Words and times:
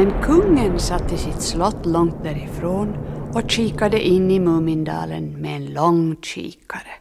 Men 0.00 0.22
kungen 0.22 0.78
satt 0.80 1.12
i 1.12 1.18
sitt 1.18 1.42
slott 1.42 1.86
långt 1.86 2.22
därifrån 2.22 2.96
och 3.34 3.50
kikade 3.50 4.00
in 4.06 4.30
i 4.30 4.40
Mumindalen 4.40 5.40
med 5.40 5.56
en 5.56 5.66
lång 5.66 6.16
kikare. 6.22 6.92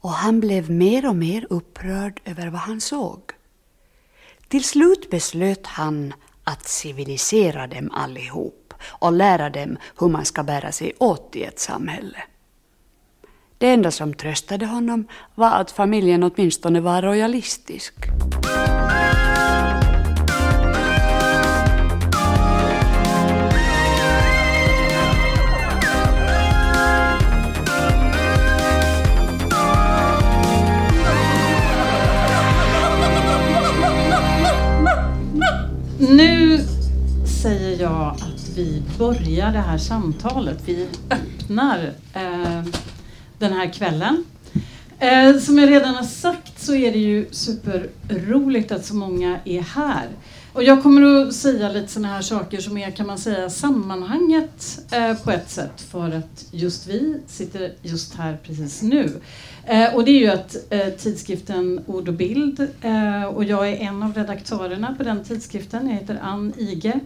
Och 0.00 0.10
han 0.10 0.40
blev 0.40 0.70
mer 0.70 1.08
och 1.08 1.16
mer 1.16 1.46
upprörd 1.50 2.20
över 2.24 2.46
vad 2.46 2.60
han 2.60 2.80
såg. 2.80 3.20
Till 4.48 4.64
slut 4.64 5.10
beslöt 5.10 5.66
han 5.66 6.14
att 6.44 6.68
civilisera 6.68 7.66
dem 7.66 7.90
allihop 7.92 8.74
och 8.84 9.12
lära 9.12 9.50
dem 9.50 9.76
hur 9.98 10.08
man 10.08 10.24
ska 10.24 10.42
bära 10.42 10.72
sig 10.72 10.92
åt 10.98 11.36
i 11.36 11.42
ett 11.42 11.58
samhälle. 11.58 12.18
Det 13.58 13.70
enda 13.70 13.90
som 13.90 14.14
tröstade 14.14 14.66
honom 14.66 15.08
var 15.34 15.50
att 15.50 15.70
familjen 15.70 16.22
åtminstone 16.22 16.80
var 16.80 17.02
royalistisk. 17.02 17.94
Nu 35.98 36.60
säger 37.42 37.82
jag 37.82 38.16
att 38.20 38.48
vi 38.56 38.82
börjar 38.98 39.52
det 39.52 39.58
här 39.58 39.78
samtalet. 39.78 40.58
Vi 40.64 40.88
öppnar 41.10 41.92
eh, 42.14 42.62
den 43.38 43.52
här 43.52 43.72
kvällen. 43.72 44.24
Eh, 44.98 45.38
som 45.38 45.58
jag 45.58 45.70
redan 45.70 45.94
har 45.94 46.02
sagt 46.02 46.62
så 46.62 46.74
är 46.74 46.92
det 46.92 46.98
ju 46.98 47.26
superroligt 47.30 48.72
att 48.72 48.84
så 48.84 48.94
många 48.94 49.38
är 49.44 49.60
här. 49.60 50.08
Och 50.56 50.62
jag 50.62 50.82
kommer 50.82 51.02
att 51.02 51.34
säga 51.34 51.68
lite 51.68 51.88
sådana 51.88 52.14
här 52.14 52.22
saker 52.22 52.60
som 52.60 52.78
är, 52.78 52.90
kan 52.90 53.06
man 53.06 53.18
säga, 53.18 53.50
sammanhanget 53.50 54.80
eh, 54.92 55.14
på 55.14 55.30
ett 55.30 55.50
sätt 55.50 55.80
för 55.80 56.10
att 56.10 56.46
just 56.50 56.86
vi 56.86 57.20
sitter 57.26 57.72
just 57.82 58.14
här 58.14 58.38
precis 58.42 58.82
nu. 58.82 59.20
Eh, 59.64 59.94
och 59.94 60.04
det 60.04 60.10
är 60.10 60.18
ju 60.18 60.28
att 60.28 60.56
eh, 60.70 60.88
tidskriften 60.88 61.80
Ord 61.86 62.08
och 62.08 62.14
bild 62.14 62.68
eh, 62.80 63.24
och 63.24 63.44
jag 63.44 63.68
är 63.68 63.76
en 63.76 64.02
av 64.02 64.14
redaktörerna 64.14 64.94
på 64.98 65.04
den 65.04 65.24
tidskriften. 65.24 65.88
Jag 65.88 65.94
heter 65.94 66.18
Ann 66.22 66.52
Ige. 66.58 67.00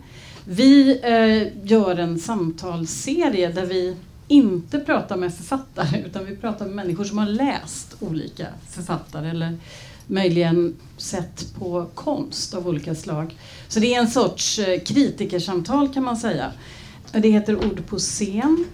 Vi 0.45 1.01
eh, 1.03 1.67
gör 1.67 1.97
en 1.99 2.19
samtalsserie 2.19 3.49
där 3.49 3.67
vi 3.67 3.97
inte 4.29 4.79
pratar 4.79 5.17
med 5.17 5.35
författare 5.35 5.99
utan 6.07 6.27
vi 6.27 6.37
pratar 6.37 6.67
med 6.67 6.75
människor 6.75 7.05
som 7.05 7.19
har 7.19 7.27
läst 7.27 7.97
olika 8.01 8.47
författare 8.69 9.31
eller 9.31 9.57
möjligen 10.11 10.77
sett 10.97 11.55
på 11.59 11.87
konst 11.95 12.55
av 12.55 12.69
olika 12.69 12.95
slag. 12.95 13.37
Så 13.69 13.81
det 13.81 13.95
är 13.95 14.01
en 14.01 14.09
sorts 14.09 14.59
eh, 14.59 14.81
kritikersamtal 14.81 15.95
kan 15.95 16.05
man 16.05 16.17
säga. 16.17 16.53
Det 17.13 17.29
heter 17.29 17.57
Ord 17.57 17.87
på 17.87 17.99
scen. 17.99 18.65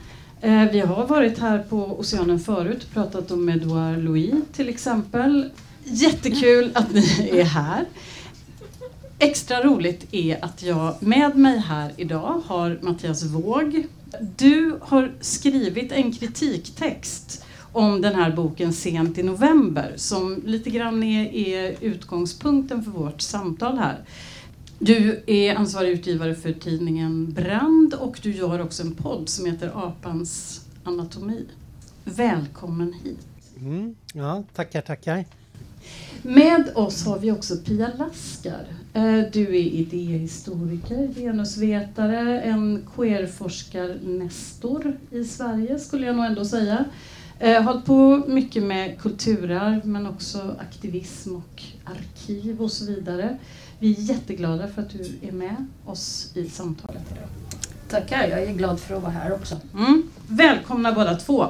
Eh, 0.41 0.65
vi 0.73 0.81
har 0.81 1.07
varit 1.07 1.39
här 1.39 1.59
på 1.59 2.01
Oceanen 2.01 2.41
förut 2.41 2.85
och 2.85 2.95
pratat 2.95 3.31
om 3.31 3.49
Edouard 3.49 3.99
Louis 3.99 4.35
till 4.53 4.69
exempel. 4.69 5.51
Jättekul 5.85 6.71
att 6.75 6.93
ni 6.93 7.31
är 7.33 7.45
här. 7.45 7.85
Extra 9.19 9.63
roligt 9.63 10.15
är 10.15 10.45
att 10.45 10.63
jag 10.63 10.95
med 11.01 11.37
mig 11.37 11.59
här 11.59 11.93
idag 11.97 12.43
har 12.47 12.79
Mattias 12.83 13.23
Våg. 13.23 13.87
Du 14.37 14.79
har 14.83 15.13
skrivit 15.21 15.93
en 15.93 16.13
kritiktext 16.13 17.46
om 17.77 18.01
den 18.01 18.15
här 18.15 18.33
boken 18.33 18.73
Sent 18.73 19.19
i 19.19 19.23
november 19.23 19.93
som 19.97 20.43
lite 20.45 20.71
grann 20.71 21.03
är, 21.03 21.35
är 21.35 21.77
utgångspunkten 21.81 22.85
för 22.85 22.91
vårt 22.91 23.21
samtal 23.21 23.79
här. 23.79 24.05
Du 24.79 25.23
är 25.27 25.55
ansvarig 25.55 25.91
utgivare 25.91 26.35
för 26.35 26.53
tidningen 26.53 27.33
Brand 27.33 27.95
och 27.95 28.19
du 28.23 28.33
gör 28.33 28.61
också 28.61 28.83
en 28.83 28.95
podd 28.95 29.29
som 29.29 29.47
heter 29.47 29.71
Apans 29.75 30.61
anatomi. 30.85 31.45
Välkommen 32.05 32.93
hit! 33.05 33.27
Mm, 33.61 33.95
ja, 34.15 34.43
tackar, 34.55 34.81
tackar. 34.81 35.25
Med 36.23 36.71
oss 36.75 37.07
har 37.07 37.19
vi 37.19 37.33
också 37.33 37.57
Pia 37.57 37.91
Laskar. 37.99 38.67
Eh, 38.93 39.21
du 39.33 39.43
är 39.43 39.55
idéhistoriker, 39.55 41.15
genusvetare, 41.15 42.41
en 42.41 42.87
queerforskarnestor 42.97 44.97
i 45.11 45.25
Sverige 45.25 45.79
skulle 45.79 46.07
jag 46.07 46.17
nog 46.17 46.25
ändå 46.25 46.45
säga. 46.45 46.85
Eh, 47.39 47.63
hållit 47.63 47.85
på 47.85 48.23
mycket 48.27 48.63
med 48.63 49.01
kulturarv 49.01 49.87
men 49.87 50.07
också 50.07 50.57
aktivism 50.59 51.37
och 51.37 51.63
arkiv 51.85 52.63
och 52.63 52.73
så 52.73 52.85
vidare. 52.85 53.39
Vi 53.79 53.91
är 53.91 54.01
jätteglada 54.01 54.69
för 54.69 54.83
att 54.83 54.91
du 54.91 55.29
är 55.29 55.33
med 55.33 55.67
oss 55.85 56.31
i 56.35 56.49
samtalet 56.49 57.03
idag. 57.11 57.29
Tackar, 57.89 58.29
jag 58.29 58.43
är 58.43 58.53
glad 58.53 58.81
för 58.81 58.97
att 58.97 59.03
vara 59.03 59.13
här 59.13 59.33
också. 59.33 59.61
Mm. 59.75 60.03
Välkomna 60.29 60.93
båda 60.93 61.17
två. 61.17 61.47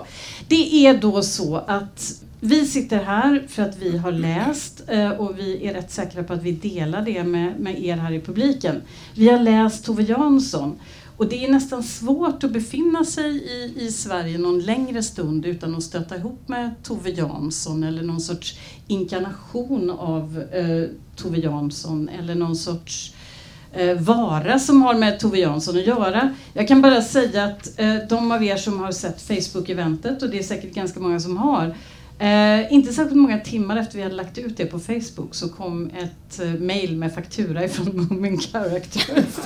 Det 0.48 0.86
är 0.86 0.98
då 0.98 1.22
så 1.22 1.56
att 1.56 2.22
vi 2.40 2.66
sitter 2.66 3.04
här 3.04 3.46
för 3.48 3.62
att 3.62 3.78
vi 3.78 3.98
har 3.98 4.12
läst 4.12 4.82
eh, 4.88 5.10
och 5.10 5.38
vi 5.38 5.66
är 5.66 5.74
rätt 5.74 5.90
säkra 5.90 6.22
på 6.22 6.32
att 6.32 6.42
vi 6.42 6.52
delar 6.52 7.02
det 7.02 7.24
med, 7.24 7.60
med 7.60 7.84
er 7.84 7.96
här 7.96 8.12
i 8.12 8.20
publiken. 8.20 8.82
Vi 9.14 9.28
har 9.28 9.38
läst 9.38 9.84
Tove 9.84 10.02
Jansson 10.02 10.78
och 11.16 11.28
det 11.28 11.44
är 11.44 11.50
nästan 11.50 11.82
svårt 11.82 12.44
att 12.44 12.50
befinna 12.50 13.04
sig 13.04 13.30
i, 13.36 13.74
i 13.76 13.90
Sverige 13.90 14.38
någon 14.38 14.60
längre 14.60 15.02
stund 15.02 15.46
utan 15.46 15.74
att 15.74 15.82
stöta 15.82 16.16
ihop 16.16 16.48
med 16.48 16.74
Tove 16.82 17.10
Jansson 17.10 17.84
eller 17.84 18.02
någon 18.02 18.20
sorts 18.20 18.58
inkarnation 18.86 19.90
av 19.90 20.44
eh, 20.52 20.84
Tove 21.16 21.38
Jansson 21.38 22.08
eller 22.08 22.34
någon 22.34 22.56
sorts 22.56 23.14
eh, 23.72 23.94
vara 23.94 24.58
som 24.58 24.82
har 24.82 24.94
med 24.94 25.20
Tove 25.20 25.38
Jansson 25.38 25.76
att 25.76 25.86
göra. 25.86 26.34
Jag 26.52 26.68
kan 26.68 26.82
bara 26.82 27.02
säga 27.02 27.44
att 27.44 27.80
eh, 27.80 27.96
de 28.08 28.32
av 28.32 28.44
er 28.44 28.56
som 28.56 28.80
har 28.80 28.92
sett 28.92 29.28
Facebook-eventet, 29.28 30.22
och 30.22 30.30
det 30.30 30.38
är 30.38 30.42
säkert 30.42 30.74
ganska 30.74 31.00
många 31.00 31.20
som 31.20 31.36
har, 31.36 31.74
Eh, 32.18 32.72
inte 32.72 32.92
särskilt 32.92 33.16
många 33.16 33.40
timmar 33.40 33.76
efter 33.76 33.96
vi 33.96 34.02
hade 34.02 34.14
lagt 34.14 34.38
ut 34.38 34.56
det 34.56 34.66
på 34.66 34.78
Facebook 34.78 35.34
så 35.34 35.48
kom 35.48 35.90
ett 35.90 36.40
eh, 36.40 36.50
mail 36.50 36.96
med 36.96 37.14
faktura 37.14 37.64
ifrån 37.64 38.06
Moomin 38.10 38.40
Characters 38.40 39.04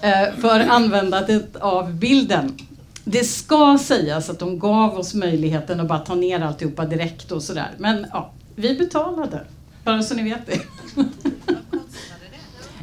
eh, 0.00 0.34
för 0.40 0.60
användandet 0.60 1.56
av 1.56 1.94
bilden. 1.94 2.58
Det 3.04 3.24
ska 3.24 3.78
sägas 3.80 4.30
att 4.30 4.38
de 4.38 4.58
gav 4.58 4.98
oss 4.98 5.14
möjligheten 5.14 5.80
att 5.80 5.88
bara 5.88 5.98
ta 5.98 6.14
ner 6.14 6.40
alltihopa 6.40 6.84
direkt 6.84 7.32
och 7.32 7.42
sådär. 7.42 7.70
Men 7.78 8.06
ja, 8.12 8.32
vi 8.56 8.74
betalade. 8.74 9.40
Bara 9.84 10.02
så 10.02 10.14
ni 10.14 10.22
vet 10.22 10.46
det. 10.46 10.60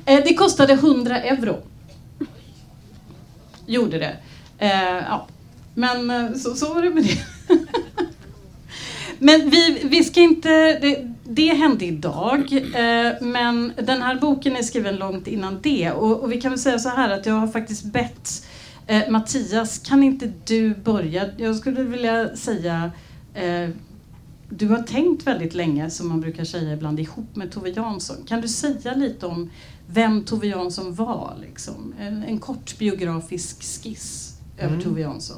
eh, 0.12 0.24
det 0.24 0.34
kostade 0.34 0.74
100 0.74 1.22
euro. 1.22 1.58
Gjorde 3.66 4.00
det. 4.00 4.16
Eh, 4.58 5.04
ja. 5.10 5.28
Men 5.74 6.10
eh, 6.10 6.34
så, 6.34 6.56
så 6.56 6.74
var 6.74 6.82
det 6.82 6.90
med 6.90 7.04
det. 7.04 7.39
Men 9.20 9.50
vi, 9.50 9.82
vi 9.84 10.04
ska 10.04 10.22
inte... 10.22 10.80
Det, 10.80 11.16
det 11.32 11.54
hände 11.54 11.86
idag, 11.86 12.54
eh, 12.54 13.14
men 13.22 13.74
den 13.78 14.02
här 14.02 14.20
boken 14.20 14.56
är 14.56 14.64
skriven 14.64 14.96
långt 14.96 15.28
innan 15.28 15.60
det. 15.62 15.92
Och, 15.92 16.24
och 16.24 16.32
vi 16.32 16.42
kan 16.42 16.52
väl 16.52 16.60
säga 16.60 16.80
så 16.80 16.90
här 16.90 17.10
att 17.10 17.26
jag 17.26 17.34
har 17.34 17.48
faktiskt 17.48 17.84
bett 17.84 18.46
eh, 18.88 19.10
Mattias, 19.10 19.80
kan 19.80 20.04
inte 20.04 20.32
du 20.46 20.76
börja? 20.76 21.26
Jag 21.38 21.56
skulle 21.56 21.84
vilja 21.84 22.36
säga 22.36 22.92
eh, 23.34 23.70
du 24.50 24.68
har 24.68 24.84
tänkt 24.84 25.28
väldigt 25.28 25.54
länge, 25.54 25.90
som 25.90 26.08
man 26.08 26.22
brukar 26.22 26.44
säga 26.44 26.74
ibland, 26.74 27.00
ihop 27.00 27.36
med 27.36 27.52
Tove 27.52 27.70
Jansson. 27.70 28.18
Kan 28.28 28.42
du 28.42 28.48
säga 28.48 28.96
lite 28.96 29.26
om 29.26 29.50
vem 29.88 30.24
Tove 30.24 30.48
Jansson 30.48 30.96
var? 30.96 31.38
Liksom? 31.42 31.94
En, 32.00 32.24
en 32.24 32.40
kort 32.40 32.78
biografisk 32.78 33.64
skiss 33.64 34.38
över 34.58 34.74
mm. 34.74 34.84
Tove 34.84 35.02
Jansson. 35.02 35.38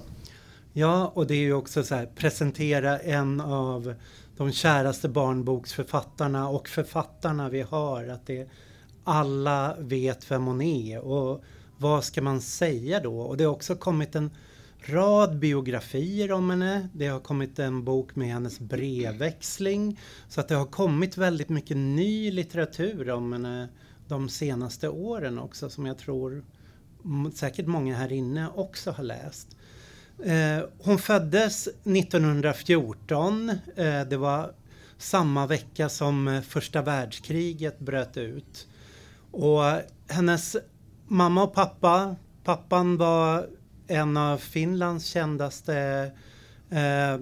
Ja, 0.73 1.11
och 1.15 1.27
det 1.27 1.33
är 1.33 1.39
ju 1.39 1.53
också 1.53 1.83
så 1.83 1.95
här, 1.95 2.05
presentera 2.05 2.99
en 2.99 3.41
av 3.41 3.93
de 4.37 4.51
käraste 4.51 5.09
barnboksförfattarna 5.09 6.49
och 6.49 6.67
författarna 6.67 7.49
vi 7.49 7.61
har. 7.61 8.07
Att 8.07 8.25
det, 8.25 8.49
alla 9.03 9.75
vet 9.79 10.31
vem 10.31 10.45
hon 10.45 10.61
är 10.61 10.99
och 10.99 11.43
vad 11.77 12.03
ska 12.03 12.21
man 12.21 12.41
säga 12.41 12.99
då? 12.99 13.19
Och 13.19 13.37
det 13.37 13.43
har 13.43 13.51
också 13.51 13.75
kommit 13.75 14.15
en 14.15 14.31
rad 14.85 15.39
biografier 15.39 16.31
om 16.31 16.49
henne. 16.49 16.89
Det 16.93 17.07
har 17.07 17.19
kommit 17.19 17.59
en 17.59 17.83
bok 17.83 18.15
med 18.15 18.27
hennes 18.27 18.59
brevväxling. 18.59 19.99
Så 20.27 20.41
att 20.41 20.47
det 20.47 20.55
har 20.55 20.65
kommit 20.65 21.17
väldigt 21.17 21.49
mycket 21.49 21.77
ny 21.77 22.31
litteratur 22.31 23.09
om 23.09 23.33
henne 23.33 23.69
de 24.07 24.29
senaste 24.29 24.89
åren 24.89 25.39
också 25.39 25.69
som 25.69 25.85
jag 25.85 25.97
tror 25.97 26.43
säkert 27.33 27.67
många 27.67 27.95
här 27.95 28.11
inne 28.11 28.47
också 28.55 28.91
har 28.91 29.03
läst. 29.03 29.57
Eh, 30.23 30.63
hon 30.79 30.99
föddes 30.99 31.67
1914. 31.67 33.49
Eh, 33.49 34.01
det 34.09 34.17
var 34.17 34.51
samma 34.97 35.47
vecka 35.47 35.89
som 35.89 36.27
eh, 36.27 36.41
första 36.41 36.81
världskriget 36.81 37.79
bröt 37.79 38.17
ut. 38.17 38.67
Och 39.31 39.61
hennes 40.07 40.57
mamma 41.07 41.43
och 41.43 41.53
pappa, 41.53 42.15
pappan 42.43 42.97
var 42.97 43.47
en 43.87 44.17
av 44.17 44.37
Finlands 44.37 45.05
kändaste 45.05 45.75
eh, 46.69 47.19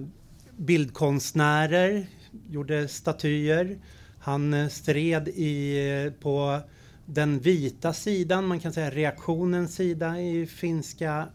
bildkonstnärer, 0.56 2.06
gjorde 2.50 2.88
statyer. 2.88 3.78
Han 4.20 4.54
eh, 4.54 4.68
stred 4.68 5.28
i, 5.28 5.86
eh, 5.90 6.12
på 6.12 6.60
den 7.06 7.38
vita 7.38 7.92
sidan, 7.92 8.46
man 8.46 8.60
kan 8.60 8.72
säga 8.72 8.90
reaktionens 8.90 9.74
sida 9.74 10.20
i 10.20 10.46
finska 10.46 11.28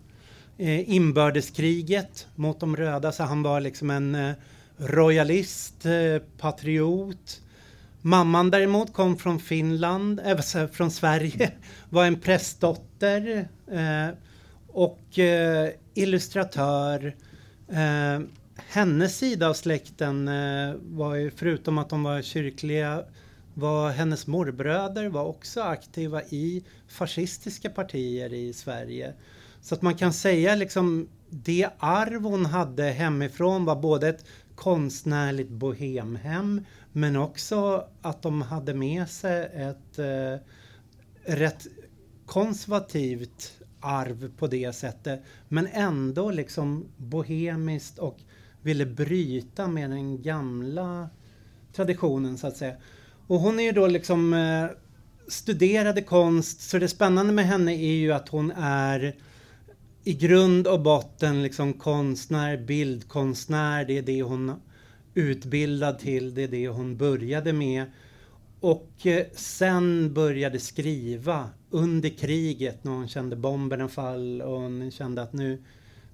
eh, 0.58 0.90
inbördeskriget 0.90 2.28
mot 2.36 2.60
de 2.60 2.76
röda. 2.76 3.12
Så 3.12 3.24
han 3.24 3.44
var 3.44 3.62
liksom 3.62 3.90
en 3.90 4.16
eh, 4.16 4.34
royalist, 4.78 5.86
eh, 5.86 6.22
patriot. 6.38 7.42
Mamman 8.02 8.52
däremot 8.52 8.94
kom 8.94 9.18
från 9.18 9.40
Finland, 9.40 10.20
äh, 10.20 10.68
från 10.72 10.92
Sverige, 10.92 11.52
var 11.90 12.06
en 12.06 12.20
prästdotter 12.20 13.48
eh, 13.72 14.16
och 14.68 15.20
eh, 15.20 15.70
illustratör. 15.94 17.16
Eh, 17.70 18.20
hennes 18.56 19.18
sida 19.18 19.50
av 19.50 19.54
släkten 19.54 20.28
eh, 20.28 20.76
var 20.82 21.16
ju, 21.16 21.32
förutom 21.32 21.78
att 21.78 21.90
de 21.90 22.04
var 22.04 22.22
kyrkliga, 22.22 23.04
var 23.54 23.92
hennes 23.92 24.28
morbröder 24.28 25.10
var 25.10 25.24
också 25.26 25.62
aktiva 25.62 26.24
i 26.24 26.64
fascistiska 26.88 27.70
partier 27.70 28.34
i 28.34 28.54
Sverige. 28.54 29.14
Så 29.66 29.76
att 29.76 29.82
man 29.82 29.96
kan 29.96 30.14
säga 30.14 30.56
liksom 30.56 31.10
det 31.30 31.70
arv 31.80 32.24
hon 32.24 32.46
hade 32.46 32.84
hemifrån 32.84 33.66
var 33.66 33.76
både 33.76 34.10
ett 34.10 34.26
konstnärligt 34.56 35.50
bohemhem 35.50 36.66
men 36.92 37.16
också 37.16 37.88
att 38.02 38.22
de 38.22 38.42
hade 38.42 38.74
med 38.74 39.10
sig 39.10 39.52
ett 39.54 40.00
eh, 40.00 40.40
rätt 41.36 41.68
konservativt 42.26 43.54
arv 43.80 44.32
på 44.38 44.48
det 44.48 44.74
sättet 44.74 45.24
men 45.48 45.68
ändå 45.68 46.32
liksom 46.32 46.86
bohemiskt 46.98 48.00
och 48.00 48.18
ville 48.62 48.86
bryta 48.86 49.68
med 49.68 49.90
den 49.90 50.22
gamla 50.22 51.10
traditionen 51.76 52.38
så 52.38 52.48
att 52.48 52.58
säga. 52.58 52.76
Och 53.28 53.40
hon 53.40 53.60
är 53.60 53.64
ju 53.64 53.72
då 53.72 53.88
liksom 53.88 54.34
eh, 54.34 54.66
studerade 55.28 56.02
konst 56.02 56.62
så 56.62 56.78
det 56.78 56.88
spännande 56.88 57.34
med 57.34 57.46
henne 57.46 57.74
är 57.74 57.96
ju 57.96 58.12
att 58.12 58.30
hon 58.30 58.52
är 58.52 59.16
i 60.08 60.14
grund 60.14 60.68
och 60.68 60.82
botten 60.82 61.44
liksom 61.44 61.74
konstnär, 61.74 62.58
bildkonstnär. 62.58 63.86
Det 63.86 63.98
är 63.98 64.02
det 64.02 64.22
hon 64.22 64.52
utbildad 65.14 66.00
till, 66.00 66.34
det 66.34 66.44
är 66.44 66.48
det 66.48 66.68
hon 66.68 66.98
började 66.98 67.54
med. 67.54 67.86
Och 68.60 68.92
eh, 69.06 69.26
sen 69.36 70.14
började 70.14 70.60
skriva 70.60 71.50
under 71.70 72.10
kriget 72.10 72.84
när 72.84 72.92
hon 72.92 73.08
kände 73.08 73.36
bomberna 73.36 73.88
fall 73.88 74.42
och 74.42 74.62
hon 74.62 74.92
kände 74.92 75.22
att 75.22 75.34
nu, 75.34 75.64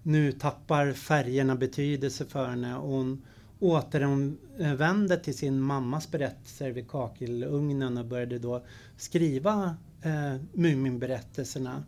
nu 0.04 0.32
tappar 0.32 0.94
färgerna 0.94 1.56
betydelse 1.56 2.26
för 2.26 2.48
henne. 2.48 2.78
Och 2.78 2.90
hon 2.90 3.26
återvände 3.60 5.18
till 5.18 5.38
sin 5.38 5.62
mammas 5.62 6.12
berättelser 6.12 6.72
vid 6.72 6.90
kakelugnen 6.90 7.98
och 7.98 8.06
började 8.06 8.40
då 8.40 8.66
skriva 8.98 9.76
eh, 10.02 10.36
Muminberättelserna. 10.54 11.84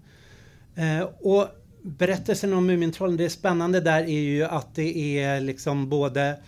Eh, 0.75 1.01
och 1.19 1.47
berättelsen 1.83 2.53
om 2.53 2.65
Mumintrollen, 2.65 3.17
det 3.17 3.29
spännande 3.29 3.79
där 3.79 4.03
är 4.03 4.19
ju 4.19 4.43
att 4.43 4.75
det 4.75 5.19
är 5.19 5.41
liksom 5.41 5.89
både 5.89 6.39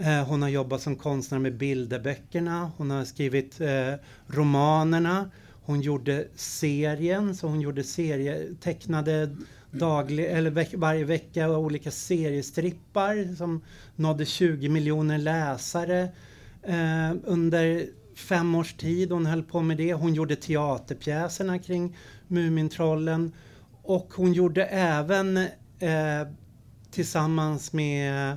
eh, 0.00 0.24
hon 0.28 0.42
har 0.42 0.48
jobbat 0.48 0.82
som 0.82 0.96
konstnär 0.96 1.38
med 1.38 1.56
bilderböckerna, 1.56 2.70
hon 2.76 2.90
har 2.90 3.04
skrivit 3.04 3.60
eh, 3.60 3.94
romanerna, 4.26 5.30
hon 5.64 5.80
gjorde 5.80 6.24
serien, 6.34 7.36
så 7.36 7.46
hon 7.46 7.60
gjorde 7.60 7.84
serie, 7.84 8.46
tecknade 8.60 9.36
daglig, 9.70 10.24
eller 10.24 10.50
veck, 10.50 10.74
varje 10.74 11.04
vecka 11.04 11.50
olika 11.50 11.90
seriestrippar 11.90 13.36
som 13.36 13.60
nådde 13.96 14.24
20 14.24 14.68
miljoner 14.68 15.18
läsare 15.18 16.08
eh, 16.62 17.12
under 17.24 17.86
fem 18.14 18.54
års 18.54 18.74
tid. 18.74 19.12
Hon 19.12 19.26
höll 19.26 19.42
på 19.42 19.60
med 19.60 19.76
det. 19.76 19.94
Hon 19.94 20.14
gjorde 20.14 20.36
teaterpjäserna 20.36 21.58
kring 21.58 21.96
Mumintrollen 22.28 23.32
och 23.86 24.14
hon 24.14 24.32
gjorde 24.32 24.64
även 24.64 25.36
eh, 25.78 26.28
tillsammans 26.90 27.72
med 27.72 28.36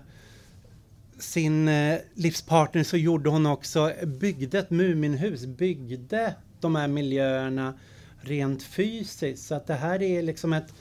sin 1.20 1.68
eh, 1.68 1.98
livspartner 2.14 2.84
så 2.84 2.98
gjorde 2.98 3.30
hon 3.30 3.46
också, 3.46 3.92
byggde 4.06 4.60
ett 4.60 4.70
Muminhus, 4.70 5.46
byggde 5.46 6.36
de 6.62 6.76
här 6.76 6.88
miljöerna 6.88 7.74
rent 8.22 8.64
fysiskt. 8.64 9.48
Så 9.48 9.56
att 9.56 9.68
det 9.68 9.74
här 9.74 10.02
är 10.02 10.22
liksom 10.22 10.54
ett 10.54 10.74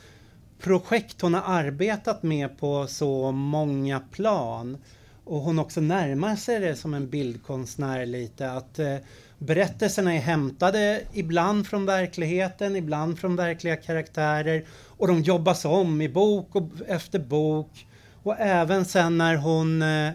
projekt 0.59 1.21
hon 1.21 1.35
har 1.35 1.43
arbetat 1.43 2.23
med 2.23 2.59
på 2.59 2.87
så 2.87 3.33
många 3.33 4.01
plan. 4.01 4.79
Och 5.25 5.41
hon 5.41 5.59
också 5.59 5.81
närmar 5.81 6.37
sig 6.37 6.61
det 6.61 6.77
som 6.77 6.95
en 6.95 7.11
bildkonstnär 7.11 8.07
lite. 8.07 8.51
Att 8.51 8.79
eh, 8.79 8.97
berättelserna 9.39 10.15
är 10.15 10.21
hämtade 10.21 11.01
ibland 11.13 11.67
från 11.67 11.87
verkligheten, 11.87 12.77
ibland 12.77 13.19
från 13.19 13.37
verkliga 13.37 13.77
karaktärer. 13.77 14.65
Och 14.87 15.09
de 15.09 15.23
jobbas 15.23 15.65
om 15.65 16.01
i 16.01 16.09
bok 16.09 16.55
och 16.55 16.71
efter 16.87 17.19
bok. 17.19 17.87
Och 18.23 18.37
även 18.39 18.85
sen 18.85 19.19
när 19.19 19.37
hon, 19.37 19.83
eh, 19.83 20.11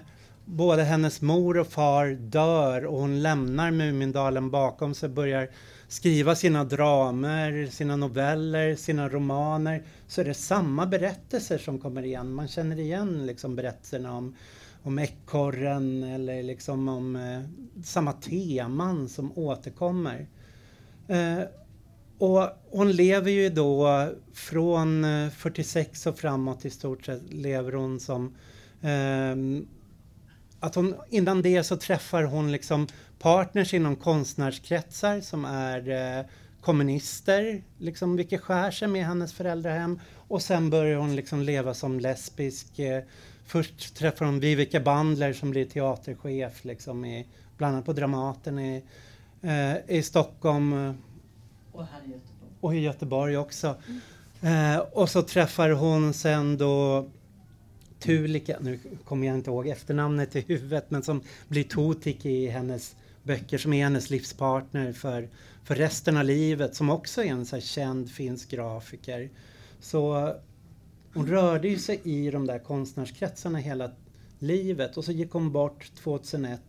både 0.46 0.84
hennes 0.84 1.22
mor 1.22 1.58
och 1.58 1.68
far 1.68 2.08
dör 2.08 2.86
och 2.86 3.00
hon 3.00 3.22
lämnar 3.22 3.72
Mumindalen 3.72 4.52
bakom 4.52 4.94
sig, 4.94 5.10
börjar 5.10 5.50
skriva 5.94 6.36
sina 6.36 6.64
dramer, 6.64 7.68
sina 7.72 7.96
noveller, 7.96 8.76
sina 8.76 9.10
romaner 9.10 9.84
så 10.08 10.22
är 10.22 10.26
det 10.26 10.34
samma 10.34 10.86
berättelser 10.86 11.58
som 11.58 11.80
kommer 11.80 12.04
igen. 12.04 12.34
Man 12.34 12.48
känner 12.48 12.80
igen 12.80 13.26
liksom 13.26 13.56
berättelserna 13.56 14.18
om, 14.18 14.36
om 14.84 15.00
ekorren 15.00 16.04
eller 16.04 16.44
liksom 16.44 16.88
om 16.88 17.16
eh, 17.16 17.42
samma 17.84 18.14
teman 18.14 19.10
som 19.10 19.38
återkommer. 19.38 20.28
Eh, 21.08 21.40
och 22.18 22.50
hon 22.72 22.92
lever 22.92 23.32
ju 23.32 23.50
då 23.50 24.10
från 24.34 25.06
eh, 25.06 25.30
46 25.30 26.06
och 26.06 26.18
framåt 26.20 26.66
i 26.66 26.70
stort 26.70 27.06
sett 27.06 27.34
lever 27.34 27.72
hon 27.72 28.00
som 28.00 28.36
eh, 28.82 29.36
att 30.64 30.76
hon, 30.76 30.96
innan 31.10 31.42
det 31.42 31.64
så 31.64 31.78
träffar 31.78 32.24
hon 32.24 32.52
liksom 32.52 32.88
partners 33.20 33.74
inom 33.74 33.96
konstnärskretsar 33.96 35.22
som 35.22 35.46
är 35.46 35.90
eh, 36.20 36.26
kommunister, 36.62 37.64
liksom, 37.78 38.16
vilket 38.16 38.42
skär 38.42 38.72
sig 38.72 38.88
med 38.88 39.06
hennes 39.06 39.34
föräldrahem. 39.34 40.00
Och 40.28 40.42
sen 40.42 40.70
börjar 40.70 40.98
hon 40.98 41.16
liksom 41.16 41.42
leva 41.42 41.74
som 41.74 42.00
lesbisk. 42.00 42.80
Eh, 42.80 43.04
först 43.46 43.96
träffar 43.96 44.26
hon 44.26 44.40
Viveka 44.40 44.80
Bandler 44.80 45.34
som 45.34 45.52
blir 45.52 45.66
teaterchef 45.66 46.66
liksom 46.66 47.06
i, 47.06 47.28
bland 47.58 47.74
annat 47.74 47.86
på 47.86 47.94
Dramaten 47.94 48.60
i, 48.60 48.84
eh, 49.42 49.98
i 49.98 50.04
Stockholm. 50.04 50.74
Och 51.72 51.86
här 51.86 52.02
i 52.06 52.12
Göteborg. 52.12 52.52
Och 52.60 52.76
i 52.76 52.80
Göteborg 52.80 53.38
också. 53.38 53.76
Mm. 54.42 54.76
Eh, 54.76 54.80
och 54.80 55.10
så 55.10 55.22
träffar 55.22 55.70
hon 55.70 56.14
sen 56.14 56.58
då 56.58 57.06
Tulika, 58.04 58.58
nu 58.62 58.80
kommer 59.06 59.28
jag 59.28 59.36
inte 59.36 59.50
ihåg 59.50 59.68
efternamnet 59.68 60.36
i 60.36 60.42
huvudet, 60.42 60.92
men 60.92 61.04
som 61.04 61.22
blir 61.48 61.64
Totik 61.64 62.26
i 62.26 62.48
hennes 62.48 62.96
böcker 63.24 63.58
som 63.58 63.74
är 63.74 63.84
hennes 63.84 64.10
livspartner 64.10 64.94
för, 64.94 65.30
för 65.64 65.76
resten 65.76 66.18
av 66.18 66.26
livet 66.26 66.76
som 66.76 66.90
också 66.90 67.24
är 67.24 67.28
en 67.28 67.46
så 67.46 67.60
känd 67.60 68.12
finsk 68.12 68.50
grafiker. 68.52 69.30
Så 69.80 70.34
hon 71.14 71.28
rörde 71.28 71.68
ju 71.68 71.80
sig 71.80 72.02
i 72.04 72.32
de 72.32 72.48
där 72.48 72.60
konstnärskretsarna 72.60 73.60
hela 73.60 73.92
livet 74.40 74.98
och 74.98 75.06
så 75.06 75.12
gick 75.12 75.32
hon 75.32 75.52
bort 75.52 75.92
2001 75.96 76.62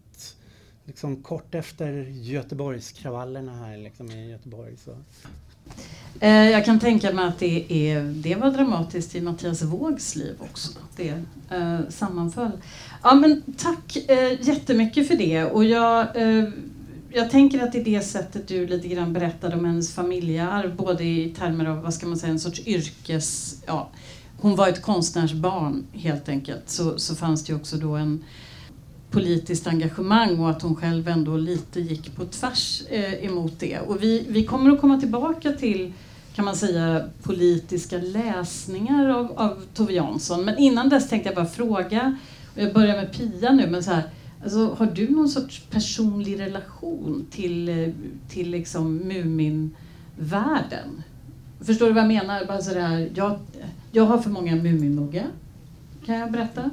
liksom 0.85 1.23
kort 1.23 1.55
efter 1.55 1.93
Göteborgskravallerna 2.11 3.57
här 3.57 3.77
liksom 3.77 4.11
i 4.11 4.31
Göteborg. 4.31 4.77
Så. 4.77 4.97
Eh, 6.21 6.51
jag 6.51 6.65
kan 6.65 6.81
tänka 6.81 7.13
mig 7.13 7.25
att 7.25 7.39
det, 7.39 7.73
är, 7.73 8.03
det 8.03 8.35
var 8.35 8.51
dramatiskt 8.51 9.15
i 9.15 9.21
Mattias 9.21 9.63
Vågs 9.63 10.17
liv 10.17 10.37
också. 10.39 10.73
Det 10.97 11.09
eh, 11.51 11.79
sammanföll. 11.89 12.51
Ja, 13.03 13.15
men 13.15 13.43
tack 13.57 13.97
eh, 14.09 14.49
jättemycket 14.49 15.09
för 15.09 15.17
det. 15.17 15.45
Och 15.45 15.65
jag, 15.65 16.17
eh, 16.17 16.45
jag 17.13 17.31
tänker 17.31 17.63
att 17.63 17.73
det 17.73 17.81
är 17.81 17.85
det 17.85 18.01
sättet 18.01 18.49
du 18.49 18.67
lite 18.67 18.89
grann 18.89 19.13
berättade 19.13 19.57
om 19.57 19.65
hennes 19.65 19.95
familjearv, 19.95 20.77
både 20.77 21.05
i 21.05 21.35
termer 21.39 21.65
av 21.65 21.83
vad 21.83 21.95
ska 21.95 22.07
man 22.07 22.19
säga, 22.19 22.33
en 22.33 22.41
sorts 22.41 22.67
yrkes... 22.67 23.63
Ja, 23.67 23.91
hon 24.41 24.57
var 24.57 24.69
ett 24.69 24.83
konstnärsbarn 24.83 25.87
helt 25.93 26.29
enkelt. 26.29 26.63
Så, 26.71 26.99
så 26.99 27.15
fanns 27.15 27.45
det 27.45 27.53
ju 27.53 27.59
också 27.59 27.77
då 27.77 27.97
en 27.97 28.25
politiskt 29.15 29.67
engagemang 29.67 30.41
och 30.41 30.51
att 30.51 30.63
hon 30.63 30.77
själv 30.77 31.09
ändå 31.09 31.37
lite 31.37 31.81
gick 31.81 32.17
på 32.17 32.25
tvärs 32.25 32.83
eh, 32.89 33.25
emot 33.25 33.53
det. 33.59 33.79
Och 33.79 34.03
vi, 34.03 34.27
vi 34.29 34.45
kommer 34.45 34.71
att 34.71 34.81
komma 34.81 35.01
tillbaka 35.01 35.53
till 35.53 35.93
kan 36.35 36.45
man 36.45 36.57
säga 36.57 37.09
politiska 37.23 37.99
läsningar 37.99 39.09
av, 39.09 39.33
av 39.37 39.63
Tove 39.75 39.93
Jansson. 39.93 40.45
Men 40.45 40.59
innan 40.59 40.89
dess 40.89 41.09
tänkte 41.09 41.29
jag 41.29 41.37
bara 41.37 41.47
fråga, 41.47 42.19
och 42.55 42.63
jag 42.63 42.75
börjar 42.75 42.97
med 42.97 43.13
Pia 43.13 43.53
nu, 43.53 43.71
men 43.71 43.85
så 43.85 43.91
här, 43.91 44.03
alltså, 44.43 44.75
har 44.79 44.87
du 44.87 45.11
någon 45.11 45.29
sorts 45.29 45.63
personlig 45.71 46.41
relation 46.41 47.27
till, 47.31 47.69
eh, 47.69 47.89
till 48.29 48.51
liksom 48.51 48.97
Muminvärlden? 48.97 51.03
Förstår 51.61 51.87
du 51.87 51.93
vad 51.93 52.03
jag 52.03 52.09
menar? 52.09 52.45
Bara 52.45 52.63
så 52.63 52.75
där, 52.75 53.11
jag, 53.15 53.39
jag 53.93 54.05
har 54.05 54.19
för 54.19 54.31
många 54.31 54.57
Muminmuggar, 54.57 55.27
kan 56.07 56.15
jag 56.15 56.33
berätta. 56.33 56.71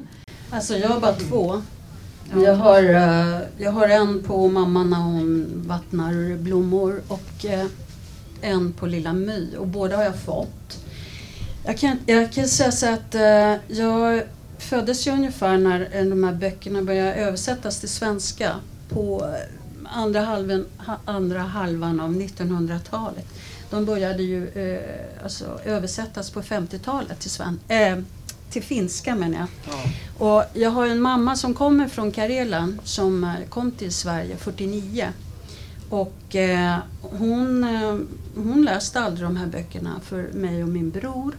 Alltså 0.50 0.78
jag 0.78 0.90
har 0.90 1.00
bara 1.00 1.14
två. 1.14 1.62
Jag 2.36 2.56
har, 2.56 2.84
eh, 2.84 3.40
jag 3.58 3.72
har 3.72 3.88
en 3.88 4.24
på 4.24 4.48
mamma 4.48 4.84
när 4.84 4.98
hon 4.98 5.48
vattnar 5.68 6.38
blommor 6.38 7.02
och 7.08 7.46
eh, 7.46 7.66
en 8.42 8.74
på 8.74 8.86
Lilla 8.86 9.14
My 9.14 9.56
och 9.56 9.68
båda 9.68 9.98
har 9.98 10.04
jag 10.04 10.16
fått. 10.16 10.86
Jag 11.66 11.78
kan, 11.78 12.00
jag 12.06 12.32
kan 12.32 12.48
säga 12.48 12.72
så 12.72 12.94
att 12.94 13.16
eh, 13.16 13.56
jag 13.68 14.24
föddes 14.58 15.08
ju 15.08 15.12
ungefär 15.12 15.58
när 15.58 16.10
de 16.10 16.24
här 16.24 16.34
böckerna 16.34 16.82
började 16.82 17.14
översättas 17.14 17.80
till 17.80 17.90
svenska 17.90 18.56
på 18.90 19.36
andra 19.86 20.20
halvan, 20.20 20.66
andra 21.06 21.40
halvan 21.40 22.00
av 22.00 22.14
1900-talet. 22.14 23.26
De 23.70 23.86
började 23.86 24.24
ju 24.24 24.52
alltså, 25.24 25.60
översättas 25.66 26.30
på 26.30 26.42
50-talet 26.42 27.20
till, 27.20 27.32
svenska 27.32 27.66
till 28.52 28.64
finska 28.64 29.16
menar 29.16 29.38
jag. 29.38 29.48
Ja. 29.74 29.84
Och 30.26 30.44
jag 30.54 30.70
har 30.70 30.88
en 30.88 31.02
mamma 31.02 31.36
som 31.36 31.54
kommer 31.54 31.88
från 31.88 32.12
Karelan 32.12 32.80
som 32.84 33.24
eh, 33.24 33.50
kom 33.50 33.72
till 33.72 33.94
Sverige 33.94 34.38
49. 34.38 35.08
Och 35.90 36.36
eh, 36.36 36.78
hon, 37.02 37.64
eh, 37.64 37.98
hon 38.36 38.66
läste 38.66 39.00
aldrig 39.00 39.28
de 39.28 39.36
här 39.36 39.48
böckerna 39.48 40.00
för 40.04 40.30
mig 40.34 40.64
och 40.64 40.70
min 40.70 40.90
bror. 40.90 41.36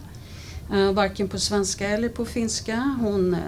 Eh, 0.73 0.91
varken 0.91 1.27
på 1.27 1.39
svenska 1.39 1.89
eller 1.89 2.09
på 2.09 2.25
finska. 2.25 2.97
Hon 3.01 3.33
eh, 3.33 3.39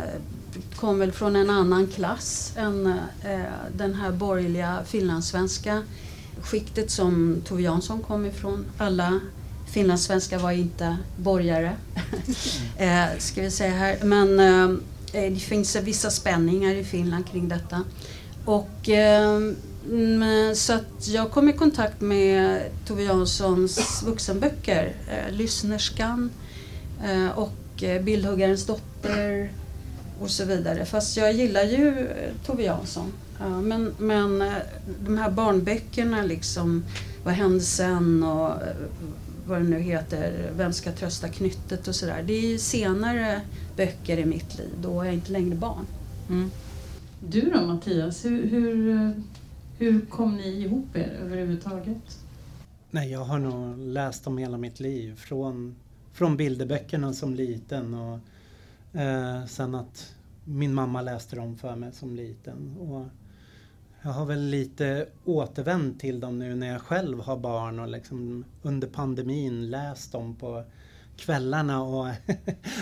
kom 0.76 1.00
väl 1.00 1.12
från 1.12 1.36
en 1.36 1.50
annan 1.50 1.88
klass 1.88 2.54
än 2.58 2.88
eh, 3.24 3.40
den 3.78 3.94
här 3.94 4.12
borgerliga 4.12 4.80
finlandssvenska 4.86 5.82
skiktet 6.42 6.92
som 6.92 7.42
Tove 7.46 7.62
Jansson 7.62 8.02
kom 8.02 8.26
ifrån. 8.26 8.66
Alla 8.78 9.20
finlandssvenskar 9.76 10.40
var 10.40 10.52
inte 10.52 10.98
borgare, 11.18 11.72
eh, 12.78 13.06
ska 13.18 13.42
vi 13.42 13.52
säga 13.52 13.74
här. 13.74 13.98
Men 14.04 14.40
eh, 14.40 15.32
det 15.32 15.40
finns 15.40 15.76
vissa 15.76 16.10
spänningar 16.10 16.76
i 16.76 16.84
Finland 16.84 17.28
kring 17.28 17.50
detta. 17.50 17.84
Och, 18.46 18.90
eh, 18.90 19.38
mm, 19.90 20.56
så 20.56 20.74
att 20.74 21.08
jag 21.08 21.32
kom 21.32 21.50
i 21.50 21.54
kontakt 21.54 22.02
med 22.02 22.62
Tove 22.88 23.04
Janssons 23.04 24.04
vuxenböcker, 24.04 24.96
eh, 25.10 25.34
Lyssnerskan 25.34 26.30
eh, 27.04 27.38
och 27.38 27.84
eh, 27.84 28.02
Bildhuggarens 28.02 28.66
dotter 28.66 29.52
och 30.22 30.30
så 30.30 30.46
vidare. 30.46 30.86
Fast 30.86 31.18
jag 31.18 31.34
gillar 31.34 31.64
ju 31.64 31.88
eh, 31.88 32.32
Tove 32.46 32.64
Jansson. 32.64 33.14
Ja, 33.40 33.62
men, 33.62 33.96
men 33.98 34.42
eh, 34.42 34.54
de 35.06 35.18
här 35.18 35.32
barnböckerna 35.32 36.24
liksom, 36.24 36.86
Vad 37.24 37.34
hände 37.34 37.64
sen 37.64 38.24
och 38.24 38.50
eh, 38.50 38.76
vad 39.48 39.62
det 39.62 39.68
nu 39.68 39.80
heter, 39.80 40.52
Vem 40.56 40.74
ska 40.74 40.92
trösta 40.92 41.30
knyttet 41.30 41.88
och 41.88 41.96
sådär. 41.96 42.24
Det 42.28 42.54
är 42.54 42.58
senare 42.58 43.42
böcker 43.76 44.18
i 44.18 44.26
mitt 44.26 44.58
liv, 44.58 44.70
då 44.82 45.02
är 45.02 45.06
jag 45.06 45.14
inte 45.14 45.32
längre 45.32 45.56
barn. 45.56 45.86
Mm. 46.30 46.52
Du 47.30 47.42
då 47.42 47.66
Mattias, 47.66 48.26
hur, 48.26 48.50
hur, 48.50 49.14
hur 49.78 50.06
kom 50.06 50.38
ni 50.38 50.48
ihop 50.48 50.96
er 50.96 51.18
överhuvudtaget? 51.22 52.20
Nej, 52.92 53.12
jag 53.12 53.26
har 53.26 53.40
nog 53.40 53.78
läst 53.78 54.24
dem 54.24 54.38
hela 54.38 54.58
mitt 54.58 54.80
liv. 54.80 55.16
Från, 55.16 55.76
från 56.14 56.38
bilderböckerna 56.38 57.14
som 57.14 57.36
liten 57.36 57.94
och 57.94 58.20
eh, 59.00 59.46
sen 59.46 59.76
att 59.76 60.14
min 60.46 60.74
mamma 60.74 61.02
läste 61.02 61.36
dem 61.36 61.58
för 61.58 61.76
mig 61.76 61.92
som 61.94 62.16
liten. 62.16 62.76
Och 62.80 63.06
jag 64.06 64.12
har 64.12 64.26
väl 64.26 64.42
lite 64.42 65.08
återvänt 65.24 66.00
till 66.00 66.20
dem 66.20 66.40
nu 66.40 66.56
när 66.56 66.68
jag 66.68 66.82
själv 66.82 67.20
har 67.20 67.38
barn 67.38 67.80
och 67.80 67.88
liksom 67.88 68.46
under 68.62 68.88
pandemin 68.88 69.70
läst 69.70 70.12
dem 70.12 70.36
på 70.36 70.64
kvällarna 71.18 71.84
och 71.84 72.08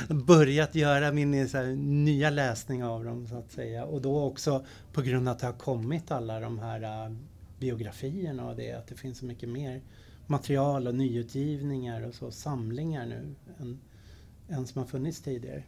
börjat 0.28 0.76
göra 0.76 1.12
min 1.12 1.50
så 1.50 1.58
här, 1.58 1.76
nya 1.76 2.30
läsning 2.30 2.84
av 2.84 3.04
dem 3.04 3.28
så 3.28 3.38
att 3.38 3.52
säga. 3.52 3.86
Och 3.86 4.02
då 4.02 4.24
också 4.24 4.66
på 4.94 5.02
grund 5.02 5.28
av 5.28 5.32
att 5.32 5.40
det 5.40 5.46
har 5.46 5.54
kommit 5.54 6.12
alla 6.12 6.40
de 6.40 6.60
här 6.60 7.08
uh, 7.08 7.16
biografierna 7.60 8.50
och 8.50 8.56
det, 8.56 8.74
att 8.74 8.88
det 8.88 8.96
finns 8.96 9.18
så 9.18 9.26
mycket 9.26 9.50
mer 9.50 9.82
material 10.28 10.88
och 10.88 10.96
nyutgivningar 10.96 12.08
och 12.08 12.16
så 12.16 12.32
samlingar 12.32 13.06
nu 13.06 13.36
än, 13.60 13.80
än 14.50 14.68
som 14.68 14.82
har 14.82 14.88
funnits 14.88 15.22
tidigare. 15.22 15.64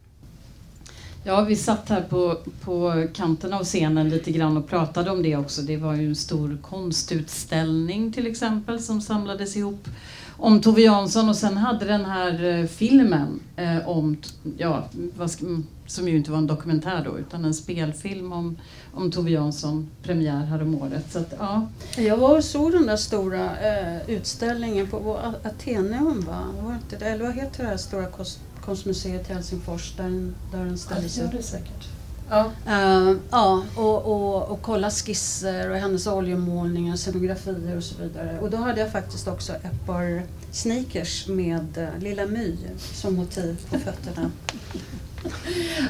Ja, 1.28 1.40
vi 1.40 1.56
satt 1.56 1.88
här 1.88 2.00
på, 2.00 2.36
på 2.60 3.06
kanten 3.14 3.52
av 3.52 3.64
scenen 3.64 4.08
lite 4.08 4.32
grann 4.32 4.56
och 4.56 4.68
pratade 4.68 5.10
om 5.10 5.22
det 5.22 5.36
också. 5.36 5.62
Det 5.62 5.76
var 5.76 5.94
ju 5.94 6.08
en 6.08 6.16
stor 6.16 6.58
konstutställning 6.62 8.12
till 8.12 8.26
exempel 8.26 8.82
som 8.82 9.00
samlades 9.00 9.56
ihop 9.56 9.88
om 10.36 10.60
Tove 10.60 10.82
Jansson 10.82 11.28
och 11.28 11.36
sen 11.36 11.56
hade 11.56 11.84
den 11.84 12.04
här 12.04 12.44
eh, 12.44 12.66
filmen 12.66 13.40
eh, 13.56 13.88
om, 13.88 14.16
ja, 14.56 14.88
ska, 15.28 15.44
mm, 15.44 15.66
som 15.86 16.08
ju 16.08 16.16
inte 16.16 16.30
var 16.30 16.38
en 16.38 16.46
dokumentär 16.46 17.04
då 17.04 17.18
utan 17.18 17.44
en 17.44 17.54
spelfilm 17.54 18.32
om, 18.32 18.58
om 18.94 19.10
Tove 19.10 19.30
Jansson 19.30 19.90
premiär 20.02 20.44
häromåret. 20.44 21.12
Så 21.12 21.18
att, 21.18 21.34
ja. 21.38 21.68
Jag 21.96 22.16
var 22.16 22.36
och 22.36 22.44
såg 22.44 22.72
den 22.72 22.86
där 22.86 22.96
stora 22.96 23.44
eh, 23.44 24.10
utställningen 24.10 24.86
på 24.86 25.20
Ateneum 25.44 26.20
va? 26.20 26.42
Var 26.62 26.74
inte 26.74 26.96
det, 26.96 27.04
eller 27.04 27.24
vad 27.24 27.34
heter 27.34 27.62
det 27.62 27.68
här 27.68 27.76
stora 27.76 28.06
kost 28.06 28.40
konstmuseet 28.66 29.30
i 29.30 29.32
Helsingfors 29.32 29.96
där, 29.96 30.04
den, 30.04 30.34
där 30.52 30.64
den 30.64 30.78
ställdes 30.78 31.18
upp. 31.18 31.44
säkert. 31.44 31.88
Ja, 32.30 32.52
uh, 32.66 33.16
ja 33.30 33.64
och, 33.76 34.06
och, 34.06 34.48
och 34.48 34.62
kolla 34.62 34.90
skisser 34.90 35.70
och 35.70 35.76
hennes 35.76 36.06
oljemålningar, 36.06 36.96
scenografier 36.96 37.76
och 37.76 37.84
så 37.84 38.02
vidare. 38.02 38.38
Och 38.40 38.50
då 38.50 38.56
hade 38.56 38.80
jag 38.80 38.92
faktiskt 38.92 39.28
också 39.28 39.52
ett 39.52 39.86
par 39.86 40.22
sneakers 40.50 41.28
med 41.28 41.78
uh, 41.78 42.02
Lilla 42.02 42.26
My 42.26 42.56
som 42.92 43.14
motiv 43.14 43.60
på 43.70 43.78
fötterna. 43.84 44.30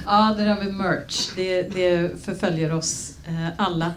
ja, 0.06 0.34
det 0.38 0.44
där 0.44 0.56
med 0.64 0.74
merch, 0.74 1.30
det, 1.36 1.62
det 1.62 2.20
förföljer 2.22 2.72
oss 2.72 3.14
uh, 3.28 3.48
alla. 3.56 3.92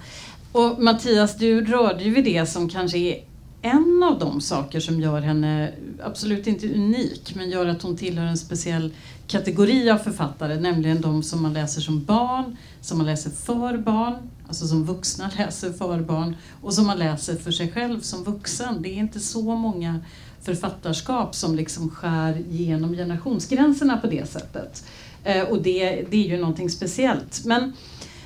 Och 0.52 0.84
Mattias, 0.84 1.36
du 1.36 1.66
rörde 1.66 2.04
ju 2.04 2.14
vid 2.14 2.24
det 2.24 2.46
som 2.46 2.70
kanske 2.70 2.98
är 2.98 3.29
en 3.62 4.04
av 4.04 4.20
de 4.20 4.42
saker 4.42 4.80
som 4.80 5.02
gör 5.02 5.22
henne, 5.22 5.74
absolut 6.04 6.48
inte 6.48 6.74
unik, 6.74 7.36
men 7.36 7.50
gör 7.50 7.66
att 7.66 7.82
hon 7.82 7.98
tillhör 7.98 8.26
en 8.26 8.38
speciell 8.38 8.94
kategori 9.28 9.90
av 9.90 9.98
författare, 9.98 10.60
nämligen 10.60 11.02
de 11.02 11.24
som 11.24 11.42
man 11.42 11.54
läser 11.54 11.82
som 11.82 12.04
barn, 12.04 12.58
som 12.82 12.98
man 12.98 13.08
läser 13.08 13.30
för 13.30 13.78
barn, 13.78 14.30
alltså 14.48 14.68
som 14.68 14.86
vuxna 14.86 15.32
läser 15.38 15.74
för 15.74 16.02
barn, 16.02 16.36
och 16.62 16.74
som 16.74 16.88
man 16.88 17.00
läser 17.00 17.36
för 17.36 17.52
sig 17.52 17.72
själv 17.72 18.02
som 18.02 18.24
vuxen. 18.24 18.82
Det 18.82 18.90
är 18.90 18.98
inte 18.98 19.20
så 19.20 19.56
många 19.56 20.00
författarskap 20.42 21.36
som 21.36 21.56
liksom 21.56 21.90
skär 21.90 22.44
genom 22.50 22.94
generationsgränserna 22.94 23.98
på 23.98 24.08
det 24.08 24.30
sättet. 24.30 24.84
Eh, 25.24 25.44
och 25.44 25.62
det, 25.62 26.06
det 26.10 26.26
är 26.26 26.30
ju 26.30 26.38
någonting 26.38 26.70
speciellt. 26.70 27.46
Men 27.46 27.74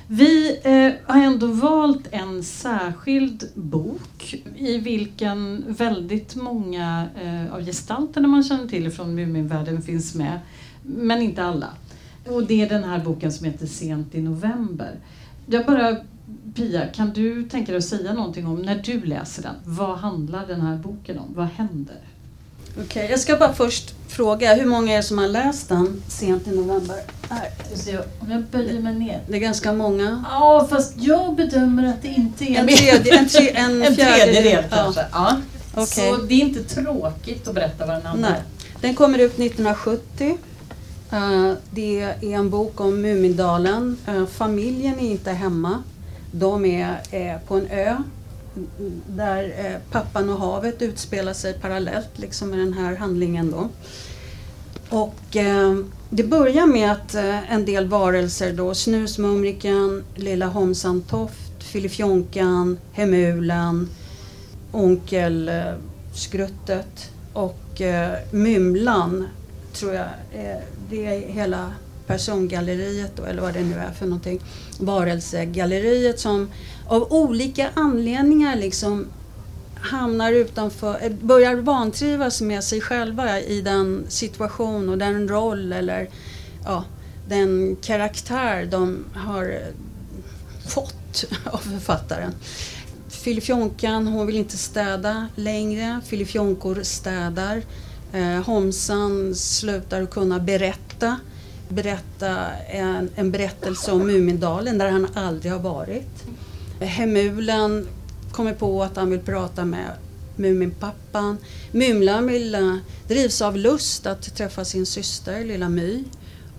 vi 0.06 0.60
eh, 0.64 1.14
har 1.14 1.22
ändå 1.22 1.46
valt 1.46 2.08
en 2.10 2.42
särskild 2.42 3.50
bok 3.54 4.34
i 4.56 4.78
vilken 4.78 5.64
väldigt 5.68 6.36
många 6.36 7.08
eh, 7.22 7.54
av 7.54 7.64
gestalterna 7.64 8.28
man 8.28 8.44
känner 8.44 8.66
till 8.66 8.90
från 8.90 9.14
Muminvärlden 9.14 9.82
finns 9.82 10.14
med, 10.14 10.40
men 10.82 11.22
inte 11.22 11.44
alla. 11.44 11.68
Och 12.26 12.46
det 12.46 12.62
är 12.62 12.68
den 12.68 12.84
här 12.84 13.04
boken 13.04 13.32
som 13.32 13.46
heter 13.46 13.66
Sent 13.66 14.14
i 14.14 14.22
november. 14.22 14.98
Jag 15.46 15.66
bara, 15.66 15.96
Pia, 16.54 16.86
kan 16.86 17.10
du 17.10 17.48
tänka 17.48 17.72
dig 17.72 17.78
att 17.78 17.84
säga 17.84 18.12
någonting 18.12 18.46
om 18.46 18.62
när 18.62 18.82
du 18.82 19.04
läser 19.04 19.42
den? 19.42 19.54
Vad 19.64 19.98
handlar 19.98 20.46
den 20.46 20.60
här 20.60 20.76
boken 20.76 21.18
om? 21.18 21.34
Vad 21.34 21.46
händer? 21.46 22.00
Okej, 22.76 22.84
okay, 22.86 23.10
jag 23.10 23.20
ska 23.20 23.36
bara 23.36 23.52
först 23.52 23.94
fråga, 24.08 24.54
hur 24.54 24.66
många 24.66 24.92
är 24.92 24.96
det 24.96 25.02
som 25.02 25.18
har 25.18 25.28
läst 25.28 25.68
den 25.68 26.02
sent 26.08 26.46
i 26.46 26.50
november? 26.50 26.96
Här. 27.30 27.50
Om 28.20 28.30
jag 28.30 28.42
böjer 28.42 28.80
mig 28.80 28.94
ner. 28.94 29.20
Det 29.28 29.36
är 29.36 29.40
ganska 29.40 29.72
många. 29.72 30.24
Ja, 30.30 30.66
fast 30.70 30.92
jag 30.96 31.36
bedömer 31.36 31.88
att 31.88 32.02
det 32.02 32.08
inte 32.08 32.44
är 32.44 32.58
en 32.60 32.66
tredje, 32.66 33.18
en, 33.18 33.28
tre, 33.28 33.50
en, 33.54 33.82
en 33.82 33.96
tredjedel 33.96 34.64
kanske. 34.70 35.04
Ja. 35.12 35.36
Okay. 35.72 35.86
Så 35.86 36.16
det 36.16 36.34
är 36.34 36.40
inte 36.40 36.64
tråkigt 36.64 37.48
att 37.48 37.54
berätta 37.54 37.86
vad 37.86 37.96
den 37.96 38.06
handlar 38.06 38.28
om. 38.28 38.34
Den 38.80 38.94
kommer 38.94 39.18
ut 39.18 39.32
1970. 39.32 40.38
Uh, 41.12 41.50
eh, 41.50 41.54
det 41.70 42.00
är 42.00 42.34
en 42.34 42.50
bok 42.50 42.80
om 42.80 43.00
Mumindalen. 43.00 43.96
Uh, 44.08 44.26
familjen 44.26 44.98
är 44.98 45.10
inte 45.10 45.30
hemma. 45.30 45.82
De 46.30 46.64
är 46.64 46.90
uh, 46.90 47.38
på 47.46 47.54
en 47.54 47.66
ö 47.70 47.96
där 49.06 49.54
eh, 49.58 49.80
Pappan 49.90 50.28
och 50.28 50.38
havet 50.38 50.82
utspelar 50.82 51.32
sig 51.32 51.54
parallellt 51.54 52.18
liksom 52.18 52.50
med 52.50 52.58
den 52.58 52.72
här 52.72 52.96
handlingen. 52.96 53.50
Då. 53.50 53.68
Och 54.88 55.36
eh, 55.36 55.76
det 56.10 56.24
börjar 56.24 56.66
med 56.66 56.92
att 56.92 57.14
eh, 57.14 57.52
en 57.52 57.64
del 57.64 57.86
varelser 57.86 58.52
då, 58.52 58.74
Snusmumriken, 58.74 60.04
Lilla 60.14 60.46
Homsantoft, 60.46 61.62
Filifjonkan, 61.62 62.78
Hemulen, 62.92 63.88
Onkel 64.72 65.48
eh, 65.48 65.74
Skruttet 66.14 67.10
och 67.32 67.80
eh, 67.80 68.18
Mymlan 68.30 69.28
tror 69.72 69.94
jag, 69.94 70.06
eh, 70.32 70.62
det 70.90 71.06
är 71.06 71.28
hela 71.32 71.72
persongalleriet 72.06 73.12
då, 73.16 73.24
eller 73.24 73.42
vad 73.42 73.54
det 73.54 73.62
nu 73.62 73.74
är 73.74 73.90
för 73.90 74.06
någonting. 74.06 74.40
Varelsegalleriet 74.78 76.20
som 76.20 76.48
av 76.86 77.12
olika 77.12 77.70
anledningar 77.74 78.56
liksom 78.56 79.06
hamnar 79.84 80.32
utanför, 80.32 80.98
eh, 81.02 81.12
börjar 81.12 81.54
vantrivas 81.54 82.40
med 82.40 82.64
sig 82.64 82.80
själva 82.80 83.40
i 83.40 83.60
den 83.60 84.04
situation 84.08 84.88
och 84.88 84.98
den 84.98 85.28
roll 85.28 85.72
eller 85.72 86.08
ja, 86.64 86.84
den 87.28 87.76
karaktär 87.82 88.68
de 88.70 89.04
har 89.14 89.44
eh, 89.44 89.74
fått 90.68 91.24
av 91.44 91.58
författaren. 91.58 92.34
Filifjonkan, 93.08 94.06
hon 94.06 94.26
vill 94.26 94.36
inte 94.36 94.56
städa 94.56 95.28
längre. 95.34 96.00
Filifjonkor 96.06 96.82
städar. 96.82 97.62
Eh, 98.12 98.42
Homsan 98.46 99.34
slutar 99.34 100.06
kunna 100.06 100.38
berätta. 100.38 101.16
Berätta 101.68 102.52
en, 102.52 103.10
en 103.14 103.30
berättelse 103.30 103.92
om 103.92 104.06
Mumindalen 104.06 104.78
där 104.78 104.90
han 104.90 105.08
aldrig 105.14 105.52
har 105.52 105.58
varit. 105.58 106.24
Hemulen 106.80 107.88
kommer 108.32 108.52
på 108.52 108.82
att 108.82 108.96
han 108.96 109.10
vill 109.10 109.20
prata 109.20 109.64
med 109.64 109.90
Muminpappan. 110.36 111.38
Eh, 111.72 112.76
drivs 113.08 113.42
av 113.42 113.56
lust 113.56 114.06
att 114.06 114.36
träffa 114.36 114.64
sin 114.64 114.86
syster, 114.86 115.44
lilla 115.44 115.68
My. 115.68 116.04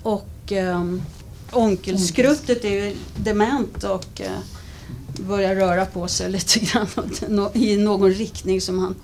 Och 0.03 0.51
eh, 0.51 0.83
Onkelskrutet 1.51 2.65
är 2.65 2.69
ju 2.69 2.95
dement 3.15 3.83
och 3.83 4.21
eh, 4.21 4.39
börjar 5.19 5.55
röra 5.55 5.85
på 5.85 6.07
sig 6.07 6.31
lite 6.31 6.59
grann 6.59 6.87
i 7.53 7.77
någon 7.77 8.11
riktning 8.11 8.61
som 8.61 8.79
han 8.79 8.95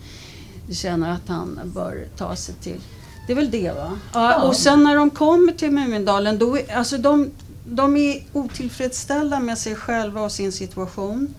känner 0.71 1.11
att 1.11 1.27
han 1.27 1.59
bör 1.63 2.07
ta 2.17 2.35
sig 2.35 2.55
till. 2.61 2.81
Det 3.27 3.33
är 3.33 3.35
väl 3.35 3.51
det 3.51 3.71
va? 3.71 3.99
Ja, 4.13 4.47
och 4.47 4.55
sen 4.55 4.83
när 4.83 4.95
de 4.95 5.09
kommer 5.09 5.53
till 5.53 5.71
Mumindalen, 5.71 6.37
då, 6.37 6.57
alltså 6.75 6.97
de, 6.97 7.31
de 7.71 7.97
är 7.97 8.23
otillfredsställda 8.33 9.39
med 9.39 9.57
sig 9.57 9.75
själva 9.75 10.21
och 10.21 10.31
sin 10.31 10.51
situation. 10.51 11.33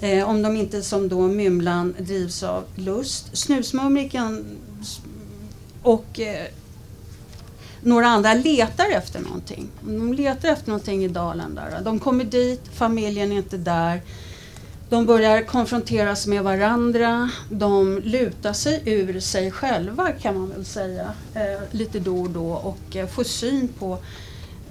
Eh, 0.00 0.28
om 0.28 0.42
de 0.42 0.56
inte 0.56 0.82
som 0.82 1.08
då 1.08 1.28
Mymlan 1.28 1.94
drivs 1.98 2.42
av 2.42 2.64
lust. 2.74 3.36
Snusmumriken 3.36 4.44
och 5.82 6.20
eh, 6.20 6.46
några 7.82 8.06
andra 8.06 8.34
letar 8.34 8.90
efter 8.90 9.20
någonting. 9.20 9.68
De 9.80 10.12
letar 10.12 10.48
efter 10.48 10.68
någonting 10.68 11.04
i 11.04 11.08
dalen 11.08 11.54
där. 11.54 11.80
De 11.84 12.00
kommer 12.00 12.24
dit, 12.24 12.62
familjen 12.74 13.32
är 13.32 13.36
inte 13.36 13.56
där. 13.56 14.02
De 14.88 15.06
börjar 15.06 15.42
konfronteras 15.42 16.26
med 16.26 16.44
varandra. 16.44 17.30
De 17.50 17.98
lutar 17.98 18.52
sig 18.52 18.82
ur 18.84 19.20
sig 19.20 19.50
själva 19.50 20.12
kan 20.12 20.38
man 20.38 20.50
väl 20.50 20.64
säga. 20.64 21.12
Eh, 21.34 21.62
lite 21.70 21.98
då 22.00 22.20
och 22.20 22.30
då 22.30 22.52
och 22.52 22.96
eh, 22.96 23.06
får 23.06 23.24
syn 23.24 23.68
på 23.78 23.98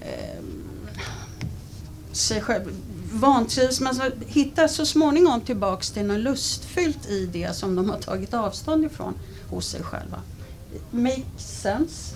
eh, 0.02 0.40
sig 2.16 2.42
själva 2.42 2.72
vantrivs 3.12 3.80
men 3.80 3.96
så 3.96 4.04
hittar 4.28 4.68
så 4.68 4.86
småningom 4.86 5.42
tillbaks 5.42 5.92
till 5.92 6.06
något 6.06 6.20
lustfyllt 6.20 7.10
i 7.10 7.26
det 7.26 7.56
som 7.56 7.76
de 7.76 7.90
har 7.90 7.98
tagit 7.98 8.34
avstånd 8.34 8.86
ifrån 8.86 9.14
hos 9.50 9.68
sig 9.68 9.84
själva. 9.84 10.22
Makes 10.92 11.62
sense? 11.62 12.16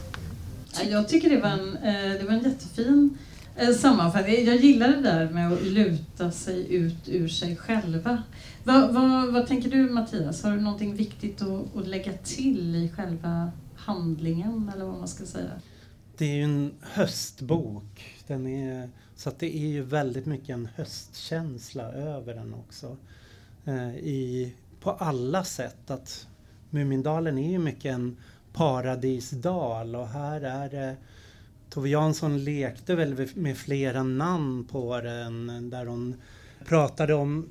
Jag 0.89 1.09
tycker 1.09 1.29
det 1.29 1.41
var 1.41 1.49
en, 1.49 1.77
eh, 1.77 2.19
det 2.19 2.23
var 2.23 2.33
en 2.33 2.43
jättefin 2.43 3.17
eh, 3.55 3.73
sammanfattning. 3.73 4.45
Jag 4.45 4.55
gillar 4.55 4.87
det 4.87 5.01
där 5.01 5.29
med 5.29 5.53
att 5.53 5.61
luta 5.61 6.31
sig 6.31 6.75
ut 6.75 7.09
ur 7.09 7.27
sig 7.27 7.55
själva. 7.55 8.23
Vad, 8.63 8.93
vad, 8.93 9.33
vad 9.33 9.47
tänker 9.47 9.69
du 9.69 9.89
Mattias? 9.89 10.43
Har 10.43 10.51
du 10.51 10.61
någonting 10.61 10.95
viktigt 10.95 11.41
att, 11.41 11.75
att 11.75 11.87
lägga 11.87 12.13
till 12.13 12.75
i 12.75 12.89
själva 12.95 13.51
handlingen 13.75 14.71
eller 14.75 14.85
vad 14.85 14.97
man 14.97 15.07
ska 15.07 15.25
säga? 15.25 15.51
Det 16.17 16.25
är 16.25 16.35
ju 16.35 16.43
en 16.43 16.71
höstbok. 16.81 18.15
Den 18.27 18.47
är, 18.47 18.89
så 19.17 19.29
att 19.29 19.39
det 19.39 19.57
är 19.57 19.67
ju 19.67 19.81
väldigt 19.83 20.25
mycket 20.25 20.49
en 20.49 20.69
höstkänsla 20.75 21.83
över 21.83 22.33
den 22.33 22.53
också. 22.53 22.97
Eh, 23.65 23.95
i, 23.95 24.53
på 24.81 24.91
alla 24.91 25.43
sätt. 25.43 25.91
att 25.91 26.27
Mumindalen 26.69 27.37
är 27.37 27.51
ju 27.51 27.59
mycket 27.59 27.93
en 27.93 28.17
paradisdal 28.53 29.95
och 29.95 30.07
här 30.07 30.41
är 30.41 30.69
det 30.69 30.95
Tove 31.69 31.89
Jansson 31.89 32.43
lekte 32.43 32.95
väl 32.95 33.27
med 33.35 33.57
flera 33.57 34.03
namn 34.03 34.65
på 34.65 35.01
den 35.01 35.69
där 35.69 35.85
hon 35.85 36.15
pratade 36.65 37.13
om, 37.13 37.49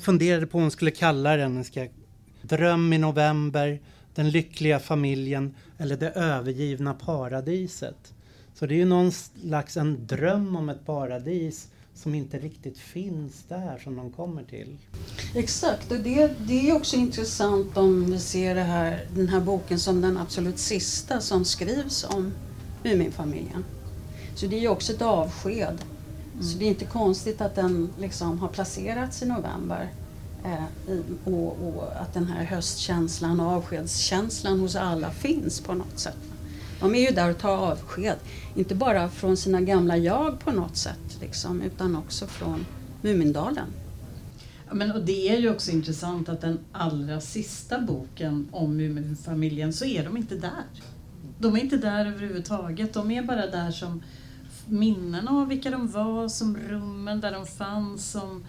funderade 0.00 0.46
på 0.46 0.58
vad 0.58 0.64
hon 0.64 0.70
skulle 0.70 0.90
kalla 0.90 1.36
den. 1.36 1.64
Ska, 1.64 1.88
Dröm 2.42 2.92
i 2.92 2.98
november, 2.98 3.80
Den 4.14 4.30
lyckliga 4.30 4.78
familjen 4.78 5.54
eller 5.78 5.96
Det 5.96 6.10
övergivna 6.10 6.94
paradiset. 6.94 8.14
Så 8.62 8.66
det 8.66 8.74
är 8.74 8.78
ju 8.78 8.84
någon 8.84 9.12
slags 9.12 9.76
en 9.76 10.06
dröm 10.06 10.56
om 10.56 10.68
ett 10.68 10.86
paradis 10.86 11.68
som 11.94 12.14
inte 12.14 12.38
riktigt 12.38 12.78
finns 12.78 13.44
där 13.48 13.80
som 13.84 13.96
de 13.96 14.10
kommer 14.10 14.42
till. 14.42 14.76
Exakt, 15.34 15.92
och 15.92 15.98
det, 15.98 16.30
det 16.38 16.70
är 16.70 16.76
också 16.76 16.96
intressant 16.96 17.76
om 17.76 18.10
vi 18.10 18.18
ser 18.18 18.54
här, 18.54 19.06
den 19.14 19.28
här 19.28 19.40
boken 19.40 19.78
som 19.78 20.00
den 20.00 20.16
absolut 20.18 20.58
sista 20.58 21.20
som 21.20 21.44
skrivs 21.44 22.04
om 22.04 22.32
Muminfamiljen. 22.82 23.64
Så 24.34 24.46
det 24.46 24.56
är 24.56 24.60
ju 24.60 24.68
också 24.68 24.92
ett 24.92 25.02
avsked. 25.02 25.78
Mm. 26.32 26.42
Så 26.42 26.58
det 26.58 26.64
är 26.64 26.68
inte 26.68 26.84
konstigt 26.84 27.40
att 27.40 27.54
den 27.54 27.92
liksom 27.98 28.38
har 28.38 28.48
placerats 28.48 29.22
i 29.22 29.26
november. 29.26 29.92
Eh, 30.44 30.92
i, 30.92 31.02
och, 31.24 31.68
och, 31.68 31.84
att 32.00 32.14
den 32.14 32.26
här 32.26 32.44
höstkänslan 32.44 33.40
och 33.40 33.52
avskedskänslan 33.52 34.60
hos 34.60 34.76
alla 34.76 35.10
finns 35.10 35.60
på 35.60 35.74
något 35.74 35.98
sätt. 35.98 36.31
De 36.82 36.94
är 36.94 37.10
ju 37.10 37.14
där 37.14 37.30
och 37.30 37.38
tar 37.38 37.56
avsked, 37.56 38.16
inte 38.54 38.74
bara 38.74 39.08
från 39.08 39.36
sina 39.36 39.60
gamla 39.60 39.96
jag 39.96 40.40
på 40.40 40.50
något 40.52 40.76
sätt, 40.76 41.18
liksom, 41.20 41.62
utan 41.62 41.96
också 41.96 42.26
från 42.26 42.66
Mumindalen. 43.02 43.66
Ja, 44.68 44.74
men, 44.74 44.92
och 44.92 45.04
det 45.04 45.28
är 45.28 45.38
ju 45.38 45.50
också 45.50 45.70
intressant 45.70 46.28
att 46.28 46.40
den 46.40 46.58
allra 46.72 47.20
sista 47.20 47.80
boken 47.80 48.48
om 48.50 48.76
Muminfamiljen 48.76 49.72
så 49.72 49.84
är 49.84 50.04
de 50.04 50.16
inte 50.16 50.34
där. 50.34 50.64
De 51.38 51.56
är 51.56 51.60
inte 51.60 51.76
där 51.76 52.06
överhuvudtaget. 52.06 52.94
De 52.94 53.10
är 53.10 53.22
bara 53.22 53.46
där 53.46 53.70
som 53.70 54.02
minnen 54.66 55.28
av 55.28 55.48
vilka 55.48 55.70
de 55.70 55.88
var, 55.88 56.28
som 56.28 56.56
rummen 56.56 57.20
där 57.20 57.32
de 57.32 57.46
fanns, 57.46 58.10
som 58.10 58.44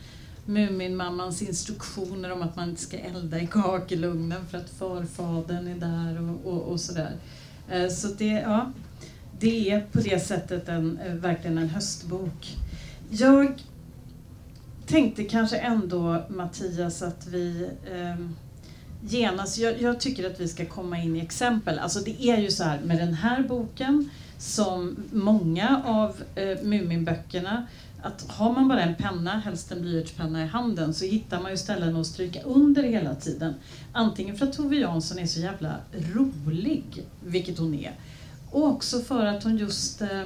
Muminmammans 0.45 1.41
instruktioner 1.41 2.31
om 2.31 2.41
att 2.41 2.55
man 2.55 2.69
inte 2.69 2.81
ska 2.81 2.97
elda 2.97 3.39
i 3.39 3.47
kakelugnen 3.47 4.45
för 4.45 4.57
att 4.57 4.69
farfadern 4.69 5.67
är 5.67 5.75
där 5.75 6.21
och, 6.21 6.53
och, 6.53 6.61
och 6.61 6.79
sådär. 6.79 7.15
Eh, 7.69 7.89
så 7.89 8.08
det, 8.08 8.26
ja, 8.26 8.71
det 9.39 9.71
är 9.71 9.82
på 9.91 9.99
det 9.99 10.19
sättet 10.19 10.69
en, 10.69 10.99
eh, 11.06 11.13
verkligen 11.13 11.58
en 11.58 11.69
höstbok. 11.69 12.58
Jag 13.10 13.54
tänkte 14.86 15.23
kanske 15.23 15.58
ändå 15.58 16.23
Mattias 16.30 17.02
att 17.02 17.28
vi 17.28 17.69
eh, 17.91 18.26
genast, 19.02 19.58
jag, 19.58 19.82
jag, 19.82 19.99
tycker 19.99 20.32
att 20.32 20.39
vi 20.39 20.47
ska 20.47 20.65
komma 20.65 20.97
in 20.97 21.15
i 21.15 21.19
exempel. 21.19 21.80
Alltså 21.80 21.99
det 21.99 22.23
är 22.23 22.38
ju 22.38 22.52
så 22.52 22.63
här 22.63 22.80
med 22.80 22.97
den 22.97 23.13
här 23.13 23.43
boken 23.43 24.10
som 24.38 24.95
många 25.12 25.82
av 25.86 26.23
eh, 26.36 26.63
Muminböckerna 26.63 27.67
att 28.03 28.25
har 28.27 28.53
man 28.53 28.67
bara 28.67 28.81
en 28.81 28.95
penna, 28.95 29.39
helst 29.39 29.71
en 29.71 29.81
blyertspenna 29.81 30.43
i 30.43 30.47
handen, 30.47 30.93
så 30.93 31.05
hittar 31.05 31.41
man 31.41 31.51
ju 31.51 31.57
ställen 31.57 31.95
att 31.95 32.07
stryka 32.07 32.41
under 32.41 32.83
hela 32.83 33.15
tiden. 33.15 33.53
Antingen 33.91 34.37
för 34.37 34.45
att 34.45 34.53
Tove 34.53 34.75
Jansson 34.75 35.19
är 35.19 35.25
så 35.25 35.39
jävla 35.39 35.75
rolig, 35.91 37.05
vilket 37.25 37.57
hon 37.57 37.73
är, 37.73 37.91
och 38.51 38.67
också 38.67 38.99
för 38.99 39.25
att 39.25 39.43
hon 39.43 39.57
just 39.57 40.01
eh, 40.01 40.25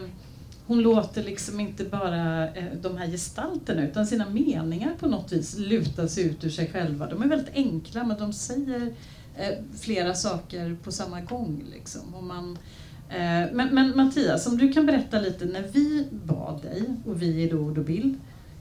hon 0.68 0.82
låter 0.82 1.24
liksom 1.24 1.60
inte 1.60 1.84
bara 1.84 2.50
eh, 2.54 2.66
de 2.82 2.98
här 2.98 3.08
gestalterna 3.08 3.88
utan 3.88 4.08
sina 4.08 4.30
meningar 4.30 4.96
på 5.00 5.08
något 5.08 5.32
vis 5.32 5.58
luta 5.58 6.08
sig 6.08 6.24
ut 6.24 6.44
ur 6.44 6.50
sig 6.50 6.72
själva. 6.72 7.10
De 7.10 7.22
är 7.22 7.28
väldigt 7.28 7.54
enkla 7.54 8.04
men 8.04 8.20
de 8.20 8.34
säger 8.34 8.94
eh, 9.36 9.54
flera 9.80 10.16
saker 10.16 10.78
på 10.84 10.92
samma 10.92 11.22
gång. 11.22 11.64
Liksom. 11.72 12.16
Och 12.16 12.24
man, 12.24 12.58
Eh, 12.58 12.87
men, 13.10 13.76
men, 13.76 13.98
Mattias, 13.98 14.48
om 14.48 14.58
du 14.58 14.74
kan 14.74 14.86
berätta 14.86 15.20
lite, 15.20 15.46
när 15.46 15.68
vi 15.72 16.08
bad 16.12 16.62
dig, 16.62 16.84
och 17.06 17.22
vi 17.22 17.44
är 17.44 17.52
då 17.52 17.58
ord 17.58 17.78
och 17.78 17.86
bild, 17.86 18.20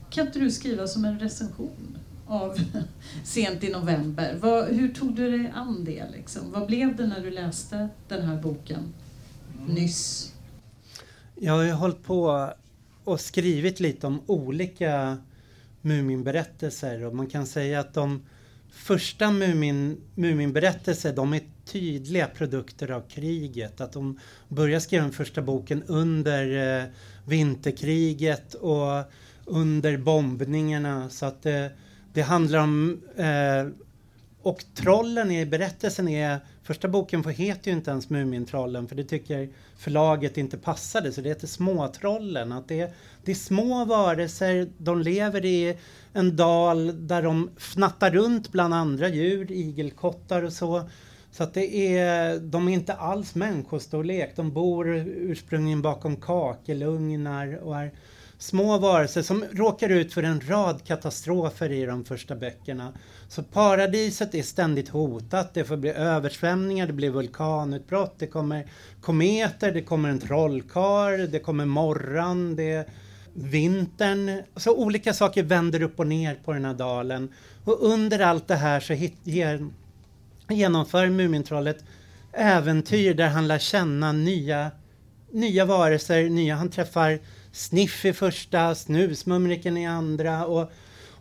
kan 0.09 0.27
inte 0.27 0.39
du 0.39 0.51
skriva 0.51 0.87
som 0.87 1.05
en 1.05 1.19
recension 1.19 1.97
av 2.27 2.57
Sent 3.23 3.63
i 3.63 3.69
november? 3.69 4.37
Vad, 4.39 4.65
hur 4.65 4.93
tog 4.93 5.15
du 5.15 5.31
dig 5.31 5.51
an 5.55 5.83
det? 5.85 6.03
Liksom? 6.11 6.51
Vad 6.51 6.67
blev 6.67 6.95
det 6.95 7.07
när 7.07 7.21
du 7.21 7.31
läste 7.31 7.89
den 8.07 8.21
här 8.21 8.41
boken 8.41 8.93
mm. 9.61 9.75
nyss? 9.75 10.33
Jag 11.35 11.53
har 11.53 11.63
ju 11.63 11.71
hållit 11.71 12.03
på 12.03 12.49
och 13.03 13.19
skrivit 13.19 13.79
lite 13.79 14.07
om 14.07 14.21
olika 14.25 15.17
Muminberättelser 15.81 17.05
och 17.05 17.15
man 17.15 17.27
kan 17.27 17.47
säga 17.47 17.79
att 17.79 17.93
de 17.93 18.21
första 18.71 19.31
Mumin, 19.31 20.01
Muminberättelser 20.15 21.13
de 21.13 21.33
är 21.33 21.41
tydliga 21.65 22.27
produkter 22.27 22.91
av 22.91 23.01
kriget. 23.09 23.81
Att 23.81 23.93
de 23.93 24.19
börjar 24.47 24.79
skriva 24.79 25.03
den 25.03 25.13
första 25.13 25.41
boken 25.41 25.83
under 25.83 26.77
eh, 26.79 26.85
vinterkriget 27.25 28.53
och 28.53 29.03
under 29.45 29.97
bombningarna. 29.97 31.09
Så 31.09 31.25
att 31.25 31.43
det, 31.43 31.71
det 32.13 32.21
handlar 32.21 32.59
om... 32.59 33.01
Eh, 33.17 33.67
och 34.41 34.63
trollen 34.75 35.31
i 35.31 35.45
berättelsen 35.45 36.07
är... 36.07 36.39
Första 36.67 36.87
boken 36.87 37.23
heter 37.23 37.71
ju 37.71 37.77
inte 37.77 37.91
ens 37.91 38.09
Mumintrollen 38.09 38.87
för 38.87 38.95
det 38.95 39.03
tycker 39.03 39.49
förlaget 39.77 40.37
inte 40.37 40.57
passade 40.57 41.11
så 41.11 41.21
det 41.21 41.29
heter 41.29 41.47
Småtrollen. 41.47 42.51
Att 42.51 42.67
det, 42.67 42.93
det 43.23 43.31
är 43.31 43.35
små 43.35 43.85
varelser, 43.85 44.69
de 44.77 45.01
lever 45.01 45.45
i 45.45 45.77
en 46.13 46.35
dal 46.35 47.07
där 47.07 47.21
de 47.21 47.49
fnattar 47.57 48.11
runt 48.11 48.51
bland 48.51 48.73
andra 48.73 49.09
djur, 49.09 49.51
igelkottar 49.51 50.43
och 50.43 50.53
så. 50.53 50.89
Så 51.31 51.43
att 51.43 51.53
det 51.53 51.97
är, 51.97 52.39
de 52.39 52.67
är 52.67 52.73
inte 52.73 52.93
alls 52.93 53.35
människostorlek. 53.35 54.35
De 54.35 54.51
bor 54.51 54.95
ursprungligen 55.05 55.81
bakom 55.81 56.15
kakelugnar 56.15 57.55
och 57.63 57.77
är 57.77 57.91
små 58.37 58.77
varelser 58.77 59.21
som 59.21 59.45
råkar 59.51 59.89
ut 59.89 60.13
för 60.13 60.23
en 60.23 60.41
rad 60.47 60.83
katastrofer 60.83 61.71
i 61.71 61.85
de 61.85 62.05
första 62.05 62.35
böckerna. 62.35 62.93
Så 63.27 63.43
paradiset 63.43 64.35
är 64.35 64.43
ständigt 64.43 64.89
hotat. 64.89 65.53
Det 65.53 65.63
får 65.63 65.77
bli 65.77 65.89
översvämningar, 65.89 66.87
det 66.87 66.93
blir 66.93 67.09
vulkanutbrott, 67.09 68.15
det 68.17 68.27
kommer 68.27 68.67
kometer, 69.01 69.71
det 69.71 69.81
kommer 69.81 70.09
en 70.09 70.19
trollkar, 70.19 71.27
det 71.27 71.39
kommer 71.39 71.65
morran, 71.65 72.55
det 72.55 72.89
vintern. 73.33 74.43
Så 74.55 74.75
olika 74.75 75.13
saker 75.13 75.43
vänder 75.43 75.81
upp 75.81 75.99
och 75.99 76.07
ner 76.07 76.35
på 76.35 76.53
den 76.53 76.65
här 76.65 76.73
dalen. 76.73 77.33
Och 77.63 77.85
under 77.85 78.19
allt 78.19 78.47
det 78.47 78.55
här 78.55 78.79
så 78.79 78.93
hit, 78.93 79.17
ger, 79.23 79.67
genomför 80.49 81.09
Mumintrollet 81.09 81.83
äventyr 82.33 83.13
där 83.13 83.27
han 83.27 83.47
lär 83.47 83.59
känna 83.59 84.11
nya, 84.11 84.71
nya 85.31 85.65
varelser, 85.65 86.29
nya, 86.29 86.55
han 86.55 86.69
träffar 86.69 87.19
Sniff 87.51 88.05
i 88.05 88.13
första, 88.13 88.75
Snusmumriken 88.75 89.77
i 89.77 89.87
andra 89.87 90.45
och, 90.45 90.71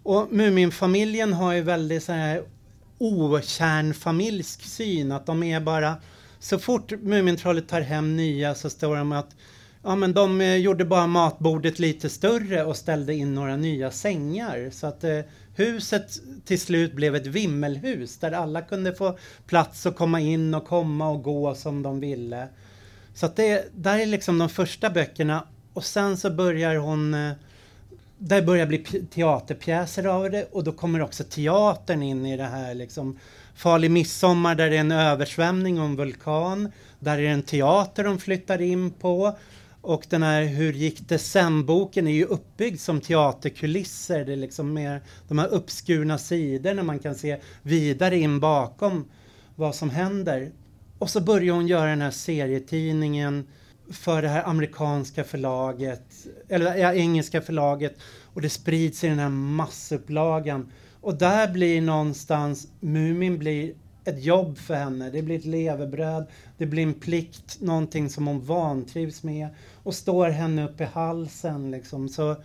och 0.02 0.32
Muminfamiljen 0.32 1.32
har 1.32 1.52
ju 1.52 1.62
väldigt 1.62 2.04
så 2.04 2.12
här 2.12 2.42
okärnfamiljsk 2.98 4.62
syn, 4.62 5.12
att 5.12 5.26
de 5.26 5.42
är 5.42 5.60
bara 5.60 5.96
så 6.38 6.58
fort 6.58 6.90
Mumintrollet 6.90 7.68
tar 7.68 7.80
hem 7.80 8.16
nya 8.16 8.54
så 8.54 8.70
står 8.70 8.96
de 8.96 9.12
att 9.12 9.36
Ja 9.88 9.96
men 9.96 10.12
de 10.12 10.40
eh, 10.40 10.56
gjorde 10.56 10.84
bara 10.84 11.06
matbordet 11.06 11.78
lite 11.78 12.08
större 12.08 12.64
och 12.64 12.76
ställde 12.76 13.14
in 13.14 13.34
några 13.34 13.56
nya 13.56 13.90
sängar. 13.90 14.70
Så 14.72 14.86
att 14.86 15.04
eh, 15.04 15.20
huset 15.54 16.20
till 16.44 16.60
slut 16.60 16.92
blev 16.92 17.16
ett 17.16 17.26
vimmelhus 17.26 18.18
där 18.18 18.32
alla 18.32 18.62
kunde 18.62 18.94
få 18.94 19.18
plats 19.46 19.86
att 19.86 19.96
komma 19.96 20.20
in 20.20 20.54
och 20.54 20.66
komma 20.66 21.08
och 21.08 21.22
gå 21.22 21.54
som 21.54 21.82
de 21.82 22.00
ville. 22.00 22.48
Så 23.14 23.26
att 23.26 23.36
det 23.36 23.68
där 23.74 23.98
är 23.98 24.06
liksom 24.06 24.38
de 24.38 24.48
första 24.48 24.90
böckerna 24.90 25.46
och 25.76 25.84
sen 25.84 26.16
så 26.16 26.30
börjar 26.30 26.76
hon 26.76 27.14
eh, 27.14 27.32
Där 28.18 28.36
det 28.36 28.46
börjar 28.46 28.66
bli 28.66 28.78
teaterpjäser 29.10 30.04
av 30.04 30.30
det 30.30 30.48
och 30.52 30.64
då 30.64 30.72
kommer 30.72 31.02
också 31.02 31.24
teatern 31.24 32.02
in 32.02 32.26
i 32.26 32.36
det 32.36 32.44
här 32.44 32.74
liksom. 32.74 33.18
Farlig 33.54 33.90
midsommar 33.90 34.54
där 34.54 34.70
det 34.70 34.76
är 34.76 34.80
en 34.80 34.92
översvämning 34.92 35.80
och 35.80 35.86
en 35.86 35.96
vulkan. 35.96 36.72
Där 36.98 37.18
är 37.18 37.22
det 37.22 37.28
en 37.28 37.42
teater 37.42 38.04
de 38.04 38.18
flyttar 38.18 38.62
in 38.62 38.90
på. 38.90 39.38
Och 39.80 40.06
den 40.08 40.22
här 40.22 40.44
Hur 40.44 40.72
gick 40.72 41.08
det 41.08 41.18
sen-boken 41.18 42.06
är 42.06 42.12
ju 42.12 42.24
uppbyggd 42.24 42.80
som 42.80 43.00
teaterkulisser. 43.00 44.24
Det 44.24 44.32
är 44.32 44.36
liksom 44.36 44.72
mer 44.72 45.00
de 45.28 45.38
här 45.38 45.48
uppskurna 45.48 46.18
sidorna 46.18 46.82
man 46.82 46.98
kan 46.98 47.14
se 47.14 47.38
vidare 47.62 48.18
in 48.18 48.40
bakom 48.40 49.04
vad 49.54 49.74
som 49.74 49.90
händer. 49.90 50.52
Och 50.98 51.10
så 51.10 51.20
börjar 51.20 51.54
hon 51.54 51.66
göra 51.66 51.90
den 51.90 52.00
här 52.00 52.10
serietidningen 52.10 53.46
för 53.90 54.22
det 54.22 54.28
här 54.28 54.48
amerikanska 54.48 55.24
förlaget, 55.24 56.26
eller 56.48 56.76
ja, 56.76 56.94
engelska 56.94 57.40
förlaget 57.40 57.94
och 58.34 58.42
det 58.42 58.48
sprids 58.48 59.04
i 59.04 59.08
den 59.08 59.18
här 59.18 59.28
massupplagan. 59.28 60.72
Och 61.00 61.14
där 61.14 61.52
blir 61.52 61.80
någonstans 61.80 62.68
Mumin 62.80 63.38
blir 63.38 63.74
ett 64.04 64.24
jobb 64.24 64.58
för 64.58 64.74
henne. 64.74 65.10
Det 65.10 65.22
blir 65.22 65.38
ett 65.38 65.44
levebröd, 65.44 66.26
det 66.58 66.66
blir 66.66 66.82
en 66.82 66.94
plikt, 66.94 67.60
någonting 67.60 68.10
som 68.10 68.26
hon 68.26 68.40
vantrivs 68.40 69.22
med 69.22 69.48
och 69.82 69.94
står 69.94 70.28
henne 70.28 70.64
upp 70.64 70.80
i 70.80 70.84
halsen 70.84 71.70
liksom. 71.70 72.08
Så 72.08 72.36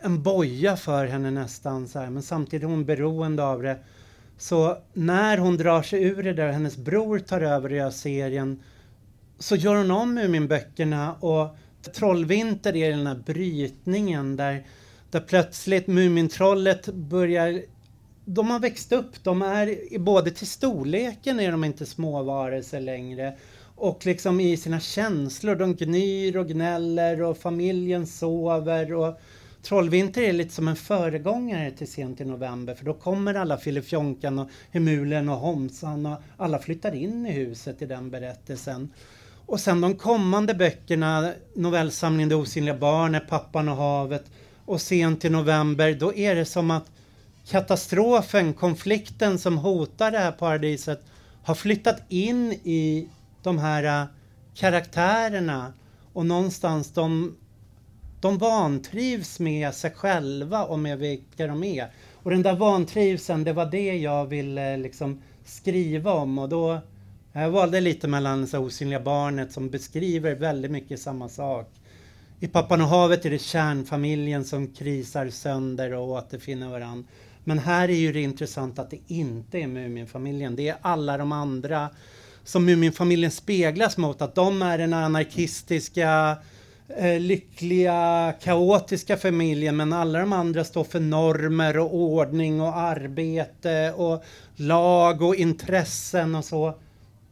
en 0.00 0.22
boja 0.22 0.76
för 0.76 1.06
henne 1.06 1.30
nästan 1.30 1.88
så 1.88 1.98
här, 1.98 2.10
men 2.10 2.22
samtidigt 2.22 2.64
är 2.64 2.68
hon 2.68 2.84
beroende 2.84 3.44
av 3.44 3.62
det. 3.62 3.78
Så 4.38 4.78
när 4.92 5.38
hon 5.38 5.56
drar 5.56 5.82
sig 5.82 6.02
ur 6.02 6.22
det 6.22 6.32
där, 6.32 6.52
hennes 6.52 6.76
bror 6.76 7.18
tar 7.18 7.40
över 7.40 7.70
och 7.70 7.76
gör 7.76 7.90
serien, 7.90 8.62
så 9.38 9.56
gör 9.56 9.76
hon 9.76 9.90
om 9.90 10.14
Muminböckerna 10.14 11.14
och 11.14 11.56
Trollvinter 11.94 12.76
är 12.76 12.90
den 12.90 13.06
här 13.06 13.22
brytningen 13.26 14.36
där, 14.36 14.66
där 15.10 15.20
plötsligt 15.20 15.86
Mumintrollet 15.86 16.86
börjar 16.86 17.62
de 18.28 18.50
har 18.50 18.60
växt 18.60 18.92
upp, 18.92 19.24
de 19.24 19.42
är 19.42 19.98
både 19.98 20.30
till 20.30 20.46
storleken 20.46 21.40
är 21.40 21.50
de 21.52 21.64
inte 21.64 21.86
småvarelser 21.86 22.80
längre 22.80 23.36
och 23.76 24.06
liksom 24.06 24.40
i 24.40 24.56
sina 24.56 24.80
känslor, 24.80 25.56
de 25.56 25.74
gnyr 25.74 26.36
och 26.36 26.48
gnäller 26.48 27.22
och 27.22 27.38
familjen 27.38 28.06
sover 28.06 28.92
och 28.92 29.20
Trollvinter 29.62 30.22
är 30.22 30.32
lite 30.32 30.54
som 30.54 30.68
en 30.68 30.76
föregångare 30.76 31.70
till 31.70 31.92
sent 31.92 32.20
i 32.20 32.24
november 32.24 32.74
för 32.74 32.84
då 32.84 32.94
kommer 32.94 33.34
alla 33.34 33.56
Filifjonkan 33.56 34.38
och 34.38 34.50
Hemulen 34.70 35.28
och 35.28 35.36
Homsan 35.36 36.06
och 36.06 36.18
alla 36.36 36.58
flyttar 36.58 36.94
in 36.94 37.26
i 37.26 37.32
huset 37.32 37.82
i 37.82 37.86
den 37.86 38.10
berättelsen. 38.10 38.90
Och 39.46 39.60
sen 39.60 39.80
de 39.80 39.96
kommande 39.96 40.54
böckerna, 40.54 41.32
novellsamlingen 41.54 42.28
Det 42.28 42.34
osynliga 42.34 42.76
barnet, 42.76 43.28
Pappan 43.28 43.68
och 43.68 43.76
havet 43.76 44.24
och 44.64 44.80
sent 44.80 45.24
i 45.24 45.30
november, 45.30 45.94
då 45.94 46.14
är 46.14 46.34
det 46.34 46.44
som 46.44 46.70
att 46.70 46.90
katastrofen, 47.48 48.54
konflikten 48.54 49.38
som 49.38 49.58
hotar 49.58 50.10
det 50.10 50.18
här 50.18 50.32
paradiset 50.32 51.00
har 51.42 51.54
flyttat 51.54 52.02
in 52.08 52.52
i 52.52 53.08
de 53.42 53.58
här 53.58 54.02
äh, 54.02 54.06
karaktärerna 54.54 55.72
och 56.12 56.26
någonstans 56.26 56.92
de, 56.92 57.36
de 58.20 58.38
vantrivs 58.38 59.40
med 59.40 59.74
sig 59.74 59.90
själva 59.90 60.64
och 60.64 60.78
med 60.78 60.98
vilka 60.98 61.46
de 61.46 61.64
är. 61.64 61.90
Och 62.22 62.30
den 62.30 62.42
där 62.42 62.54
vantrivseln, 62.54 63.44
det 63.44 63.52
var 63.52 63.66
det 63.66 63.96
jag 63.96 64.26
ville 64.26 64.76
liksom 64.76 65.22
skriva 65.44 66.12
om 66.12 66.38
och 66.38 66.48
då 66.48 66.80
jag 67.42 67.50
valde 67.50 67.80
lite 67.80 68.08
mellan 68.08 68.46
så 68.46 68.58
Osynliga 68.58 69.00
barnet 69.00 69.52
som 69.52 69.70
beskriver 69.70 70.34
väldigt 70.34 70.70
mycket 70.70 71.00
samma 71.00 71.28
sak. 71.28 71.70
I 72.40 72.46
Pappan 72.46 72.80
och 72.80 72.88
havet 72.88 73.24
är 73.24 73.30
det 73.30 73.38
kärnfamiljen 73.38 74.44
som 74.44 74.66
krisar 74.66 75.28
sönder 75.28 75.94
och 75.94 76.08
återfinner 76.08 76.68
varandra. 76.68 77.08
Men 77.44 77.58
här 77.58 77.88
är 77.88 77.94
ju 77.94 78.12
det 78.12 78.22
intressant 78.22 78.78
att 78.78 78.90
det 78.90 78.98
inte 79.06 79.58
är 79.58 79.66
Muminfamiljen. 79.66 80.56
Det 80.56 80.68
är 80.68 80.76
alla 80.80 81.16
de 81.16 81.32
andra 81.32 81.88
som 82.44 82.64
Muminfamiljen 82.64 83.30
speglas 83.30 83.96
mot. 83.96 84.22
Att 84.22 84.34
de 84.34 84.62
är 84.62 84.78
den 84.78 84.92
anarkistiska, 84.92 86.36
eh, 86.96 87.20
lyckliga, 87.20 88.34
kaotiska 88.42 89.16
familjen. 89.16 89.76
Men 89.76 89.92
alla 89.92 90.18
de 90.18 90.32
andra 90.32 90.64
står 90.64 90.84
för 90.84 91.00
normer 91.00 91.78
och 91.78 91.94
ordning 91.94 92.60
och 92.60 92.76
arbete 92.76 93.92
och 93.96 94.24
lag 94.56 95.22
och 95.22 95.34
intressen 95.34 96.34
och 96.34 96.44
så. 96.44 96.74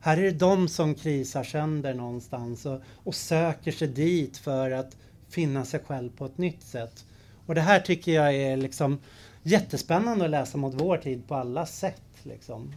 Här 0.04 0.16
är 0.16 0.22
det 0.22 0.30
de 0.30 0.68
som 0.68 0.94
krisar 0.94 1.44
sönder 1.44 1.94
någonstans 1.94 2.66
och, 2.66 2.80
och 3.04 3.14
söker 3.14 3.72
sig 3.72 3.88
dit 3.88 4.36
för 4.36 4.70
att 4.70 4.96
finna 5.28 5.64
sig 5.64 5.80
själv 5.86 6.10
på 6.16 6.26
ett 6.26 6.38
nytt 6.38 6.62
sätt. 6.62 7.04
Och 7.46 7.54
det 7.54 7.60
här 7.60 7.80
tycker 7.80 8.12
jag 8.12 8.34
är 8.34 8.56
liksom 8.56 8.98
jättespännande 9.42 10.24
att 10.24 10.30
läsa 10.30 10.58
mot 10.58 10.74
vår 10.74 10.96
tid 10.96 11.28
på 11.28 11.34
alla 11.34 11.66
sätt. 11.66 12.02
Liksom. 12.22 12.72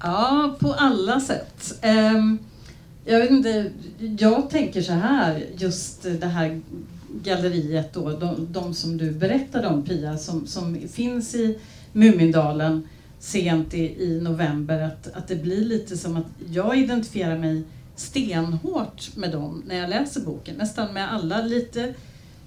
Ja, 0.00 0.56
på 0.60 0.72
alla 0.72 1.20
sätt. 1.20 1.78
Ehm, 1.82 2.38
jag 3.04 3.18
vet 3.18 3.30
inte, 3.30 3.72
jag 4.18 4.50
tänker 4.50 4.82
så 4.82 4.92
här, 4.92 5.46
just 5.56 6.02
det 6.02 6.26
här 6.26 6.60
galleriet 7.22 7.92
då, 7.92 8.10
de, 8.10 8.52
de 8.52 8.74
som 8.74 8.96
du 8.96 9.10
berättade 9.10 9.68
om 9.68 9.84
Pia, 9.84 10.18
som, 10.18 10.46
som 10.46 10.88
finns 10.88 11.34
i 11.34 11.58
Mumindalen 11.92 12.88
sent 13.18 13.74
i, 13.74 14.02
i 14.02 14.20
november, 14.20 14.80
att, 14.80 15.16
att 15.16 15.28
det 15.28 15.36
blir 15.36 15.64
lite 15.64 15.96
som 15.96 16.16
att 16.16 16.26
jag 16.50 16.78
identifierar 16.78 17.38
mig 17.38 17.62
stenhårt 17.96 19.16
med 19.16 19.32
dem 19.32 19.62
när 19.66 19.76
jag 19.76 19.90
läser 19.90 20.20
boken. 20.20 20.56
Nästan 20.56 20.94
med 20.94 21.12
alla, 21.12 21.42
lite 21.42 21.94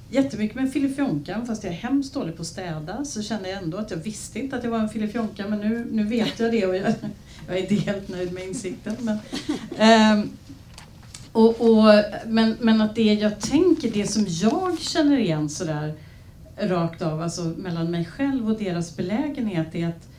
jättemycket 0.09 0.55
med 0.55 0.73
filifjonkan, 0.73 1.45
fast 1.45 1.63
jag 1.63 1.73
är 1.73 1.77
hemskt 1.77 2.13
dålig 2.13 2.35
på 2.35 2.41
att 2.41 2.47
städa 2.47 3.05
så 3.05 3.21
känner 3.21 3.49
jag 3.49 3.63
ändå 3.63 3.77
att 3.77 3.91
jag 3.91 3.97
visste 3.97 4.39
inte 4.39 4.55
att 4.55 4.63
jag 4.63 4.71
var 4.71 4.79
en 4.79 4.89
filifjonka 4.89 5.47
men 5.47 5.59
nu, 5.59 5.87
nu 5.91 6.03
vet 6.03 6.39
jag 6.39 6.51
det 6.51 6.65
och 6.65 6.75
jag, 6.75 6.93
jag 7.47 7.57
är 7.57 7.61
inte 7.61 7.75
helt 7.75 8.09
nöjd 8.09 8.33
med 8.33 8.47
insikten. 8.47 8.95
Men, 8.99 9.17
ähm, 9.77 10.29
och, 11.31 11.61
och, 11.61 12.03
men, 12.27 12.57
men 12.59 12.81
att 12.81 12.95
det 12.95 13.13
jag 13.13 13.39
tänker, 13.39 13.91
det 13.91 14.07
som 14.07 14.25
jag 14.27 14.79
känner 14.79 15.17
igen 15.17 15.49
sådär 15.49 15.93
rakt 16.59 17.01
av, 17.01 17.21
alltså 17.21 17.41
mellan 17.41 17.91
mig 17.91 18.05
själv 18.05 18.49
och 18.49 18.59
deras 18.59 18.97
belägenhet 18.97 19.75
är 19.75 19.87
att 19.87 20.10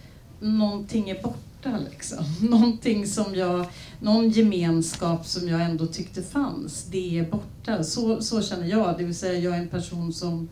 någonting 0.42 1.10
är 1.10 1.22
borta. 1.22 1.78
Liksom. 1.90 2.24
Någonting 2.50 3.06
som 3.06 3.34
jag, 3.34 3.66
någon 4.00 4.30
gemenskap 4.30 5.26
som 5.26 5.48
jag 5.48 5.62
ändå 5.62 5.86
tyckte 5.86 6.22
fanns, 6.22 6.84
det 6.84 7.18
är 7.18 7.30
borta. 7.30 7.84
Så, 7.84 8.22
så 8.22 8.42
känner 8.42 8.66
jag, 8.66 8.98
det 8.98 9.04
vill 9.04 9.14
säga 9.14 9.38
jag 9.38 9.54
är 9.54 9.58
en 9.58 9.68
person 9.68 10.12
som, 10.12 10.48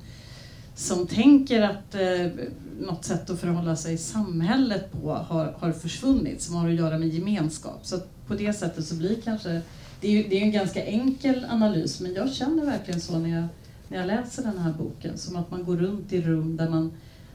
som 0.74 1.06
tänker 1.06 1.62
att 1.62 1.94
eh, 1.94 2.44
något 2.80 3.04
sätt 3.04 3.30
att 3.30 3.40
förhålla 3.40 3.76
sig 3.76 3.94
i 3.94 3.98
samhället 3.98 4.92
på 4.92 5.14
har, 5.14 5.54
har 5.58 5.72
försvunnit, 5.72 6.42
som 6.42 6.54
har 6.54 6.68
att 6.68 6.74
göra 6.74 6.98
med 6.98 7.08
gemenskap. 7.08 7.80
Så 7.82 7.98
på 8.26 8.34
det 8.34 8.52
sättet 8.52 8.86
så 8.86 8.94
blir 8.94 9.20
kanske, 9.24 9.60
det 10.00 10.08
är 10.08 10.12
ju 10.12 10.28
det 10.28 10.38
är 10.38 10.42
en 10.42 10.52
ganska 10.52 10.84
enkel 10.84 11.46
analys, 11.50 12.00
men 12.00 12.14
jag 12.14 12.32
känner 12.32 12.66
verkligen 12.66 13.00
så 13.00 13.18
när 13.18 13.30
jag, 13.30 13.44
när 13.88 13.98
jag 13.98 14.06
läser 14.06 14.42
den 14.42 14.58
här 14.58 14.72
boken, 14.72 15.18
som 15.18 15.36
att 15.36 15.50
man 15.50 15.64
går 15.64 15.76
runt 15.76 16.12
i 16.12 16.20
rum 16.20 16.56
där 16.56 16.68
man, 16.68 16.92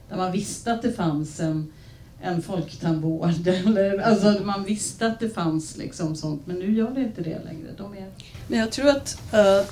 där 0.10 0.18
man 0.18 0.32
visste 0.32 0.74
att 0.74 0.82
det 0.82 0.92
fanns 0.92 1.40
en 1.40 1.72
en 2.22 2.42
folktandvård. 2.42 3.48
Eller, 3.48 4.00
alltså 4.00 4.44
man 4.44 4.64
visste 4.64 5.08
att 5.08 5.20
det 5.20 5.30
fanns 5.30 5.78
liksom 5.78 6.16
sånt, 6.16 6.42
men 6.46 6.56
nu 6.56 6.76
gör 6.76 6.92
det 6.92 7.02
inte 7.02 7.22
det 7.22 7.44
längre. 7.46 7.68
De 7.78 7.94
är... 7.94 8.10
Men 8.48 8.60
jag 8.60 8.72
tror 8.72 8.90
att 8.90 9.22
uh, 9.34 9.72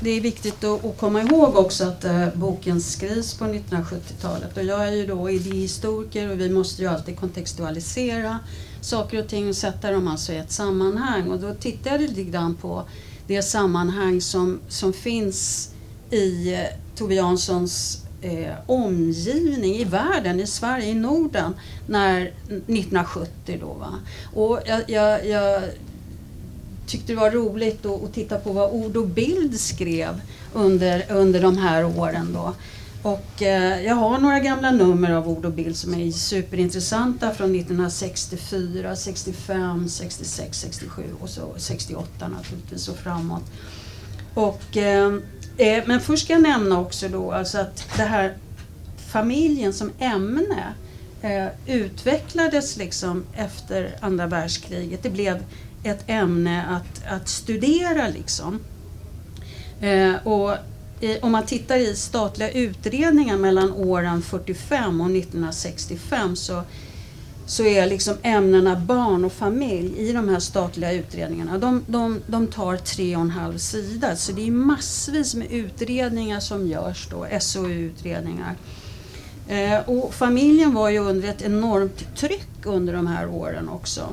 det 0.00 0.10
är 0.10 0.20
viktigt 0.20 0.64
att, 0.64 0.84
att 0.84 0.98
komma 0.98 1.22
ihåg 1.22 1.56
också 1.56 1.84
att 1.84 2.04
uh, 2.04 2.28
boken 2.34 2.80
skrivs 2.80 3.34
på 3.34 3.44
1970-talet 3.44 4.56
och 4.56 4.64
jag 4.64 4.88
är 4.88 4.92
ju 4.92 5.06
då 5.06 5.30
idéhistoriker 5.30 6.30
och 6.30 6.40
vi 6.40 6.50
måste 6.50 6.82
ju 6.82 6.88
alltid 6.88 7.16
kontextualisera 7.16 8.38
saker 8.80 9.22
och 9.22 9.28
ting 9.28 9.48
och 9.48 9.56
sätta 9.56 9.90
dem 9.90 10.08
alltså 10.08 10.32
i 10.32 10.36
ett 10.36 10.52
sammanhang 10.52 11.30
och 11.30 11.38
då 11.38 11.54
tittar 11.54 11.90
jag 11.90 12.00
lite 12.00 12.22
grann 12.22 12.54
på 12.54 12.82
det 13.26 13.42
sammanhang 13.42 14.20
som, 14.20 14.60
som 14.68 14.92
finns 14.92 15.70
i 16.10 16.54
uh, 16.54 16.58
Tove 16.96 17.14
Janssons 17.14 18.03
eh, 18.24 18.54
omgivning 18.66 19.74
i 19.74 19.84
världen, 19.84 20.40
i 20.40 20.46
Sverige, 20.46 20.86
i 20.86 20.94
Norden, 20.94 21.54
när 21.86 22.20
1970 22.46 23.58
då. 23.60 23.72
Va? 23.72 23.94
Och 24.34 24.60
jag, 24.66 24.90
jag, 24.90 25.26
jag 25.26 25.62
tyckte 26.86 27.12
det 27.12 27.18
var 27.18 27.30
roligt 27.30 27.86
att, 27.86 28.04
att, 28.04 28.14
titta 28.14 28.38
på 28.38 28.52
vad 28.52 28.70
Ord 28.70 28.96
och 28.96 29.08
Bild 29.08 29.60
skrev 29.60 30.20
under, 30.52 31.04
under 31.10 31.42
de 31.42 31.58
här 31.58 31.98
åren 31.98 32.32
då. 32.32 32.54
Och 33.02 33.42
eh, 33.42 33.82
jag 33.86 33.94
har 33.94 34.18
några 34.18 34.40
gamla 34.40 34.70
nummer 34.70 35.10
av 35.10 35.28
Ord 35.28 35.44
och 35.44 35.52
Bild 35.52 35.76
som 35.76 35.94
är 35.94 36.10
superintressanta 36.10 37.34
från 37.34 37.54
1964, 37.54 38.96
65, 38.96 39.88
66, 39.88 40.58
67 40.58 41.02
och 41.20 41.28
så 41.28 41.54
68 41.56 42.28
naturligtvis 42.28 42.88
och 42.88 42.96
framåt. 42.96 43.42
Och 44.34 44.76
eh, 44.76 45.18
Eh, 45.56 45.82
men 45.86 46.00
först 46.00 46.24
ska 46.24 46.32
jag 46.32 46.42
nämna 46.42 46.80
också 46.80 47.08
då 47.08 47.32
alltså 47.32 47.58
att 47.58 47.96
det 47.96 48.02
här 48.02 48.36
familjen 49.12 49.72
som 49.72 49.92
ämne 49.98 50.74
eh, 51.22 51.46
utvecklades 51.66 52.76
liksom 52.76 53.24
efter 53.34 53.96
andra 54.00 54.26
världskriget. 54.26 55.02
Det 55.02 55.10
blev 55.10 55.44
ett 55.84 56.04
ämne 56.06 56.64
att, 56.64 57.06
att 57.12 57.28
studera 57.28 58.08
liksom. 58.08 58.60
Eh, 59.80 60.26
och 60.26 60.56
i, 61.00 61.18
om 61.18 61.32
man 61.32 61.46
tittar 61.46 61.76
i 61.76 61.96
statliga 61.96 62.50
utredningar 62.50 63.36
mellan 63.36 63.72
åren 63.72 64.22
45 64.22 65.00
och 65.00 65.10
1965 65.10 66.36
så 66.36 66.62
så 67.46 67.64
är 67.64 67.86
liksom 67.86 68.14
ämnena 68.22 68.76
barn 68.76 69.24
och 69.24 69.32
familj 69.32 69.98
i 69.98 70.12
de 70.12 70.28
här 70.28 70.40
statliga 70.40 70.92
utredningarna, 70.92 71.58
de, 71.58 71.84
de, 71.86 72.20
de 72.26 72.46
tar 72.46 72.76
tre 72.76 73.16
och 73.16 73.22
en 73.22 73.30
halv 73.30 73.58
sida. 73.58 74.16
Så 74.16 74.32
det 74.32 74.46
är 74.46 74.50
massvis 74.50 75.34
med 75.34 75.52
utredningar 75.52 76.40
som 76.40 76.66
görs 76.66 77.08
då, 77.10 77.26
SOU-utredningar. 77.40 78.56
Eh, 79.48 79.78
och 79.88 80.14
familjen 80.14 80.74
var 80.74 80.88
ju 80.88 80.98
under 80.98 81.28
ett 81.28 81.42
enormt 81.42 82.16
tryck 82.16 82.48
under 82.64 82.92
de 82.92 83.06
här 83.06 83.28
åren 83.28 83.68
också. 83.68 84.08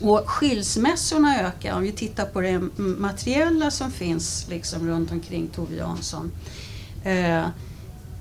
Och 0.00 0.30
skilsmässorna 0.30 1.40
ökar, 1.40 1.74
om 1.74 1.82
vi 1.82 1.92
tittar 1.92 2.26
på 2.26 2.40
det 2.40 2.60
materiella 2.76 3.70
som 3.70 3.90
finns 3.90 4.46
liksom 4.50 4.88
runt 4.88 5.12
omkring 5.12 5.48
Tove 5.48 5.76
Jansson. 5.76 6.30
Eh, 7.04 7.44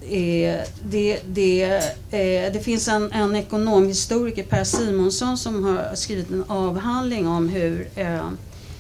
Eh, 0.10 0.62
det, 0.84 1.20
det, 1.28 1.64
eh, 2.12 2.54
det 2.54 2.64
finns 2.64 2.88
en, 2.88 3.12
en 3.12 3.36
ekonomhistoriker, 3.36 4.44
Per 4.44 4.64
Simonsson, 4.64 5.38
som 5.38 5.64
har 5.64 5.96
skrivit 5.96 6.30
en 6.30 6.44
avhandling 6.48 7.28
om 7.28 7.50
hur 7.50 7.90
eh, 7.96 8.30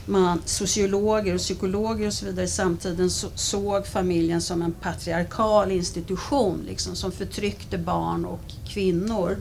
man, 0.05 0.41
sociologer 0.45 1.33
och 1.33 1.39
psykologer 1.39 2.07
och 2.07 2.13
så 2.13 2.25
vidare 2.25 2.45
i 2.45 2.49
samtiden 2.49 3.09
så, 3.09 3.27
såg 3.35 3.87
familjen 3.87 4.41
som 4.41 4.61
en 4.61 4.71
patriarkal 4.71 5.71
institution 5.71 6.61
liksom, 6.67 6.95
som 6.95 7.11
förtryckte 7.11 7.77
barn 7.77 8.25
och 8.25 8.51
kvinnor. 8.67 9.37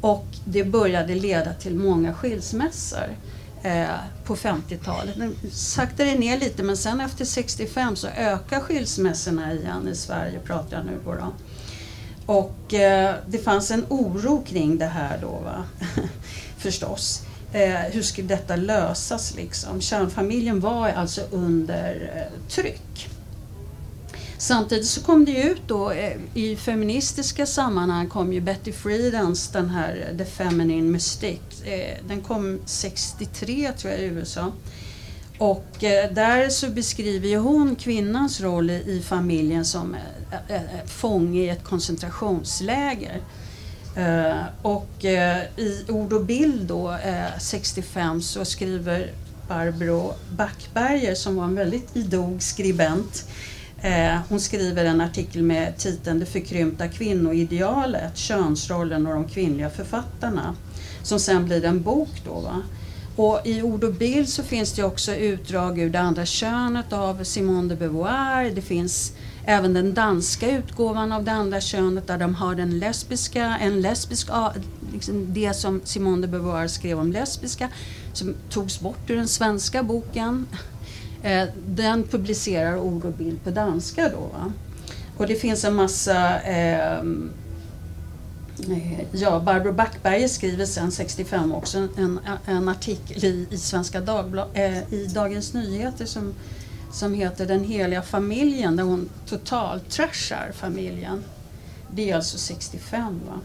Och 0.00 0.26
det 0.44 0.64
började 0.64 1.14
leda 1.14 1.52
till 1.54 1.74
många 1.74 2.14
skilsmässor 2.14 3.16
Eh, 3.62 3.88
på 4.24 4.36
50-talet. 4.36 5.16
Saktade 5.52 6.14
ner 6.14 6.40
lite 6.40 6.62
men 6.62 6.76
sen 6.76 7.00
efter 7.00 7.24
65 7.24 7.96
så 7.96 8.08
ökar 8.08 8.60
skilsmässorna 8.60 9.52
igen 9.52 9.88
i 9.88 9.96
Sverige 9.96 10.38
pratar 10.38 10.76
jag 10.76 10.86
nu 10.86 10.98
på 11.04 11.14
då. 11.14 11.32
Och 12.26 12.74
eh, 12.74 13.14
det 13.26 13.38
fanns 13.38 13.70
en 13.70 13.84
oro 13.88 14.44
kring 14.46 14.78
det 14.78 14.86
här 14.86 15.18
då 15.22 15.28
va? 15.28 15.64
förstås. 16.58 17.22
Eh, 17.52 17.80
hur 17.92 18.02
skulle 18.02 18.28
detta 18.28 18.56
lösas 18.56 19.34
liksom? 19.36 19.80
Kärnfamiljen 19.80 20.60
var 20.60 20.88
alltså 20.88 21.20
under 21.30 22.12
eh, 22.16 22.48
tryck. 22.48 23.08
Samtidigt 24.38 24.86
så 24.86 25.02
kom 25.02 25.24
det 25.24 25.32
ju 25.32 25.42
ut 25.42 25.62
då 25.66 25.90
eh, 25.90 26.16
i 26.34 26.56
feministiska 26.56 27.46
sammanhang 27.46 28.08
kom 28.08 28.32
ju 28.32 28.40
Betty 28.40 28.72
Friedans 28.72 29.48
den 29.48 29.70
här 29.70 30.08
eh, 30.10 30.18
The 30.18 30.24
Feminine 30.24 30.90
Mystique. 30.90 31.64
Eh, 31.64 31.96
den 32.08 32.20
kom 32.20 32.60
63 32.66 33.72
tror 33.72 33.92
jag 33.92 34.02
i 34.02 34.04
USA. 34.04 34.52
Och 35.38 35.66
där 35.80 36.48
så 36.48 36.68
beskriver 36.68 37.28
ju 37.28 37.36
hon 37.36 37.76
kvinnans 37.76 38.40
roll 38.40 38.70
i 38.70 39.02
familjen 39.06 39.64
som 39.64 39.96
fånge 40.86 41.40
i 41.40 41.48
ett 41.48 41.64
koncentrationsläger. 41.64 43.20
Och 44.62 45.04
i 45.56 45.84
Ord 45.88 46.12
och 46.12 46.24
bild 46.24 46.66
då 46.66 46.96
65 47.40 48.22
så 48.22 48.44
skriver 48.44 49.12
Barbro 49.48 50.14
Backberger 50.36 51.14
som 51.14 51.36
var 51.36 51.44
en 51.44 51.54
väldigt 51.54 51.96
idog 51.96 52.42
skribent 52.42 53.24
Eh, 53.82 54.18
hon 54.28 54.40
skriver 54.40 54.84
en 54.84 55.00
artikel 55.00 55.42
med 55.42 55.76
titeln 55.76 56.18
Det 56.18 56.26
förkrympta 56.26 56.88
kvinnoidealet, 56.88 58.16
könsrollen 58.16 59.06
och 59.06 59.14
de 59.14 59.28
kvinnliga 59.28 59.70
författarna. 59.70 60.56
Som 61.02 61.20
sen 61.20 61.44
blir 61.44 61.64
en 61.64 61.82
bok 61.82 62.22
då. 62.24 62.40
Va? 62.40 62.62
Och 63.16 63.40
i 63.44 63.62
Ord 63.62 63.84
och 63.84 63.94
bild 63.94 64.28
så 64.28 64.42
finns 64.42 64.72
det 64.72 64.84
också 64.84 65.14
utdrag 65.14 65.78
ur 65.78 65.90
Det 65.90 66.00
andra 66.00 66.26
könet 66.26 66.92
av 66.92 67.24
Simone 67.24 67.68
de 67.68 67.76
Beauvoir. 67.76 68.50
Det 68.54 68.62
finns 68.62 69.12
även 69.44 69.74
den 69.74 69.94
danska 69.94 70.50
utgåvan 70.50 71.12
av 71.12 71.24
Det 71.24 71.32
andra 71.32 71.60
könet 71.60 72.06
där 72.06 72.18
de 72.18 72.34
har 72.34 72.54
den 72.54 72.78
lesbiska, 72.78 73.58
en 73.60 73.80
lesbisk, 73.80 74.28
liksom 74.92 75.34
det 75.34 75.56
som 75.56 75.80
Simone 75.84 76.26
de 76.26 76.28
Beauvoir 76.28 76.68
skrev 76.68 77.00
om 77.00 77.12
lesbiska, 77.12 77.68
som 78.12 78.34
togs 78.50 78.80
bort 78.80 79.10
ur 79.10 79.16
den 79.16 79.28
svenska 79.28 79.82
boken. 79.82 80.46
Eh, 81.28 81.48
den 81.66 82.02
publicerar 82.02 82.76
ord 82.76 83.04
och 83.04 83.12
bild 83.12 83.44
på 83.44 83.50
danska 83.50 84.08
då. 84.08 84.20
Va? 84.20 84.52
Och 85.16 85.26
det 85.26 85.34
finns 85.34 85.64
en 85.64 85.74
massa 85.74 86.40
eh, 86.40 86.98
eh 86.98 87.04
Ja, 89.12 89.40
Barbro 89.40 89.72
Backberger 89.72 90.28
skriver 90.28 90.66
sen 90.66 90.92
65 90.92 91.52
också 91.52 91.88
en, 91.96 92.20
en 92.46 92.68
artikel 92.68 93.24
i, 93.24 93.46
i 93.50 93.58
Svenska 93.58 94.00
Dagblad, 94.00 94.48
eh, 94.54 94.92
i 94.94 95.06
Dagens 95.14 95.54
Nyheter 95.54 96.06
som, 96.06 96.34
som 96.92 97.14
heter 97.14 97.46
Den 97.46 97.64
heliga 97.64 98.02
familjen 98.02 98.76
där 98.76 98.84
hon 98.84 99.08
totalt 99.26 99.90
trashar 99.90 100.52
familjen. 100.54 101.24
Det 101.90 102.10
är 102.10 102.16
alltså 102.16 102.38
65. 102.38 103.20
Va? 103.26 103.40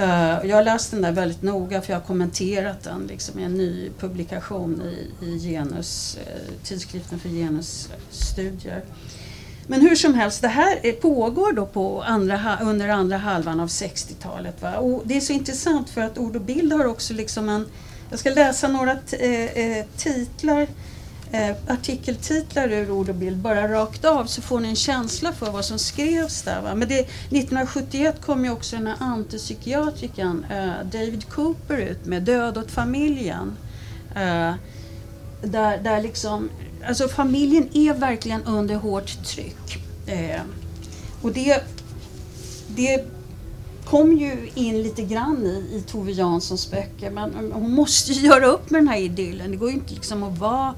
Eh, 0.00 0.38
jag 0.44 0.56
har 0.56 0.62
läst 0.62 0.90
den 0.90 1.02
där 1.02 1.12
väldigt 1.12 1.42
noga 1.42 1.80
för 1.80 1.92
jag 1.92 2.00
har 2.00 2.06
kommenterat 2.06 2.82
den 2.82 3.06
liksom, 3.06 3.38
i 3.38 3.42
en 3.42 3.54
ny 3.54 3.90
publikation 3.98 4.82
i, 4.82 5.26
i 5.26 5.38
genus, 5.38 6.18
eh, 6.26 6.64
tidskriften 6.64 7.18
för 7.18 7.28
genusstudier. 7.28 8.82
Men 9.66 9.80
hur 9.80 9.96
som 9.96 10.14
helst, 10.14 10.42
det 10.42 10.48
här 10.48 10.92
pågår 10.92 11.52
då 11.52 11.66
på 11.66 12.02
andra, 12.02 12.58
under 12.62 12.88
andra 12.88 13.16
halvan 13.16 13.60
av 13.60 13.68
60-talet. 13.68 14.64
Och 14.78 15.02
det 15.04 15.16
är 15.16 15.20
så 15.20 15.32
intressant 15.32 15.90
för 15.90 16.00
att 16.00 16.18
Ord 16.18 16.36
och 16.36 16.42
bild 16.42 16.72
har 16.72 16.84
också 16.84 17.14
liksom 17.14 17.48
en... 17.48 17.66
Jag 18.10 18.18
ska 18.18 18.30
läsa 18.30 18.68
några 18.68 18.92
eh, 19.12 19.44
eh, 19.44 19.86
titlar 19.96 20.66
eh, 21.32 21.56
artikeltitlar 21.66 22.72
ur 22.72 22.90
ord 22.90 23.08
och 23.08 23.14
bild 23.14 23.36
bara 23.36 23.68
rakt 23.68 24.04
av 24.04 24.24
så 24.24 24.42
får 24.42 24.60
ni 24.60 24.68
en 24.68 24.76
känsla 24.76 25.32
för 25.32 25.50
vad 25.50 25.64
som 25.64 25.78
skrevs 25.78 26.42
där. 26.42 26.62
Va? 26.62 26.74
Men 26.74 26.88
det, 26.88 26.98
1971 27.00 28.20
kom 28.20 28.44
ju 28.44 28.50
också 28.50 28.76
den 28.76 28.86
här 28.86 28.96
antipsykiatrikern 29.00 30.46
eh, 30.50 30.84
David 30.92 31.28
Cooper 31.28 31.76
ut 31.76 32.06
med 32.06 32.22
Död 32.22 32.58
åt 32.58 32.70
familjen. 32.70 33.56
Eh, 34.16 34.54
där, 35.42 35.78
där 35.78 36.02
liksom, 36.02 36.50
alltså 36.86 37.08
familjen 37.08 37.68
är 37.72 37.94
verkligen 37.94 38.44
under 38.44 38.74
hårt 38.74 39.24
tryck. 39.24 39.84
Eh, 40.06 40.40
och 41.22 41.32
det, 41.32 41.62
det 42.68 43.04
kom 43.84 44.18
ju 44.18 44.50
in 44.54 44.82
lite 44.82 45.02
grann 45.02 45.46
i, 45.46 45.76
i 45.76 45.84
Tove 45.86 46.12
Janssons 46.12 46.70
böcker 46.70 47.10
men 47.10 47.52
hon 47.52 47.72
måste 47.72 48.12
ju 48.12 48.26
göra 48.26 48.46
upp 48.46 48.70
med 48.70 48.80
den 48.80 48.88
här 48.88 48.98
idyllen. 48.98 49.50
Det 49.50 49.56
går 49.56 49.68
ju 49.68 49.74
inte 49.74 49.94
liksom 49.94 50.22
att 50.22 50.38
vara 50.38 50.74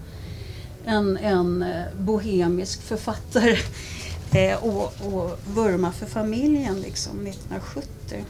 en, 0.87 1.17
en 1.17 1.63
eh, 1.63 1.85
bohemisk 1.99 2.83
författare 2.83 3.57
eh, 4.33 4.65
och, 4.65 4.85
och 4.85 5.39
vurma 5.55 5.93
för 5.93 6.07
familjen 6.07 6.81
liksom 6.81 7.27
1970. 7.27 8.25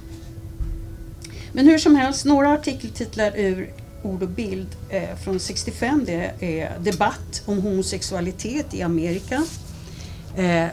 Men 1.53 1.67
hur 1.67 1.79
som 1.79 1.97
helst, 1.97 2.25
några 2.25 2.53
artikeltitlar 2.53 3.33
ur 3.37 3.73
Ord 4.03 4.23
och 4.23 4.29
bild 4.29 4.69
eh, 4.89 5.17
från 5.25 5.41
65 5.41 6.05
det 6.05 6.33
är 6.41 6.79
Debatt 6.79 7.43
om 7.47 7.63
homosexualitet 7.63 8.75
i 8.75 8.83
Amerika. 8.83 9.45
Eh, 10.37 10.67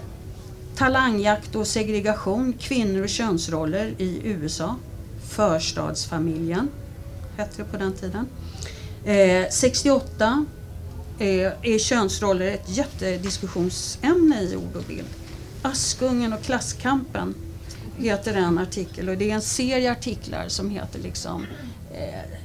talangjakt 0.76 1.56
och 1.56 1.68
segregation, 1.68 2.54
kvinnor 2.60 3.04
och 3.04 3.10
könsroller 3.10 3.94
i 3.98 4.20
USA. 4.24 4.76
Förstadsfamiljen 5.30 6.70
hette 7.38 7.54
det 7.58 7.64
på 7.64 7.78
den 7.78 7.94
tiden. 7.94 8.28
Eh, 9.06 9.50
68 9.52 10.46
är, 11.20 11.58
är 11.62 11.80
könsroller 11.80 12.46
ett 12.46 12.70
jättediskussionsämne 12.70 14.42
i 14.42 14.56
ord 14.56 14.76
och 14.76 14.84
bild. 14.84 15.08
Askungen 15.62 16.34
och 16.34 16.42
klasskampen 16.42 17.36
heter 17.98 18.34
en 18.34 18.58
artikel 18.58 19.10
och 19.10 19.18
det 19.18 19.32
är 19.32 19.36
en 19.36 19.42
serie 19.42 19.92
artiklar 19.92 20.48
som 20.48 20.70
heter 20.70 21.00
liksom 21.00 21.46
eh, 21.94 22.40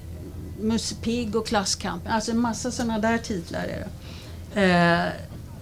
Musse 0.60 0.94
Pigg 0.94 1.36
och 1.36 1.46
Klasskampen. 1.46 2.12
Alltså 2.12 2.30
en 2.30 2.38
massa 2.38 2.70
sådana 2.70 2.98
där 2.98 3.18
titlar 3.18 3.64
är 3.64 3.66
det. 3.66 3.88
Eh, 4.62 5.12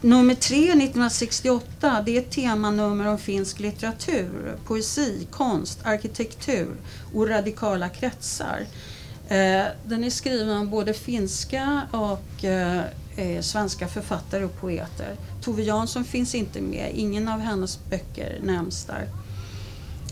nummer 0.00 0.34
tre 0.34 0.64
1968 0.64 2.02
det 2.06 2.16
är 2.16 2.20
ett 2.20 2.30
temanummer 2.30 3.06
om 3.06 3.18
finsk 3.18 3.60
litteratur, 3.60 4.56
poesi, 4.66 5.26
konst, 5.30 5.78
arkitektur 5.84 6.76
och 7.14 7.28
radikala 7.28 7.88
kretsar. 7.88 8.66
Eh, 9.28 9.64
den 9.84 10.04
är 10.04 10.10
skriven 10.10 10.56
av 10.56 10.66
både 10.66 10.94
finska 10.94 11.82
och 11.90 12.44
eh, 12.44 12.82
eh, 13.16 13.40
svenska 13.40 13.88
författare 13.88 14.44
och 14.44 14.60
poeter. 14.60 15.16
Tove 15.42 15.62
Jansson 15.62 16.04
finns 16.04 16.34
inte 16.34 16.60
med, 16.60 16.92
ingen 16.94 17.28
av 17.28 17.40
hennes 17.40 17.78
böcker 17.90 18.38
nämns 18.42 18.84
där. 18.84 19.08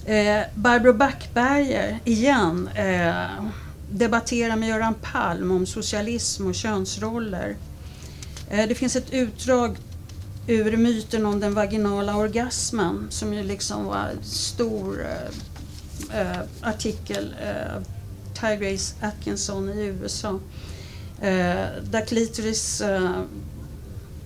Eh, 0.04 0.44
Barbro 0.54 0.92
Backberger, 0.92 1.98
igen, 2.04 2.68
eh, 2.74 3.44
debatterar 3.90 4.56
med 4.56 4.68
Göran 4.68 4.94
Palm 5.02 5.50
om 5.50 5.66
socialism 5.66 6.46
och 6.46 6.54
könsroller. 6.54 7.56
Eh, 8.50 8.68
det 8.68 8.74
finns 8.74 8.96
ett 8.96 9.12
utdrag 9.12 9.76
ur 10.46 10.76
myten 10.76 11.26
om 11.26 11.40
den 11.40 11.54
vaginala 11.54 12.16
orgasmen 12.16 13.06
som 13.10 13.34
ju 13.34 13.42
liksom 13.42 13.84
var 13.84 14.08
en 14.16 14.24
stor 14.24 15.06
eh, 15.06 16.20
eh, 16.20 16.38
artikel 16.60 17.34
eh, 17.42 17.76
av 17.76 17.84
Tygrace 18.34 18.94
Atkinson 19.00 19.68
i 19.68 19.84
USA. 19.84 20.38
Eh, 21.20 21.66
där 21.90 22.06
klitoris 22.06 22.80
eh, 22.80 23.22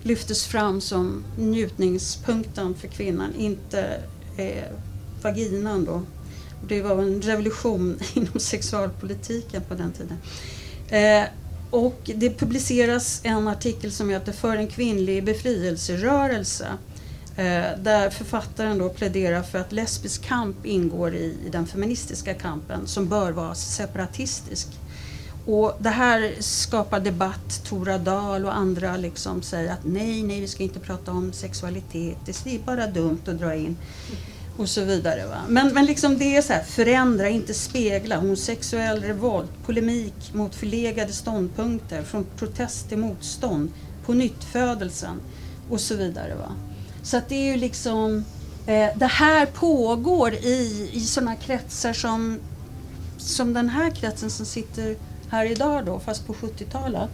lyftes 0.03 0.45
fram 0.45 0.81
som 0.81 1.23
njutningspunkten 1.37 2.75
för 2.75 2.87
kvinnan, 2.87 3.35
inte 3.35 3.99
eh, 4.37 4.63
vaginan 5.21 5.85
då. 5.85 6.01
Det 6.67 6.81
var 6.81 7.01
en 7.01 7.21
revolution 7.21 7.99
inom 8.13 8.39
sexualpolitiken 8.39 9.61
på 9.61 9.73
den 9.73 9.91
tiden. 9.91 10.17
Eh, 10.89 11.29
och 11.69 12.11
det 12.15 12.29
publiceras 12.29 13.21
en 13.23 13.47
artikel 13.47 13.91
som 13.91 14.09
heter 14.09 14.31
För 14.31 14.57
en 14.57 14.67
kvinnlig 14.67 15.23
befrielserörelse 15.23 16.67
eh, 17.37 17.79
där 17.83 18.09
författaren 18.09 18.77
då 18.77 18.89
pläderar 18.89 19.43
för 19.43 19.59
att 19.59 19.71
lesbisk 19.71 20.23
kamp 20.23 20.65
ingår 20.65 21.15
i, 21.15 21.37
i 21.45 21.49
den 21.51 21.67
feministiska 21.67 22.33
kampen 22.33 22.87
som 22.87 23.07
bör 23.07 23.31
vara 23.31 23.55
separatistisk. 23.55 24.67
Och 25.45 25.77
det 25.79 25.89
här 25.89 26.35
skapar 26.39 26.99
debatt. 26.99 27.63
Tora 27.63 27.97
Dahl 27.97 28.45
och 28.45 28.55
andra 28.55 28.97
liksom 28.97 29.41
säger 29.41 29.71
att 29.71 29.83
nej, 29.85 30.23
nej, 30.23 30.41
vi 30.41 30.47
ska 30.47 30.63
inte 30.63 30.79
prata 30.79 31.11
om 31.11 31.33
sexualitet. 31.33 32.17
Det 32.43 32.55
är 32.55 32.59
bara 32.59 32.87
dumt 32.87 33.21
att 33.27 33.39
dra 33.39 33.55
in 33.55 33.77
och 34.57 34.69
så 34.69 34.83
vidare. 34.83 35.27
Va? 35.27 35.41
Men, 35.47 35.73
men 35.73 35.85
liksom 35.85 36.17
det 36.17 36.35
är 36.35 36.41
så 36.41 36.53
här, 36.53 36.63
förändra, 36.63 37.29
inte 37.29 37.53
spegla. 37.53 38.17
Homosexuell 38.17 39.01
revolt, 39.01 39.51
polemik 39.65 40.33
mot 40.33 40.55
förlegade 40.55 41.13
ståndpunkter, 41.13 42.03
från 42.03 42.25
protest 42.37 42.89
till 42.89 42.97
motstånd, 42.97 43.71
på 44.05 44.13
nyttfödelsen 44.13 45.19
och 45.69 45.81
så 45.81 45.95
vidare. 45.95 46.35
Va? 46.35 46.51
Så 47.03 47.17
att 47.17 47.29
det 47.29 47.35
är 47.35 47.53
ju 47.53 47.57
liksom, 47.57 48.25
eh, 48.67 48.87
det 48.95 49.05
här 49.05 49.45
pågår 49.45 50.33
i, 50.33 50.89
i 50.93 50.99
sådana 50.99 51.35
kretsar 51.35 51.93
som, 51.93 52.39
som 53.17 53.53
den 53.53 53.69
här 53.69 53.91
kretsen 53.91 54.29
som 54.29 54.45
sitter 54.45 54.95
här 55.35 55.51
idag 55.51 55.85
då, 55.85 55.99
fast 55.99 56.27
på 56.27 56.33
70-talet. 56.33 57.09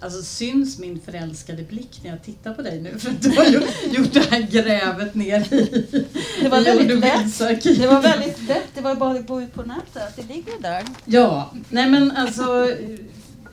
Alltså 0.00 0.22
syns 0.22 0.78
min 0.78 1.00
förälskade 1.00 1.62
blick 1.62 2.00
när 2.02 2.10
jag 2.10 2.22
tittar 2.22 2.54
på 2.54 2.62
dig 2.62 2.80
nu? 2.80 2.98
För 2.98 3.10
att 3.10 3.22
du 3.22 3.30
har 3.30 3.44
gjort 3.90 4.12
det 4.12 4.30
här 4.30 4.40
grävet 4.40 5.14
ner 5.14 5.54
i 5.54 6.04
Det 6.42 6.48
var 6.48 6.60
väldigt 6.60 6.98
lätt. 6.98 7.38
Det 7.78 7.86
var 7.86 8.02
väldigt 8.02 8.48
lätt. 8.48 8.68
Det 8.74 8.80
var 8.80 8.94
bara 8.94 9.18
att 9.18 9.26
gå 9.26 9.42
ut 9.42 9.54
på 9.54 9.62
nätet. 9.62 10.16
Det 10.16 10.34
ligger 10.34 10.62
där. 10.62 10.82
Ja, 11.04 11.50
nej 11.68 11.90
men 11.90 12.10
alltså 12.10 12.70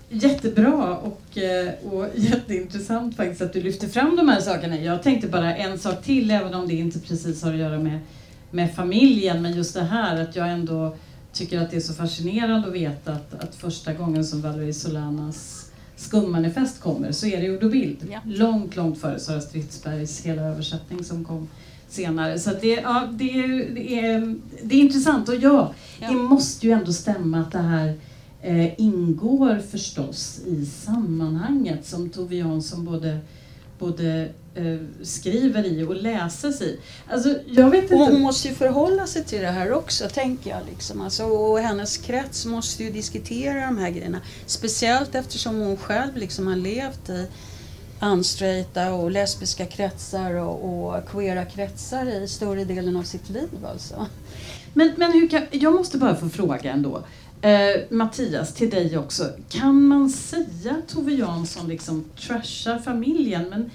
jättebra 0.10 0.98
och, 0.98 1.38
eh, 1.38 1.74
och 1.92 2.08
jätteintressant 2.16 3.16
faktiskt 3.16 3.42
att 3.42 3.54
du 3.54 3.62
lyfter 3.62 3.88
fram 3.88 4.16
de 4.16 4.30
här 4.30 4.42
sakerna. 4.42 4.78
Jag 4.78 5.04
tänkte 5.04 5.28
bara 5.28 5.56
en 5.56 5.80
sak 5.80 6.04
till, 6.04 6.32
även 6.32 6.54
om 6.54 6.68
det 6.68 6.74
inte 6.74 7.00
precis 7.00 7.44
har 7.44 7.54
att 7.54 7.60
göra 7.60 7.80
med, 7.80 8.00
med 8.52 8.76
familjen, 8.76 9.42
men 9.42 9.54
just 9.54 9.74
det 9.74 9.84
här 9.84 10.22
att 10.22 10.36
jag 10.36 10.50
ändå 10.50 10.96
tycker 11.34 11.62
att 11.62 11.72
det 11.72 11.78
är 11.78 11.82
så 11.82 11.93
fascinerande 11.93 12.67
att 12.67 12.74
veta 12.74 13.13
att, 13.13 13.34
att 13.34 13.56
första 13.56 13.93
gången 13.93 14.26
som 14.26 14.41
Valerie 14.41 14.74
Solanas 14.74 15.72
skummanifest 15.96 16.82
kommer 16.82 17.12
så 17.12 17.28
är 17.28 17.41
det 17.41 17.52
ord 17.58 17.63
och 17.63 17.72
bild. 17.72 17.98
Ja. 18.12 18.19
Långt, 18.26 18.76
långt 18.76 18.98
före 18.98 19.19
Sara 19.19 19.41
Stridsbergs 19.41 20.22
hela 20.22 20.41
översättning 20.41 21.04
som 21.04 21.26
kom 21.26 21.48
senare. 21.88 22.39
Så 22.39 22.50
det, 22.62 22.74
ja, 22.74 23.08
det, 23.12 23.48
det, 23.58 24.00
är, 24.00 24.36
det 24.63 24.76
är 24.76 24.80
intressant 24.80 25.30
och 25.30 25.36
ja, 25.36 25.74
ja, 26.02 26.08
det 26.08 26.15
måste 26.15 26.67
ju 26.67 26.74
ändå 26.74 26.93
stämma 26.93 27.39
att 27.39 27.52
det 27.52 27.60
här 27.60 27.93
eh, 28.41 28.82
ingår 28.82 29.60
förstås 29.72 30.41
i 30.46 30.65
sammanhanget 30.65 31.86
som 31.86 32.10
Tove 32.10 32.36
Jansson 32.36 32.86
både, 32.86 33.19
både 33.80 34.30
skriver 35.02 35.66
i 35.66 35.84
och 35.84 35.96
läses 35.96 36.62
i. 36.62 36.80
Alltså, 37.10 37.36
jag 37.46 37.70
vet 37.70 37.84
inte. 37.84 37.96
hon 37.96 38.22
måste 38.22 38.48
ju 38.48 38.54
förhålla 38.54 39.08
sig 39.08 39.24
till 39.24 39.42
det 39.42 39.48
här 39.48 39.72
också, 39.72 40.10
tänker 40.10 40.50
jag. 40.50 40.60
Liksom. 40.70 41.02
Alltså, 41.02 41.24
och 41.24 41.60
hennes 41.60 41.98
krets 41.98 42.46
måste 42.46 42.84
ju 42.84 42.89
diskutera 42.89 43.66
de 43.66 43.78
här 43.78 43.89
grejerna. 43.89 44.22
Speciellt 44.46 45.16
eftersom 45.16 45.60
hon 45.60 45.78
själv 45.78 46.18
liksom 46.18 46.48
har 46.48 46.56
levt 46.56 47.10
i 47.10 47.28
unstraighta 48.02 48.94
och 48.94 49.12
lesbiska 49.12 49.66
kretsar 49.66 50.34
och, 50.34 50.88
och 50.96 51.10
queera 51.10 51.46
kretsar 51.46 52.24
i 52.24 52.28
större 52.28 52.66
delen 52.66 52.96
av 52.98 53.04
sitt 53.04 53.30
liv. 53.30 53.66
Alltså. 53.66 54.08
Men, 54.74 54.94
men 54.98 55.12
hur 55.12 55.28
kan, 55.28 55.42
jag 55.52 55.74
måste 55.74 55.98
bara 55.98 56.16
få 56.16 56.30
fråga 56.30 56.72
ändå. 56.72 57.04
Eh, 57.42 57.82
Mattias, 57.89 58.54
till 58.54 58.70
dig 58.70 58.98
också. 58.98 59.30
Kan 59.50 59.88
man 59.88 60.10
säga 60.10 60.72
att 60.72 60.88
Tove 60.88 61.13
Jansson 61.13 61.68
liksom 61.68 62.06
trashar 62.20 62.80
familjen? 62.80 63.50
Men 63.50 63.72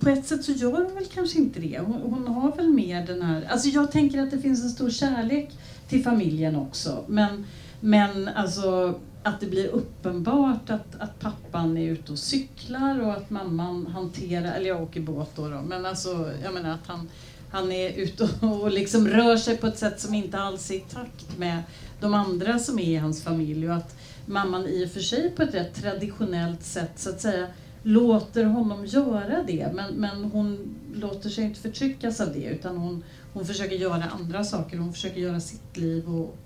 på 0.00 0.08
ett 0.08 0.26
sätt 0.26 0.44
så 0.44 0.52
gör 0.52 0.72
hon 0.72 0.94
väl 0.94 1.06
kanske 1.14 1.38
inte 1.38 1.60
det. 1.60 1.78
Hon, 1.78 2.00
hon, 2.02 2.34
har 2.34 2.56
väl 2.56 2.68
mer 2.70 3.06
den 3.06 3.22
här... 3.22 3.46
Alltså 3.50 3.68
jag 3.68 3.92
tänker 3.92 4.22
att 4.22 4.30
det 4.30 4.38
finns 4.38 4.64
en 4.64 4.70
stor 4.70 4.90
kärlek 4.90 5.50
till 5.88 6.04
familjen 6.04 6.56
också. 6.56 7.04
Men, 7.08 7.46
men 7.80 8.28
alltså 8.28 8.94
att 9.22 9.40
det 9.40 9.46
blir 9.46 9.68
uppenbart 9.68 10.70
att, 10.70 11.00
att 11.00 11.20
pappan 11.20 11.76
är 11.76 11.90
ute 11.90 12.12
och 12.12 12.18
cyklar 12.18 13.00
och 13.00 13.12
att 13.12 13.30
mamman 13.30 13.86
hanterar, 13.86 14.54
eller 14.54 14.68
jag 14.68 14.82
åker 14.82 15.00
båt 15.00 15.30
då, 15.36 15.48
då 15.48 15.62
men 15.62 15.86
alltså 15.86 16.32
jag 16.42 16.54
menar 16.54 16.70
att 16.70 16.86
han, 16.86 17.08
han 17.50 17.72
är 17.72 17.90
ute 17.90 18.28
och, 18.40 18.60
och 18.60 18.70
liksom 18.70 19.08
rör 19.08 19.36
sig 19.36 19.56
på 19.56 19.66
ett 19.66 19.78
sätt 19.78 20.00
som 20.00 20.14
inte 20.14 20.38
alls 20.38 20.70
är 20.70 20.74
i 20.74 20.80
takt 20.80 21.38
med 21.38 21.62
de 22.00 22.14
andra 22.14 22.58
som 22.58 22.78
är 22.78 22.90
i 22.90 22.96
hans 22.96 23.22
familj 23.22 23.68
och 23.68 23.76
att 23.76 23.96
mamman 24.26 24.66
i 24.66 24.86
och 24.86 24.90
för 24.90 25.00
sig 25.00 25.30
på 25.30 25.42
ett 25.42 25.54
rätt 25.54 25.74
traditionellt 25.74 26.62
sätt 26.62 26.92
så 26.96 27.10
att 27.10 27.20
säga 27.20 27.46
låter 27.82 28.44
honom 28.44 28.86
göra 28.86 29.42
det 29.42 29.72
men, 29.74 29.94
men 29.94 30.24
hon 30.24 30.76
låter 30.94 31.28
sig 31.28 31.44
inte 31.44 31.60
förtryckas 31.60 32.20
av 32.20 32.32
det 32.32 32.44
utan 32.44 32.76
hon, 32.76 33.04
hon 33.32 33.46
försöker 33.46 33.76
göra 33.76 34.04
andra 34.04 34.44
saker, 34.44 34.78
hon 34.78 34.92
försöker 34.92 35.20
göra 35.20 35.40
sitt 35.40 35.76
liv 35.76 36.08
och, 36.08 36.36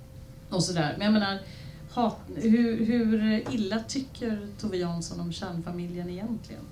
och 0.51 0.64
sådär. 0.64 0.94
Men 0.99 1.05
jag 1.05 1.12
menar, 1.12 1.38
hat, 1.90 2.18
hur, 2.37 2.85
hur 2.85 3.42
illa 3.55 3.79
tycker 3.88 4.49
Tove 4.61 4.77
Jansson 4.77 5.20
om 5.20 5.33
kärnfamiljen 5.33 6.11
egentligen? 6.11 6.62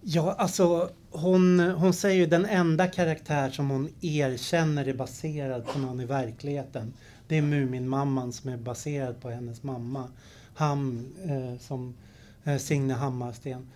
Ja, 0.00 0.32
alltså 0.32 0.90
hon, 1.10 1.60
hon 1.60 1.92
säger 1.92 2.16
ju 2.16 2.26
den 2.26 2.44
enda 2.44 2.86
karaktär 2.86 3.50
som 3.50 3.70
hon 3.70 3.88
erkänner 4.00 4.88
är 4.88 4.94
baserad 4.94 5.66
på 5.66 5.78
någon 5.78 6.00
i 6.00 6.04
verkligheten. 6.04 6.92
Det 7.28 7.38
är 7.38 7.42
Muminmamman 7.42 8.32
som 8.32 8.50
är 8.50 8.56
baserad 8.56 9.20
på 9.20 9.30
hennes 9.30 9.62
mamma. 9.62 10.08
Ham, 10.54 11.06
eh, 11.24 11.60
som 11.60 11.94
Eh, 11.94 12.07
Eh, 12.48 12.58
Signe 12.58 12.94
Hammarsten. 12.94 13.66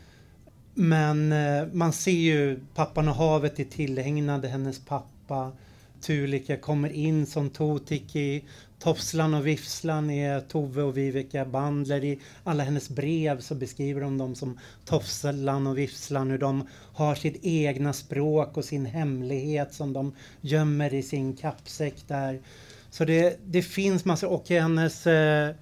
Men 0.74 1.32
eh, 1.32 1.66
man 1.72 1.92
ser 1.92 2.10
ju 2.10 2.60
Pappan 2.74 3.08
och 3.08 3.14
havet 3.14 3.60
är 3.60 3.64
tillägnade 3.64 4.48
hennes 4.48 4.78
pappa. 4.78 5.52
Tulika 6.00 6.56
kommer 6.56 6.88
in 6.92 7.26
som 7.26 7.50
Totiki. 7.50 8.44
Tofslan 8.78 9.34
och 9.34 9.46
Vifslan 9.46 10.10
är 10.10 10.40
Tove 10.40 10.82
och 10.82 10.96
Viveka 10.96 11.44
Bandler. 11.44 12.04
I 12.04 12.18
alla 12.44 12.64
hennes 12.64 12.88
brev 12.88 13.40
så 13.40 13.54
beskriver 13.54 14.00
de 14.00 14.18
dem 14.18 14.34
som 14.34 14.58
Tofslan 14.84 15.66
och 15.66 15.78
Vifslan. 15.78 16.30
Hur 16.30 16.38
de 16.38 16.68
har 16.94 17.14
sitt 17.14 17.38
egna 17.42 17.92
språk 17.92 18.56
och 18.56 18.64
sin 18.64 18.86
hemlighet 18.86 19.74
som 19.74 19.92
de 19.92 20.12
gömmer 20.40 20.94
i 20.94 21.02
sin 21.02 21.36
kappsäck 21.36 21.94
där. 22.06 22.40
Så 22.90 23.04
det, 23.04 23.38
det 23.44 23.62
finns 23.62 24.04
massor. 24.04 24.28
Och 24.28 24.48
hennes 24.48 25.06
eh, 25.06 25.54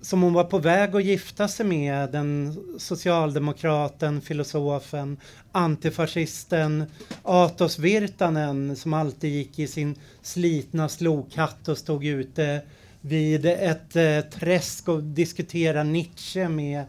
som 0.00 0.22
hon 0.22 0.32
var 0.32 0.44
på 0.44 0.58
väg 0.58 0.96
att 0.96 1.04
gifta 1.04 1.48
sig 1.48 1.66
med, 1.66 2.12
den 2.12 2.56
socialdemokraten, 2.78 4.20
filosofen, 4.20 5.16
antifascisten 5.52 6.84
Atos 7.22 7.78
Virtanen 7.78 8.76
som 8.76 8.94
alltid 8.94 9.30
gick 9.30 9.58
i 9.58 9.66
sin 9.66 9.94
slitna 10.22 10.88
slokhatt 10.88 11.68
och 11.68 11.78
stod 11.78 12.04
ute 12.04 12.60
vid 13.00 13.46
ett 13.46 13.96
eh, 13.96 14.20
träsk 14.20 14.88
och 14.88 15.02
diskuterade 15.02 15.90
Nietzsche 15.90 16.48
med 16.48 16.84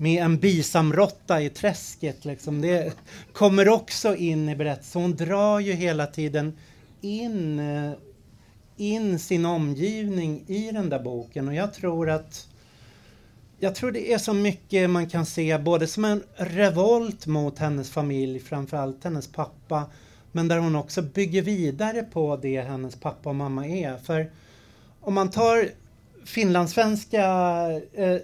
med 0.00 0.24
en 0.24 0.38
bisamrotta 0.38 1.42
i 1.42 1.50
träsket. 1.50 2.24
Liksom. 2.24 2.60
Det 2.60 2.92
kommer 3.32 3.68
också 3.68 4.16
in 4.16 4.48
i 4.48 4.56
berättelsen. 4.56 5.02
Hon 5.02 5.16
drar 5.16 5.60
ju 5.60 5.72
hela 5.72 6.06
tiden 6.06 6.56
in, 7.00 7.58
eh, 7.58 7.92
in 8.78 9.18
sin 9.18 9.46
omgivning 9.46 10.44
i 10.46 10.70
den 10.72 10.88
där 10.88 10.98
boken 10.98 11.48
och 11.48 11.54
jag 11.54 11.74
tror 11.74 12.10
att 12.10 12.48
jag 13.60 13.74
tror 13.74 13.92
det 13.92 14.12
är 14.12 14.18
så 14.18 14.32
mycket 14.32 14.90
man 14.90 15.08
kan 15.08 15.26
se 15.26 15.58
både 15.58 15.86
som 15.86 16.04
en 16.04 16.22
revolt 16.36 17.26
mot 17.26 17.58
hennes 17.58 17.90
familj, 17.90 18.40
framförallt 18.40 19.04
hennes 19.04 19.32
pappa, 19.32 19.86
men 20.32 20.48
där 20.48 20.58
hon 20.58 20.76
också 20.76 21.02
bygger 21.02 21.42
vidare 21.42 22.02
på 22.02 22.36
det 22.36 22.60
hennes 22.60 22.96
pappa 22.96 23.28
och 23.28 23.34
mamma 23.34 23.66
är. 23.66 23.96
För 23.96 24.30
om 25.00 25.14
man 25.14 25.30
tar 25.30 25.68
finlandssvenska, 26.24 27.26
eh, 27.92 28.16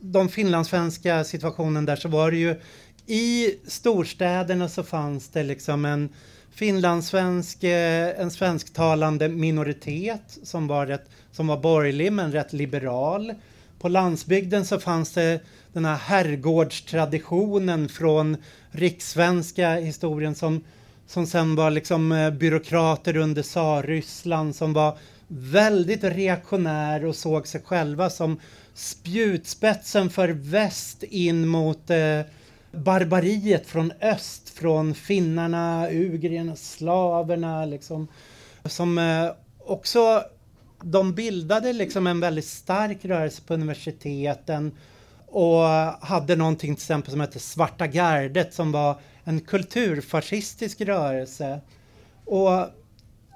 de 0.00 0.28
finlandssvenska 0.28 1.24
situationen 1.24 1.84
där 1.84 1.96
så 1.96 2.08
var 2.08 2.30
det 2.30 2.36
ju 2.36 2.60
i 3.06 3.54
storstäderna 3.66 4.68
så 4.68 4.82
fanns 4.82 5.28
det 5.28 5.42
liksom 5.42 5.84
en 5.84 6.08
finlandssvensk, 6.56 7.64
eh, 7.64 8.20
en 8.20 8.30
svensktalande 8.30 9.28
minoritet 9.28 10.38
som 10.42 10.66
var, 10.66 10.86
rätt, 10.86 11.10
som 11.32 11.46
var 11.46 11.56
borgerlig 11.56 12.12
men 12.12 12.32
rätt 12.32 12.52
liberal. 12.52 13.34
På 13.78 13.88
landsbygden 13.88 14.64
så 14.64 14.80
fanns 14.80 15.12
det 15.12 15.40
den 15.72 15.84
här 15.84 15.96
herrgårdstraditionen 15.96 17.88
från 17.88 18.36
rikssvenska 18.70 19.74
historien 19.74 20.34
som, 20.34 20.64
som 21.06 21.26
sen 21.26 21.56
var 21.56 21.70
liksom 21.70 22.12
eh, 22.12 22.30
byråkrater 22.30 23.16
under 23.16 23.42
tsarryssland 23.42 24.56
som 24.56 24.72
var 24.72 24.98
väldigt 25.28 26.04
reaktionär 26.04 27.04
och 27.04 27.16
såg 27.16 27.46
sig 27.46 27.60
själva 27.64 28.10
som 28.10 28.40
spjutspetsen 28.74 30.10
för 30.10 30.28
väst 30.28 31.02
in 31.02 31.48
mot 31.48 31.90
eh, 31.90 32.20
barbariet 32.72 33.66
från 33.66 33.92
öst, 34.00 34.45
från 34.56 34.94
finnarna, 34.94 35.88
ugrierna, 35.90 36.56
slaverna 36.56 37.64
liksom. 37.64 38.08
Som 38.64 38.98
eh, 38.98 39.30
också, 39.58 40.22
de 40.82 41.14
bildade 41.14 41.72
liksom 41.72 42.06
en 42.06 42.20
väldigt 42.20 42.44
stark 42.44 43.04
rörelse 43.04 43.42
på 43.46 43.54
universiteten 43.54 44.72
och 45.26 45.62
hade 46.00 46.36
någonting 46.36 46.74
till 46.74 46.82
exempel 46.82 47.10
som 47.10 47.20
hette 47.20 47.38
Svarta 47.38 47.86
gardet 47.86 48.54
som 48.54 48.72
var 48.72 48.96
en 49.24 49.40
kulturfascistisk 49.40 50.80
rörelse. 50.80 51.60
Och 52.24 52.66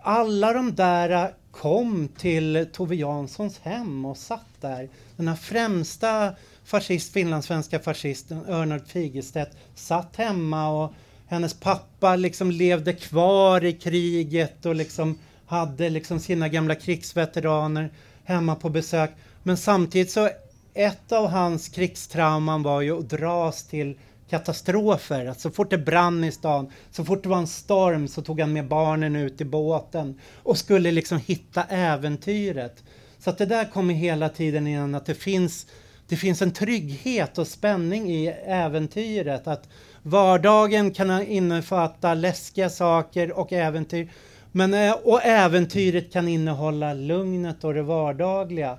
alla 0.02 0.52
de 0.52 0.74
där 0.74 1.34
kom 1.50 2.08
till 2.08 2.68
Tove 2.72 2.96
Janssons 2.96 3.58
hem 3.58 4.04
och 4.04 4.16
satt 4.16 4.60
där. 4.60 4.88
Den 5.16 5.28
här 5.28 5.36
främsta 5.36 6.34
fascist, 6.64 7.12
finlandssvenska 7.12 7.78
fascisten 7.78 8.44
Örnard 8.48 8.86
Figerstedt, 8.86 9.56
satt 9.74 10.16
hemma 10.16 10.68
och 10.68 10.92
hennes 11.30 11.54
pappa 11.54 12.16
liksom 12.16 12.50
levde 12.50 12.92
kvar 12.92 13.64
i 13.64 13.72
kriget 13.72 14.66
och 14.66 14.74
liksom 14.74 15.18
hade 15.46 15.90
liksom 15.90 16.20
sina 16.20 16.48
gamla 16.48 16.74
krigsveteraner 16.74 17.90
hemma 18.24 18.54
på 18.54 18.68
besök. 18.68 19.10
Men 19.42 19.56
samtidigt 19.56 20.10
så 20.10 20.28
ett 20.74 21.12
av 21.12 21.26
hans 21.26 21.68
krigstrauman 21.68 22.62
var 22.62 22.80
ju 22.80 22.98
att 22.98 23.10
dras 23.10 23.64
till 23.64 23.98
katastrofer. 24.30 25.26
Att 25.26 25.40
så 25.40 25.50
fort 25.50 25.70
det 25.70 25.78
brann 25.78 26.24
i 26.24 26.32
stan, 26.32 26.72
så 26.90 27.04
fort 27.04 27.22
det 27.22 27.28
var 27.28 27.38
en 27.38 27.46
storm 27.46 28.08
så 28.08 28.22
tog 28.22 28.40
han 28.40 28.52
med 28.52 28.68
barnen 28.68 29.16
ut 29.16 29.40
i 29.40 29.44
båten 29.44 30.20
och 30.42 30.58
skulle 30.58 30.90
liksom 30.90 31.18
hitta 31.18 31.64
äventyret. 31.64 32.84
Så 33.18 33.30
att 33.30 33.38
det 33.38 33.46
där 33.46 33.64
kommer 33.64 33.94
hela 33.94 34.28
tiden 34.28 34.66
igen 34.66 34.94
att 34.94 35.06
det 35.06 35.14
finns, 35.14 35.66
det 36.08 36.16
finns 36.16 36.42
en 36.42 36.52
trygghet 36.52 37.38
och 37.38 37.46
spänning 37.46 38.10
i 38.10 38.26
äventyret. 38.46 39.46
Att 39.46 39.68
vardagen 40.02 40.90
kan 40.90 41.26
innefatta 41.26 42.14
läskiga 42.14 42.70
saker 42.70 43.32
och 43.32 43.52
äventyr. 43.52 44.08
Men, 44.52 44.74
eh, 44.74 44.92
och 44.92 45.24
äventyret 45.24 46.12
kan 46.12 46.28
innehålla 46.28 46.94
lugnet 46.94 47.64
och 47.64 47.74
det 47.74 47.82
vardagliga. 47.82 48.78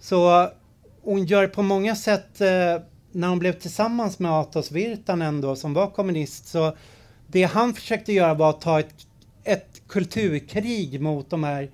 Så 0.00 0.48
hon 1.02 1.24
gör 1.24 1.46
på 1.46 1.62
många 1.62 1.96
sätt 1.96 2.40
eh, 2.40 2.82
när 3.12 3.28
hon 3.28 3.38
blev 3.38 3.52
tillsammans 3.52 4.18
med 4.18 4.32
Atos 4.32 4.72
Virtanen 4.72 5.40
då, 5.40 5.56
som 5.56 5.74
var 5.74 5.90
kommunist, 5.90 6.46
så 6.46 6.76
det 7.26 7.42
han 7.42 7.74
försökte 7.74 8.12
göra 8.12 8.34
var 8.34 8.50
att 8.50 8.60
ta 8.60 8.80
ett, 8.80 8.94
ett 9.44 9.82
kulturkrig 9.88 11.00
mot 11.00 11.30
de 11.30 11.44
här 11.44 11.70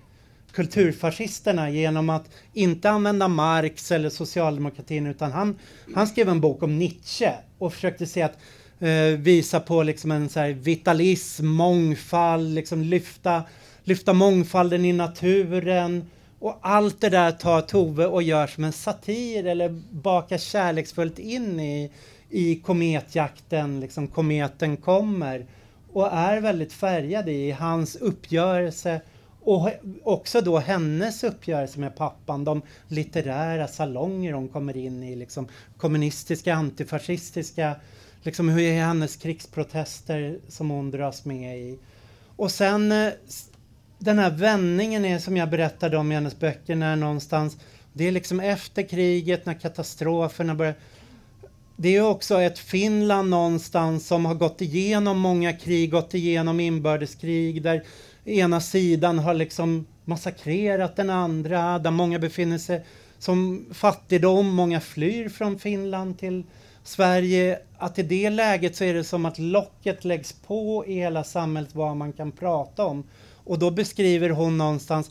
kulturfascisterna 0.53 1.70
genom 1.70 2.11
att 2.11 2.30
inte 2.53 2.91
använda 2.91 3.28
Marx 3.28 3.93
eller 3.93 4.11
socialdemokratin 4.11 5.07
utan 5.07 5.32
han, 5.32 5.59
han 5.95 6.07
skrev 6.07 6.28
en 6.28 6.41
bok 6.41 6.62
om 6.62 6.78
Nietzsche 6.78 7.32
och 7.59 7.72
försökte 7.72 8.07
se 8.07 8.22
att 8.22 8.39
eh, 8.81 9.18
visa 9.18 9.61
på 9.61 9.83
liksom 9.83 10.11
en 10.11 10.29
så 10.29 10.53
vitalism, 10.53 11.47
mångfald, 11.47 12.55
liksom 12.55 12.83
lyfta, 12.83 13.43
lyfta 13.85 14.12
mångfalden 14.12 14.85
i 14.85 14.93
naturen 14.93 16.11
och 16.39 16.59
allt 16.61 17.01
det 17.01 17.09
där 17.09 17.33
tar 17.33 17.61
Tove 17.61 18.07
och 18.07 18.22
gör 18.22 18.47
som 18.47 18.64
en 18.64 18.72
satir 18.72 19.47
eller 19.47 19.68
bakar 19.91 20.39
kärleksfullt 20.39 21.18
in 21.18 21.61
i, 21.61 21.93
i 22.31 22.57
kometjakten, 22.57 23.81
liksom 23.81 24.09
kometen 24.09 24.76
kommer. 24.76 25.47
Och 25.93 26.12
är 26.12 26.41
väldigt 26.41 26.72
färgad 26.72 27.29
i 27.29 27.51
hans 27.51 27.97
uppgörelse 27.97 29.01
och 29.41 29.70
också 30.03 30.41
då 30.41 30.59
hennes 30.59 31.24
uppgörelse 31.24 31.81
med 31.81 31.97
pappan, 31.97 32.45
de 32.45 32.62
litterära 32.89 33.68
salonger 33.68 34.33
hon 34.33 34.49
kommer 34.49 34.76
in 34.76 35.03
i, 35.03 35.16
liksom 35.16 35.49
kommunistiska, 35.76 36.55
antifascistiska, 36.55 37.76
liksom 38.23 38.49
hur 38.49 38.62
är 38.62 38.83
hennes 38.83 39.16
krigsprotester 39.16 40.39
som 40.49 40.71
hon 40.71 40.91
dras 40.91 41.25
med 41.25 41.59
i. 41.59 41.79
Och 42.37 42.51
sen 42.51 42.93
eh, 42.93 43.12
den 43.99 44.19
här 44.19 44.31
vändningen 44.31 45.05
är 45.05 45.19
som 45.19 45.37
jag 45.37 45.51
berättade 45.51 45.97
om 45.97 46.12
i 46.12 46.14
hennes 46.14 46.39
böcker 46.39 46.77
när 46.77 46.97
någonstans 46.97 47.57
det 47.93 48.09
är 48.09 48.12
liksom 48.12 48.41
efter 48.41 48.89
kriget 48.89 49.47
när 49.47 49.55
katastroferna 49.55 50.55
börjar 50.55 50.75
det 51.81 51.97
är 51.97 52.03
också 52.03 52.41
ett 52.41 52.59
Finland 52.59 53.31
någonstans 53.31 54.07
som 54.07 54.25
har 54.25 54.35
gått 54.35 54.61
igenom 54.61 55.19
många 55.19 55.53
krig, 55.53 55.91
gått 55.91 56.14
igenom 56.14 56.61
inbördeskrig 56.61 57.62
där 57.62 57.83
ena 58.25 58.61
sidan 58.61 59.19
har 59.19 59.35
liksom 59.35 59.87
massakrerat 60.05 60.97
den 60.97 61.11
andra, 61.11 61.79
där 61.79 61.91
många 61.91 62.19
befinner 62.19 62.59
sig 62.59 62.85
som 63.19 63.66
fattigdom, 63.73 64.55
många 64.55 64.81
flyr 64.81 65.29
från 65.29 65.59
Finland 65.59 66.19
till 66.19 66.45
Sverige. 66.89 67.59
Att 67.78 67.99
i 67.99 68.03
det 68.03 68.30
läget 68.30 68.76
så 68.76 68.84
är 68.84 68.95
det 68.95 69.05
som 69.05 69.26
att 69.26 69.39
locket 69.39 70.05
läggs 70.05 70.32
på 70.32 70.84
i 70.86 70.95
hela 70.95 71.24
samhället 71.24 71.74
vad 71.74 71.97
man 71.97 72.12
kan 72.12 72.32
prata 72.32 72.84
om. 72.84 73.05
Och 73.45 73.59
då 73.59 73.70
beskriver 73.70 74.30
hon 74.30 74.59
någonstans 74.59 75.11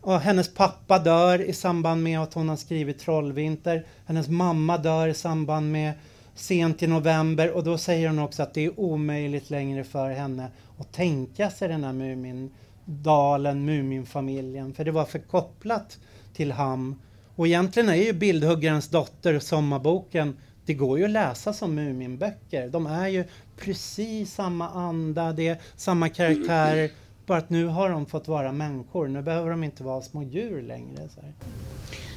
och 0.00 0.20
hennes 0.20 0.54
pappa 0.54 0.98
dör 0.98 1.38
i 1.38 1.52
samband 1.52 2.02
med 2.02 2.20
att 2.20 2.34
hon 2.34 2.48
har 2.48 2.56
skrivit 2.56 2.98
Trollvinter. 2.98 3.86
Hennes 4.06 4.28
mamma 4.28 4.78
dör 4.78 5.08
i 5.08 5.14
samband 5.14 5.72
med 5.72 5.92
Sent 6.34 6.82
i 6.82 6.86
november 6.86 7.50
och 7.50 7.64
då 7.64 7.78
säger 7.78 8.08
hon 8.08 8.18
också 8.18 8.42
att 8.42 8.54
det 8.54 8.64
är 8.64 8.80
omöjligt 8.80 9.50
längre 9.50 9.84
för 9.84 10.10
henne 10.10 10.48
att 10.78 10.92
tänka 10.92 11.50
sig 11.50 11.68
den 11.68 11.84
här 11.84 11.92
Mumindalen, 11.92 13.64
Muminfamiljen, 13.64 14.74
för 14.74 14.84
det 14.84 14.90
var 14.90 15.04
för 15.04 15.18
kopplat 15.18 15.98
till 16.34 16.52
Ham. 16.52 17.00
Och 17.36 17.46
egentligen 17.46 17.88
är 17.88 17.94
ju 17.94 18.12
Bildhuggarens 18.12 18.88
dotter, 18.88 19.38
sommarboken, 19.38 20.36
det 20.66 20.74
går 20.74 20.98
ju 20.98 21.04
att 21.04 21.10
läsa 21.10 21.52
som 21.52 21.74
Muminböcker. 21.74 22.68
De 22.68 22.86
är 22.86 23.08
ju 23.08 23.24
precis 23.56 24.34
samma 24.34 24.68
anda, 24.68 25.32
det 25.32 25.48
är 25.48 25.58
samma 25.76 26.08
karaktärer 26.08 26.90
bara 27.26 27.38
att 27.38 27.50
nu 27.50 27.66
har 27.66 27.90
de 27.90 28.06
fått 28.06 28.28
vara 28.28 28.52
människor. 28.52 29.08
Nu 29.08 29.22
behöver 29.22 29.50
de 29.50 29.64
inte 29.64 29.82
vara 29.82 30.02
små 30.02 30.22
djur 30.22 30.62
längre. 30.62 31.08
Så 31.14 31.20
här. 31.20 31.32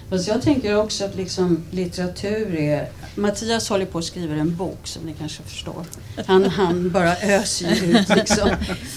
Fast 0.09 0.27
jag 0.27 0.41
tänker 0.41 0.77
också 0.77 1.05
att 1.05 1.15
liksom 1.15 1.63
litteratur 1.71 2.55
är... 2.55 2.89
Mattias 3.15 3.69
håller 3.69 3.85
på 3.85 3.97
att 3.97 4.05
skriva 4.05 4.35
en 4.35 4.55
bok 4.55 4.87
som 4.87 5.03
ni 5.03 5.13
kanske 5.13 5.43
förstår. 5.43 5.85
Han, 6.25 6.43
han 6.43 6.91
bara 6.91 7.17
öser 7.17 7.83
ut 7.83 8.09
liksom, 8.09 8.49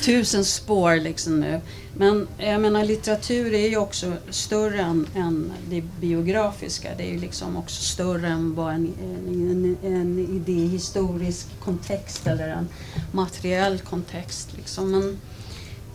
tusen 0.05 0.45
spår 0.45 0.97
liksom 0.97 1.41
nu. 1.41 1.61
Men 1.97 2.29
jag 2.39 2.61
menar 2.61 2.85
litteratur 2.85 3.55
är 3.55 3.69
ju 3.69 3.77
också 3.77 4.13
större 4.31 4.81
än, 4.81 5.07
än 5.15 5.53
det 5.71 5.83
biografiska. 6.01 6.89
Det 6.97 7.03
är 7.03 7.13
ju 7.13 7.21
liksom 7.21 7.57
också 7.57 7.83
större 7.83 8.29
än 8.29 8.55
bara 8.55 8.73
en, 8.73 8.93
en, 9.29 9.77
en 9.83 10.19
idéhistorisk 10.19 11.47
kontext 11.61 12.27
eller 12.27 12.49
en 12.49 12.69
materiell 13.13 13.79
kontext. 13.79 14.49
Liksom. 14.57 14.91
Men, 14.91 15.19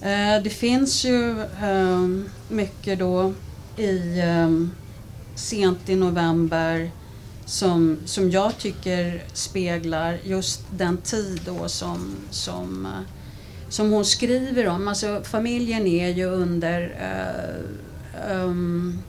Eh, 0.02 0.44
det 0.44 0.50
finns 0.50 1.06
ju 1.06 1.42
eh, 1.42 2.08
mycket 2.50 3.00
då 3.00 3.34
i 3.78 4.20
eh, 4.20 4.50
sent 5.36 5.90
i 5.90 5.96
november 5.96 6.92
som, 7.46 7.98
som 8.06 8.32
jag 8.32 8.58
tycker 8.58 9.24
speglar 9.34 10.20
just 10.24 10.62
den 10.72 10.98
tid 10.98 11.42
då 11.46 11.70
som, 11.70 12.16
som, 12.30 12.86
eh, 12.86 13.17
som 13.70 13.92
hon 13.92 14.06
skriver 14.06 14.68
om. 14.68 14.88
Alltså 14.88 15.22
familjen 15.24 15.88
är 15.88 16.10
ju 16.10 16.26
under 16.26 16.82
uh, 16.82 18.32
um, 18.32 19.04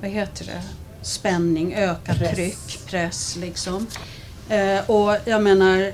vad 0.00 0.10
heter 0.10 0.44
det? 0.44 0.62
spänning, 1.02 1.74
ökat 1.74 2.18
Press. 2.18 2.34
tryck, 2.34 2.86
press 2.86 3.36
liksom. 3.36 3.86
Eh, 4.48 4.90
och 4.90 5.16
jag 5.24 5.42
menar, 5.42 5.92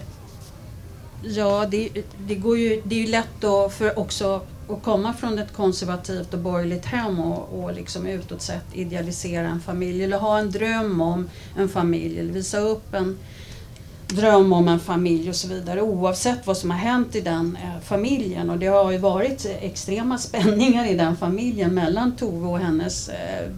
ja 1.22 1.66
det, 1.70 1.88
det, 2.26 2.34
går 2.34 2.58
ju, 2.58 2.82
det 2.84 2.94
är 2.94 3.00
ju 3.00 3.06
lätt 3.06 3.40
då 3.40 3.68
för 3.70 3.98
också 3.98 4.40
att 4.68 4.82
komma 4.82 5.12
från 5.12 5.38
ett 5.38 5.52
konservativt 5.52 6.34
och 6.34 6.40
borgerligt 6.40 6.84
hem 6.84 7.18
och, 7.20 7.64
och 7.64 7.74
liksom 7.74 8.06
utåt 8.06 8.42
sett 8.42 8.64
idealisera 8.72 9.48
en 9.48 9.60
familj 9.60 10.04
eller 10.04 10.18
ha 10.18 10.38
en 10.38 10.50
dröm 10.50 11.00
om 11.00 11.30
en 11.56 11.68
familj 11.68 12.20
eller 12.20 12.32
visa 12.32 12.58
upp 12.58 12.94
en 12.94 13.18
dröm 14.08 14.52
om 14.52 14.68
en 14.68 14.80
familj 14.80 15.28
och 15.28 15.36
så 15.36 15.48
vidare 15.48 15.82
oavsett 15.82 16.46
vad 16.46 16.56
som 16.56 16.70
har 16.70 16.78
hänt 16.78 17.14
i 17.14 17.20
den 17.20 17.58
eh, 17.62 17.80
familjen 17.82 18.50
och 18.50 18.58
det 18.58 18.66
har 18.66 18.90
ju 18.90 18.98
varit 18.98 19.46
extrema 19.60 20.18
spänningar 20.28 20.86
i 20.86 20.94
den 20.94 21.16
familjen 21.16 21.74
mellan 21.74 22.16
Tove 22.16 22.46
och 22.46 22.58
hennes 22.58 23.08
eh, 23.08 23.50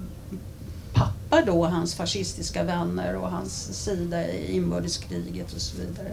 pappa 0.92 1.42
då, 1.46 1.64
hans 1.64 1.94
fascistiska 1.94 2.62
vänner 2.62 3.16
och 3.16 3.30
hans 3.30 3.84
sida 3.84 4.28
i 4.28 4.56
inbördeskriget 4.56 5.54
och 5.54 5.60
så 5.60 5.76
vidare. 5.76 6.12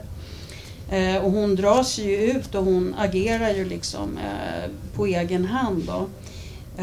Eh, 0.89 1.23
och 1.23 1.31
hon 1.31 1.55
dras 1.55 1.97
ju 1.97 2.15
ut 2.15 2.55
och 2.55 2.65
hon 2.65 2.95
agerar 2.97 3.49
ju 3.49 3.65
liksom 3.65 4.17
eh, 4.17 4.69
på 4.95 5.05
egen 5.05 5.45
hand. 5.45 5.83
Då. 5.87 6.07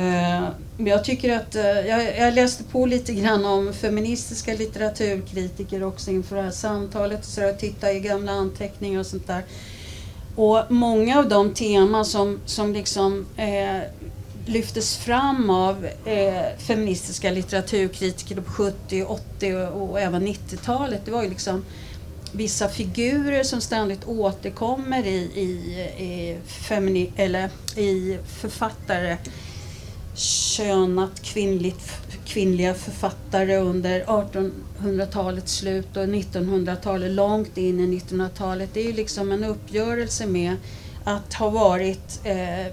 Eh, 0.00 0.48
men 0.82 0.90
jag 0.92 1.04
tycker 1.04 1.36
att, 1.36 1.54
eh, 1.54 1.62
jag, 1.64 2.18
jag 2.18 2.34
läste 2.34 2.64
på 2.64 2.86
lite 2.86 3.12
grann 3.12 3.44
om 3.44 3.72
feministiska 3.72 4.54
litteraturkritiker 4.54 5.82
också 5.82 6.10
inför 6.10 6.36
det 6.36 6.42
här 6.42 6.50
samtalet. 6.50 7.24
Så 7.24 7.40
jag 7.40 7.58
tittade 7.58 7.92
i 7.92 8.00
gamla 8.00 8.32
anteckningar 8.32 9.00
och 9.00 9.06
sånt 9.06 9.26
där. 9.26 9.42
Och 10.36 10.62
många 10.68 11.18
av 11.18 11.28
de 11.28 11.54
teman 11.54 12.04
som, 12.04 12.40
som 12.46 12.72
liksom 12.72 13.26
eh, 13.36 13.80
lyftes 14.46 14.96
fram 14.96 15.50
av 15.50 15.86
eh, 16.04 16.58
feministiska 16.58 17.30
litteraturkritiker 17.30 18.40
på 18.40 18.50
70, 18.50 19.04
80 19.04 19.54
och, 19.54 19.90
och 19.90 20.00
även 20.00 20.26
90-talet, 20.26 21.00
det 21.04 21.10
var 21.10 21.22
ju 21.22 21.28
liksom 21.28 21.64
vissa 22.32 22.68
figurer 22.68 23.42
som 23.42 23.60
ständigt 23.60 24.04
återkommer 24.06 25.06
i, 25.06 25.30
i, 25.34 25.50
i, 26.04 26.36
femini, 26.46 27.12
eller 27.16 27.50
i 27.76 28.18
författare 28.40 29.16
könat 30.14 31.22
kvinnligt, 31.22 31.92
kvinnliga 32.24 32.74
författare 32.74 33.56
under 33.56 34.04
1800-talets 34.04 35.52
slut 35.52 35.96
och 35.96 36.04
1900-talet, 36.04 37.10
långt 37.10 37.56
in 37.56 37.80
i 37.80 37.98
1900-talet. 38.00 38.70
Det 38.74 38.80
är 38.80 38.84
ju 38.84 38.92
liksom 38.92 39.32
en 39.32 39.44
uppgörelse 39.44 40.26
med 40.26 40.56
att 41.04 41.34
ha 41.34 41.50
varit, 41.50 42.20
eh, 42.24 42.66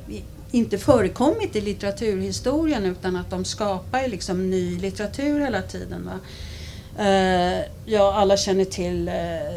inte 0.52 0.78
förekommit 0.78 1.56
i 1.56 1.62
litteraturhistorien 1.62 2.86
utan 2.86 3.16
att 3.16 3.30
de 3.30 3.46
skapar 3.46 4.08
liksom 4.08 4.50
ny 4.50 4.80
litteratur 4.80 5.40
hela 5.40 5.62
tiden. 5.62 6.06
Va? 6.06 6.20
Eh, 7.00 7.60
ja, 7.86 8.14
alla 8.14 8.38
känner 8.38 8.66
till 8.66 9.08
eh, 9.08 9.14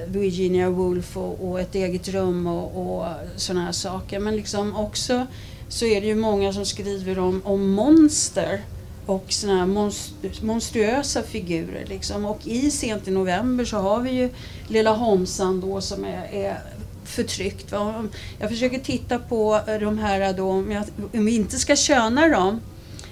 Virginia 0.06 0.70
Woolf 0.70 1.16
och, 1.16 1.50
och 1.50 1.60
Ett 1.60 1.74
eget 1.74 2.08
rum 2.08 2.46
och, 2.46 2.96
och 2.96 3.06
sådana 3.36 3.64
här 3.64 3.72
saker. 3.72 4.18
Men 4.18 4.36
liksom 4.36 4.76
också 4.76 5.26
så 5.72 5.84
är 5.84 6.00
det 6.00 6.06
ju 6.06 6.14
många 6.14 6.52
som 6.52 6.66
skriver 6.66 7.18
om, 7.18 7.42
om 7.44 7.70
monster 7.70 8.62
och 9.06 9.24
såna 9.28 9.56
här 9.58 9.66
monst- 9.66 10.42
monstruösa 10.42 11.22
figurer. 11.22 11.86
Liksom. 11.86 12.24
Och 12.24 12.46
i 12.46 12.70
Sent 12.70 13.08
i 13.08 13.10
november 13.10 13.64
så 13.64 13.76
har 13.76 14.00
vi 14.00 14.10
ju 14.10 14.30
Lilla 14.68 14.92
Homsan 14.92 15.60
då 15.60 15.80
som 15.80 16.04
är, 16.04 16.28
är 16.32 16.58
förtryckt. 17.04 17.72
Va? 17.72 18.04
Jag 18.40 18.50
försöker 18.50 18.78
titta 18.78 19.18
på 19.18 19.60
de 19.80 19.98
här 19.98 20.32
då, 20.32 20.50
om, 20.50 20.70
jag, 20.72 20.84
om 21.12 21.24
vi 21.24 21.34
inte 21.34 21.58
ska 21.58 21.76
köna 21.76 22.28
dem 22.28 22.60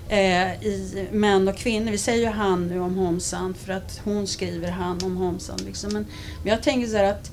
eh, 0.09 0.63
i 0.65 1.09
män 1.13 1.49
och 1.49 1.57
kvinnor. 1.57 1.91
Vi 1.91 1.99
säger 1.99 2.27
ju 2.27 2.33
han 2.33 2.67
nu 2.67 2.81
om 2.81 2.95
Homsan 2.95 3.55
för 3.55 3.73
att 3.73 4.01
hon 4.05 4.27
skriver 4.27 4.71
han 4.71 4.99
om 5.05 5.17
Homsan. 5.17 5.59
Liksom. 5.67 5.93
Men, 5.93 6.07
men 6.43 6.53
jag 6.53 6.63
tänker 6.63 6.89
så 6.89 6.97
här 6.97 7.05
att 7.05 7.31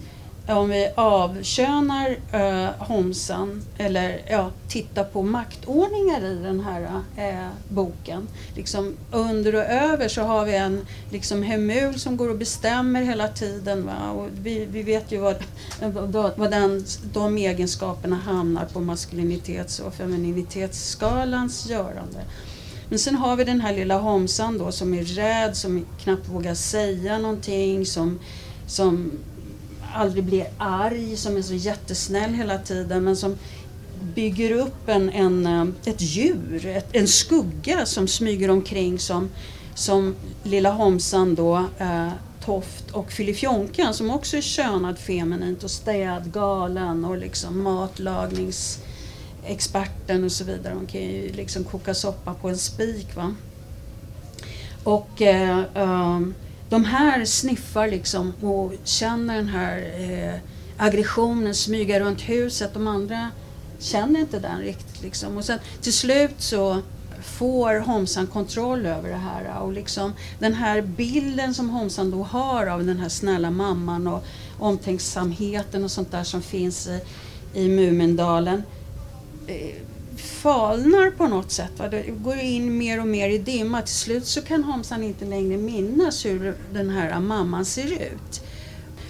om 0.56 0.70
vi 0.70 0.90
avkönar 0.96 2.18
eh, 2.32 2.70
Homsan 2.80 3.64
eller 3.78 4.22
ja, 4.30 4.52
tittar 4.68 5.04
på 5.04 5.24
maktordningar 5.24 6.22
i 6.26 6.36
den 6.36 6.60
här 6.60 7.02
eh, 7.18 7.48
boken. 7.70 8.28
Liksom, 8.56 8.94
under 9.12 9.56
och 9.56 9.64
över 9.64 10.08
så 10.08 10.22
har 10.22 10.46
vi 10.46 10.56
en 10.56 10.86
liksom, 11.12 11.44
Hemul 11.44 12.00
som 12.00 12.18
går 12.18 12.30
och 12.30 12.38
bestämmer 12.38 13.02
hela 13.02 13.28
tiden. 13.28 13.86
Va? 13.86 14.12
Och 14.12 14.30
vi, 14.42 14.66
vi 14.66 14.84
vet 14.84 15.12
ju 15.12 15.18
vad, 15.18 15.36
vad 16.38 16.52
den, 16.52 16.86
de 17.14 17.38
egenskaperna 17.38 18.16
hamnar 18.16 18.66
på 18.66 18.80
maskulinitets 18.80 19.80
och 19.80 19.94
femininitetsskalans 19.94 21.70
görande. 21.70 22.20
Men 22.90 23.00
sen 23.00 23.16
har 23.16 23.36
vi 23.36 23.44
den 23.44 23.62
här 23.62 23.76
lilla 23.76 24.00
Homsan 24.00 24.58
då 24.58 24.72
som 24.72 24.94
är 24.94 25.04
rädd, 25.04 25.58
som 25.58 25.86
knappt 26.04 26.28
vågar 26.30 26.54
säga 26.54 27.18
någonting, 27.18 27.86
som, 27.86 28.20
som 28.68 29.12
aldrig 29.98 30.24
blir 30.24 30.48
arg, 30.58 31.18
som 31.18 31.38
är 31.38 31.42
så 31.42 31.54
jättesnäll 31.54 32.34
hela 32.34 32.58
tiden 32.58 33.04
men 33.04 33.16
som 33.16 33.38
bygger 34.16 34.52
upp 34.52 34.90
en, 34.90 35.10
en, 35.10 35.46
eh, 35.46 35.66
ett 35.86 36.02
djur, 36.02 36.66
ett, 36.66 36.88
en 36.92 37.08
skugga 37.08 37.86
som 37.86 38.08
smyger 38.08 38.50
omkring 38.50 39.00
som, 39.00 39.30
som 39.76 40.16
lilla 40.44 40.72
Homsan 40.72 41.36
då, 41.36 41.66
eh, 41.78 42.10
Toft 42.46 42.92
och 42.92 43.12
Filifjonkan 43.12 43.94
som 43.94 44.12
också 44.12 44.38
är 44.38 44.42
könad 44.42 44.98
feminint 44.98 45.64
och 45.64 45.72
städgalen 45.72 47.06
och 47.06 47.18
liksom 47.18 47.64
matlagningsexperten 47.64 50.24
och 50.24 50.32
så 50.32 50.44
vidare. 50.44 50.74
Hon 50.74 50.86
kan 50.86 51.02
ju 51.02 51.34
liksom 51.34 51.64
koka 51.64 51.94
soppa 51.94 52.34
på 52.34 52.50
en 52.50 52.58
spik. 52.58 53.16
Va? 53.16 53.36
Och 54.84 55.22
eh, 55.22 55.60
eh, 55.76 56.20
de 56.70 56.86
här 56.86 57.26
sniffar 57.26 57.88
liksom 57.88 58.34
och 58.42 58.74
känner 58.84 59.36
den 59.36 59.50
här 59.50 59.78
eh, 60.00 60.40
aggressionen 60.78 61.56
smyga 61.56 62.00
runt 62.00 62.22
huset. 62.22 62.74
De 62.74 62.88
andra 62.88 63.32
känner 63.80 64.20
inte 64.20 64.40
den 64.40 64.60
riktigt. 64.60 65.02
Liksom. 65.02 65.38
Och 65.38 65.46
sen 65.46 65.60
till 65.82 65.94
slut 65.94 66.36
så 66.38 66.82
får 67.24 67.80
Homsan 67.80 68.28
kontroll 68.28 68.86
över 68.86 69.10
det 69.10 69.16
här. 69.16 69.62
Och 69.62 69.74
liksom 69.74 70.14
den 70.40 70.54
här 70.54 70.82
bilden 70.82 71.54
som 71.54 71.70
Homsan 71.70 72.12
då 72.12 72.24
har 72.24 72.68
av 72.68 72.86
den 72.86 73.00
här 73.00 73.10
snälla 73.10 73.52
mamman 73.52 74.08
och 74.08 74.24
omtänksamheten 74.60 75.84
och 75.84 75.92
sånt 75.92 76.12
där 76.12 76.24
som 76.24 76.42
finns 76.42 76.88
i, 76.88 77.02
i 77.54 77.70
Mumindalen 77.70 78.64
eh, 79.48 79.76
falnar 80.18 81.12
på 81.12 81.28
något 81.28 81.52
sätt. 81.52 81.72
Va? 81.78 81.88
Det 81.88 82.04
går 82.08 82.38
in 82.38 82.78
mer 82.78 83.00
och 83.02 83.08
mer 83.08 83.30
i 83.30 83.38
dimma. 83.38 83.82
Till 83.82 83.96
slut 83.96 84.26
så 84.26 84.42
kan 84.42 84.64
Homsan 84.64 85.04
inte 85.04 85.26
längre 85.26 85.58
minnas 85.58 86.26
hur 86.26 86.56
den 86.74 86.90
här 86.90 87.20
mamman 87.20 87.66
ser 87.66 87.94
ut. 87.94 88.42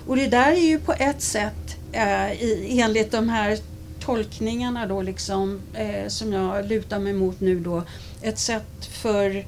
Och 0.08 0.16
det 0.16 0.28
där 0.28 0.52
är 0.52 0.68
ju 0.68 0.80
på 0.80 0.94
ett 0.94 1.22
sätt, 1.22 1.78
eh, 1.92 2.32
i, 2.32 2.80
enligt 2.82 3.12
de 3.12 3.30
här 3.30 3.58
tolkningarna 4.00 4.88
då 4.88 5.02
liksom, 5.02 5.62
eh, 5.74 6.08
som 6.08 6.34
jag 6.34 6.66
lutar 6.66 7.00
mig 7.00 7.14
mot 7.14 7.40
nu 7.40 7.60
då, 7.60 7.84
ett 8.22 8.40
sätt 8.40 8.86
för 9.02 9.46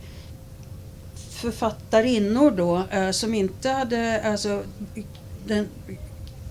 författarinnor 1.42 2.52
då 2.52 2.84
eh, 2.92 3.12
som 3.12 3.34
inte 3.34 3.70
hade, 3.70 4.22
alltså 4.22 4.64
den 5.48 5.68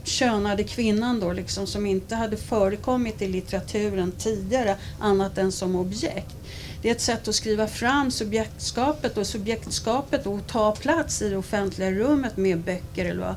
könade 0.08 0.64
kvinnan 0.64 1.20
då 1.20 1.32
liksom 1.32 1.66
som 1.66 1.86
inte 1.86 2.14
hade 2.14 2.36
förekommit 2.36 3.22
i 3.22 3.28
litteraturen 3.28 4.12
tidigare 4.12 4.76
annat 5.00 5.38
än 5.38 5.52
som 5.52 5.76
objekt. 5.76 6.36
Det 6.82 6.88
är 6.88 6.92
ett 6.92 7.00
sätt 7.00 7.28
att 7.28 7.34
skriva 7.34 7.66
fram 7.66 8.10
subjektskapet 8.10 9.18
och 9.18 9.26
subjektskapet 9.26 10.26
och 10.26 10.46
ta 10.46 10.76
plats 10.76 11.22
i 11.22 11.30
det 11.30 11.36
offentliga 11.36 11.90
rummet 11.90 12.36
med 12.36 12.58
böcker 12.58 13.04
eller 13.04 13.20
vad 13.20 13.34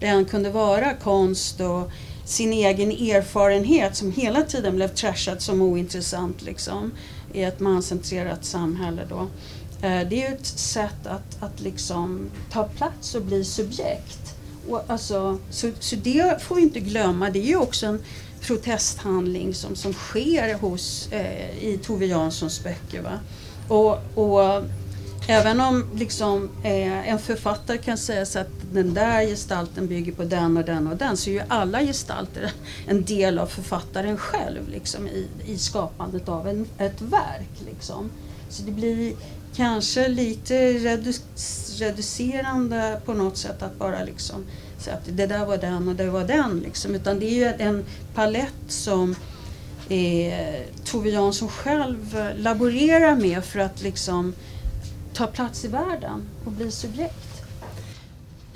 det 0.00 0.06
än 0.06 0.24
kunde 0.24 0.50
vara, 0.50 0.94
konst 0.94 1.60
och 1.60 1.90
sin 2.24 2.52
egen 2.52 2.90
erfarenhet 2.90 3.96
som 3.96 4.12
hela 4.12 4.42
tiden 4.42 4.76
blev 4.76 4.88
trashad 4.88 5.42
som 5.42 5.62
ointressant 5.62 6.42
liksom, 6.42 6.92
i 7.32 7.42
ett 7.42 7.60
mancentrerat 7.60 8.44
samhälle. 8.44 9.02
Då. 9.08 9.20
Eh, 9.86 10.08
det 10.08 10.24
är 10.24 10.30
ju 10.30 10.36
ett 10.36 10.46
sätt 10.46 11.06
att, 11.06 11.42
att 11.42 11.60
liksom 11.60 12.30
ta 12.50 12.64
plats 12.64 13.14
och 13.14 13.22
bli 13.22 13.44
subjekt. 13.44 14.33
Och 14.68 14.84
alltså, 14.86 15.38
så, 15.50 15.70
så 15.80 15.96
det 15.96 16.42
får 16.42 16.54
vi 16.54 16.62
inte 16.62 16.80
glömma, 16.80 17.30
det 17.30 17.38
är 17.38 17.46
ju 17.46 17.56
också 17.56 17.86
en 17.86 18.02
protesthandling 18.40 19.54
som, 19.54 19.76
som 19.76 19.92
sker 19.92 20.54
hos, 20.54 21.08
eh, 21.12 21.64
i 21.64 21.78
Tove 21.82 22.06
Janssons 22.06 22.64
böcker. 22.64 23.02
Va? 23.02 23.18
Och, 23.68 24.18
och 24.18 24.64
även 25.28 25.60
om 25.60 25.84
liksom, 25.94 26.50
eh, 26.62 27.08
en 27.08 27.18
författare 27.18 27.78
kan 27.78 27.98
säga 27.98 28.26
så 28.26 28.38
att 28.38 28.50
den 28.72 28.94
där 28.94 29.26
gestalten 29.26 29.86
bygger 29.86 30.12
på 30.12 30.24
den 30.24 30.56
och 30.56 30.64
den 30.64 30.86
och 30.86 30.96
den 30.96 31.16
så 31.16 31.30
är 31.30 31.34
ju 31.34 31.42
alla 31.48 31.80
gestalter 31.80 32.52
en 32.86 33.04
del 33.04 33.38
av 33.38 33.46
författaren 33.46 34.16
själv 34.16 34.68
liksom, 34.68 35.08
i, 35.08 35.28
i 35.46 35.58
skapandet 35.58 36.28
av 36.28 36.48
en, 36.48 36.66
ett 36.78 37.02
verk. 37.02 37.50
Liksom. 37.66 38.10
Så 38.48 38.62
det 38.62 38.72
blir 38.72 39.14
kanske 39.56 40.08
lite 40.08 40.72
redu 40.72 41.12
reducerande 41.78 43.00
på 43.04 43.14
något 43.14 43.36
sätt 43.36 43.62
att 43.62 43.78
bara 43.78 44.04
liksom 44.04 44.44
säga 44.78 44.96
att 44.96 45.16
det 45.16 45.26
där 45.26 45.46
var 45.46 45.56
den 45.56 45.88
och 45.88 45.94
det 45.94 46.10
var 46.10 46.24
den. 46.24 46.60
Liksom. 46.60 46.94
Utan 46.94 47.18
det 47.18 47.26
är 47.26 47.34
ju 47.34 47.64
en 47.64 47.84
palett 48.14 48.54
som 48.68 49.16
eh, 49.88 50.62
Tove 50.84 51.10
Jansson 51.10 51.48
själv 51.48 52.32
laborerar 52.36 53.16
med 53.16 53.44
för 53.44 53.58
att 53.58 53.82
liksom 53.82 54.34
ta 55.12 55.26
plats 55.26 55.64
i 55.64 55.68
världen 55.68 56.22
och 56.44 56.52
bli 56.52 56.70
subjekt. 56.70 57.34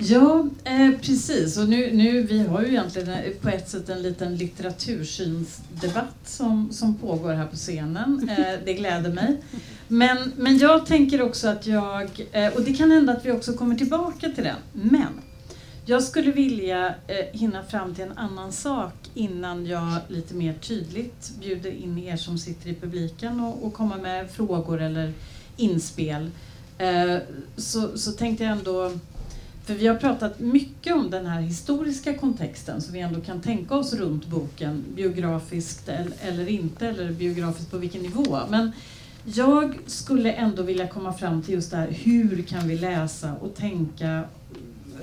Ja, 0.01 0.49
eh, 0.63 0.91
precis. 1.01 1.57
Och 1.57 1.69
nu, 1.69 1.93
nu, 1.93 2.23
vi 2.23 2.39
har 2.39 2.61
ju 2.61 2.67
egentligen 2.67 3.09
eh, 3.09 3.31
på 3.41 3.49
ett 3.49 3.69
sätt 3.69 3.89
en 3.89 4.01
liten 4.01 4.35
litteratursynsdebatt 4.35 6.17
som, 6.25 6.69
som 6.71 6.95
pågår 6.95 7.33
här 7.33 7.45
på 7.45 7.55
scenen. 7.55 8.29
Eh, 8.39 8.59
det 8.65 8.73
gläder 8.73 9.13
mig. 9.13 9.37
Men, 9.91 10.33
men 10.37 10.57
jag 10.57 10.85
tänker 10.85 11.21
också 11.21 11.47
att 11.47 11.67
jag, 11.67 12.27
eh, 12.31 12.53
och 12.53 12.61
det 12.61 12.73
kan 12.73 12.91
hända 12.91 13.13
att 13.13 13.25
vi 13.25 13.31
också 13.31 13.53
kommer 13.53 13.75
tillbaka 13.75 14.29
till 14.29 14.43
den, 14.43 14.55
men 14.73 15.21
jag 15.85 16.03
skulle 16.03 16.31
vilja 16.31 16.95
eh, 17.07 17.39
hinna 17.39 17.63
fram 17.63 17.95
till 17.95 18.03
en 18.03 18.17
annan 18.17 18.51
sak 18.51 18.93
innan 19.13 19.65
jag 19.65 19.95
lite 20.07 20.33
mer 20.33 20.53
tydligt 20.53 21.31
bjuder 21.41 21.71
in 21.71 21.97
er 21.97 22.17
som 22.17 22.37
sitter 22.37 22.69
i 22.69 22.75
publiken 22.75 23.39
och, 23.39 23.65
och 23.65 23.73
kommer 23.73 23.97
med 23.97 24.31
frågor 24.31 24.81
eller 24.81 25.13
inspel. 25.57 26.31
Eh, 26.77 27.17
så, 27.55 27.97
så 27.97 28.11
tänkte 28.11 28.43
jag 28.43 28.51
ändå 28.57 28.91
för 29.65 29.73
vi 29.73 29.87
har 29.87 29.95
pratat 29.95 30.39
mycket 30.39 30.95
om 30.95 31.09
den 31.09 31.25
här 31.25 31.41
historiska 31.41 32.13
kontexten 32.13 32.81
som 32.81 32.93
vi 32.93 32.99
ändå 32.99 33.21
kan 33.21 33.41
tänka 33.41 33.75
oss 33.75 33.93
runt 33.93 34.25
boken, 34.25 34.83
biografiskt 34.95 35.89
eller 36.21 36.49
inte, 36.49 36.87
eller 36.87 37.11
biografiskt 37.11 37.71
på 37.71 37.77
vilken 37.77 38.01
nivå. 38.01 38.39
Men 38.49 38.71
jag 39.25 39.79
skulle 39.85 40.31
ändå 40.31 40.63
vilja 40.63 40.87
komma 40.87 41.13
fram 41.13 41.41
till 41.41 41.53
just 41.53 41.71
det 41.71 41.77
här, 41.77 41.87
hur 41.87 42.41
kan 42.41 42.67
vi 42.67 42.77
läsa 42.77 43.33
och 43.33 43.55
tänka 43.55 44.23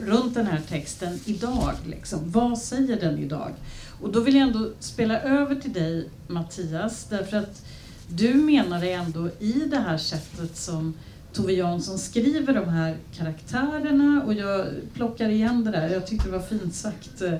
runt 0.00 0.34
den 0.34 0.46
här 0.46 0.60
texten 0.68 1.20
idag? 1.24 1.74
Liksom? 1.86 2.30
Vad 2.30 2.58
säger 2.58 3.00
den 3.00 3.18
idag? 3.18 3.52
Och 4.00 4.12
då 4.12 4.20
vill 4.20 4.34
jag 4.34 4.46
ändå 4.46 4.70
spela 4.78 5.20
över 5.20 5.54
till 5.54 5.72
dig 5.72 6.08
Mattias, 6.28 7.06
därför 7.10 7.36
att 7.36 7.62
du 8.08 8.34
menar 8.34 8.80
det 8.80 8.92
ändå 8.92 9.28
i 9.38 9.52
det 9.52 9.78
här 9.78 9.98
sättet 9.98 10.56
som 10.56 10.94
Tove 11.32 11.52
Jansson 11.52 11.98
skriver 11.98 12.54
de 12.54 12.68
här 12.68 12.96
karaktärerna 13.16 14.22
och 14.26 14.34
jag 14.34 14.66
plockar 14.94 15.28
igen 15.28 15.64
det 15.64 15.70
där. 15.70 15.88
Jag 15.88 16.06
tyckte 16.06 16.28
det 16.28 16.38
var 16.38 16.46
fint 16.46 16.74
sagt 16.74 17.22
eh, 17.22 17.34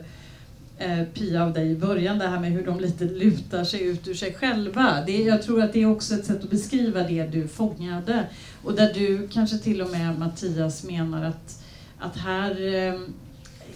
Eh, 0.78 1.04
Pia 1.04 1.44
av 1.44 1.52
dig 1.52 1.70
i 1.70 1.76
början, 1.76 2.18
det 2.18 2.28
här 2.28 2.40
med 2.40 2.52
hur 2.52 2.66
de 2.66 2.80
lite 2.80 3.04
lutar 3.04 3.64
sig 3.64 3.82
ut 3.82 4.08
ur 4.08 4.14
sig 4.14 4.34
själva. 4.34 5.02
Det, 5.06 5.22
jag 5.22 5.42
tror 5.42 5.62
att 5.62 5.72
det 5.72 5.82
är 5.82 5.90
också 5.90 6.14
ett 6.14 6.24
sätt 6.24 6.44
att 6.44 6.50
beskriva 6.50 7.02
det 7.02 7.26
du 7.26 7.48
fångade 7.48 8.26
och 8.62 8.74
där 8.74 8.94
du 8.94 9.28
kanske 9.28 9.58
till 9.58 9.82
och 9.82 9.90
med 9.90 10.18
Mattias 10.18 10.84
menar 10.84 11.24
att, 11.24 11.62
att 11.98 12.16
här 12.16 12.74
eh, 12.74 13.00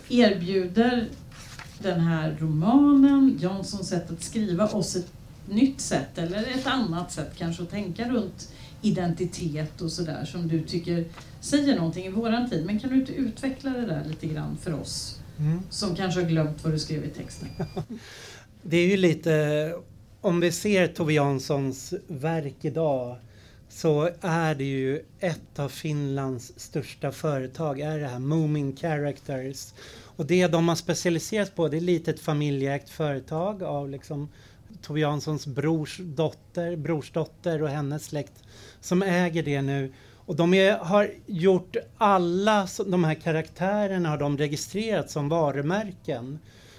erbjuder 0.08 1.08
den 1.78 2.00
här 2.00 2.36
romanen, 2.40 3.38
Janssons 3.40 3.88
sätt 3.88 4.10
att 4.10 4.22
skriva 4.22 4.66
oss 4.66 4.96
ett 4.96 5.12
nytt 5.48 5.80
sätt 5.80 6.18
eller 6.18 6.38
ett 6.38 6.66
annat 6.66 7.12
sätt 7.12 7.32
kanske 7.36 7.62
att 7.62 7.70
tänka 7.70 8.08
runt 8.08 8.52
identitet 8.82 9.80
och 9.80 9.92
sådär 9.92 10.24
som 10.24 10.48
du 10.48 10.62
tycker 10.62 11.04
säger 11.40 11.76
någonting 11.76 12.06
i 12.06 12.10
våran 12.10 12.50
tid. 12.50 12.66
Men 12.66 12.80
kan 12.80 12.90
du 12.90 12.96
inte 12.96 13.12
utveckla 13.12 13.70
det 13.70 13.86
där 13.86 14.04
lite 14.08 14.26
grann 14.26 14.56
för 14.62 14.80
oss 14.80 15.19
mm. 15.40 15.60
som 15.70 15.96
kanske 15.96 16.20
har 16.20 16.28
glömt 16.28 16.64
vad 16.64 16.72
du 16.72 16.78
skrev 16.78 17.04
i 17.04 17.08
texten? 17.08 17.48
det 18.62 18.76
är 18.76 18.86
ju 18.86 18.96
lite, 18.96 19.74
om 20.20 20.40
vi 20.40 20.52
ser 20.52 20.86
Tove 20.86 21.12
Janssons 21.12 21.94
verk 22.08 22.56
idag 22.60 23.16
så 23.68 24.10
är 24.20 24.54
det 24.54 24.64
ju 24.64 25.02
ett 25.20 25.58
av 25.58 25.68
Finlands 25.68 26.52
största 26.56 27.12
företag, 27.12 27.80
är 27.80 27.98
det 27.98 28.06
här 28.06 28.18
Moomin 28.18 28.76
Characters. 28.76 29.72
Och 30.16 30.26
det 30.26 30.46
de 30.46 30.68
har 30.68 30.76
specialiserat 30.76 31.54
på, 31.54 31.68
det 31.68 31.76
är 31.76 31.80
lite 31.80 32.10
ett 32.10 32.20
familjeägt 32.20 32.90
företag 32.90 33.62
av 33.62 33.90
liksom 33.90 34.28
Tove 34.82 35.00
Janssons 35.00 35.46
brors 35.46 36.00
dotter, 36.02 36.76
brorsdotter 36.76 37.62
och 37.62 37.68
hennes 37.68 38.04
släkt 38.04 38.42
som 38.80 39.02
äger 39.02 39.42
det 39.42 39.62
nu. 39.62 39.92
Och 40.30 40.36
de 40.36 40.54
är, 40.54 40.78
har 40.78 41.10
gjort 41.26 41.76
alla 41.98 42.68
de 42.86 43.04
här 43.04 43.14
karaktärerna 43.14 44.08
har 44.08 44.18
de 44.18 44.38
registrerat 44.38 45.10
som 45.10 45.28
varumärken. 45.28 46.38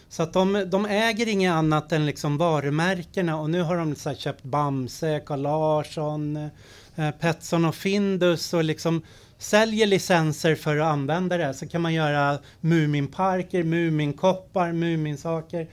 Så 0.09 0.23
att 0.23 0.33
de, 0.33 0.65
de 0.71 0.85
äger 0.85 1.27
inget 1.27 1.51
annat 1.51 1.91
än 1.91 2.05
liksom 2.05 2.37
varumärkena 2.37 3.39
och 3.39 3.49
nu 3.49 3.61
har 3.61 3.77
de 3.77 3.95
så 3.95 4.13
köpt 4.13 4.43
Bamse, 4.43 5.21
Carl 5.25 5.41
Larsson, 5.41 6.49
eh, 6.95 7.11
Petson 7.19 7.65
och 7.65 7.75
Findus 7.75 8.53
och 8.53 8.63
liksom 8.63 9.01
säljer 9.37 9.87
licenser 9.87 10.55
för 10.55 10.77
att 10.77 10.91
använda 10.91 11.37
det. 11.37 11.53
Så 11.53 11.67
kan 11.67 11.81
man 11.81 11.93
göra 11.93 12.39
Muminparker, 12.61 13.63
Muminkoppar, 13.63 14.71
Muminsaker. 14.71 15.67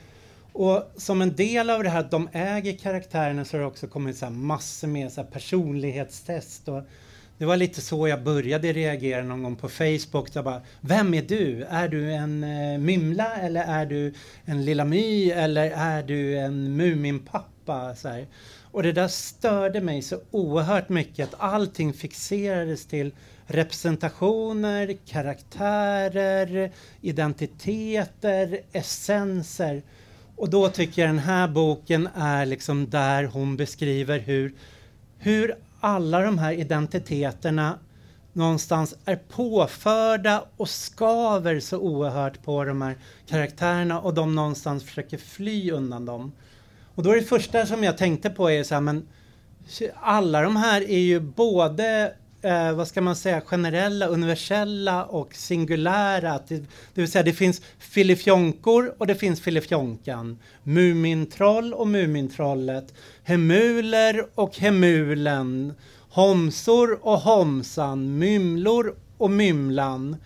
Och 0.53 0.93
som 0.97 1.23
en 1.23 1.37
del 1.37 1.71
av 1.71 1.83
det 1.83 1.91
här 1.91 2.01
att 2.01 2.11
de 2.11 2.29
äger 2.33 2.77
karaktärerna 2.77 3.45
så 3.45 3.57
har 3.57 3.61
det 3.61 3.67
också 3.67 3.87
kommit 3.87 4.17
så 4.17 4.31
massor 4.31 4.89
med 4.89 5.13
så 5.13 5.25
personlighetstest. 5.25 6.69
Och 6.69 6.83
det 7.39 7.45
var 7.45 7.57
lite 7.57 7.81
så 7.81 8.09
jag 8.09 8.23
började 8.23 8.73
reagera 8.73 9.23
någon 9.23 9.43
gång 9.43 9.57
på 9.57 9.69
Facebook. 9.69 10.29
Så 10.29 10.43
bara, 10.43 10.63
Vem 10.81 11.15
är 11.15 11.23
du? 11.23 11.65
Är 11.65 11.89
du 11.89 12.13
en 12.13 12.45
eh, 12.45 12.79
Mymla 12.79 13.37
eller 13.37 13.65
är 13.65 13.87
du 13.87 14.15
en 14.45 14.65
Lilla 14.65 14.85
My 14.85 15.31
eller 15.31 15.71
är 15.71 16.03
du 16.03 16.39
en 16.39 16.77
Muminpappa? 16.77 17.95
Så 17.95 18.09
här. 18.09 18.27
Och 18.63 18.83
det 18.83 18.93
där 18.93 19.09
störde 19.09 19.81
mig 19.81 20.03
så 20.03 20.21
oerhört 20.31 20.89
mycket 20.89 21.29
att 21.29 21.41
allting 21.41 21.93
fixerades 21.93 22.87
till 22.87 23.13
representationer, 23.47 24.97
karaktärer, 25.07 26.73
identiteter, 27.01 28.61
essenser. 28.73 29.83
Och 30.37 30.51
då 30.51 30.69
tycker 30.69 31.03
jag 31.03 31.09
den 31.09 31.19
här 31.19 31.49
boken 31.49 32.09
är 32.15 32.47
liksom 32.47 32.91
där 32.91 33.25
hon 33.25 33.57
beskriver 33.57 34.19
hur, 34.19 34.55
hur 35.19 35.55
alla 35.81 36.21
de 36.21 36.39
här 36.39 36.53
identiteterna 36.53 37.79
någonstans 38.33 38.95
är 39.05 39.17
påförda 39.17 40.45
och 40.57 40.69
skaver 40.69 41.61
så 41.61 41.79
oerhört 41.79 42.43
på 42.43 42.65
de 42.65 42.83
här 42.83 42.97
karaktärerna 43.27 44.01
och 44.01 44.15
de 44.15 44.35
någonstans 44.35 44.85
försöker 44.85 45.19
fly 45.19 45.71
undan 45.71 46.05
dem. 46.05 46.33
Och 46.95 47.03
då 47.03 47.11
är 47.11 47.17
det 47.17 47.23
första 47.23 47.67
som 47.67 47.85
jag 47.85 47.99
tänkte 47.99 48.31
på 48.31 48.51
är 48.51 48.65
så 48.65 48.75
här, 48.75 48.81
men 48.81 49.09
alla 49.95 50.43
de 50.43 50.57
här 50.57 50.81
är 50.81 50.99
ju 50.99 51.21
både 51.21 52.13
eh, 52.43 52.73
vad 52.73 52.89
ska 52.89 53.01
man 53.01 53.17
säga, 53.17 53.41
generella, 53.41 54.07
universella 54.07 55.05
och 55.05 55.35
singulära. 55.35 56.41
Det, 56.49 56.55
det 56.95 57.01
vill 57.01 57.11
säga 57.11 57.23
det 57.23 57.33
finns 57.33 57.63
filifjonkor 57.79 58.95
och 58.99 59.07
det 59.07 59.15
finns 59.15 59.41
filifjonkan. 59.41 60.39
Mumintroll 60.63 61.75
och 61.75 61.89
Mumintrollet. 61.89 62.95
Hemuler 63.25 64.27
och 64.35 64.57
Hemulen. 64.57 65.75
Homsor 66.11 66.99
och 67.07 67.21
Homsan. 67.21 68.19
Mymlor 68.19 68.95
och 69.19 69.31
Mymlan. 69.31 70.17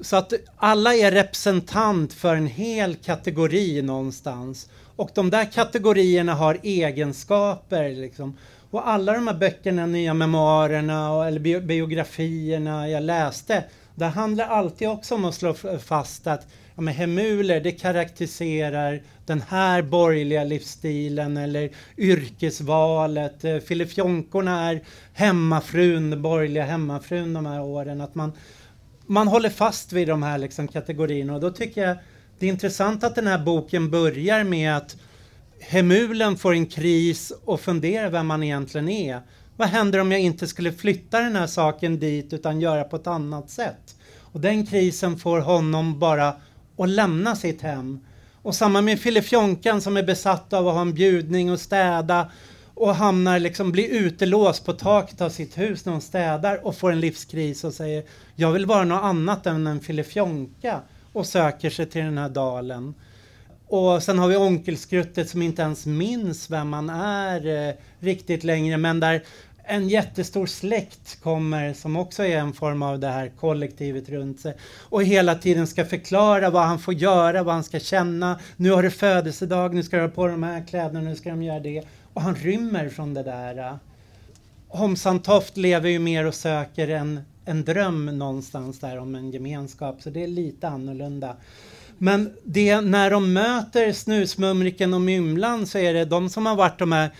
Så 0.00 0.16
att 0.16 0.32
alla 0.56 0.94
är 0.94 1.10
representant 1.10 2.12
för 2.12 2.36
en 2.36 2.46
hel 2.46 2.94
kategori 2.94 3.82
någonstans. 3.82 4.68
Och 4.96 5.10
de 5.14 5.30
där 5.30 5.52
kategorierna 5.52 6.34
har 6.34 6.58
egenskaper. 6.62 7.90
Liksom. 7.90 8.36
Och 8.70 8.88
alla 8.88 9.12
de 9.12 9.26
här 9.26 9.34
böckerna, 9.34 9.86
nya 9.86 10.14
memoarerna 10.14 11.12
och, 11.12 11.26
eller 11.26 11.60
biografierna 11.60 12.88
jag 12.88 13.02
läste, 13.02 13.64
det 13.94 14.06
handlar 14.06 14.46
alltid 14.46 14.88
också 14.88 15.14
om 15.14 15.24
att 15.24 15.34
slå 15.34 15.54
fast 15.84 16.26
att 16.26 16.46
ja, 16.74 16.82
men 16.82 16.94
Hemuler, 16.94 17.60
det 17.60 17.72
karaktäriserar 17.72 19.02
den 19.26 19.42
här 19.48 19.82
borgerliga 19.82 20.44
livsstilen 20.44 21.36
eller 21.36 21.70
yrkesvalet. 21.96 23.44
Eh, 23.44 23.58
Filifjonkorna 23.58 24.70
är 24.70 24.80
hemmafrun, 25.12 26.10
den 26.10 26.22
borgerliga 26.22 26.64
hemmafrun 26.64 27.34
de 27.34 27.46
här 27.46 27.62
åren. 27.62 28.00
Att 28.00 28.14
man, 28.14 28.32
man 29.06 29.28
håller 29.28 29.50
fast 29.50 29.92
vid 29.92 30.08
de 30.08 30.22
här 30.22 30.38
liksom 30.38 30.68
kategorierna 30.68 31.34
och 31.34 31.40
då 31.40 31.50
tycker 31.50 31.88
jag 31.88 31.96
det 32.38 32.46
är 32.46 32.50
intressant 32.50 33.04
att 33.04 33.14
den 33.14 33.26
här 33.26 33.38
boken 33.38 33.90
börjar 33.90 34.44
med 34.44 34.76
att 34.76 34.96
Hemulen 35.60 36.36
får 36.36 36.52
en 36.52 36.66
kris 36.66 37.32
och 37.44 37.60
funderar 37.60 38.10
vem 38.10 38.26
man 38.26 38.42
egentligen 38.42 38.88
är. 38.88 39.20
Vad 39.56 39.68
händer 39.68 39.98
om 39.98 40.12
jag 40.12 40.20
inte 40.20 40.46
skulle 40.46 40.72
flytta 40.72 41.20
den 41.20 41.36
här 41.36 41.46
saken 41.46 41.98
dit 41.98 42.32
utan 42.32 42.60
göra 42.60 42.84
på 42.84 42.96
ett 42.96 43.06
annat 43.06 43.50
sätt? 43.50 43.96
Och 44.32 44.40
den 44.40 44.66
krisen 44.66 45.18
får 45.18 45.40
honom 45.40 45.98
bara 45.98 46.34
att 46.78 46.88
lämna 46.88 47.36
sitt 47.36 47.62
hem. 47.62 48.00
Och 48.42 48.54
samma 48.54 48.80
med 48.80 49.00
Filifjonkan 49.00 49.80
som 49.80 49.96
är 49.96 50.02
besatt 50.02 50.52
av 50.52 50.68
att 50.68 50.74
ha 50.74 50.80
en 50.80 50.94
bjudning 50.94 51.52
och 51.52 51.60
städa 51.60 52.30
och 52.74 52.94
hamnar 52.94 53.38
liksom, 53.38 53.72
blir 53.72 53.88
utelåst 53.88 54.64
på 54.64 54.72
taket 54.72 55.20
av 55.20 55.30
sitt 55.30 55.58
hus 55.58 55.84
när 55.84 55.92
hon 55.92 56.02
städar 56.02 56.66
och 56.66 56.76
får 56.76 56.92
en 56.92 57.00
livskris 57.00 57.64
och 57.64 57.74
säger 57.74 58.04
jag 58.34 58.52
vill 58.52 58.66
vara 58.66 58.84
något 58.84 59.04
annat 59.04 59.46
än 59.46 59.66
en 59.66 59.80
filifjonka 59.80 60.80
och 61.12 61.26
söker 61.26 61.70
sig 61.70 61.86
till 61.86 62.04
den 62.04 62.18
här 62.18 62.28
dalen. 62.28 62.94
Och 63.68 64.02
sen 64.02 64.18
har 64.18 64.28
vi 64.28 64.36
Onkelskruttet 64.36 65.28
som 65.28 65.42
inte 65.42 65.62
ens 65.62 65.86
minns 65.86 66.50
vem 66.50 66.68
man 66.68 66.90
är 66.90 67.68
eh, 67.68 67.74
riktigt 68.00 68.44
längre 68.44 68.76
men 68.76 69.00
där 69.00 69.22
en 69.64 69.88
jättestor 69.88 70.46
släkt 70.46 71.20
kommer 71.22 71.72
som 71.72 71.96
också 71.96 72.24
är 72.24 72.38
en 72.38 72.52
form 72.52 72.82
av 72.82 72.98
det 72.98 73.08
här 73.08 73.32
kollektivet 73.40 74.08
runt 74.08 74.40
sig 74.40 74.54
och 74.80 75.04
hela 75.04 75.34
tiden 75.34 75.66
ska 75.66 75.84
förklara 75.84 76.50
vad 76.50 76.62
han 76.62 76.78
får 76.78 76.94
göra, 76.94 77.42
vad 77.42 77.54
han 77.54 77.64
ska 77.64 77.80
känna. 77.80 78.38
Nu 78.56 78.70
har 78.70 78.82
du 78.82 78.90
födelsedag, 78.90 79.74
nu 79.74 79.82
ska 79.82 79.96
du 79.96 80.02
ha 80.02 80.08
på 80.08 80.26
de 80.26 80.42
här 80.42 80.66
kläderna, 80.68 81.00
nu 81.00 81.16
ska 81.16 81.30
de 81.30 81.42
göra 81.42 81.60
det. 81.60 81.82
Och 82.12 82.22
han 82.22 82.34
rymmer 82.34 82.88
från 82.88 83.14
det 83.14 83.22
där. 83.22 83.78
Homsan 84.68 85.22
Toft 85.22 85.56
lever 85.56 85.88
ju 85.88 85.98
mer 85.98 86.26
och 86.26 86.34
söker 86.34 86.88
en, 86.88 87.20
en 87.44 87.64
dröm 87.64 88.18
någonstans 88.18 88.80
där 88.80 88.98
om 88.98 89.14
en 89.14 89.30
gemenskap, 89.30 90.02
så 90.02 90.10
det 90.10 90.22
är 90.22 90.28
lite 90.28 90.68
annorlunda. 90.68 91.36
Men 91.98 92.32
det, 92.44 92.80
när 92.80 93.10
de 93.10 93.32
möter 93.32 93.92
Snusmumriken 93.92 94.94
och 94.94 95.00
Mymlan 95.00 95.66
så 95.66 95.78
är 95.78 95.94
det 95.94 96.04
de 96.04 96.28
som 96.30 96.46
har 96.46 96.56
varit 96.56 96.78
de 96.78 96.92
här 96.92 97.10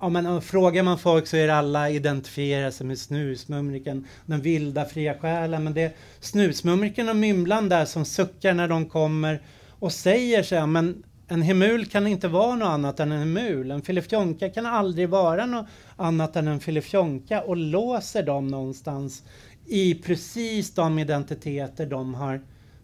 Ja, 0.00 0.08
men 0.08 0.42
frågar 0.42 0.82
man 0.82 0.98
folk 0.98 1.26
så 1.26 1.36
är 1.36 1.46
det 1.46 1.54
alla 1.54 1.90
identifierar 1.90 2.70
sig 2.70 2.86
med 2.86 2.98
Snusmumriken, 2.98 4.06
den 4.26 4.40
vilda 4.40 4.84
fria 4.84 5.14
själen. 5.18 5.64
Men 5.64 5.74
det 5.74 5.82
är 5.82 5.92
Snusmumriken 6.20 7.08
och 7.08 7.16
Mymlan 7.16 7.68
där 7.68 7.84
som 7.84 8.04
suckar 8.04 8.54
när 8.54 8.68
de 8.68 8.86
kommer 8.86 9.42
och 9.78 9.92
säger 9.92 10.42
så 10.42 10.56
här, 10.56 10.66
men 10.66 11.02
en 11.28 11.42
hemul 11.42 11.86
kan 11.86 12.06
inte 12.06 12.28
vara 12.28 12.54
något 12.54 12.68
annat 12.68 13.00
än 13.00 13.12
en 13.12 13.18
hemul. 13.18 13.70
En 13.70 13.82
filifjonka 13.82 14.48
kan 14.48 14.66
aldrig 14.66 15.08
vara 15.08 15.46
något 15.46 15.66
annat 15.96 16.36
än 16.36 16.48
en 16.48 16.60
filifjonka 16.60 17.42
och 17.42 17.56
låser 17.56 18.22
dem 18.22 18.48
någonstans 18.48 19.22
i 19.66 19.94
precis 19.94 20.74
de 20.74 20.98
identiteter 20.98 21.86
de 21.86 22.14
har 22.14 22.40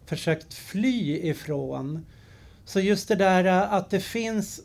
försökt 0.07 0.55
fly 0.55 1.19
ifrån. 1.23 2.07
Så 2.65 2.81
just 2.81 3.09
det 3.09 3.15
där 3.15 3.45
äh, 3.45 3.73
att 3.73 3.91
det 3.91 4.01
finns, 4.01 4.61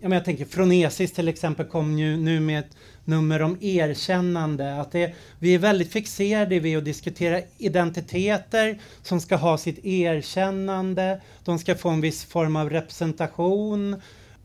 jag, 0.00 0.08
menar, 0.08 0.16
jag 0.16 0.24
tänker 0.24 0.44
Fronesis 0.44 1.12
till 1.12 1.28
exempel 1.28 1.66
kom 1.66 1.98
ju 1.98 2.16
nu 2.16 2.40
med 2.40 2.58
ett 2.58 2.76
nummer 3.04 3.42
om 3.42 3.58
erkännande. 3.60 4.80
Att 4.80 4.92
det, 4.92 5.14
vi 5.38 5.54
är 5.54 5.58
väldigt 5.58 5.92
fixerade 5.92 6.58
vid 6.58 6.78
att 6.78 6.84
diskutera 6.84 7.40
identiteter 7.58 8.78
som 9.02 9.20
ska 9.20 9.36
ha 9.36 9.58
sitt 9.58 9.84
erkännande. 9.84 11.20
De 11.44 11.58
ska 11.58 11.74
få 11.74 11.88
en 11.88 12.00
viss 12.00 12.24
form 12.24 12.56
av 12.56 12.70
representation. 12.70 14.00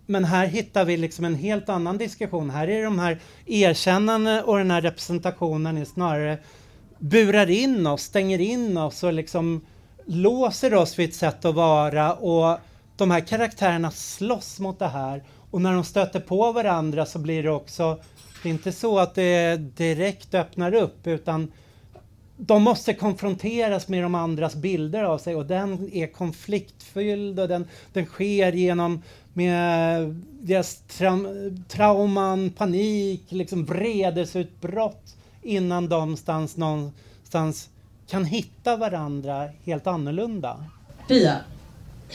Men 0.06 0.26
här 0.26 0.48
hittar 0.48 0.86
vi 0.86 0.98
liksom 0.98 1.26
en 1.26 1.36
helt 1.36 1.70
annan 1.70 1.98
diskussion. 1.98 2.50
Här 2.50 2.68
är 2.68 2.84
de 2.84 3.00
här 3.00 3.20
erkännande 3.46 4.44
och 4.44 4.58
den 4.58 4.72
här 4.72 4.82
representationen 4.82 5.78
är 5.78 5.86
snarare 5.86 6.38
burar 7.00 7.50
in 7.50 7.88
oss, 7.88 8.02
stänger 8.02 8.40
in 8.40 8.78
oss 8.78 9.04
och 9.04 9.14
liksom 9.14 9.62
låser 10.10 10.74
oss 10.74 11.00
vid 11.00 11.10
ett 11.10 11.16
sätt 11.16 11.46
att 11.46 11.56
vara 11.56 12.14
och 12.14 12.60
de 12.98 13.12
här 13.12 13.20
karaktärerna 13.20 13.92
slåss 13.92 14.60
mot 14.60 14.80
det 14.80 14.88
här 14.88 15.24
och 15.52 15.62
när 15.62 15.74
de 15.74 15.84
stöter 15.84 16.20
på 16.20 16.52
varandra 16.52 17.06
så 17.06 17.20
blir 17.20 17.44
det 17.44 17.52
också 17.52 18.00
det 18.44 18.50
är 18.50 18.54
inte 18.54 18.72
så 18.72 19.00
att 19.00 19.16
det 19.16 19.58
direkt 19.58 20.34
öppnar 20.34 20.74
upp 20.74 21.08
utan 21.08 21.52
de 22.38 22.64
måste 22.64 22.94
konfronteras 22.94 23.88
med 23.88 24.04
de 24.04 24.16
andras 24.16 24.56
bilder 24.56 25.04
av 25.04 25.18
sig 25.18 25.36
och 25.36 25.46
den 25.46 25.90
är 25.94 26.08
konfliktfylld 26.08 27.40
och 27.40 27.48
den, 27.48 27.68
den 27.94 28.06
sker 28.06 28.52
genom 28.52 29.02
med 29.34 30.16
deras 30.42 30.76
tra 30.76 31.20
trauman, 31.68 32.50
panik, 32.50 33.24
liksom 33.30 33.66
vredesutbrott 33.66 35.16
innan 35.42 35.90
de 35.90 36.00
någonstans, 36.00 36.58
någonstans 36.58 37.70
kan 38.10 38.26
hitta 38.26 38.78
varandra 38.78 39.50
helt 39.64 39.88
annorlunda. 39.88 40.64
Pia, 41.08 41.36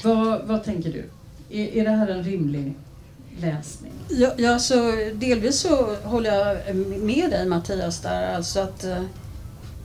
vad, 0.04 0.42
vad 0.44 0.64
tänker 0.64 0.92
du? 0.92 1.10
Är, 1.50 1.76
är 1.76 1.84
det 1.84 1.90
här 1.90 2.08
en 2.08 2.22
rimlig 2.22 2.74
läsning? 3.40 3.92
Ja, 4.08 4.32
ja, 4.36 4.58
så 4.58 4.74
delvis 5.14 5.60
så 5.60 5.96
håller 6.02 6.34
jag 6.34 6.76
med 7.00 7.30
dig 7.30 7.46
Mattias 7.46 8.00
där. 8.00 8.34
Alltså 8.34 8.60
att, 8.60 8.84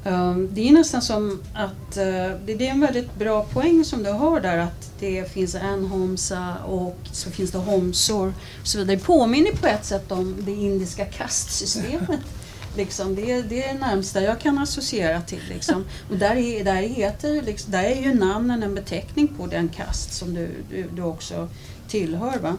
um, 0.05 0.49
det 0.51 0.69
är 0.69 0.71
nästan 0.71 1.01
som 1.01 1.43
att 1.53 1.97
uh, 1.97 2.03
det, 2.45 2.55
det, 2.55 2.67
är 2.67 2.71
en 2.71 2.81
väldigt 2.81 3.15
bra 3.15 3.43
poäng 3.43 3.85
som 3.85 4.03
du 4.03 4.11
har 4.11 4.41
där 4.41 4.57
att 4.57 4.91
det 4.99 5.31
finns 5.31 5.55
en 5.55 5.85
homsa 5.85 6.55
och 6.67 6.97
så 7.11 7.29
finns 7.29 7.51
det 7.51 7.57
homsor 7.57 8.33
och 8.61 8.67
så 8.67 8.77
vidare. 8.77 8.95
Det 8.95 9.03
påminner 9.03 9.51
på 9.51 9.67
ett 9.67 9.85
sätt 9.85 10.11
om 10.11 10.35
det 10.39 10.51
indiska 10.51 11.05
kastsystemet. 11.05 12.19
Liksom, 12.77 13.15
det, 13.15 13.31
är, 13.31 13.43
det 13.43 13.63
är 13.63 13.73
det 13.73 13.79
närmsta 13.79 14.21
jag 14.21 14.39
kan 14.39 14.57
associera 14.57 15.21
till. 15.21 15.43
Liksom. 15.49 15.85
Och 16.09 16.17
där, 16.17 16.35
är, 16.35 16.63
där, 16.63 16.75
heter, 16.75 17.41
liksom, 17.41 17.71
där 17.71 17.83
är 17.83 18.01
ju 18.01 18.13
namnen 18.13 18.63
en 18.63 18.75
beteckning 18.75 19.27
på 19.27 19.47
den 19.47 19.69
kast 19.69 20.13
som 20.13 20.33
du, 20.33 20.49
du, 20.69 20.85
du 20.95 21.01
också 21.01 21.49
tillhör. 21.87 22.37
Va? 22.37 22.57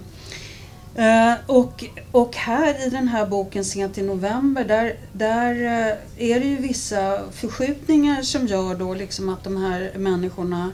Uh, 0.99 1.35
och, 1.47 1.85
och 2.13 2.37
här 2.37 2.87
i 2.87 2.91
den 2.91 3.09
här 3.09 3.27
boken 3.27 3.65
Sent 3.65 3.99
i 3.99 4.03
november 4.03 4.65
där, 4.65 4.99
där 5.13 5.55
uh, 5.55 5.97
är 6.17 6.41
det 6.41 6.47
ju 6.47 6.57
vissa 6.57 7.21
förskjutningar 7.33 8.23
som 8.23 8.47
gör 8.47 8.75
då 8.75 8.95
liksom 8.95 9.29
att 9.29 9.45
de 9.45 9.57
här 9.57 9.93
människorna 9.97 10.71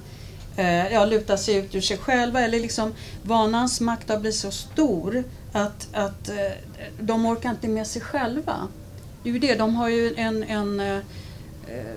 uh, 0.59 0.93
ja, 0.93 1.05
lutar 1.05 1.37
sig 1.37 1.57
ut 1.57 1.75
ur 1.75 1.81
sig 1.81 1.97
själva 1.97 2.41
eller 2.41 2.61
liksom 2.61 2.93
vanans 3.23 3.81
makt 3.81 4.09
har 4.09 4.19
blivit 4.19 4.39
så 4.39 4.51
stor 4.51 5.25
att, 5.53 5.89
att 5.93 6.31
de 7.01 7.27
orkar 7.27 7.51
inte 7.51 7.69
med 7.69 7.87
sig 7.87 8.03
själva. 8.03 8.69
Det 9.27 9.31
är 9.31 9.33
ju 9.33 9.39
det, 9.39 9.55
de 9.55 9.75
har 9.75 9.89
ju 9.89 10.15
en, 10.17 10.43
en 10.43 10.81
eh, 10.81 10.97
eh, 10.97 11.95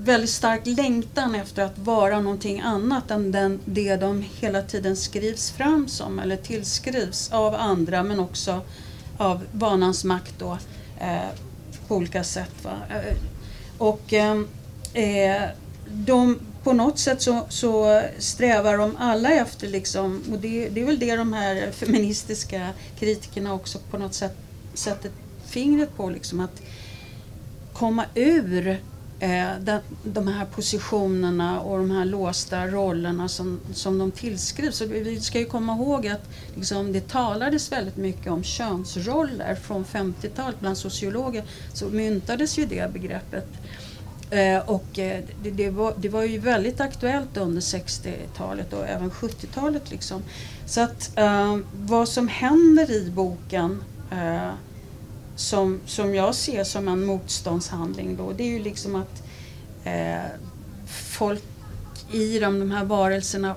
väldigt 0.00 0.30
stark 0.30 0.60
längtan 0.64 1.34
efter 1.34 1.62
att 1.62 1.78
vara 1.78 2.20
någonting 2.20 2.60
annat 2.60 3.10
än 3.10 3.32
den, 3.32 3.60
det 3.64 3.96
de 3.96 4.24
hela 4.40 4.62
tiden 4.62 4.96
skrivs 4.96 5.50
fram 5.50 5.88
som 5.88 6.18
eller 6.18 6.36
tillskrivs 6.36 7.32
av 7.32 7.54
andra 7.54 8.02
men 8.02 8.20
också 8.20 8.60
av 9.18 9.44
vanans 9.52 10.04
makt 10.04 10.34
då, 10.38 10.58
eh, 11.00 11.28
på 11.88 11.96
olika 11.96 12.24
sätt. 12.24 12.54
Va? 12.62 12.76
Eh, 12.90 13.16
och 13.78 14.12
eh, 14.12 14.40
eh, 14.92 15.42
de, 15.90 16.38
på 16.64 16.72
något 16.72 16.98
sätt 16.98 17.22
så, 17.22 17.46
så, 17.48 18.02
strävar 18.18 18.78
de 18.78 18.96
alla 18.98 19.30
efter, 19.30 19.68
liksom, 19.68 20.22
och 20.32 20.38
det, 20.38 20.68
det, 20.68 20.80
är 20.80 20.84
väl 20.86 20.98
det 20.98 21.16
de 21.16 21.32
här 21.32 21.70
feministiska 21.72 22.68
kritikerna 22.98 23.54
också 23.54 23.78
på 23.90 23.98
något 23.98 24.14
sätt 24.14 24.36
sättet 24.74 25.12
fingret 25.58 25.96
på, 25.96 26.10
liksom, 26.10 26.40
att 26.40 26.62
komma 27.72 28.04
ur 28.14 28.68
eh, 29.20 29.50
de, 29.60 29.80
de 30.04 30.28
här 30.28 30.44
positionerna 30.44 31.60
och 31.60 31.78
de 31.78 31.90
här 31.90 32.04
låsta 32.04 32.66
rollerna 32.66 33.28
som, 33.28 33.60
som 33.72 33.98
de 33.98 34.10
tillskrivs. 34.10 34.80
Vi 34.80 35.20
ska 35.20 35.38
ju 35.38 35.44
komma 35.44 35.72
ihåg 35.74 36.06
att 36.06 36.28
liksom, 36.54 36.92
det 36.92 37.08
talades 37.08 37.72
väldigt 37.72 37.96
mycket 37.96 38.32
om 38.32 38.42
könsroller 38.42 39.54
från 39.54 39.84
50-talet. 39.84 40.60
Bland 40.60 40.78
sociologer 40.78 41.44
så 41.74 41.86
myntades 41.88 42.58
ju 42.58 42.66
det 42.66 42.92
begreppet. 42.92 43.48
Eh, 44.30 44.58
och 44.58 44.98
eh, 44.98 45.24
det, 45.42 45.50
det, 45.50 45.70
var, 45.70 45.94
det 45.96 46.08
var 46.08 46.22
ju 46.22 46.38
väldigt 46.38 46.80
aktuellt 46.80 47.36
under 47.36 47.60
60-talet 47.60 48.72
och 48.72 48.86
även 48.86 49.10
70-talet. 49.10 49.90
Liksom. 49.90 50.22
Så 50.66 50.80
att 50.80 51.18
eh, 51.18 51.58
vad 51.72 52.08
som 52.08 52.28
händer 52.28 52.90
i 52.90 53.10
boken 53.10 53.82
eh, 54.10 54.50
som, 55.38 55.80
som 55.86 56.14
jag 56.14 56.34
ser 56.34 56.64
som 56.64 56.88
en 56.88 57.04
motståndshandling 57.04 58.16
då, 58.16 58.32
det 58.32 58.42
är 58.42 58.48
ju 58.48 58.58
liksom 58.58 58.94
att 58.94 59.22
eh, 59.84 60.30
folk 61.10 61.42
i 62.12 62.38
de, 62.38 62.60
de 62.60 62.70
här 62.70 62.84
varelserna 62.84 63.54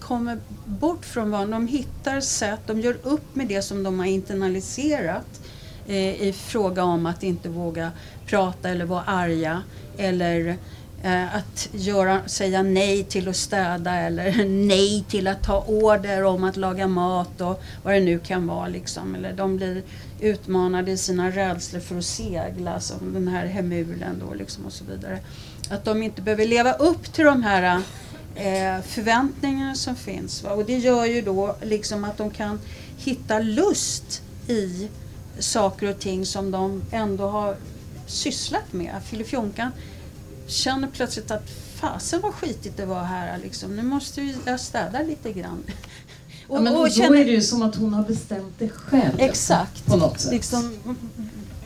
kommer 0.00 0.38
bort 0.64 1.04
från 1.04 1.30
vad 1.30 1.48
de 1.48 1.66
hittar 1.68 2.20
sätt, 2.20 2.60
de 2.66 2.80
gör 2.80 2.96
upp 3.02 3.34
med 3.34 3.46
det 3.46 3.62
som 3.62 3.82
de 3.82 3.98
har 3.98 4.06
internaliserat 4.06 5.40
eh, 5.86 6.22
i 6.22 6.34
fråga 6.36 6.84
om 6.84 7.06
att 7.06 7.22
inte 7.22 7.48
våga 7.48 7.92
prata 8.26 8.68
eller 8.68 8.84
vara 8.84 9.02
arga 9.02 9.62
eller 9.96 10.48
eh, 10.48 10.54
Eh, 11.04 11.36
att 11.36 11.68
göra, 11.72 12.28
säga 12.28 12.62
nej 12.62 13.04
till 13.04 13.28
att 13.28 13.36
städa 13.36 13.94
eller 13.94 14.44
nej 14.66 15.04
till 15.08 15.28
att 15.28 15.42
ta 15.42 15.64
order 15.66 16.24
om 16.24 16.44
att 16.44 16.56
laga 16.56 16.86
mat 16.88 17.40
och 17.40 17.62
vad 17.82 17.94
det 17.94 18.00
nu 18.00 18.18
kan 18.18 18.46
vara. 18.46 18.68
Liksom. 18.68 19.14
Eller 19.14 19.32
de 19.32 19.56
blir 19.56 19.82
utmanade 20.20 20.90
i 20.90 20.96
sina 20.96 21.30
rädslor 21.30 21.80
för 21.80 21.98
att 21.98 22.04
segla, 22.04 22.80
som 22.80 23.14
den 23.14 23.28
här 23.28 23.46
hemulen 23.46 24.22
då 24.28 24.34
liksom 24.34 24.66
och 24.66 24.72
så 24.72 24.84
vidare. 24.84 25.18
Att 25.70 25.84
de 25.84 26.02
inte 26.02 26.22
behöver 26.22 26.46
leva 26.46 26.72
upp 26.72 27.12
till 27.12 27.24
de 27.24 27.42
här 27.42 27.82
eh, 28.34 28.82
förväntningarna 28.82 29.74
som 29.74 29.96
finns. 29.96 30.42
Va? 30.42 30.50
Och 30.50 30.64
det 30.64 30.78
gör 30.78 31.04
ju 31.04 31.22
då 31.22 31.56
liksom 31.62 32.04
att 32.04 32.16
de 32.16 32.30
kan 32.30 32.60
hitta 32.96 33.38
lust 33.38 34.22
i 34.48 34.88
saker 35.38 35.90
och 35.90 35.98
ting 35.98 36.26
som 36.26 36.50
de 36.50 36.82
ändå 36.90 37.28
har 37.28 37.56
sysslat 38.06 38.72
med. 38.72 38.94
Filifjonkan 39.04 39.70
känner 40.46 40.88
plötsligt 40.88 41.30
att 41.30 41.50
fasen 41.74 42.20
vad 42.20 42.34
skitigt 42.34 42.76
det 42.76 42.86
var 42.86 43.04
här. 43.04 43.38
Liksom. 43.38 43.76
Nu 43.76 43.82
måste 43.82 44.34
jag 44.46 44.60
städa 44.60 45.02
lite 45.02 45.32
grann. 45.32 45.64
Och, 46.48 46.56
ja, 46.56 46.60
men 46.60 46.76
och 46.76 46.84
då 46.84 46.90
känner... 46.90 47.20
är 47.20 47.24
det 47.24 47.30
ju 47.30 47.42
som 47.42 47.62
att 47.62 47.76
hon 47.76 47.94
har 47.94 48.02
bestämt 48.02 48.54
det 48.58 48.68
själv. 48.68 49.14
Exakt. 49.18 49.86
På 49.86 49.96
något 49.96 50.20
sätt. 50.20 50.32
Liksom, 50.32 50.78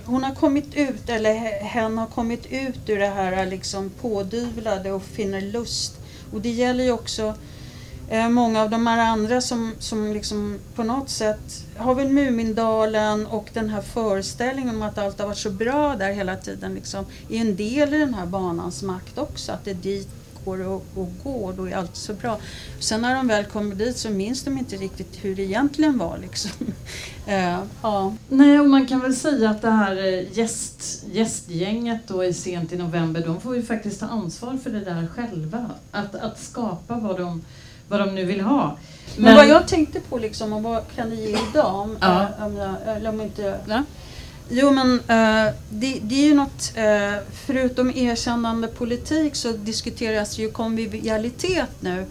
hon 0.05 0.25
har 0.25 0.35
kommit 0.35 0.75
ut, 0.75 1.09
eller 1.09 1.35
hen 1.63 1.99
har 1.99 2.07
kommit 2.07 2.47
ut 2.47 2.79
ur 2.87 2.99
det 2.99 3.07
här 3.07 3.47
liksom 3.47 3.91
pådyvlade 3.91 4.93
och 4.93 5.03
finner 5.03 5.41
lust. 5.41 5.95
Och 6.33 6.41
det 6.41 6.51
gäller 6.51 6.85
ju 6.85 6.93
också 6.93 7.35
eh, 8.09 8.29
många 8.29 8.63
av 8.63 8.71
de 8.71 8.87
här 8.87 8.99
andra 8.99 9.41
som, 9.41 9.73
som 9.79 10.13
liksom 10.13 10.59
på 10.75 10.83
något 10.83 11.11
sätt 11.11 11.65
har 11.77 11.95
väl 11.95 12.09
Mumindalen 12.09 13.27
och 13.27 13.51
den 13.53 13.69
här 13.69 13.83
föreställningen 13.83 14.77
om 14.77 14.83
att 14.83 14.99
allt 14.99 15.19
har 15.19 15.27
varit 15.27 15.39
så 15.39 15.51
bra 15.51 15.97
där 15.97 16.13
hela 16.13 16.37
tiden 16.37 16.75
liksom, 16.75 17.05
är 17.29 17.41
en 17.41 17.57
del 17.57 17.95
i 17.95 17.99
den 17.99 18.15
här 18.15 18.27
banans 18.27 18.83
makt 18.83 19.19
också. 19.19 19.53
Att 19.53 19.65
det 19.65 19.71
är 19.71 19.75
dit 19.75 20.09
går 20.49 20.67
och, 20.67 20.85
och 20.95 21.09
går, 21.25 21.53
då 21.53 21.69
är 21.69 21.77
allt 21.77 21.97
så 21.97 22.15
bra. 22.15 22.39
Sen 22.81 23.01
när 23.01 23.15
de 23.15 23.27
väl 23.27 23.45
kommer 23.45 23.75
dit 23.75 23.97
så 23.97 24.11
minns 24.11 24.45
de 24.45 24.59
inte 24.59 24.77
riktigt 24.77 25.25
hur 25.25 25.37
det 25.37 25.43
egentligen 25.43 25.99
var. 25.99 26.19
Liksom. 26.19 26.51
eh, 27.27 27.59
ja. 27.83 28.15
Nej, 28.29 28.61
och 28.61 28.69
man 28.69 28.87
kan 28.87 29.01
väl 29.01 29.17
säga 29.17 29.51
att 29.51 29.63
det 29.63 29.71
här 29.71 29.97
eh, 29.97 30.39
gäst, 30.39 31.05
gästgänget 31.13 32.01
då 32.07 32.25
i 32.25 32.35
sent 32.35 32.73
i 32.73 32.77
november, 32.77 33.23
de 33.27 33.41
får 33.41 33.57
ju 33.57 33.63
faktiskt 33.63 34.01
ta 34.01 34.07
ansvar 34.07 34.59
för 34.63 34.71
det 34.71 34.81
där 34.81 35.07
själva. 35.07 35.71
Att, 35.91 36.15
att 36.15 36.41
skapa 36.41 36.97
vad 36.97 37.19
de, 37.19 37.45
vad 37.89 38.01
de 38.01 38.15
nu 38.15 38.25
vill 38.25 38.41
ha. 38.41 38.77
Men, 39.17 39.25
Men 39.25 39.37
vad 39.37 39.49
jag 39.49 39.69
tänkte 39.69 40.01
på 40.01 40.19
liksom, 40.19 40.53
och 40.53 40.63
vad 40.63 40.83
kan 40.97 41.09
ni 41.09 41.17
ge 41.17 41.39
idag? 41.51 41.75
Om, 41.75 41.99
ja. 42.01 42.23
äh, 42.23 42.47
om 42.47 42.57
jag, 42.57 42.97
eller 42.97 43.11
om 43.11 43.21
inte... 43.21 43.59
Ja. 43.69 43.85
Jo 44.51 44.71
men 44.71 44.93
uh, 44.93 45.55
det, 45.71 45.99
det, 46.03 46.15
är 46.15 46.27
ju 46.27 46.35
något, 46.35 46.73
uh, 46.77 47.23
förutom 47.47 47.91
erkännande 47.91 48.69
politik 48.69 49.37
så 49.37 49.53
diskuteras 49.53 50.39
ju 50.39 50.51
konvivialitet 50.51 51.71
nu. 51.81 52.07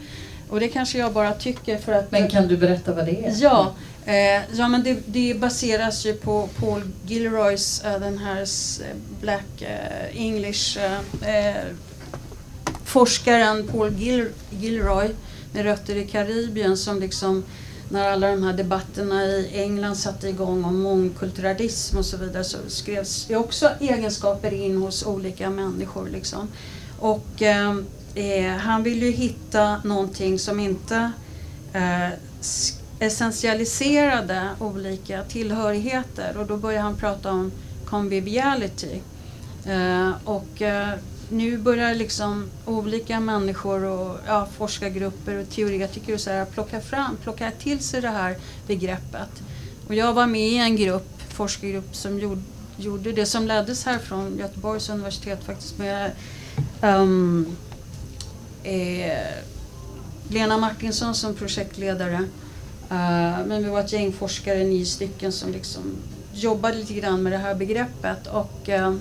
Och 0.50 0.60
det 0.60 0.68
kanske 0.68 0.98
jag 0.98 1.14
bara 1.14 1.34
tycker 1.34 1.78
för 1.78 1.94
att... 1.94 2.12
Men 2.12 2.30
kan 2.30 2.48
du 2.48 2.58
berätta 2.58 2.94
vad 2.94 3.06
det 3.06 3.26
är? 3.26 3.34
Ja, 3.36 3.74
Eh, 4.08 4.42
ja 4.54 4.68
men 4.68 4.84
det, 4.84 4.98
det, 5.06 5.34
baseras 5.40 6.06
ju 6.06 6.14
på 6.14 6.50
Paul 6.60 6.82
Gilroys, 7.06 7.82
eh, 7.86 8.00
den 8.00 8.18
här 8.18 8.46
Black 9.22 9.62
eh, 9.62 10.22
English 10.22 10.78
eh, 10.80 11.48
eh, 11.48 11.64
forskaren 12.86 13.68
Paul 13.68 13.94
Gil, 13.94 14.30
Gilroy 14.50 15.10
med 15.58 15.66
rötter 15.66 15.96
i 15.96 16.08
Karibien 16.08 16.78
som 16.78 17.00
liksom 17.00 17.44
när 17.90 18.12
alla 18.12 18.32
de 18.32 18.44
här 18.44 18.54
debatterna 18.54 19.26
i 19.26 19.50
England 19.54 19.96
satte 19.96 20.30
igång 20.30 20.66
om 20.66 20.82
mångkulturalism 20.82 21.98
och 21.98 22.06
så 22.06 22.18
vidare 22.18 22.44
så 22.44 22.58
skrevs 22.68 23.30
ju 23.30 23.36
också 23.36 23.70
egenskaper 23.80 24.54
in 24.54 24.78
hos 24.78 25.06
olika 25.06 25.50
människor. 25.50 26.10
Liksom. 26.10 26.48
Och 27.00 27.42
eh, 27.42 27.76
eh 28.16 28.52
han 28.52 28.84
vill 28.84 29.04
ju 29.04 29.12
hitta 29.12 29.82
någonting 29.84 30.40
som 30.40 30.60
inte 30.60 31.12
eh, 31.74 32.10
essentialiserade 33.00 34.50
olika 34.60 35.24
tillhörigheter 35.24 36.38
och 36.38 36.46
då 36.46 36.58
börjar 36.58 36.82
han 36.82 36.96
prata 36.96 37.32
om 37.32 37.52
conviviality. 37.86 39.02
Eh, 39.66 40.12
och 40.24 40.62
eh, 40.62 40.94
nu 41.30 41.58
börjar 41.58 41.96
liksom 41.96 42.50
olika 42.66 43.20
människor 43.20 43.84
och 43.84 44.18
ja, 44.28 44.48
forskargrupper 44.58 45.36
och 45.36 45.50
teoretiker 45.50 46.14
och 46.14 46.22
så 46.22 46.30
här, 46.30 46.46
plocka 46.46 46.82
fram, 46.82 47.18
plocka 47.24 47.52
till 47.52 47.80
sig 47.80 48.02
det 48.02 48.10
här 48.10 48.38
begreppet. 48.68 49.30
Och 49.88 49.96
jag 49.96 50.14
var 50.14 50.28
med 50.28 50.48
i 50.48 50.58
en 50.58 50.76
grupp, 50.76 51.22
forskargrupp 51.30 51.96
som 51.96 52.20
gjorde, 52.20 52.42
gjorde 52.78 53.12
det 53.12 53.26
som 53.26 53.48
leddes 53.48 53.86
här 53.86 54.00
från 54.00 54.38
Göteborgs 54.38 54.90
universitet 54.90 55.44
faktiskt 55.44 55.78
med 55.78 56.12
um, 56.82 57.58
eh, 58.64 59.34
Lena 60.30 60.58
Martinsson 60.58 61.16
som 61.16 61.36
projektledare. 61.36 62.20
Uh, 62.92 63.46
men 63.48 63.64
vi 63.64 63.70
var 63.70 63.80
ett 63.80 63.94
gäng 63.94 64.14
forskare, 64.14 64.64
nio 64.64 64.86
stycken, 64.86 65.32
som 65.32 65.52
liksom 65.52 65.82
jobbade 66.34 66.78
lite 66.78 66.94
grann 66.94 67.24
med 67.24 67.32
det 67.32 67.38
här 67.38 67.56
begreppet 67.56 68.28
och 68.28 68.70
uh, 68.70 68.96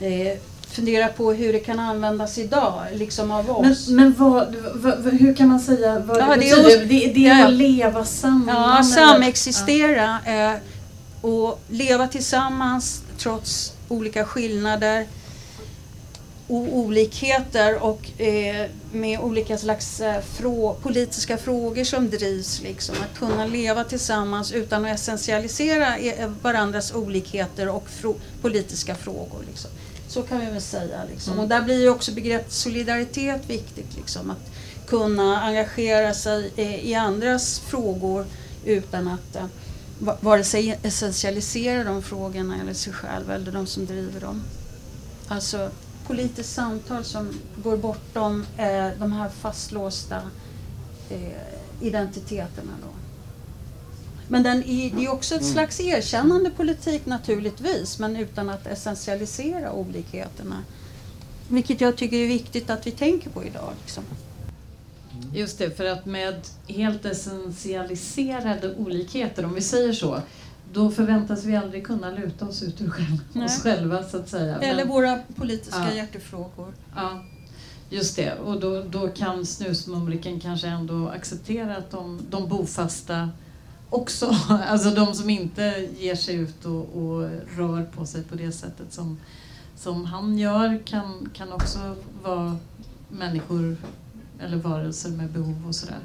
eh, 0.00 0.38
funderar 0.70 1.08
på 1.08 1.32
hur 1.32 1.52
det 1.52 1.60
kan 1.60 1.78
användas 1.78 2.38
idag, 2.38 2.82
liksom 2.92 3.30
av 3.30 3.50
oss. 3.50 3.88
Men, 3.88 3.96
men 3.96 4.14
vad, 4.18 4.56
vad, 4.74 5.14
hur 5.14 5.34
kan 5.34 5.48
man 5.48 5.60
säga 5.60 5.98
vad 5.98 6.18
ja, 6.18 6.26
det 6.26 6.36
betyder? 6.36 6.78
Det 6.78 6.84
det, 6.84 7.12
det 7.12 7.26
är 7.26 7.46
att 7.46 7.52
leva 7.52 8.04
samman? 8.04 8.76
Ja, 8.76 8.82
samexistera 8.82 10.18
ja. 10.26 10.52
Eh, 10.52 10.58
och 11.20 11.60
leva 11.68 12.08
tillsammans 12.08 13.02
trots 13.18 13.72
olika 13.88 14.24
skillnader 14.24 15.06
olikheter 16.48 17.82
och 17.82 18.20
eh, 18.20 18.70
med 18.92 19.20
olika 19.20 19.58
slags 19.58 20.00
eh, 20.00 20.20
frå 20.22 20.74
politiska 20.82 21.36
frågor 21.36 21.84
som 21.84 22.10
drivs. 22.10 22.62
Liksom. 22.62 22.94
Att 23.02 23.18
kunna 23.18 23.46
leva 23.46 23.84
tillsammans 23.84 24.52
utan 24.52 24.84
att 24.84 24.94
essentialisera 24.94 25.96
eh, 25.96 26.28
varandras 26.42 26.94
olikheter 26.94 27.68
och 27.68 27.88
frå 27.88 28.14
politiska 28.42 28.94
frågor. 28.94 29.44
Liksom. 29.48 29.70
Så 30.08 30.22
kan 30.22 30.40
vi 30.40 30.46
väl 30.46 30.60
säga. 30.60 31.04
Liksom. 31.10 31.32
Mm. 31.32 31.42
Och 31.42 31.48
där 31.48 31.62
blir 31.62 31.80
ju 31.80 31.88
också 31.88 32.12
begreppet 32.12 32.52
solidaritet 32.52 33.50
viktigt. 33.50 33.96
Liksom. 33.96 34.30
Att 34.30 34.50
kunna 34.86 35.42
engagera 35.42 36.14
sig 36.14 36.52
i 36.82 36.94
andras 36.94 37.58
frågor 37.58 38.26
utan 38.64 39.08
att 39.08 39.36
eh, 39.36 39.46
vare 39.98 40.44
sig 40.44 40.78
essentialisera 40.82 41.84
de 41.84 42.02
frågorna 42.02 42.60
eller 42.60 42.74
sig 42.74 42.92
själv 42.92 43.30
eller 43.30 43.52
de 43.52 43.66
som 43.66 43.86
driver 43.86 44.20
dem. 44.20 44.42
Alltså 45.28 45.70
politiskt 46.06 46.54
samtal 46.54 47.04
som 47.04 47.28
går 47.56 47.76
bortom 47.76 48.46
eh, 48.56 48.88
de 48.98 49.12
här 49.12 49.28
fastlåsta 49.28 50.22
eh, 51.10 51.32
identiteterna. 51.80 52.72
Då. 52.82 53.05
Men 54.28 54.42
den 54.42 54.64
är, 54.64 54.90
det 54.90 55.04
är 55.04 55.12
också 55.12 55.34
ett 55.34 55.44
slags 55.44 55.80
erkännande 55.80 56.50
politik 56.50 57.06
naturligtvis, 57.06 57.98
men 57.98 58.16
utan 58.16 58.50
att 58.50 58.66
essentialisera 58.66 59.72
olikheterna. 59.72 60.62
Vilket 61.48 61.80
jag 61.80 61.96
tycker 61.96 62.16
är 62.16 62.28
viktigt 62.28 62.70
att 62.70 62.86
vi 62.86 62.90
tänker 62.90 63.30
på 63.30 63.44
idag. 63.44 63.72
Liksom. 63.82 64.04
Just 65.34 65.58
det, 65.58 65.76
för 65.76 65.84
att 65.84 66.06
med 66.06 66.40
helt 66.66 67.04
essentialiserade 67.04 68.74
olikheter, 68.74 69.44
om 69.44 69.54
vi 69.54 69.60
säger 69.60 69.92
så, 69.92 70.20
då 70.72 70.90
förväntas 70.90 71.44
vi 71.44 71.56
aldrig 71.56 71.86
kunna 71.86 72.10
luta 72.10 72.46
oss 72.46 72.62
ut 72.62 72.80
ur 72.80 72.90
själv, 72.90 73.44
oss 73.44 73.62
själva 73.62 74.02
så 74.02 74.16
att 74.16 74.28
säga. 74.28 74.58
Eller 74.58 74.84
Men, 74.84 74.88
våra 74.88 75.18
politiska 75.36 75.88
ja. 75.88 75.94
hjärtefrågor. 75.94 76.74
Ja, 76.96 77.24
just 77.90 78.16
det. 78.16 78.32
Och 78.32 78.60
då, 78.60 78.82
då 78.82 79.08
kan 79.08 79.46
snusmumriken 79.46 80.40
kanske 80.40 80.66
ändå 80.68 81.08
acceptera 81.08 81.76
att 81.76 81.90
de, 81.90 82.20
de 82.30 82.48
bofasta 82.48 83.30
också, 83.90 84.34
alltså 84.48 84.90
de 84.90 85.14
som 85.14 85.30
inte 85.30 85.88
ger 85.98 86.14
sig 86.14 86.34
ut 86.34 86.64
och, 86.64 86.96
och, 86.96 87.30
rör 87.56 87.84
på 87.84 88.06
sig 88.06 88.22
på 88.22 88.34
det 88.34 88.52
sättet 88.52 88.92
som, 88.92 89.18
som 89.76 90.04
han 90.04 90.38
gör 90.38 90.80
kan, 90.84 91.30
kan 91.34 91.52
också 91.52 91.96
vara 92.22 92.56
människor 93.08 93.76
eller 94.40 94.56
varelser 94.56 95.10
med 95.10 95.30
behov 95.30 95.66
och 95.68 95.74
sådär. 95.74 95.98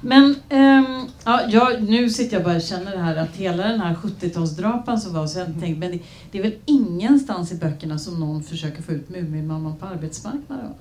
Men 0.00 0.36
ähm, 0.48 1.06
ja, 1.24 1.42
jag, 1.48 1.82
nu 1.82 2.10
sitter 2.10 2.36
jag 2.36 2.44
bara 2.44 2.56
och 2.56 2.62
känner 2.62 2.92
det 2.92 3.02
här 3.02 3.16
att 3.16 3.36
hela 3.36 3.68
den 3.68 3.80
här 3.80 3.94
70-talsdrapan 3.94 4.96
som 4.96 5.14
var, 5.14 5.26
så 5.26 5.38
jag 5.38 5.46
tänkte, 5.46 5.80
men 5.80 5.90
det, 5.90 6.00
det, 6.30 6.38
är 6.38 6.42
väl 6.42 6.58
ingenstans 6.64 7.52
i 7.52 7.54
böckerna 7.54 7.98
som 7.98 8.20
någon 8.20 8.42
försöker 8.42 8.82
få 8.82 8.92
ut 8.92 9.08
Muminmamman 9.08 9.76
på 9.76 9.86
arbetsmarknaden? 9.86 10.74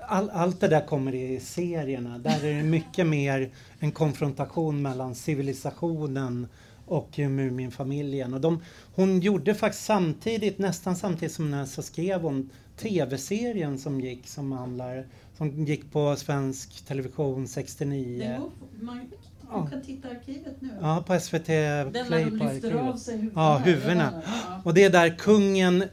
All, 0.08 0.30
allt 0.30 0.60
det 0.60 0.68
där 0.68 0.86
kommer 0.86 1.14
i 1.14 1.40
serierna. 1.40 2.18
Där 2.18 2.44
är 2.44 2.54
det 2.54 2.62
mycket 2.62 3.06
mer 3.06 3.50
en 3.78 3.92
konfrontation 3.92 4.82
mellan 4.82 5.14
civilisationen 5.14 6.46
och 6.86 7.18
Muminfamiljen. 7.18 8.34
Och 8.34 8.40
de, 8.40 8.62
hon 8.94 9.20
gjorde 9.20 9.54
faktiskt 9.54 9.84
samtidigt, 9.84 10.58
nästan 10.58 10.96
samtidigt 10.96 11.34
som 11.34 11.50
när 11.50 11.64
så 11.64 11.82
skrev 11.82 12.20
hon 12.20 12.50
tv-serien 12.76 13.78
som 13.78 14.00
gick 14.00 14.28
som 14.28 14.52
handlar 14.52 15.06
som 15.36 15.64
gick 15.64 15.92
på 15.92 16.16
svensk 16.16 16.86
television 16.86 17.48
69. 17.48 18.18
Den 18.18 18.40
går, 18.40 18.50
man, 18.80 19.10
ja. 19.50 19.66
kan 19.66 19.82
titta 19.82 20.08
arkivet 20.08 20.60
nu. 20.60 20.68
Ja, 20.80 21.04
på 21.06 21.20
SVT 21.20 21.46
Den 21.46 22.06
Play. 22.06 22.24
Den 22.24 22.38
lyfter 22.38 22.74
av 22.74 22.96
sig 22.96 23.16
huvudena. 23.16 23.42
Ja, 23.42 23.58
huvudena. 23.58 24.22
Ja. 24.26 24.60
Och 24.64 24.74
det 24.74 24.84
är 24.84 24.90
där 24.90 25.18
kungen, 25.18 25.84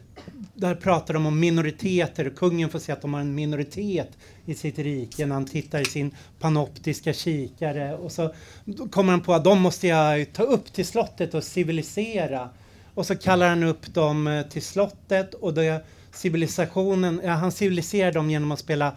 där 0.62 0.76
pratar 0.76 1.14
de 1.14 1.26
om 1.26 1.40
minoriteter. 1.40 2.30
Kungen 2.30 2.70
får 2.70 2.80
se 2.80 2.92
att 2.92 3.02
de 3.02 3.14
har 3.14 3.22
en 3.22 3.36
minoritet 3.36 4.10
i 4.46 4.56
sitt 4.56 4.80
rike 4.80 5.26
när 5.26 5.34
han 5.34 5.46
tittar 5.46 5.82
i 5.82 5.86
sin 5.86 6.16
panoptiska 6.40 7.14
kikare. 7.14 7.96
Och 7.96 8.12
så 8.12 8.34
kommer 8.92 9.12
han 9.12 9.22
på 9.22 9.34
att 9.34 9.44
de 9.44 9.62
måste 9.62 9.88
jag 9.88 10.34
ta 10.34 10.44
upp 10.44 10.74
till 10.74 10.86
slottet 10.86 11.34
och 11.34 11.44
civilisera. 11.44 12.50
Och 12.94 13.06
så 13.06 13.16
kallar 13.16 13.50
han 13.50 13.64
upp 13.64 13.94
dem 13.94 14.28
eh, 14.28 14.42
till 14.42 14.62
slottet 14.62 15.34
och 15.34 15.54
det 15.54 15.86
civilisationen, 16.14 17.22
ja, 17.24 17.32
han 17.32 17.52
civiliserar 17.52 18.12
dem 18.12 18.30
genom 18.30 18.52
att 18.52 18.60
spela 18.60 18.94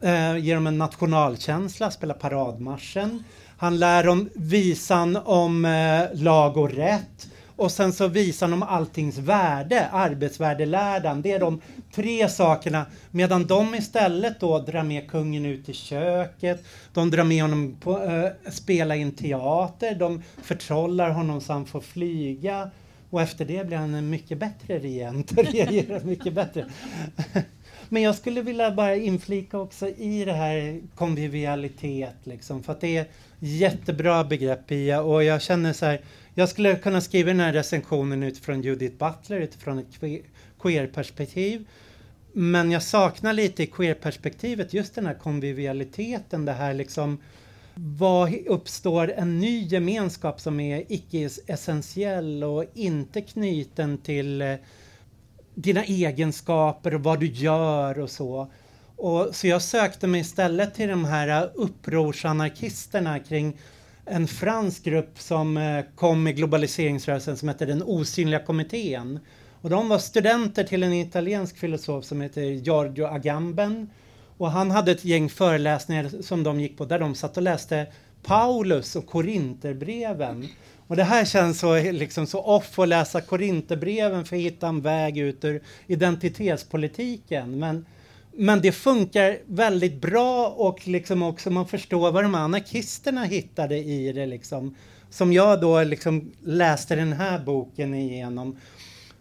eh, 0.00 0.36
ge 0.36 0.54
dem 0.54 0.66
en 0.66 0.78
nationalkänsla, 0.78 1.90
spela 1.90 2.14
paradmarschen. 2.14 3.24
Han 3.56 3.78
lär 3.78 4.04
dem 4.04 4.28
visan 4.34 5.16
om 5.16 5.64
eh, 5.64 6.20
lag 6.22 6.56
och 6.56 6.70
rätt. 6.70 7.28
Och 7.60 7.72
sen 7.72 7.92
så 7.92 8.08
visar 8.08 8.48
de 8.48 8.62
alltings 8.62 9.18
värde, 9.18 9.88
arbetsvärdeläran. 9.88 11.22
Det 11.22 11.32
är 11.32 11.38
de 11.38 11.60
tre 11.94 12.28
sakerna. 12.28 12.86
Medan 13.10 13.46
de 13.46 13.74
istället 13.74 14.40
då 14.40 14.58
drar 14.58 14.82
med 14.82 15.10
kungen 15.10 15.46
ut 15.46 15.68
i 15.68 15.72
köket. 15.72 16.64
De 16.94 17.10
drar 17.10 17.24
med 17.24 17.42
honom 17.42 17.76
på 17.80 18.02
äh, 18.02 18.50
spela 18.50 18.96
in 18.96 19.12
teater. 19.12 19.94
De 19.94 20.22
förtrollar 20.42 21.10
honom 21.10 21.40
så 21.40 21.52
han 21.52 21.66
får 21.66 21.80
flyga. 21.80 22.70
Och 23.10 23.22
efter 23.22 23.44
det 23.44 23.66
blir 23.66 23.76
han 23.76 23.94
en 23.94 24.10
mycket 24.10 24.38
bättre 24.38 24.78
regent. 24.78 25.32
mycket 26.04 26.34
bättre. 26.34 26.66
Men 27.88 28.02
jag 28.02 28.14
skulle 28.14 28.42
vilja 28.42 28.70
bara 28.70 28.96
inflika 28.96 29.58
också 29.58 29.88
i 29.88 30.24
det 30.24 30.32
här 30.32 30.80
konvivialitet 30.94 32.16
liksom. 32.24 32.62
För 32.62 32.72
att 32.72 32.80
det 32.80 32.96
är 32.96 33.06
jättebra 33.38 34.24
begrepp 34.24 34.66
Pia 34.66 35.02
och 35.02 35.24
jag 35.24 35.42
känner 35.42 35.72
så 35.72 35.86
här. 35.86 36.00
Jag 36.40 36.48
skulle 36.48 36.76
kunna 36.76 37.00
skriva 37.00 37.26
den 37.26 37.40
här 37.40 37.52
recensionen 37.52 38.22
utifrån 38.22 38.62
Judith 38.62 38.96
Butler 38.96 39.40
utifrån 39.40 39.78
ett 39.78 40.00
queerperspektiv. 40.62 41.68
Men 42.32 42.70
jag 42.70 42.82
saknar 42.82 43.32
lite 43.32 43.62
i 43.62 43.66
queerperspektivet 43.66 44.74
just 44.74 44.94
den 44.94 45.06
här 45.06 45.14
konvivialiteten, 45.14 46.44
det 46.44 46.52
här 46.52 46.74
liksom 46.74 47.18
vad 47.74 48.34
uppstår 48.46 49.12
en 49.12 49.38
ny 49.38 49.66
gemenskap 49.66 50.40
som 50.40 50.60
är 50.60 50.84
icke-essentiell 50.88 52.44
och 52.44 52.64
inte 52.74 53.20
knuten 53.20 53.98
till 53.98 54.42
eh, 54.42 54.54
dina 55.54 55.84
egenskaper 55.84 56.94
och 56.94 57.02
vad 57.02 57.20
du 57.20 57.26
gör 57.26 57.98
och 57.98 58.10
så. 58.10 58.52
Och, 58.96 59.28
så 59.32 59.46
jag 59.46 59.62
sökte 59.62 60.06
mig 60.06 60.20
istället 60.20 60.74
till 60.74 60.88
de 60.88 61.04
här 61.04 61.42
eh, 61.42 61.50
upprorsanarkisterna 61.54 63.18
kring 63.18 63.56
en 64.04 64.28
fransk 64.28 64.84
grupp 64.84 65.18
som 65.18 65.56
eh, 65.56 65.84
kom 65.94 66.22
med 66.22 66.36
globaliseringsrörelsen 66.36 67.36
som 67.36 67.48
hette 67.48 67.66
Den 67.66 67.82
osynliga 67.82 68.40
kommittén. 68.40 69.20
Och 69.60 69.70
de 69.70 69.88
var 69.88 69.98
studenter 69.98 70.64
till 70.64 70.82
en 70.82 70.92
italiensk 70.92 71.58
filosof 71.58 72.04
som 72.04 72.20
heter 72.20 72.42
Giorgio 72.42 73.06
Agamben. 73.06 73.90
Och 74.36 74.50
han 74.50 74.70
hade 74.70 74.92
ett 74.92 75.04
gäng 75.04 75.28
föreläsningar 75.28 76.22
som 76.22 76.42
de 76.42 76.60
gick 76.60 76.78
på 76.78 76.84
där 76.84 76.98
de 76.98 77.14
satt 77.14 77.36
och 77.36 77.42
läste 77.42 77.86
Paulus 78.22 78.96
och 78.96 79.06
Korinterbreven. 79.06 80.48
Och 80.86 80.96
det 80.96 81.04
här 81.04 81.24
känns 81.24 81.58
så, 81.58 81.78
liksom, 81.78 82.26
så 82.26 82.40
off 82.40 82.78
att 82.78 82.88
läsa 82.88 83.20
Korinterbreven 83.20 84.24
för 84.24 84.36
att 84.36 84.42
hitta 84.42 84.68
en 84.68 84.80
väg 84.80 85.18
ut 85.18 85.44
ur 85.44 85.62
identitetspolitiken. 85.86 87.58
Men, 87.58 87.86
men 88.40 88.60
det 88.60 88.72
funkar 88.72 89.38
väldigt 89.46 90.00
bra 90.00 90.48
och 90.48 90.88
liksom 90.88 91.22
också 91.22 91.50
man 91.50 91.66
förstår 91.66 92.12
vad 92.12 92.24
de 92.24 92.34
anarkisterna 92.34 93.24
hittade 93.24 93.76
i 93.76 94.12
det. 94.12 94.26
Liksom, 94.26 94.74
som 95.10 95.32
jag 95.32 95.60
då 95.60 95.82
liksom 95.82 96.32
läste 96.44 96.96
den 96.96 97.12
här 97.12 97.38
boken 97.38 97.94
igenom. 97.94 98.56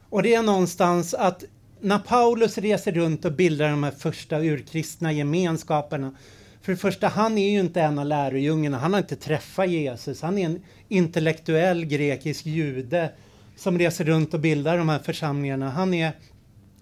Och 0.09 0.23
det 0.23 0.33
är 0.33 0.43
någonstans 0.43 1.13
att 1.13 1.43
när 1.81 1.99
Paulus 1.99 2.57
reser 2.57 2.91
runt 2.91 3.25
och 3.25 3.33
bildar 3.33 3.69
de 3.69 3.83
här 3.83 3.91
första 3.91 4.39
urkristna 4.39 5.11
gemenskaperna. 5.11 6.15
För 6.61 6.71
det 6.71 6.77
första, 6.77 7.07
han 7.07 7.37
är 7.37 7.49
ju 7.49 7.59
inte 7.59 7.81
en 7.81 7.99
av 7.99 8.05
lärjungarna. 8.05 8.77
Han 8.77 8.93
har 8.93 8.99
inte 8.99 9.15
träffat 9.15 9.69
Jesus. 9.69 10.21
Han 10.21 10.37
är 10.37 10.45
en 10.45 10.61
intellektuell 10.87 11.85
grekisk 11.85 12.45
jude 12.45 13.11
som 13.55 13.79
reser 13.79 14.05
runt 14.05 14.33
och 14.33 14.39
bildar 14.39 14.77
de 14.77 14.89
här 14.89 14.99
församlingarna. 14.99 15.69
Han 15.69 15.93
är 15.93 16.11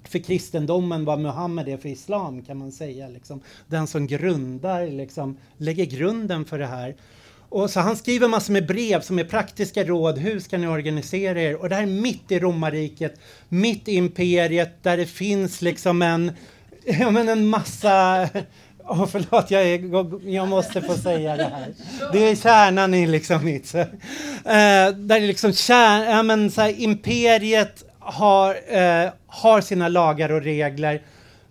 för 0.08 0.20
kristendomen 0.20 1.06
vad 1.06 1.20
Muhammed 1.20 1.68
är 1.68 1.78
för 1.78 1.90
islam 1.90 2.42
kan 2.42 2.58
man 2.58 2.72
säga. 2.72 3.08
Liksom. 3.08 3.42
Den 3.68 3.88
som 3.88 4.08
grundar, 4.08 4.88
liksom, 4.88 5.38
lägger 5.58 5.86
grunden 5.86 6.46
för 6.46 6.60
det 6.60 6.66
här. 6.66 6.96
Och 7.50 7.70
så 7.70 7.80
han 7.80 7.96
skriver 7.96 8.28
massor 8.28 8.54
med 8.54 8.68
brev 8.68 9.02
som 9.02 9.20
är 9.20 9.24
praktiska 9.24 9.84
råd. 9.84 10.18
Hur 10.18 10.40
ska 10.40 10.58
ni 10.58 10.68
organisera 10.68 11.42
er? 11.42 11.56
Och 11.56 11.70
det 11.70 11.76
här 11.76 11.84
är 11.84 11.88
mitt 11.88 12.32
i 12.32 12.40
romarriket, 12.40 13.20
mitt 13.50 13.88
i 13.88 13.96
imperiet 13.96 14.84
där 14.84 14.98
det 14.98 15.06
finns 15.06 15.62
liksom 15.62 16.02
en, 16.02 16.32
ja 16.86 17.12
men 17.12 17.30
en 17.30 17.48
massa 17.48 18.30
Oh, 18.90 19.08
förlåt, 19.08 19.52
jag, 19.52 19.64
är, 19.64 20.30
jag 20.30 20.48
måste 20.48 20.82
få 20.82 20.94
säga 20.94 21.38
det 21.38 21.44
här. 21.44 21.74
Det 22.14 22.30
är 22.30 22.36
kärnan 22.36 22.94
i 22.94 23.08
liksom 23.08 23.46
mitt. 23.46 23.68
Så, 23.68 23.78
eh, 23.78 23.86
där 24.96 25.16
är 25.16 25.28
liksom 25.28 25.54
kärn, 25.54 26.02
ja, 26.02 26.24
men, 26.24 26.52
så 26.52 26.62
här, 26.62 26.82
imperiet 26.82 27.84
har, 28.08 28.56
eh, 28.68 29.12
har 29.28 29.62
sina 29.62 29.88
lagar 29.88 30.32
och 30.32 30.42
regler. 30.42 31.02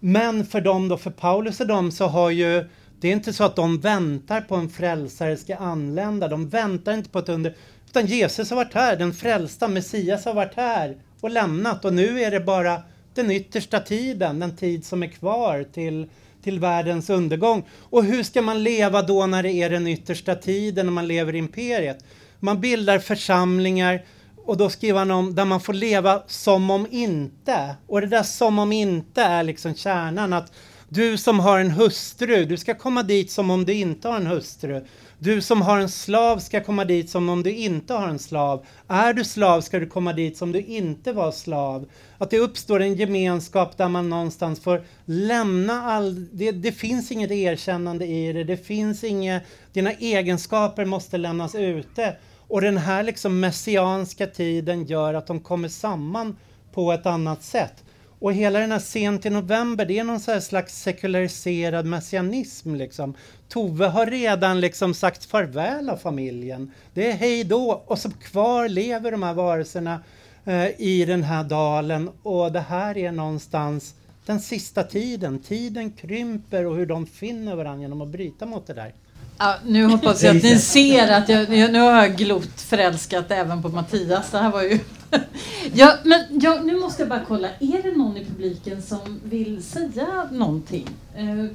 Men 0.00 0.46
för 0.46 0.60
dem 0.60 0.88
då, 0.88 0.96
för 0.96 1.10
Paulus 1.10 1.60
och 1.60 1.66
dem 1.66 1.90
så 1.90 2.06
har 2.06 2.30
ju 2.30 2.64
det 3.00 3.08
är 3.08 3.12
inte 3.12 3.32
så 3.32 3.44
att 3.44 3.56
de 3.56 3.80
väntar 3.80 4.40
på 4.40 4.54
en 4.54 4.68
frälsare 4.68 5.36
ska 5.36 5.56
anlända. 5.56 6.28
De 6.28 6.48
väntar 6.48 6.94
inte 6.94 7.10
på 7.10 7.18
ett 7.18 7.28
under. 7.28 7.54
Utan 7.86 8.06
Jesus 8.06 8.50
har 8.50 8.56
varit 8.56 8.74
här, 8.74 8.96
den 8.96 9.12
frälsta 9.12 9.68
Messias 9.68 10.24
har 10.24 10.34
varit 10.34 10.54
här 10.56 10.96
och 11.20 11.30
lämnat. 11.30 11.84
Och 11.84 11.94
nu 11.94 12.20
är 12.20 12.30
det 12.30 12.40
bara 12.40 12.82
den 13.14 13.30
yttersta 13.30 13.80
tiden, 13.80 14.40
den 14.40 14.56
tid 14.56 14.84
som 14.84 15.02
är 15.02 15.06
kvar 15.06 15.64
till, 15.72 16.06
till 16.42 16.58
världens 16.58 17.10
undergång. 17.10 17.68
Och 17.80 18.04
hur 18.04 18.22
ska 18.22 18.42
man 18.42 18.62
leva 18.62 19.02
då 19.02 19.26
när 19.26 19.42
det 19.42 19.52
är 19.52 19.70
den 19.70 19.86
yttersta 19.86 20.34
tiden, 20.34 20.86
när 20.86 20.92
man 20.92 21.08
lever 21.08 21.34
i 21.34 21.38
imperiet? 21.38 22.04
Man 22.40 22.60
bildar 22.60 22.98
församlingar 22.98 24.02
och 24.46 24.56
då 24.56 24.70
skriver 24.70 24.98
han 24.98 25.10
om 25.10 25.34
där 25.34 25.44
man 25.44 25.60
får 25.60 25.72
leva 25.72 26.22
som 26.26 26.70
om 26.70 26.86
inte. 26.90 27.76
Och 27.86 28.00
det 28.00 28.06
där 28.06 28.22
som 28.22 28.58
om 28.58 28.72
inte 28.72 29.22
är 29.22 29.42
liksom 29.42 29.74
kärnan. 29.74 30.32
att 30.32 30.52
du 30.88 31.16
som 31.16 31.40
har 31.40 31.58
en 31.58 31.70
hustru, 31.70 32.44
du 32.44 32.56
ska 32.56 32.74
komma 32.74 33.02
dit 33.02 33.30
som 33.30 33.50
om 33.50 33.64
du 33.64 33.74
inte 33.74 34.08
har 34.08 34.16
en 34.16 34.26
hustru. 34.26 34.84
Du 35.18 35.42
som 35.42 35.62
har 35.62 35.78
en 35.78 35.88
slav 35.88 36.38
ska 36.38 36.60
komma 36.60 36.84
dit 36.84 37.10
som 37.10 37.28
om 37.28 37.42
du 37.42 37.54
inte 37.54 37.94
har 37.94 38.08
en 38.08 38.18
slav. 38.18 38.66
Är 38.88 39.12
du 39.12 39.24
slav 39.24 39.60
ska 39.60 39.78
du 39.78 39.86
komma 39.86 40.12
dit 40.12 40.36
som 40.36 40.52
du 40.52 40.60
inte 40.60 41.12
var 41.12 41.32
slav. 41.32 41.88
Att 42.18 42.30
det 42.30 42.38
uppstår 42.38 42.80
en 42.80 42.94
gemenskap 42.94 43.76
där 43.76 43.88
man 43.88 44.10
någonstans 44.10 44.60
får 44.60 44.84
lämna 45.04 45.82
all... 45.82 46.26
Det, 46.32 46.52
det 46.52 46.72
finns 46.72 47.12
inget 47.12 47.30
erkännande 47.30 48.06
i 48.06 48.32
det. 48.32 48.44
Det 48.44 48.66
finns 48.66 49.04
inget... 49.04 49.42
Dina 49.72 49.92
egenskaper 49.92 50.84
måste 50.84 51.18
lämnas 51.18 51.54
ute. 51.54 52.16
Och 52.48 52.60
den 52.60 52.76
här 52.76 53.02
liksom 53.02 53.40
messianska 53.40 54.26
tiden 54.26 54.84
gör 54.84 55.14
att 55.14 55.26
de 55.26 55.40
kommer 55.40 55.68
samman 55.68 56.36
på 56.72 56.92
ett 56.92 57.06
annat 57.06 57.42
sätt. 57.42 57.84
Och 58.18 58.32
hela 58.32 58.58
den 58.58 58.72
här 58.72 58.78
sent 58.78 59.26
i 59.26 59.30
november, 59.30 59.84
det 59.86 59.98
är 59.98 60.04
någon 60.04 60.40
slags 60.40 60.82
sekulariserad 60.82 61.86
messianism 61.86 62.74
liksom. 62.74 63.14
Tove 63.48 63.86
har 63.86 64.06
redan 64.06 64.60
liksom 64.60 64.94
sagt 64.94 65.24
farväl 65.24 65.90
av 65.90 65.96
familjen. 65.96 66.72
Det 66.94 67.10
är 67.10 67.12
hej 67.12 67.44
då 67.44 67.82
och 67.86 67.98
så 67.98 68.10
kvar 68.10 68.68
lever 68.68 69.10
de 69.10 69.22
här 69.22 69.34
varelserna 69.34 70.00
eh, 70.44 70.80
i 70.80 71.04
den 71.04 71.22
här 71.22 71.44
dalen 71.44 72.10
och 72.22 72.52
det 72.52 72.60
här 72.60 72.98
är 72.98 73.12
någonstans 73.12 73.94
den 74.26 74.40
sista 74.40 74.82
tiden. 74.82 75.38
Tiden 75.38 75.92
krymper 75.92 76.66
och 76.66 76.76
hur 76.76 76.86
de 76.86 77.06
finner 77.06 77.56
varandra 77.56 77.82
genom 77.82 78.00
att 78.00 78.08
bryta 78.08 78.46
mot 78.46 78.66
det 78.66 78.74
där. 78.74 78.94
Ja, 79.38 79.56
nu 79.66 79.84
hoppas 79.86 80.22
jag 80.22 80.36
att 80.36 80.42
ni 80.42 80.58
ser 80.58 81.12
att 81.12 81.28
jag, 81.28 81.48
nu 81.48 81.80
har 81.80 81.92
jag 81.92 82.16
glott 82.16 82.60
förälskat 82.60 83.30
även 83.30 83.62
på 83.62 83.68
Mattias. 83.68 84.30
Det 84.30 84.38
här 84.38 84.50
var 84.50 84.62
ju... 84.62 84.78
ja, 85.72 85.94
men 86.04 86.40
ja, 86.42 86.60
nu 86.64 86.76
måste 86.76 87.02
jag 87.02 87.08
bara 87.08 87.22
kolla. 87.28 87.48
Är 87.48 87.82
det 87.82 87.96
någon 87.96 88.16
i 88.16 88.24
publiken 88.24 88.82
som 88.82 89.20
vill 89.24 89.62
säga 89.62 90.28
någonting? 90.32 90.88
Eh, 91.16 91.46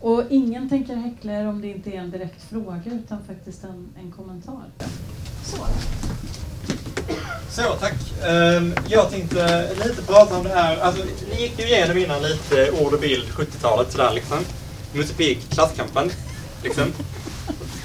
och 0.00 0.22
ingen 0.30 0.68
tänker 0.68 0.94
häckla 0.96 1.32
er 1.32 1.46
om 1.48 1.60
det 1.60 1.68
inte 1.68 1.90
är 1.90 2.00
en 2.00 2.10
direkt 2.10 2.50
fråga 2.50 2.82
utan 2.86 3.18
faktiskt 3.26 3.64
en, 3.64 3.88
en 4.00 4.12
kommentar. 4.12 4.64
Så. 5.44 5.56
Så, 7.50 7.62
tack. 7.62 7.94
Um, 8.28 8.74
jag 8.88 9.10
tänkte 9.10 9.70
lite 9.84 10.02
prata 10.02 10.38
om 10.38 10.44
det 10.44 10.54
här. 10.54 10.76
Alltså, 10.76 11.04
ni 11.30 11.42
gick 11.42 11.58
ju 11.58 11.64
igenom 11.64 11.98
innan 11.98 12.22
lite 12.22 12.70
ord 12.70 12.92
och 12.92 13.00
bild 13.00 13.24
70-talet 13.24 13.92
sådär 13.92 14.12
liksom. 14.14 14.38
Musipik, 14.92 15.50
klasskampen. 15.50 16.10
Liksom. 16.64 16.92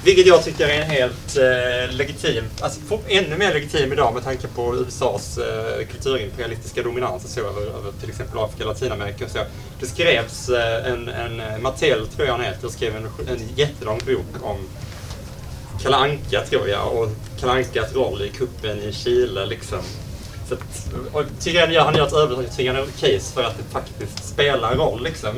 Vilket 0.04 0.26
jag 0.26 0.44
tycker 0.44 0.68
är 0.68 0.82
en 0.82 0.90
helt 0.90 1.36
eh, 1.36 1.96
legitim, 1.96 2.44
alltså 2.60 2.80
ännu 3.08 3.36
mer 3.36 3.54
legitim 3.54 3.92
idag 3.92 4.14
med 4.14 4.24
tanke 4.24 4.46
på 4.46 4.76
USAs 4.76 5.38
eh, 5.38 5.86
kulturimperialistiska 5.86 6.82
dominans 6.82 7.24
och 7.24 7.30
så 7.30 7.40
över, 7.40 7.60
över 7.60 7.92
till 8.00 8.10
exempel 8.10 8.38
Afrika 8.38 8.64
och 8.64 8.74
Latinamerika 8.74 9.24
och 9.24 9.30
så. 9.30 9.38
Det 9.80 9.86
skrevs 9.86 10.48
eh, 10.48 10.92
en, 10.92 11.08
en 11.08 11.40
eh, 11.40 11.58
Mattel 11.58 12.08
tror 12.08 12.26
jag 12.26 12.34
han 12.34 12.44
heter, 12.44 12.68
skrev 12.68 12.96
en, 12.96 13.06
en 13.28 13.48
jättelång 13.56 14.00
bok 14.06 14.42
om 14.42 14.56
Kalle 15.82 15.96
Anka, 15.96 16.40
tror 16.50 16.68
jag, 16.68 16.92
och 16.92 17.08
Kalle 17.40 17.52
Ankas 17.52 17.94
roll 17.94 18.22
i 18.22 18.28
kuppen 18.28 18.78
i 18.78 18.92
Chile 18.92 19.46
liksom. 19.46 19.82
Så 20.48 20.54
att, 20.54 20.92
och 21.12 21.24
tycker 21.40 21.70
jag 21.70 21.84
han 21.84 21.96
gör 21.96 22.06
ett 22.06 22.12
övertygande 22.12 22.86
case 23.00 23.34
för 23.34 23.42
att 23.42 23.58
det 23.58 23.64
faktiskt 23.72 24.28
spelar 24.28 24.74
roll 24.74 25.02
liksom. 25.04 25.34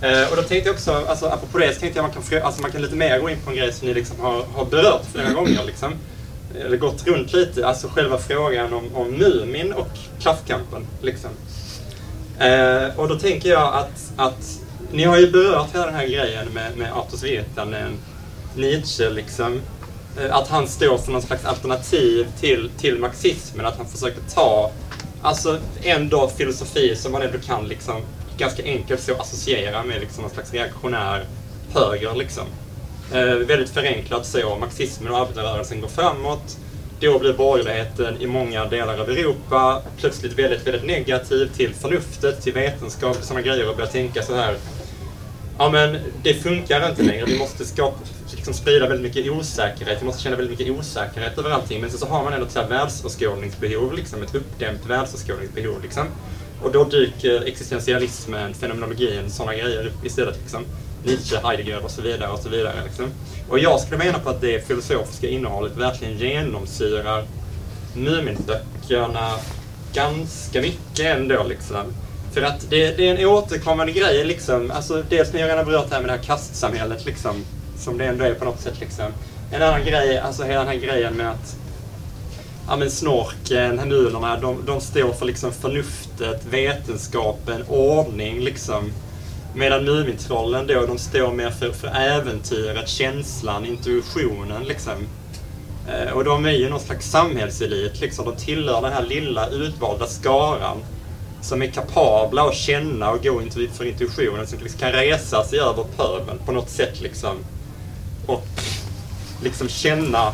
Eh, 0.00 0.30
och 0.30 0.36
då 0.36 0.42
tänkte 0.42 0.68
jag 0.68 0.74
också, 0.74 1.04
alltså, 1.08 1.26
apropå 1.26 1.58
det, 1.58 1.74
så 1.74 1.80
tänkte 1.80 1.98
jag 1.98 2.02
man 2.02 2.12
kan, 2.12 2.42
alltså, 2.42 2.62
man 2.62 2.70
kan 2.72 2.82
lite 2.82 2.96
mer 2.96 3.18
gå 3.20 3.30
in 3.30 3.36
på 3.44 3.50
en 3.50 3.56
grej 3.56 3.72
som 3.72 3.88
ni 3.88 3.94
liksom 3.94 4.20
har, 4.20 4.44
har 4.54 4.64
berört 4.64 5.02
flera 5.12 5.32
gånger. 5.32 5.64
Liksom. 5.66 5.94
Eller 6.60 6.76
gått 6.76 7.06
runt 7.06 7.32
lite, 7.32 7.66
alltså 7.66 7.88
själva 7.88 8.18
frågan 8.18 8.72
om, 8.72 8.94
om 8.94 9.10
Mumin 9.10 9.72
och 9.72 9.88
klasskampen. 10.20 10.86
Liksom. 11.02 11.30
Eh, 12.38 13.00
och 13.00 13.08
då 13.08 13.18
tänker 13.18 13.48
jag 13.48 13.74
att, 13.74 14.12
att 14.16 14.60
ni 14.92 15.04
har 15.04 15.18
ju 15.18 15.30
berört 15.30 15.74
hela 15.74 15.86
den 15.86 15.94
här 15.94 16.06
grejen 16.06 16.48
med, 16.54 16.76
med 16.76 16.92
Artus 16.92 17.22
Virtanen, 17.22 17.98
Nietzsche 18.56 19.10
liksom. 19.10 19.60
Eh, 20.20 20.36
att 20.36 20.48
han 20.48 20.68
står 20.68 20.98
som 20.98 21.12
någon 21.12 21.22
slags 21.22 21.44
alternativ 21.44 22.26
till, 22.40 22.70
till 22.78 22.98
marxismen, 22.98 23.66
att 23.66 23.76
han 23.76 23.86
försöker 23.86 24.20
ta 24.34 24.72
Alltså 25.24 25.58
ändå 25.82 26.28
filosofi 26.28 26.96
som 26.96 27.12
man 27.12 27.22
ändå 27.22 27.38
kan 27.38 27.68
liksom 27.68 28.00
ganska 28.38 28.64
enkelt 28.64 29.00
så 29.00 29.12
att 29.12 29.20
associera 29.20 29.82
med 29.82 30.00
liksom 30.00 30.22
någon 30.22 30.30
slags 30.30 30.52
reaktionär 30.52 31.24
höger. 31.74 32.14
Liksom. 32.14 32.44
Eh, 33.12 33.24
väldigt 33.24 33.70
förenklat 33.70 34.26
så, 34.26 34.56
marxismen 34.56 35.12
och 35.12 35.18
arbetarrörelsen 35.18 35.80
går 35.80 35.88
framåt. 35.88 36.58
Då 37.00 37.18
blir 37.18 37.32
borgerligheten 37.32 38.20
i 38.20 38.26
många 38.26 38.64
delar 38.64 38.98
av 38.98 39.10
Europa 39.10 39.82
plötsligt 39.96 40.38
väldigt, 40.38 40.66
väldigt 40.66 40.86
negativ 40.86 41.50
till 41.56 41.74
förnuftet, 41.74 42.42
till 42.42 42.52
vetenskap, 42.52 43.16
och 43.18 43.24
sådana 43.24 43.42
grejer 43.42 43.68
och 43.68 43.76
börjar 43.76 43.90
tänka 43.90 44.22
så 44.22 44.34
här. 44.34 44.56
Ja 45.58 45.70
men 45.70 45.98
det 46.22 46.34
funkar 46.34 46.90
inte 46.90 47.02
längre, 47.02 47.24
vi 47.24 47.38
måste 47.38 47.64
skapa, 47.64 47.98
liksom 48.30 48.54
sprida 48.54 48.88
väldigt 48.88 49.14
mycket 49.14 49.32
osäkerhet, 49.32 50.02
vi 50.02 50.06
måste 50.06 50.22
känna 50.22 50.36
väldigt 50.36 50.58
mycket 50.58 50.78
osäkerhet 50.78 51.38
över 51.38 51.50
allting. 51.50 51.80
Men 51.80 51.90
så, 51.90 52.06
har 52.06 52.24
man 52.24 52.32
ändå 52.32 52.46
ett 52.46 52.70
världsåskådningsbehov, 52.70 53.92
liksom, 53.92 54.22
ett 54.22 54.34
uppdämt 54.34 54.86
världsåskådningsbehov. 54.86 55.82
Liksom. 55.82 56.06
Och 56.62 56.72
då 56.72 56.84
dyker 56.84 57.44
existentialismen, 57.44 58.54
fenomenologin, 58.54 59.30
sådana 59.30 59.54
grejer 59.54 59.86
upp 59.86 60.04
istället. 60.04 60.36
Liksom. 60.42 60.64
Nietzsche, 61.04 61.40
Heidegger 61.44 61.84
och 61.84 61.90
så 61.90 62.02
vidare. 62.02 62.30
Och 62.30 62.38
så 62.38 62.48
vidare 62.48 62.74
liksom. 62.84 63.06
Och 63.48 63.58
jag 63.58 63.80
skulle 63.80 63.98
mena 63.98 64.18
på 64.18 64.30
att 64.30 64.40
det 64.40 64.66
filosofiska 64.66 65.28
innehållet 65.28 65.76
verkligen 65.76 66.18
genomsyrar 66.18 67.24
Muminböckerna 67.94 69.30
ganska 69.92 70.60
mycket 70.60 71.06
ändå. 71.16 71.44
Liksom. 71.44 71.84
För 72.32 72.42
att 72.42 72.70
det, 72.70 72.96
det, 72.96 73.08
är 73.08 73.14
en 73.14 73.26
återkommande 73.26 73.92
grej, 73.92 74.24
liksom. 74.24 74.70
alltså, 74.70 75.02
dels 75.08 75.32
när 75.32 75.40
jag 75.40 75.48
redan 75.48 75.66
berört 75.66 75.88
det 75.88 75.94
här 75.94 76.02
med 76.02 76.10
det 76.10 76.16
här 76.16 76.22
kastsamhället, 76.22 77.04
liksom, 77.04 77.44
som 77.78 77.98
det 77.98 78.04
ändå 78.04 78.24
är 78.24 78.34
på 78.34 78.44
något 78.44 78.60
sätt. 78.60 78.80
Liksom. 78.80 79.06
En 79.52 79.62
annan 79.62 79.84
grej, 79.84 80.18
alltså 80.18 80.42
hela 80.42 80.58
den 80.58 80.68
här 80.68 80.74
grejen 80.74 81.14
med 81.14 81.30
att 81.30 81.56
ja, 82.68 82.76
men 82.76 82.90
snorken, 82.90 83.78
hemulerna, 83.78 84.40
de, 84.40 84.64
de 84.66 84.80
står 84.80 85.12
för 85.12 85.26
liksom 85.26 85.52
förnuftet, 85.52 86.46
vetenskapen, 86.50 87.64
ordning. 87.68 88.40
Liksom. 88.40 88.92
Medan 89.54 89.84
Mumintrollen 89.84 90.66
då, 90.66 90.86
de 90.86 90.98
står 90.98 91.32
mer 91.32 91.50
för, 91.50 91.72
för 91.72 91.88
äventyret, 91.88 92.88
känslan, 92.88 93.66
intuitionen. 93.66 94.64
Liksom. 94.64 94.92
Eh, 95.88 96.12
och 96.12 96.24
de 96.24 96.44
är 96.44 96.50
ju 96.50 96.68
någon 96.68 96.80
slags 96.80 97.10
samhällselit. 97.10 98.00
Liksom. 98.00 98.24
De 98.24 98.36
tillhör 98.36 98.82
den 98.82 98.92
här 98.92 99.06
lilla 99.06 99.48
utvalda 99.48 100.06
skaran 100.06 100.76
som 101.40 101.62
är 101.62 101.66
kapabla 101.66 102.42
att 102.42 102.54
känna 102.54 103.10
och 103.10 103.22
gå 103.22 103.42
för 103.72 103.84
intuitionen, 103.84 104.46
som 104.46 104.58
liksom 104.58 104.80
kan 104.80 104.92
resa 104.92 105.44
sig 105.44 105.58
över 105.58 105.84
pöbeln 105.96 106.38
på 106.46 106.52
något 106.52 106.70
sätt. 106.70 107.00
Liksom. 107.00 107.36
Och 108.26 108.46
liksom 109.42 109.68
känna 109.68 110.32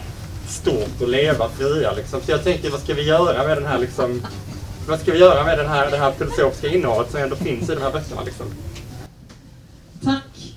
stort 0.50 1.00
och 1.00 1.08
leva 1.08 1.48
fria. 1.48 1.92
Liksom. 1.92 2.20
Så 2.20 2.30
jag 2.30 2.44
tänkte, 2.44 2.70
vad 2.70 2.80
ska 2.80 2.94
vi 2.94 3.02
göra 3.02 3.46
med 3.48 3.56
den 3.56 3.66
här 3.66 3.78
liksom, 3.78 4.22
vad 4.88 5.00
ska 5.00 5.12
vi 5.12 5.18
göra 5.18 5.44
med 5.44 5.58
den 5.58 5.68
här, 5.68 5.90
det 5.90 5.96
här 5.96 6.12
filosofiska 6.12 6.68
innehållet 6.68 7.10
som 7.10 7.20
ändå 7.20 7.36
finns 7.36 7.70
i 7.70 7.74
de 7.74 7.82
här 7.82 7.92
böckerna? 7.92 8.22
Liksom? 8.22 8.46
Tack! 10.04 10.56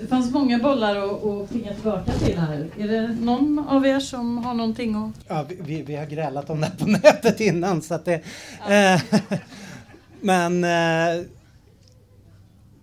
Det 0.00 0.06
fanns 0.06 0.30
många 0.30 0.58
bollar 0.58 0.96
att, 0.96 1.24
att 1.24 1.50
pinga 1.50 1.74
tillbaka 1.74 2.12
till 2.12 2.38
här. 2.38 2.68
Är 2.78 2.88
det 2.88 3.08
någon 3.20 3.66
av 3.68 3.86
er 3.86 4.00
som 4.00 4.38
har 4.38 4.54
någonting 4.54 4.94
att... 4.94 5.24
Ja, 5.28 5.44
vi, 5.48 5.82
vi 5.82 5.96
har 5.96 6.06
grälat 6.06 6.50
om 6.50 6.60
det 6.60 6.66
här 6.66 6.76
på 6.76 6.86
nätet 7.06 7.40
innan 7.40 7.82
så 7.82 7.94
att 7.94 8.04
det... 8.04 8.20
Ja. 8.68 9.00
Eh, 9.30 9.38
men... 10.20 10.64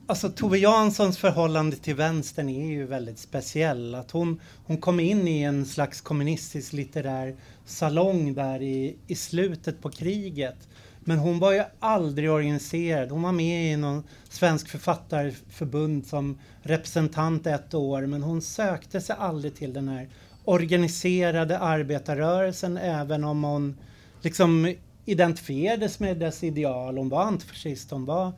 Alltså 0.09 0.29
Tove 0.29 0.57
Janssons 0.57 1.17
förhållande 1.17 1.75
till 1.75 1.95
vänstern 1.95 2.49
är 2.49 2.65
ju 2.65 2.85
väldigt 2.85 3.19
speciell. 3.19 3.95
Att 3.95 4.11
hon, 4.11 4.41
hon 4.65 4.77
kom 4.77 4.99
in 4.99 5.27
i 5.27 5.41
en 5.41 5.65
slags 5.65 6.01
kommunistisk 6.01 6.73
litterär 6.73 7.35
salong 7.65 8.33
där 8.33 8.61
i, 8.61 8.95
i 9.07 9.15
slutet 9.15 9.81
på 9.81 9.89
kriget. 9.89 10.67
Men 10.99 11.17
hon 11.17 11.39
var 11.39 11.51
ju 11.51 11.63
aldrig 11.79 12.31
organiserad. 12.31 13.11
Hon 13.11 13.21
var 13.21 13.31
med 13.31 13.73
i 13.73 13.77
någon 13.77 14.03
svensk 14.29 14.69
författarförbund 14.69 16.07
som 16.07 16.39
representant 16.61 17.47
ett 17.47 17.73
år 17.73 18.05
men 18.05 18.23
hon 18.23 18.41
sökte 18.41 19.01
sig 19.01 19.15
aldrig 19.19 19.55
till 19.55 19.73
den 19.73 19.87
här 19.87 20.09
organiserade 20.45 21.59
arbetarrörelsen 21.59 22.77
även 22.77 23.23
om 23.23 23.43
hon 23.43 23.77
liksom 24.21 24.75
identifierades 25.05 25.99
med 25.99 26.17
dess 26.17 26.43
ideal. 26.43 26.97
Hon 26.97 27.09
var 27.09 27.23
antifascist, 27.23 27.91
hon 27.91 28.05
var 28.05 28.33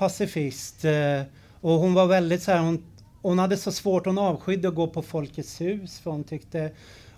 pacifist 0.00 0.84
eh, 0.84 1.22
och 1.60 1.72
hon 1.72 1.94
var 1.94 2.06
väldigt 2.06 2.42
så 2.42 2.52
här, 2.52 2.58
hon, 2.60 2.84
hon 3.22 3.38
hade 3.38 3.56
så 3.56 3.72
svårt, 3.72 4.06
hon 4.06 4.18
avskydde 4.18 4.68
att 4.68 4.74
gå 4.74 4.86
på 4.86 5.02
Folkets 5.02 5.60
hus 5.60 5.98
för 5.98 6.10
hon 6.10 6.24
tyckte 6.24 6.70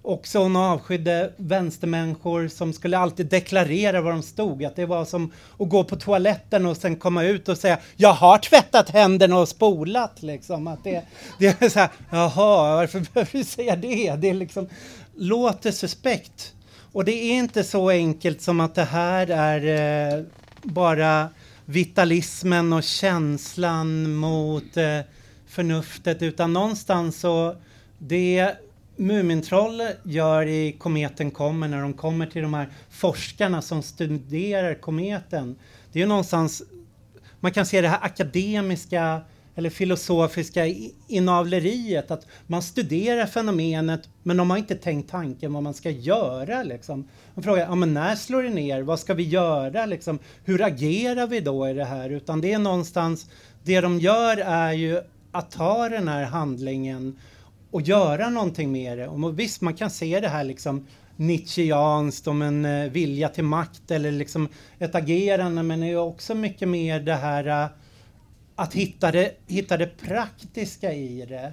också 0.03 0.39
hon 0.39 0.57
avskydde 0.57 1.33
vänstermänniskor 1.37 2.49
som 2.49 2.72
skulle 2.72 2.99
alltid 2.99 3.26
deklarera 3.26 4.01
var 4.01 4.12
de 4.12 4.22
stod. 4.22 4.64
Att 4.64 4.76
det 4.76 4.87
var 4.87 5.05
som 5.05 5.33
att 5.59 5.68
gå 5.68 5.85
på 5.85 5.97
toaletten 5.97 6.66
och 6.66 6.76
sen 6.76 6.97
komma 6.97 7.24
ut 7.24 7.49
och 7.49 7.59
säga 7.59 7.78
Jag 7.97 8.12
har 8.12 8.39
tvättat 8.39 8.91
händerna 8.91 9.39
och 9.39 9.49
spolat. 9.49 10.22
Liksom. 10.22 10.66
Att 10.66 10.85
det, 10.85 11.03
det 11.39 11.62
är 11.62 11.68
så 11.68 11.78
här, 11.78 11.89
jaha, 12.11 12.76
varför 12.76 13.01
behöver 13.14 13.33
du 13.33 13.45
säga 13.45 13.76
det? 13.76 14.16
Det 14.16 14.30
är 14.30 14.35
liksom, 14.35 14.68
låter 15.14 15.70
suspekt. 15.70 16.55
Och 16.93 17.05
det 17.05 17.12
är 17.12 17.33
inte 17.35 17.64
så 17.64 17.91
enkelt 17.91 18.43
som 18.43 18.61
att 18.61 18.74
det 18.74 18.85
här 18.85 19.26
är 19.30 20.18
eh, 20.18 20.24
bara 20.62 21.28
vitalismen 21.65 22.73
och 22.73 22.83
känslan 22.83 24.15
mot 24.15 24.77
eh, 24.77 25.01
förnuftet 25.47 26.23
utan 26.23 26.53
någonstans 26.53 27.21
så 27.21 27.57
det 27.99 28.55
Mumintroll 28.97 29.83
gör 30.03 30.47
i 30.47 30.73
Kometen 30.79 31.31
kommer 31.31 31.69
när 31.69 31.83
de 31.83 31.93
kommer 31.93 32.27
till 32.27 32.43
de 32.43 32.55
här 32.55 32.69
forskarna 32.91 33.63
som 33.63 33.83
studerar 33.83 34.75
kometen. 34.75 35.57
Det 35.93 35.99
är 35.99 36.01
ju 36.01 36.09
någonstans, 36.09 36.63
man 37.41 37.53
kan 37.53 37.67
se 37.67 37.81
det 37.81 37.89
här 37.89 37.99
akademiska 38.03 39.21
eller 39.55 39.70
filosofiska 39.70 40.66
inavleriet, 41.09 42.11
att 42.11 42.26
man 42.46 42.62
studerar 42.62 43.26
fenomenet 43.26 44.09
men 44.22 44.36
de 44.36 44.50
har 44.50 44.57
inte 44.57 44.74
tänkt 44.74 45.11
tanken 45.11 45.53
vad 45.53 45.62
man 45.62 45.74
ska 45.74 45.90
göra. 45.90 46.62
Liksom. 46.62 47.09
Man 47.34 47.42
frågar, 47.42 47.62
ja, 47.62 47.74
men 47.74 47.94
när 47.94 48.16
slår 48.16 48.42
det 48.42 48.50
ner? 48.50 48.82
Vad 48.82 49.00
ska 49.00 49.14
vi 49.14 49.22
göra? 49.22 49.86
Liksom? 49.86 50.18
Hur 50.44 50.62
agerar 50.62 51.26
vi 51.26 51.40
då 51.40 51.68
i 51.68 51.72
det 51.72 51.84
här? 51.84 52.11
Utan 52.11 52.40
det 52.40 52.53
är 52.53 52.59
någonstans, 52.59 53.26
det 53.62 53.80
de 53.80 53.98
gör 53.98 54.36
är 54.36 54.72
ju 54.72 55.00
att 55.32 55.50
ta 55.50 55.88
den 55.88 56.09
här 56.09 56.24
handlingen 56.24 57.18
och 57.70 57.82
göra 57.82 58.30
någonting 58.30 58.72
med 58.72 58.98
det. 58.98 59.09
Och 59.09 59.38
visst, 59.38 59.61
man 59.61 59.74
kan 59.74 59.90
se 59.90 60.20
det 60.20 60.28
här 60.28 60.44
liksom 60.44 60.86
Nietzscheanskt 61.16 62.26
om 62.26 62.42
en 62.42 62.64
eh, 62.64 62.90
vilja 62.90 63.28
till 63.28 63.44
makt 63.44 63.90
eller 63.90 64.11
liksom 64.11 64.48
ett 64.78 64.94
agerande 64.94 65.62
men 65.62 65.80
det 65.80 65.86
är 65.86 65.96
också 65.96 66.34
mycket 66.34 66.68
mer 66.68 67.00
det 67.00 67.14
här 67.14 67.46
eh, 67.46 67.68
att 68.63 68.75
hitta 68.75 69.13
det, 69.13 69.33
hitta 69.47 69.77
det 69.77 69.87
praktiska 69.87 70.93
i 70.93 71.27
det. 71.29 71.53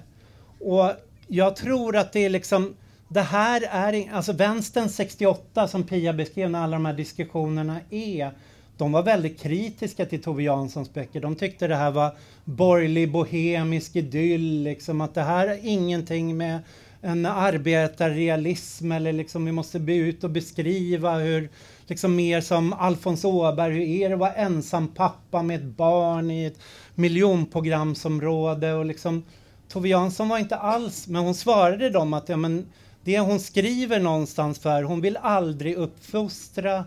Och 0.60 0.92
jag 1.28 1.56
tror 1.56 1.96
att 1.96 2.12
det 2.12 2.24
är 2.24 2.30
liksom 2.30 2.74
det 3.08 3.20
här 3.20 3.62
är, 3.70 4.12
alltså 4.12 4.32
vänstern 4.32 4.88
68 4.88 5.68
som 5.68 5.82
Pia 5.82 6.12
beskrev 6.12 6.50
när 6.50 6.62
alla 6.62 6.76
de 6.76 6.86
här 6.86 6.92
diskussionerna 6.92 7.80
är, 7.90 8.30
de 8.76 8.92
var 8.92 9.02
väldigt 9.02 9.40
kritiska 9.40 10.06
till 10.06 10.22
Tove 10.22 10.42
Janssons 10.42 10.94
böcker. 10.94 11.20
De 11.20 11.36
tyckte 11.36 11.66
det 11.66 11.76
här 11.76 11.90
var 11.90 12.16
borgerlig 12.44 13.12
bohemisk 13.12 13.96
idyll, 13.96 14.62
liksom 14.62 15.00
att 15.00 15.14
det 15.14 15.22
här 15.22 15.48
är 15.48 15.58
ingenting 15.62 16.36
med 16.36 16.58
en 17.00 17.26
arbetarrealism 17.26 18.92
eller 18.92 19.12
liksom 19.12 19.44
vi 19.44 19.52
måste 19.52 19.78
be 19.78 19.94
ut 19.94 20.24
och 20.24 20.30
beskriva 20.30 21.18
hur, 21.18 21.48
liksom 21.90 22.16
mer 22.16 22.40
som 22.40 22.72
Alfons 22.72 23.24
Åberg, 23.24 23.72
hur 23.72 23.82
är 23.82 24.08
det 24.08 24.14
att 24.14 24.20
vara 24.20 24.34
ensam 24.34 24.88
pappa 24.88 25.42
med 25.42 25.56
ett 25.56 25.76
barn 25.76 26.30
i 26.30 26.44
ett 26.44 26.58
miljonprogramsområde 26.94 28.72
och 28.72 28.84
liksom 28.84 29.24
Tove 29.68 29.88
Jansson 29.88 30.28
var 30.28 30.38
inte 30.38 30.56
alls, 30.56 31.08
men 31.08 31.22
hon 31.22 31.34
svarade 31.34 31.90
dem 31.90 32.14
att 32.14 32.28
ja, 32.28 32.36
men 32.36 32.66
det 33.04 33.18
hon 33.18 33.40
skriver 33.40 34.00
någonstans 34.00 34.58
för, 34.58 34.82
hon 34.82 35.00
vill 35.00 35.16
aldrig 35.16 35.76
uppfostra 35.76 36.84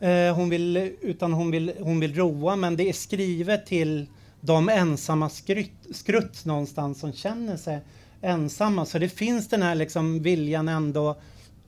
Eh, 0.00 0.34
hon 0.34 0.48
vill, 0.48 0.76
utan 1.00 1.32
hon 1.32 1.50
vill, 1.50 1.72
hon 1.80 2.00
vill 2.00 2.14
roa, 2.14 2.56
men 2.56 2.76
det 2.76 2.88
är 2.88 2.92
skrivet 2.92 3.66
till 3.66 4.06
de 4.40 4.68
ensamma 4.68 5.28
skrutt, 5.28 5.86
skrutt 5.94 6.44
någonstans 6.44 7.00
som 7.00 7.12
känner 7.12 7.56
sig 7.56 7.80
ensamma. 8.20 8.86
Så 8.86 8.98
det 8.98 9.08
finns 9.08 9.48
den 9.48 9.62
här 9.62 9.74
liksom 9.74 10.22
viljan 10.22 10.68
ändå 10.68 11.16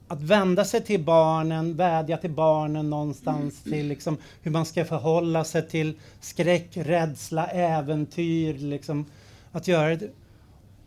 att 0.09 0.21
vända 0.21 0.65
sig 0.65 0.83
till 0.83 1.03
barnen, 1.03 1.75
vädja 1.75 2.17
till 2.17 2.31
barnen 2.31 2.89
någonstans 2.89 3.63
till 3.63 3.87
liksom 3.87 4.17
hur 4.41 4.51
man 4.51 4.65
ska 4.65 4.85
förhålla 4.85 5.43
sig 5.43 5.69
till 5.69 5.93
skräck, 6.21 6.69
rädsla, 6.73 7.47
äventyr, 7.47 8.53
liksom 8.53 9.05
att 9.51 9.67
göra 9.67 9.95
det. 9.95 10.09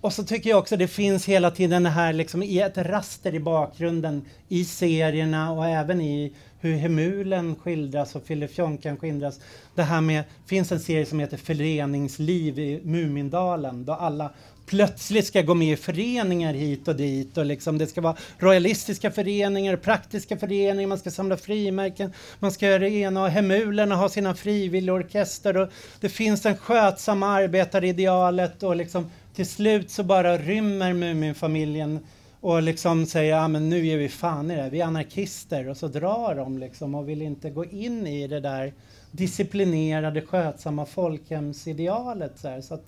Och 0.01 0.13
så 0.13 0.25
tycker 0.25 0.51
jag 0.51 0.59
också 0.59 0.77
det 0.77 0.89
finns 0.89 1.27
hela 1.27 1.51
tiden 1.51 1.83
det 1.83 1.91
här 1.91 2.13
liksom 2.13 2.43
i 2.43 2.59
ett 2.59 2.79
raster 2.79 3.35
i 3.35 3.41
bakgrunden 3.41 4.25
i 4.49 4.65
serierna 4.65 5.53
och 5.53 5.67
även 5.67 6.01
i 6.01 6.33
hur 6.61 6.77
Hemulen 6.77 7.55
skildras 7.55 8.15
och 8.15 8.27
Filifjonkan 8.27 8.97
skildras. 8.97 9.41
Det 9.75 9.83
här 9.83 10.01
med, 10.01 10.25
finns 10.47 10.73
en 10.73 10.81
serie 10.81 11.07
som 11.07 11.21
heter 11.21 11.37
Föreningsliv 11.37 12.59
i 12.59 12.81
Mumindalen 12.85 13.85
då 13.85 13.93
alla 13.93 14.31
plötsligt 14.73 15.27
ska 15.27 15.43
gå 15.43 15.55
med 15.55 15.73
i 15.73 15.77
föreningar 15.77 16.55
hit 16.55 16.89
och 16.89 16.97
dit 16.97 17.39
och 17.39 17.47
liksom 17.47 17.79
det 17.79 17.87
ska 17.87 18.01
vara 18.01 18.17
royalistiska 18.39 19.11
föreningar, 19.11 19.77
praktiska 19.77 20.37
föreningar, 20.37 20.89
man 20.89 20.99
ska 20.99 21.11
samla 21.11 21.37
frimärken, 21.37 22.13
man 22.39 22.53
ska 22.53 22.67
göra 22.67 22.79
det 22.79 22.91
ena 22.91 23.23
och 23.23 23.29
Hemulerna 23.29 23.97
har 23.97 24.09
sina 24.09 24.35
frivilligorkester 24.35 25.57
och 25.57 25.69
det 26.01 26.09
finns 26.09 26.47
en 26.47 26.57
skötsamma 26.57 27.27
arbetaridealet 27.27 28.63
och 28.63 28.77
liksom 28.77 29.11
till 29.35 29.47
slut 29.47 29.91
så 29.91 30.03
bara 30.03 30.39
rymmer 30.39 30.93
Muminfamiljen 30.93 31.99
och 32.41 32.63
liksom 32.63 33.07
säger 33.07 33.37
ja 33.37 33.49
men 33.49 33.69
nu 33.69 33.87
ger 33.87 33.99
vi 33.99 34.09
fan 34.09 34.51
i 34.51 34.57
det, 34.57 34.69
vi 34.71 34.81
är 34.81 34.87
anarkister 34.87 35.69
och 35.69 35.77
så 35.77 35.89
drar 35.89 36.35
de 36.35 36.59
liksom 36.59 36.95
och 36.95 37.09
vill 37.09 37.23
inte 37.23 37.51
gå 37.51 37.65
in 37.65 38.07
i 38.07 38.27
det 38.27 38.41
där 38.41 38.73
disciplinerade 39.11 40.21
skötsamma 40.21 40.87
folkhemsidealet. 40.87 42.33
Så, 42.39 42.49
här. 42.49 42.61
så 42.61 42.75
att 42.75 42.85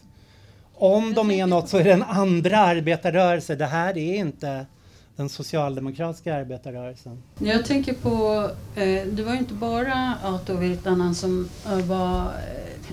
om 0.74 1.14
de 1.14 1.30
är 1.30 1.46
något 1.46 1.68
så 1.68 1.78
är 1.78 1.84
det 1.84 1.92
en 1.92 2.02
andra 2.02 2.58
arbetarrörelse. 2.58 3.54
Det 3.54 3.66
här 3.66 3.98
är 3.98 4.14
inte 4.14 4.66
den 5.16 5.28
socialdemokratiska 5.28 6.34
arbetarrörelsen. 6.34 7.22
Jag 7.38 7.64
tänker 7.64 7.94
på, 7.94 8.50
eh, 8.74 9.06
det 9.06 9.22
var 9.22 9.32
ju 9.32 9.38
inte 9.38 9.54
bara 9.54 10.14
Ato 10.22 10.56
Virtanen 10.56 11.14
som 11.14 11.48
eh, 11.66 11.78
var 11.78 12.20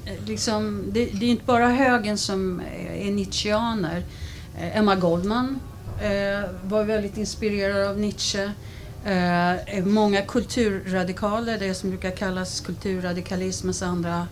eh, 0.05 0.25
liksom, 0.25 0.83
det, 0.91 1.05
det 1.05 1.25
är 1.25 1.29
inte 1.29 1.45
bara 1.45 1.67
högen 1.67 2.17
som 2.17 2.61
är 2.99 3.11
Nietzscheaner. 3.11 4.03
Eh, 4.59 4.77
Emma 4.77 4.95
Goldman 4.95 5.59
eh, 6.01 6.49
var 6.63 6.83
väldigt 6.83 7.17
inspirerad 7.17 7.87
av 7.87 7.99
Nietzsche. 7.99 8.51
Eh, 9.05 9.85
många 9.85 10.21
kulturradikaler, 10.21 11.59
det 11.59 11.73
som 11.73 11.89
brukar 11.89 12.11
kallas 12.11 12.61
kulturradikalismens 12.61 13.81
andra 13.81 14.27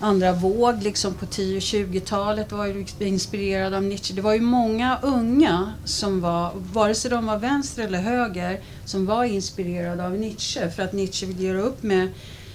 andra 0.00 0.32
våg 0.32 0.82
liksom 0.82 1.14
på 1.14 1.26
10 1.26 1.56
och 1.56 1.62
20-talet 1.62 2.52
var 2.52 2.66
ju 2.66 2.86
inspirerad 2.98 3.74
av 3.74 3.82
Nietzsche. 3.82 4.14
Det 4.14 4.22
var 4.22 4.34
ju 4.34 4.40
många 4.40 4.98
unga 5.02 5.72
som 5.84 6.20
var, 6.20 6.52
vare 6.72 6.94
sig 6.94 7.10
de 7.10 7.26
var 7.26 7.38
vänster 7.38 7.82
eller 7.82 7.98
höger, 7.98 8.60
som 8.84 9.06
var 9.06 9.24
inspirerade 9.24 10.06
av 10.06 10.12
Nietzsche 10.12 10.70
för 10.70 10.82
att 10.82 10.92
Nietzsche 10.92 11.26
ville 11.26 11.42
göra 11.42 11.60
upp 11.60 11.82
med 11.82 12.08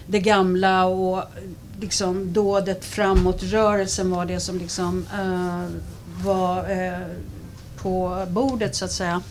det 0.08 0.20
gamla 0.20 0.86
och 0.86 1.24
liksom 1.80 2.34
dådet 2.34 2.86
framåt-rörelsen 2.86 4.12
var 4.12 4.26
det 4.26 4.40
som 4.40 4.58
liksom 4.58 5.06
uh, 5.20 5.66
var 6.24 6.72
uh, 6.72 7.08
på 7.78 8.26
bordet 8.30 8.76
så 8.76 8.86
att 8.86 8.92
säga. 8.92 9.22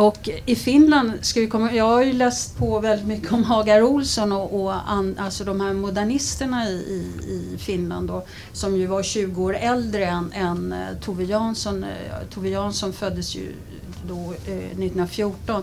Och 0.00 0.28
i 0.46 0.56
Finland, 0.56 1.12
ska 1.20 1.40
vi 1.40 1.46
komma, 1.46 1.72
jag 1.72 1.84
har 1.84 2.02
ju 2.02 2.12
läst 2.12 2.58
på 2.58 2.80
väldigt 2.80 3.06
mycket 3.06 3.32
om 3.32 3.44
Hagar 3.44 3.82
Olsson 3.82 4.32
och, 4.32 4.62
och 4.62 4.90
an, 4.90 5.16
alltså 5.18 5.44
de 5.44 5.60
här 5.60 5.72
modernisterna 5.72 6.68
i, 6.68 6.72
i, 6.72 7.30
i, 7.30 7.58
Finland 7.58 8.08
då, 8.08 8.24
som 8.52 8.76
ju 8.76 8.86
var 8.86 9.02
20 9.02 9.42
år 9.42 9.56
äldre 9.56 10.06
än, 10.06 10.32
än 10.32 10.72
eh, 10.72 10.98
Tove 11.00 11.24
Jansson. 11.24 11.84
Eh, 11.84 11.90
Tove 12.34 12.48
Jansson 12.48 12.92
föddes 12.92 13.36
ju 13.36 13.52
då 14.08 14.34
eh, 14.46 14.56
1914. 14.56 15.62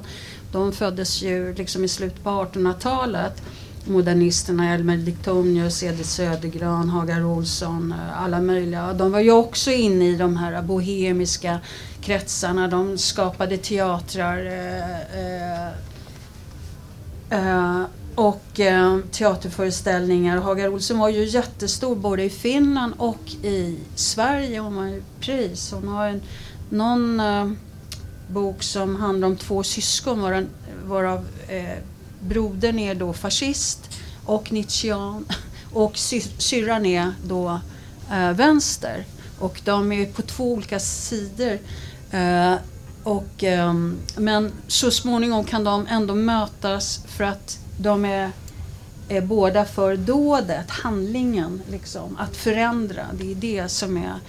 De 0.52 0.72
föddes 0.72 1.22
ju 1.22 1.54
liksom 1.54 1.84
i 1.84 1.88
slutet 1.88 2.24
på 2.24 2.30
1800-talet 2.30 3.42
modernisterna, 3.88 4.74
Elmer 4.74 4.98
Diktonius, 4.98 5.84
Edith 5.84 6.10
Södergran, 6.10 6.90
Hagar 6.90 7.26
Olsson, 7.26 7.92
eh, 7.92 8.24
alla 8.24 8.42
möjliga. 8.42 8.94
De 8.94 9.12
var 9.12 9.20
ju 9.20 9.32
också 9.32 9.72
inne 9.72 10.10
i 10.10 10.16
de 10.16 10.38
här 10.38 10.62
bohemiska 10.62 11.60
kretsarna. 12.08 12.68
De 12.68 12.98
skapade 12.98 13.58
teatrar 13.58 14.46
eh, 14.46 15.02
eh, 15.22 15.68
eh, 17.30 17.84
och 18.16 18.60
eh, 18.60 19.00
teaterföreställningar. 19.12 20.38
Hagar 20.38 20.68
Olsson 20.68 20.98
var 20.98 21.10
ju 21.10 21.26
jättestor 21.26 21.96
både 21.96 22.24
i 22.24 22.30
Finland 22.30 22.94
och 22.98 23.32
i 23.44 23.80
Sverige. 23.96 24.60
Hon 24.60 24.78
har 24.78 24.86
ju 24.88 25.04
pris. 25.20 25.72
Hon 25.72 25.88
har 25.88 26.08
en, 26.08 26.22
någon 26.70 27.20
eh, 27.20 27.52
bok 28.28 28.64
som 28.64 28.96
handlar 28.96 29.28
om 29.28 29.36
två 29.36 29.64
syskon 29.64 30.22
varav, 30.22 30.46
varav 30.86 31.26
eh, 31.48 31.78
brodern 32.20 32.80
är 32.80 32.96
då 32.96 33.14
fascist 33.14 33.90
och 34.26 34.52
Nietzschean 34.52 35.26
och 35.74 35.98
sy 35.98 36.22
syrran 36.22 36.86
är 36.86 37.12
då 37.24 37.60
eh, 38.12 38.32
vänster. 38.32 39.06
Och 39.40 39.62
de 39.66 39.92
är 39.92 40.06
på 40.06 40.22
två 40.22 40.54
olika 40.54 40.80
sidor. 40.80 41.60
Eh, 42.12 42.56
och, 43.04 43.44
eh, 43.44 43.74
men 44.16 44.52
så 44.68 44.92
småningom 44.92 45.44
kan 45.44 45.64
de 45.64 45.88
ändå 45.88 46.16
mötas 46.16 47.00
för 47.08 47.24
att 47.24 47.60
de 47.78 48.06
är, 48.06 48.32
är 49.10 49.22
båda 49.22 49.66
för 49.66 49.98
dådet, 49.98 50.70
handlingen, 50.70 51.62
liksom, 51.72 52.18
att 52.18 52.38
förändra. 52.38 53.06
Det 53.14 53.32
är 53.32 53.36
det 53.36 53.70
som 53.70 53.98
är 53.98 54.20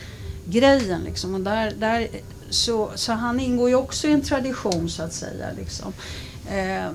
grejen. 0.47 1.01
Liksom. 1.01 1.35
Och 1.35 1.41
där, 1.41 1.73
där, 1.79 2.09
så, 2.51 2.91
så 2.95 3.13
han 3.13 3.41
ingår 3.41 3.69
ju 3.69 3.75
också 3.75 4.09
i 4.09 4.13
en 4.13 4.23
tradition 4.23 4.91
så 4.91 5.03
att 5.03 5.13
säga. 5.13 5.47
Liksom. 5.57 5.93
Eh, 6.51 6.91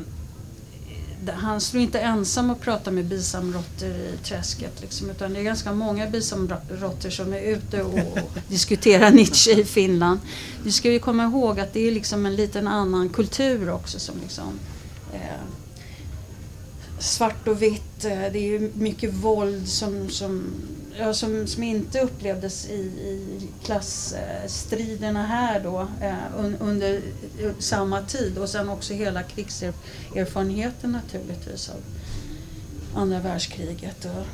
han 1.29 1.61
står 1.61 1.81
inte 1.81 1.99
ensam 1.99 2.49
och 2.49 2.61
pratar 2.61 2.91
med 2.91 3.05
bisamråttor 3.05 3.89
i 3.89 4.17
träsket. 4.23 4.81
Liksom, 4.81 5.09
utan 5.09 5.33
det 5.33 5.39
är 5.39 5.43
ganska 5.43 5.73
många 5.73 6.09
bisamråttor 6.09 7.09
som 7.09 7.33
är 7.33 7.41
ute 7.41 7.83
och 7.83 7.99
diskuterar 8.47 9.11
Nietzsche 9.11 9.51
i 9.51 9.65
Finland. 9.65 10.19
Vi 10.63 10.71
ska 10.71 10.91
ju 10.91 10.99
komma 10.99 11.23
ihåg 11.23 11.59
att 11.59 11.73
det 11.73 11.87
är 11.87 11.91
liksom 11.91 12.25
en 12.25 12.35
liten 12.35 12.67
annan 12.67 13.09
kultur 13.09 13.69
också 13.69 13.99
som 13.99 14.15
liksom 14.21 14.59
eh, 15.13 15.62
svart 17.03 17.47
och 17.47 17.61
vitt. 17.61 18.05
Eh, 18.05 18.31
det 18.31 18.39
är 18.39 18.59
ju 18.59 18.71
mycket 18.73 19.13
våld 19.13 19.67
som, 19.69 20.09
som 20.09 20.53
ja, 20.99 21.13
som, 21.13 21.47
som 21.47 21.63
inte 21.63 22.01
upplevdes 22.01 22.69
i, 22.69 22.79
i 22.81 23.47
klassstriderna 23.63 25.25
här 25.25 25.59
då 25.59 25.87
eh, 26.01 26.39
un, 26.39 26.57
under 26.59 27.01
samma 27.59 28.01
tid 28.01 28.37
och 28.37 28.49
sen 28.49 28.69
också 28.69 28.93
hela 28.93 29.23
krigserfarenheten 29.23 30.91
naturligtvis 30.91 31.69
av 31.69 31.75
andra 32.95 33.19
världskriget 33.19 34.05
och, 34.05 34.25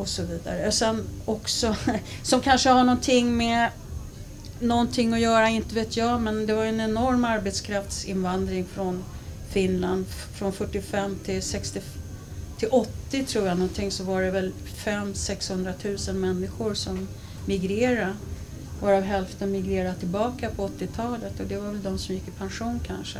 och 0.00 0.08
så 0.08 0.22
vidare. 0.22 0.72
Sen 0.72 1.04
också, 1.24 1.76
som 2.22 2.40
kanske 2.40 2.68
har 2.68 2.84
någonting 2.84 3.36
med 3.36 3.70
någonting 4.60 5.12
att 5.12 5.20
göra, 5.20 5.48
inte 5.48 5.74
vet 5.74 5.96
jag, 5.96 6.20
men 6.20 6.46
det 6.46 6.54
var 6.54 6.64
en 6.64 6.80
enorm 6.80 7.24
arbetskraftsinvandring 7.24 8.66
från 8.66 9.04
Finland 9.50 10.06
från 10.34 10.52
45 10.52 11.18
till 11.24 11.42
65 11.42 12.01
till 12.62 12.70
80 12.72 13.24
tror 13.24 13.46
jag 13.46 13.58
någonting 13.58 13.90
så 13.90 14.04
var 14.04 14.22
det 14.22 14.30
väl 14.30 14.52
500-600 14.84 16.12
000 16.12 16.16
människor 16.16 16.74
som 16.74 17.08
migrerade. 17.46 18.14
Varav 18.80 19.02
hälften 19.02 19.52
migrerade 19.52 19.94
tillbaka 19.94 20.50
på 20.50 20.68
80-talet 20.68 21.40
och 21.40 21.46
det 21.46 21.56
var 21.56 21.68
väl 21.68 21.82
de 21.82 21.98
som 21.98 22.14
gick 22.14 22.28
i 22.28 22.30
pension 22.30 22.80
kanske. 22.86 23.18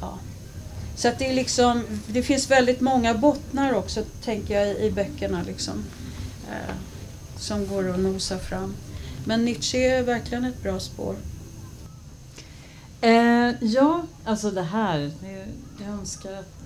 Ja. 0.00 0.18
Så 0.96 1.08
att 1.08 1.18
det, 1.18 1.26
är 1.26 1.34
liksom, 1.34 1.84
det 2.06 2.22
finns 2.22 2.50
väldigt 2.50 2.80
många 2.80 3.14
bottnar 3.14 3.72
också 3.72 4.04
tänker 4.24 4.54
jag 4.54 4.68
i, 4.68 4.86
i 4.86 4.90
böckerna 4.90 5.42
liksom. 5.46 5.84
Eh, 6.50 6.74
som 7.38 7.66
går 7.66 7.90
att 7.90 8.00
nosa 8.00 8.38
fram. 8.38 8.74
Men 9.24 9.44
Nietzsche 9.44 9.78
är 9.78 10.02
verkligen 10.02 10.44
ett 10.44 10.62
bra 10.62 10.80
spår. 10.80 11.16
Eh, 13.00 13.50
ja, 13.60 14.02
alltså 14.24 14.50
det 14.50 14.62
här. 14.62 15.10
Jag 15.78 15.88
önskar 15.88 16.32
att 16.32 16.58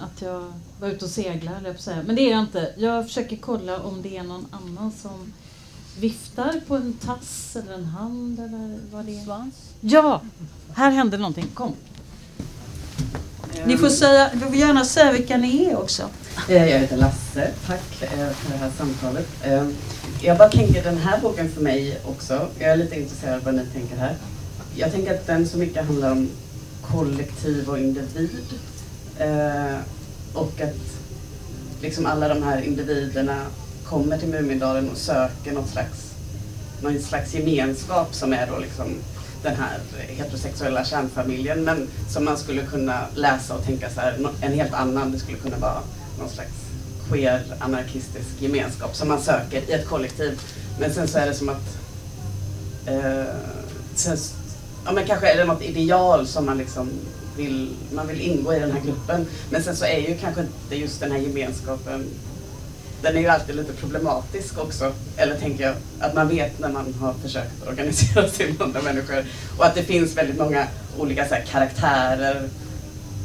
att 0.00 0.22
jag 0.22 0.52
var 0.80 0.88
ute 0.88 1.04
och 1.04 1.10
seglade, 1.10 1.74
på 1.74 1.82
säga. 1.82 2.02
Men 2.06 2.16
det 2.16 2.22
är 2.22 2.30
jag 2.30 2.40
inte. 2.40 2.72
Jag 2.76 3.06
försöker 3.06 3.36
kolla 3.36 3.80
om 3.80 4.02
det 4.02 4.16
är 4.16 4.22
någon 4.22 4.46
annan 4.50 4.92
som 4.92 5.32
viftar 5.98 6.60
på 6.66 6.76
en 6.76 6.92
tass 6.92 7.56
eller 7.56 7.74
en 7.74 7.84
hand 7.84 8.38
eller 8.38 8.78
vad 8.92 9.04
det 9.04 9.18
är. 9.18 9.24
Svans? 9.24 9.54
Ja! 9.80 10.22
Här 10.74 10.90
hände 10.90 11.16
någonting. 11.16 11.46
Kom. 11.54 11.72
Ni 13.64 13.76
får, 13.76 13.88
säga, 13.88 14.30
ni 14.34 14.40
får 14.40 14.54
gärna 14.54 14.84
säga 14.84 15.12
vilka 15.12 15.36
ni 15.36 15.64
är 15.64 15.78
också. 15.78 16.02
Eh, 16.48 16.68
jag 16.70 16.78
heter 16.78 16.96
Lasse. 16.96 17.50
Tack 17.66 18.02
eh, 18.02 18.30
för 18.30 18.52
det 18.52 18.58
här 18.58 18.70
samtalet. 18.78 19.28
Eh, 19.42 19.68
jag 20.22 20.38
bara 20.38 20.48
tänker 20.48 20.82
den 20.82 20.98
här 20.98 21.20
boken 21.20 21.52
för 21.52 21.60
mig 21.60 22.00
också. 22.04 22.48
Jag 22.58 22.70
är 22.70 22.76
lite 22.76 23.00
intresserad 23.00 23.34
av 23.34 23.44
vad 23.44 23.54
ni 23.54 23.66
tänker 23.66 23.96
här. 23.96 24.16
Jag 24.76 24.92
tänker 24.92 25.14
att 25.14 25.26
den 25.26 25.48
så 25.48 25.58
mycket 25.58 25.86
handlar 25.86 26.12
om 26.12 26.28
kollektiv 26.82 27.68
och 27.68 27.78
individ. 27.78 28.44
Och 30.34 30.60
att 30.60 30.76
liksom 31.82 32.06
alla 32.06 32.28
de 32.28 32.42
här 32.42 32.62
individerna 32.62 33.46
kommer 33.84 34.18
till 34.18 34.28
Mumindalen 34.28 34.90
och 34.90 34.96
söker 34.96 35.52
något 35.52 35.68
slags, 35.68 36.14
någon 36.82 37.00
slags 37.00 37.34
gemenskap 37.34 38.14
som 38.14 38.32
är 38.32 38.46
då 38.46 38.58
liksom 38.58 38.86
den 39.42 39.56
här 39.56 39.78
heterosexuella 40.08 40.84
kärnfamiljen 40.84 41.64
men 41.64 41.88
som 42.08 42.24
man 42.24 42.38
skulle 42.38 42.62
kunna 42.62 43.00
läsa 43.14 43.54
och 43.54 43.64
tänka 43.64 43.90
så 43.90 44.00
här, 44.00 44.18
en 44.40 44.52
helt 44.52 44.74
annan, 44.74 45.12
det 45.12 45.18
skulle 45.18 45.38
kunna 45.38 45.56
vara 45.56 45.80
någon 46.18 46.28
slags 46.28 46.52
queer 47.08 47.42
anarkistisk 47.58 48.28
gemenskap 48.38 48.96
som 48.96 49.08
man 49.08 49.20
söker 49.20 49.70
i 49.70 49.72
ett 49.72 49.86
kollektiv. 49.86 50.40
Men 50.80 50.94
sen 50.94 51.08
så 51.08 51.18
är 51.18 51.26
det 51.26 51.34
som 51.34 51.48
att 51.48 51.78
eh, 52.86 53.34
sen, 53.94 54.16
ja, 54.84 54.92
men 54.92 55.06
kanske 55.06 55.32
är 55.32 55.36
det 55.36 55.44
något 55.44 55.62
ideal 55.62 56.26
som 56.26 56.46
man 56.46 56.58
liksom 56.58 56.90
vill, 57.36 57.74
man 57.92 58.06
vill 58.06 58.20
ingå 58.20 58.54
i 58.54 58.58
den 58.58 58.72
här 58.72 58.80
gruppen. 58.80 59.26
Men 59.50 59.62
sen 59.62 59.76
så 59.76 59.84
är 59.84 59.98
ju 59.98 60.16
kanske 60.16 60.40
inte 60.40 60.76
just 60.76 61.00
den 61.00 61.12
här 61.12 61.18
gemenskapen 61.18 62.04
den 63.02 63.16
är 63.16 63.20
ju 63.20 63.26
alltid 63.26 63.56
lite 63.56 63.72
problematisk 63.72 64.58
också. 64.58 64.92
Eller 65.16 65.36
tänker 65.36 65.64
jag, 65.64 65.74
att 66.00 66.14
man 66.14 66.28
vet 66.28 66.58
när 66.58 66.68
man 66.68 66.94
har 67.00 67.14
försökt 67.14 67.68
organisera 67.68 68.28
sig 68.28 68.52
med 68.52 68.62
andra 68.62 68.82
människor. 68.82 69.24
Och 69.58 69.66
att 69.66 69.74
det 69.74 69.82
finns 69.82 70.16
väldigt 70.16 70.38
många 70.38 70.66
olika 70.98 71.28
så 71.28 71.34
här, 71.34 71.44
karaktärer. 71.44 72.48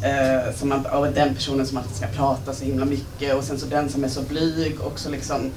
Eh, 0.03 0.55
som 0.55 0.69
man, 0.69 0.85
och 0.85 1.07
den 1.07 1.35
personen 1.35 1.65
som 1.65 1.77
alltid 1.77 1.95
ska 1.95 2.07
prata 2.07 2.53
så 2.53 2.65
himla 2.65 2.85
mycket 2.85 3.35
och 3.35 3.43
sen 3.43 3.59
så 3.59 3.65
den 3.65 3.89
som 3.89 4.03
är 4.03 4.07
så 4.07 4.21
blyg 4.21 4.81
också 4.81 5.09
liksom. 5.09 5.51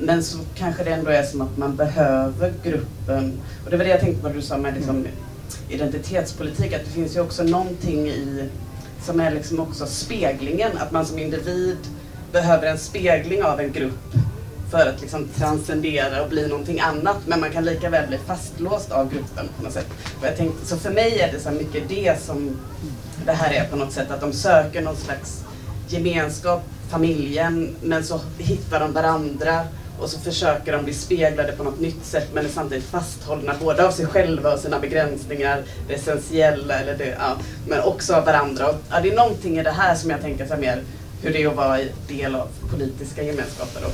Men 0.00 0.22
så 0.22 0.38
kanske 0.54 0.84
det 0.84 0.90
ändå 0.90 1.10
är 1.10 1.22
som 1.22 1.40
att 1.40 1.58
man 1.58 1.76
behöver 1.76 2.52
gruppen. 2.62 3.32
Och 3.64 3.70
det 3.70 3.76
var 3.76 3.84
det 3.84 3.90
jag 3.90 4.00
tänkte 4.00 4.22
på 4.22 4.28
när 4.28 4.34
du 4.34 4.42
sa 4.42 4.58
med 4.58 4.74
liksom, 4.74 5.06
identitetspolitik, 5.68 6.72
att 6.72 6.84
det 6.84 6.90
finns 6.90 7.16
ju 7.16 7.20
också 7.20 7.42
någonting 7.42 8.08
i 8.08 8.48
som 9.04 9.20
är 9.20 9.30
liksom 9.30 9.60
också 9.60 9.86
speglingen, 9.86 10.78
att 10.78 10.92
man 10.92 11.06
som 11.06 11.18
individ 11.18 11.78
behöver 12.32 12.66
en 12.66 12.78
spegling 12.78 13.44
av 13.44 13.60
en 13.60 13.72
grupp 13.72 14.14
för 14.70 14.86
att 14.86 15.00
liksom 15.00 15.28
transcendera 15.28 16.22
och 16.22 16.28
bli 16.28 16.48
någonting 16.48 16.80
annat. 16.80 17.16
Men 17.26 17.40
man 17.40 17.50
kan 17.50 17.64
lika 17.64 17.90
väl 17.90 18.08
bli 18.08 18.18
fastlåst 18.26 18.92
av 18.92 19.12
gruppen 19.12 19.48
på 19.56 19.62
något 19.62 19.72
sätt. 19.72 19.86
Och 20.20 20.26
jag 20.26 20.36
tänkte, 20.36 20.66
så 20.66 20.76
för 20.76 20.90
mig 20.90 21.20
är 21.20 21.32
det 21.32 21.40
så 21.40 21.50
mycket 21.50 21.88
det 21.88 22.22
som 22.22 22.56
det 23.26 23.32
här 23.32 23.52
är 23.52 23.68
på 23.68 23.76
något 23.76 23.92
sätt, 23.92 24.10
att 24.10 24.20
de 24.20 24.32
söker 24.32 24.82
någon 24.82 24.96
slags 24.96 25.44
gemenskap, 25.88 26.62
familjen, 26.90 27.76
men 27.82 28.04
så 28.04 28.20
hittar 28.38 28.80
de 28.80 28.92
varandra 28.92 29.60
och 29.98 30.08
så 30.08 30.20
försöker 30.20 30.72
de 30.72 30.84
bli 30.84 30.94
speglade 30.94 31.52
på 31.52 31.64
något 31.64 31.80
nytt 31.80 32.04
sätt 32.04 32.28
men 32.34 32.44
är 32.44 32.48
samtidigt 32.48 32.84
fasthållna 32.84 33.54
både 33.60 33.86
av 33.86 33.90
sig 33.90 34.06
själva 34.06 34.52
och 34.52 34.58
sina 34.58 34.78
begränsningar, 34.80 35.62
det 35.88 35.94
essentiella 35.94 36.80
eller 36.80 36.98
det, 36.98 37.16
ja, 37.18 37.36
men 37.68 37.80
också 37.80 38.14
av 38.14 38.24
varandra. 38.24 38.68
Och, 38.68 38.76
ja, 38.90 39.00
det 39.00 39.08
är 39.08 39.16
någonting 39.16 39.58
i 39.58 39.62
det 39.62 39.70
här 39.70 39.94
som 39.94 40.10
jag 40.10 40.20
tänker 40.20 40.46
så 40.46 40.56
mer 40.56 40.82
hur 41.22 41.32
det 41.32 41.42
är 41.42 41.48
att 41.48 41.56
vara 41.56 41.78
del 42.08 42.34
av 42.34 42.48
politiska 42.70 43.22
gemenskaper 43.22 43.84
och 43.84 43.92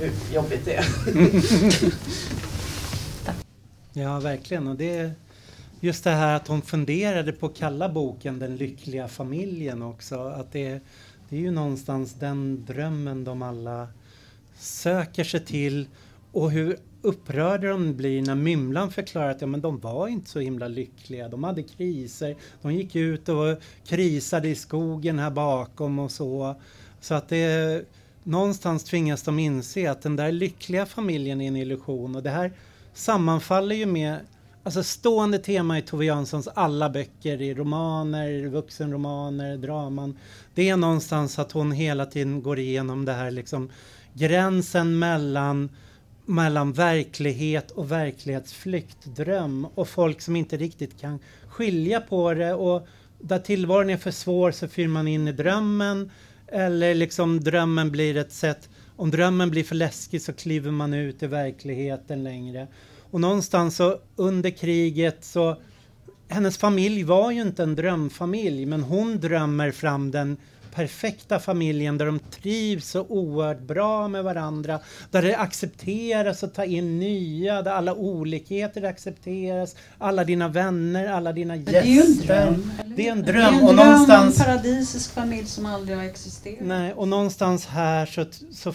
hur 0.00 0.12
jobbigt 0.34 0.64
det 0.64 0.74
är. 0.74 0.86
ja, 4.02 4.20
verkligen. 4.20 4.68
Och 4.68 4.76
det 4.76 5.10
just 5.80 6.04
det 6.04 6.10
här 6.10 6.36
att 6.36 6.48
hon 6.48 6.62
funderade 6.62 7.32
på 7.32 7.46
att 7.46 7.56
kalla 7.56 7.88
boken 7.88 8.38
Den 8.38 8.56
lyckliga 8.56 9.08
familjen 9.08 9.82
också. 9.82 10.18
Att 10.18 10.52
det, 10.52 10.80
det 11.28 11.36
är 11.36 11.40
ju 11.40 11.50
någonstans 11.50 12.14
den 12.14 12.64
drömmen 12.64 13.24
de 13.24 13.42
alla 13.42 13.88
söker 14.56 15.24
sig 15.24 15.44
till 15.44 15.88
och 16.32 16.50
hur 16.50 16.78
upprörda 17.02 17.68
de 17.68 17.96
blir 17.96 18.22
när 18.22 18.34
Mymlan 18.34 18.92
förklarar 18.92 19.30
att 19.30 19.40
ja, 19.40 19.46
men 19.46 19.60
de 19.60 19.78
var 19.78 20.08
inte 20.08 20.30
så 20.30 20.40
himla 20.40 20.68
lyckliga. 20.68 21.28
De 21.28 21.44
hade 21.44 21.62
kriser. 21.62 22.36
De 22.62 22.74
gick 22.74 22.96
ut 22.96 23.28
och 23.28 23.58
krisade 23.86 24.48
i 24.48 24.54
skogen 24.54 25.18
här 25.18 25.30
bakom 25.30 25.98
och 25.98 26.10
så. 26.10 26.54
Så 27.00 27.14
att 27.14 27.28
det 27.28 27.84
någonstans 28.22 28.84
tvingas 28.84 29.22
de 29.22 29.38
inse 29.38 29.90
att 29.90 30.02
den 30.02 30.16
där 30.16 30.32
lyckliga 30.32 30.86
familjen 30.86 31.40
är 31.40 31.48
en 31.48 31.56
illusion 31.56 32.16
och 32.16 32.22
det 32.22 32.30
här 32.30 32.52
sammanfaller 32.94 33.76
ju 33.76 33.86
med 33.86 34.18
Alltså 34.66 34.82
stående 34.82 35.38
tema 35.38 35.78
i 35.78 35.82
Tove 35.82 36.04
Janssons 36.04 36.48
alla 36.48 36.90
böcker, 36.90 37.42
i 37.42 37.54
romaner, 37.54 38.46
vuxenromaner, 38.46 39.56
draman. 39.56 40.18
Det 40.54 40.68
är 40.68 40.76
någonstans 40.76 41.38
att 41.38 41.52
hon 41.52 41.72
hela 41.72 42.06
tiden 42.06 42.42
går 42.42 42.58
igenom 42.58 43.04
det 43.04 43.12
här 43.12 43.30
liksom 43.30 43.70
gränsen 44.14 44.98
mellan, 44.98 45.68
mellan 46.26 46.72
verklighet 46.72 47.70
och 47.70 47.90
verklighetsflykt, 47.90 49.04
dröm 49.04 49.66
och 49.74 49.88
folk 49.88 50.20
som 50.20 50.36
inte 50.36 50.56
riktigt 50.56 51.00
kan 51.00 51.18
skilja 51.48 52.00
på 52.00 52.34
det 52.34 52.54
och 52.54 52.86
där 53.18 53.38
tillvaron 53.38 53.90
är 53.90 53.96
för 53.96 54.10
svår 54.10 54.50
så 54.50 54.68
fyr 54.68 54.88
man 54.88 55.08
in 55.08 55.28
i 55.28 55.32
drömmen 55.32 56.10
eller 56.46 56.94
liksom 56.94 57.40
drömmen 57.40 57.90
blir 57.90 58.16
ett 58.16 58.32
sätt, 58.32 58.68
om 58.96 59.10
drömmen 59.10 59.50
blir 59.50 59.64
för 59.64 59.74
läskig 59.74 60.22
så 60.22 60.32
kliver 60.32 60.70
man 60.70 60.94
ut 60.94 61.22
i 61.22 61.26
verkligheten 61.26 62.24
längre. 62.24 62.68
Och 63.10 63.20
någonstans 63.20 63.76
så 63.76 63.98
under 64.16 64.50
kriget 64.50 65.24
så 65.24 65.56
hennes 66.28 66.58
familj 66.58 67.02
var 67.02 67.30
ju 67.30 67.42
inte 67.42 67.62
en 67.62 67.74
drömfamilj 67.74 68.66
men 68.66 68.82
hon 68.82 69.20
drömmer 69.20 69.70
fram 69.70 70.10
den 70.10 70.36
perfekta 70.74 71.38
familjen 71.38 71.98
där 71.98 72.06
de 72.06 72.18
trivs 72.18 72.88
så 72.88 73.06
oerhört 73.08 73.60
bra 73.60 74.08
med 74.08 74.24
varandra. 74.24 74.80
Där 75.10 75.22
det 75.22 75.36
accepteras 75.36 76.44
att 76.44 76.54
ta 76.54 76.64
in 76.64 76.98
nya, 76.98 77.62
där 77.62 77.70
alla 77.70 77.94
olikheter 77.94 78.82
accepteras. 78.82 79.76
Alla 79.98 80.24
dina 80.24 80.48
vänner, 80.48 81.06
alla 81.06 81.32
dina 81.32 81.56
gäster. 81.56 81.72
det 81.72 81.78
är 81.78 81.94
ju 81.94 82.00
en 82.00 82.16
dröm. 82.16 82.72
Det 82.96 83.08
är 83.08 83.12
en 83.12 83.22
dröm. 83.22 83.34
Det 83.36 83.42
är 83.42 83.52
en 83.52 83.64
och 83.64 83.74
dröm 83.74 83.76
någonstans, 83.76 84.40
en 84.40 84.44
paradisisk 84.46 85.14
familj 85.14 85.46
som 85.46 85.66
aldrig 85.66 85.96
har 85.96 86.04
existerat. 86.04 86.58
Nej, 86.60 86.92
och 86.92 87.08
någonstans 87.08 87.66
här 87.66 88.06
så, 88.06 88.24
så 88.50 88.72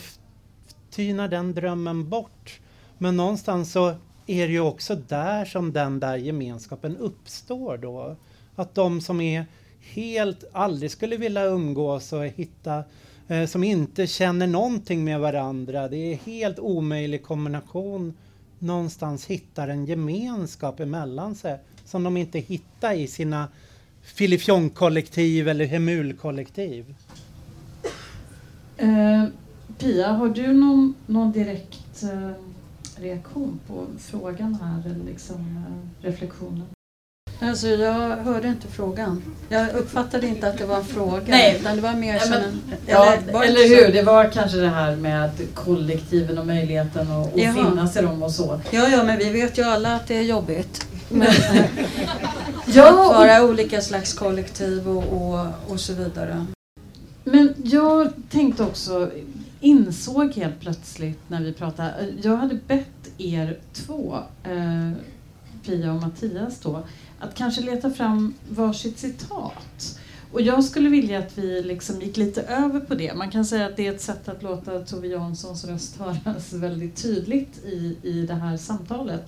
tynar 0.92 1.28
den 1.28 1.54
drömmen 1.54 2.10
bort. 2.10 2.60
Men 2.98 3.18
någonstans 3.18 3.72
så 3.72 3.96
är 4.28 4.48
det 4.48 4.54
ju 4.54 4.60
också 4.60 4.96
där 4.96 5.46
som 5.46 5.74
den 5.74 6.00
där 6.00 6.18
gemenskapen 6.18 6.98
uppstår 6.98 7.78
då. 7.78 8.16
Att 8.56 8.76
de 8.76 9.02
som 9.02 9.22
är 9.22 9.46
helt 9.82 10.44
aldrig 10.52 10.92
skulle 10.92 11.18
vilja 11.18 11.46
umgås 11.46 12.14
och 12.14 12.26
hitta 12.26 12.84
eh, 13.28 13.46
som 13.46 13.64
inte 13.64 14.08
känner 14.08 14.48
någonting 14.48 15.04
med 15.04 15.20
varandra. 15.20 15.88
Det 15.88 16.14
är 16.14 16.16
helt 16.16 16.60
omöjlig 16.60 17.24
kombination. 17.24 18.14
Någonstans 18.60 19.26
hittar 19.26 19.68
en 19.68 19.86
gemenskap 19.86 20.80
emellan 20.80 21.36
sig 21.36 21.60
som 21.86 22.04
de 22.04 22.18
inte 22.18 22.40
hittar 22.40 22.94
i 22.94 23.08
sina 23.08 23.48
filifjonkkollektiv 24.02 25.48
eller 25.48 25.66
hemulkollektiv. 25.66 26.96
Eh, 28.78 29.26
Pia, 29.78 30.08
har 30.08 30.30
du 30.30 30.54
någon, 30.54 30.96
någon 31.06 31.32
direkt 31.32 32.04
eh, 32.04 32.32
reaktion 32.96 33.60
på 33.68 33.86
frågan 34.00 34.56
här, 34.56 34.92
eller 34.92 35.06
liksom, 35.06 35.36
eh, 35.36 36.06
reflektionen? 36.06 36.66
Alltså 37.42 37.68
jag 37.68 38.16
hörde 38.18 38.48
inte 38.48 38.68
frågan. 38.68 39.22
Jag 39.50 39.70
uppfattade 39.76 40.28
inte 40.28 40.48
att 40.48 40.58
det 40.58 40.66
var 40.66 40.78
en 40.78 40.86
fråga. 40.86 41.24
Nej. 41.28 41.58
Utan 41.60 41.76
det 41.76 41.82
var 41.82 41.94
mer 41.94 42.14
Ja, 42.16 42.22
men- 42.30 42.44
en... 42.44 42.62
Ja, 42.88 43.14
eller 43.44 43.68
så? 43.68 43.86
hur? 43.86 43.94
Det 43.94 44.02
var 44.04 44.30
kanske 44.32 44.58
det 44.58 44.68
här 44.70 44.96
med 44.96 45.32
kollektiven 45.54 46.38
och 46.38 46.48
möjligheten 46.48 47.12
att, 47.12 47.32
Jaha. 47.38 47.54
finnas 47.54 47.98
i 47.98 48.02
dem 48.02 48.24
och 48.24 48.32
så. 48.32 48.62
Ja, 48.72 48.88
ja, 48.90 49.04
men 49.04 49.18
vi 49.18 49.30
vet 49.30 49.58
ju 49.58 49.64
alla 49.64 49.96
att 49.96 50.08
det 50.08 50.16
är 50.18 50.22
jobbigt. 50.22 50.88
Ja, 52.66 52.92
och- 53.10 53.16
Vara 53.16 53.44
olika 53.44 53.82
slags 53.82 54.14
kollektiv 54.14 54.90
och, 54.90 55.04
och, 55.32 55.46
och 55.68 55.80
så 55.80 55.94
vidare. 55.94 56.46
Men 57.24 57.54
jag 57.58 58.12
tänkte 58.30 58.64
också, 58.64 59.12
insåg 59.60 60.34
helt 60.36 60.60
plötsligt 60.60 61.20
när 61.28 61.42
vi 61.42 61.54
pratade, 61.54 61.94
jag 62.22 62.36
hade 62.38 62.56
bett 62.68 62.88
er 63.18 63.58
två, 63.74 64.18
eh, 64.44 64.92
Pia 65.66 65.92
och 65.94 66.02
Mattias 66.02 66.60
då, 66.60 66.84
att 67.20 67.36
kanske 67.36 67.62
leta 67.62 67.90
fram 67.92 68.34
varsitt 68.50 69.00
citat. 69.00 70.00
Och 70.32 70.42
jag 70.42 70.64
skulle 70.64 70.90
vilja 70.90 71.20
att 71.20 71.38
vi 71.38 71.64
liksom 71.64 72.02
gick 72.02 72.18
lite 72.18 72.42
över 72.42 72.80
på 72.80 72.96
det. 72.96 73.14
Man 73.14 73.32
kan 73.32 73.46
säga 73.46 73.66
att 73.66 73.76
det 73.76 73.88
är 73.88 73.94
ett 73.96 74.02
sätt 74.02 74.30
att 74.30 74.44
låta 74.44 74.80
Tove 74.80 75.08
Janssons 75.08 75.66
röst 75.66 75.98
höras 75.98 76.54
väldigt 76.54 76.96
tydligt 76.96 77.66
i, 77.66 77.98
i 78.04 78.26
det 78.28 78.34
här 78.34 78.58
samtalet. 78.58 79.28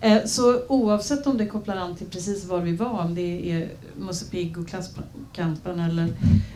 Eh, 0.00 0.24
Så 0.24 0.66
oavsett 0.68 1.26
om 1.26 1.38
det 1.38 1.46
kopplar 1.46 1.76
an 1.76 1.96
till 1.96 2.06
precis 2.06 2.44
var 2.44 2.60
vi 2.60 2.76
var, 2.76 3.00
om 3.00 3.14
det 3.14 3.52
är 3.52 3.70
Musse 3.98 4.24
Pigg 4.30 4.58
och 4.58 4.68
Klasskampen 4.68 5.80
eller, 5.80 6.08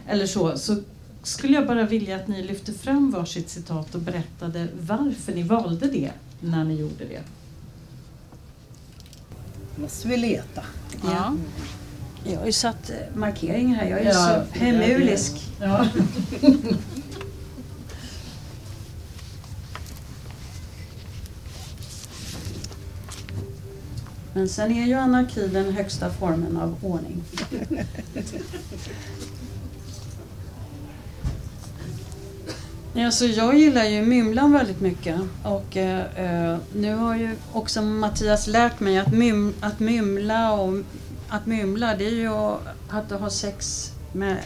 eller 0.08 0.26
så, 0.26 0.58
så 0.58 0.76
skulle 1.22 1.54
jag 1.54 1.66
bara 1.66 1.84
vilja 1.86 2.16
att 2.16 2.28
ni 2.28 2.42
lyfte 2.42 2.72
fram 2.72 3.10
varsitt 3.10 3.50
citat 3.50 3.94
och 3.94 4.00
berättade 4.00 4.68
varför 4.80 5.32
ni 5.34 5.42
valde 5.42 5.86
det 5.86 6.10
när 6.40 6.64
ni 6.64 6.74
gjorde 6.74 7.04
det 7.04 7.20
måste 9.76 10.08
vi 10.08 10.16
leta. 10.16 10.62
Ja. 11.04 11.36
Jag 12.24 12.38
har 12.38 12.46
ju 12.46 12.52
satt 12.52 12.90
eh, 12.90 12.96
markeringar 13.14 13.76
här. 13.76 13.86
Jag 13.90 14.00
är 14.00 14.04
Ja, 14.04 14.12
så 14.52 14.58
hemulisk. 14.58 15.52
Ja. 15.60 15.86
Men 24.34 24.48
sen 24.48 24.72
är 24.72 24.86
ju 24.86 24.94
anarki 24.94 25.48
den 25.48 25.72
högsta 25.72 26.10
formen 26.10 26.56
av 26.56 26.76
ordning. 26.82 27.22
Alltså 33.04 33.24
jag 33.24 33.56
gillar 33.58 33.84
ju 33.84 34.02
Mymlan 34.02 34.52
väldigt 34.52 34.80
mycket. 34.80 35.20
Och 35.42 35.76
eh, 35.76 36.52
eh, 36.52 36.58
nu 36.74 36.94
har 36.94 37.16
ju 37.16 37.36
också 37.52 37.82
Mattias 37.82 38.46
lärt 38.46 38.80
mig 38.80 38.98
att, 38.98 39.12
mym, 39.12 39.54
att 39.60 39.80
mymla 39.80 40.52
och 40.52 40.74
att 41.28 41.46
mymla 41.46 41.94
det 41.96 42.06
är 42.06 42.10
ju 42.10 42.28
att 42.88 43.10
ha 43.20 43.30
sex 43.30 43.90
med 44.12 44.36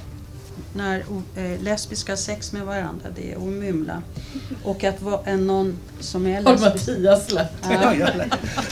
när 0.75 0.99
eh, 1.37 1.63
lesbiska 1.63 2.13
har 2.13 2.17
sex 2.17 2.53
med 2.53 2.63
varandra, 2.63 3.09
det 3.17 3.33
är 3.33 3.37
att 3.37 3.43
mymla. 3.43 4.03
Och 4.65 4.85
att 4.85 5.03
vara 5.03 5.21
en 5.25 5.47
någon 5.47 5.77
som 6.01 6.27
är 6.27 6.43
Har 6.43 6.53
lesbisk. 6.53 6.89
Mattias 6.89 7.33
lärt 7.33 7.51
Ja. 7.63 7.93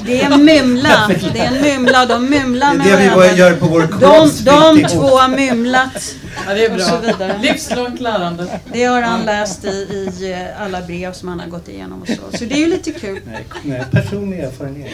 Det 0.07 0.20
är 0.23 0.39
mymla, 0.39 1.11
det 1.33 1.39
är 1.41 1.57
en 1.57 1.62
mymla, 1.62 2.07
de 2.07 2.31
mymlar 2.31 2.75
med 2.75 2.87
Det 2.87 2.91
är 2.93 2.97
det 2.97 3.03
vi 3.03 3.09
varandra. 3.09 3.37
gör 3.37 3.55
på 3.57 3.66
vår 3.66 3.81
De, 3.81 4.81
de 4.81 4.89
två 4.89 5.16
har 5.16 5.29
mymlat 5.29 6.15
Ja, 6.47 6.55
det 6.55 6.65
är 6.65 6.75
och 6.75 6.81
så 6.81 6.97
vidare. 6.99 7.39
Livslångt 7.43 8.01
lärande. 8.01 8.61
Det 8.73 8.85
har 8.85 9.03
han 9.03 9.25
läst 9.25 9.65
i, 9.65 9.69
i 9.69 10.33
eh, 10.33 10.62
alla 10.62 10.83
brev 10.83 11.12
som 11.12 11.29
han 11.29 11.41
har 11.41 11.47
gått 11.47 11.69
igenom 11.69 12.03
och 12.03 12.09
så. 12.09 12.39
Så 12.39 12.45
det 12.45 12.55
är 12.55 12.59
ju 12.59 12.66
lite 12.66 12.93
kul. 12.93 13.20
Nej, 13.65 13.85
personlig 13.91 14.39
erfarenhet. 14.41 14.93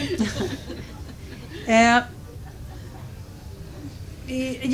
Eh, 1.67 1.97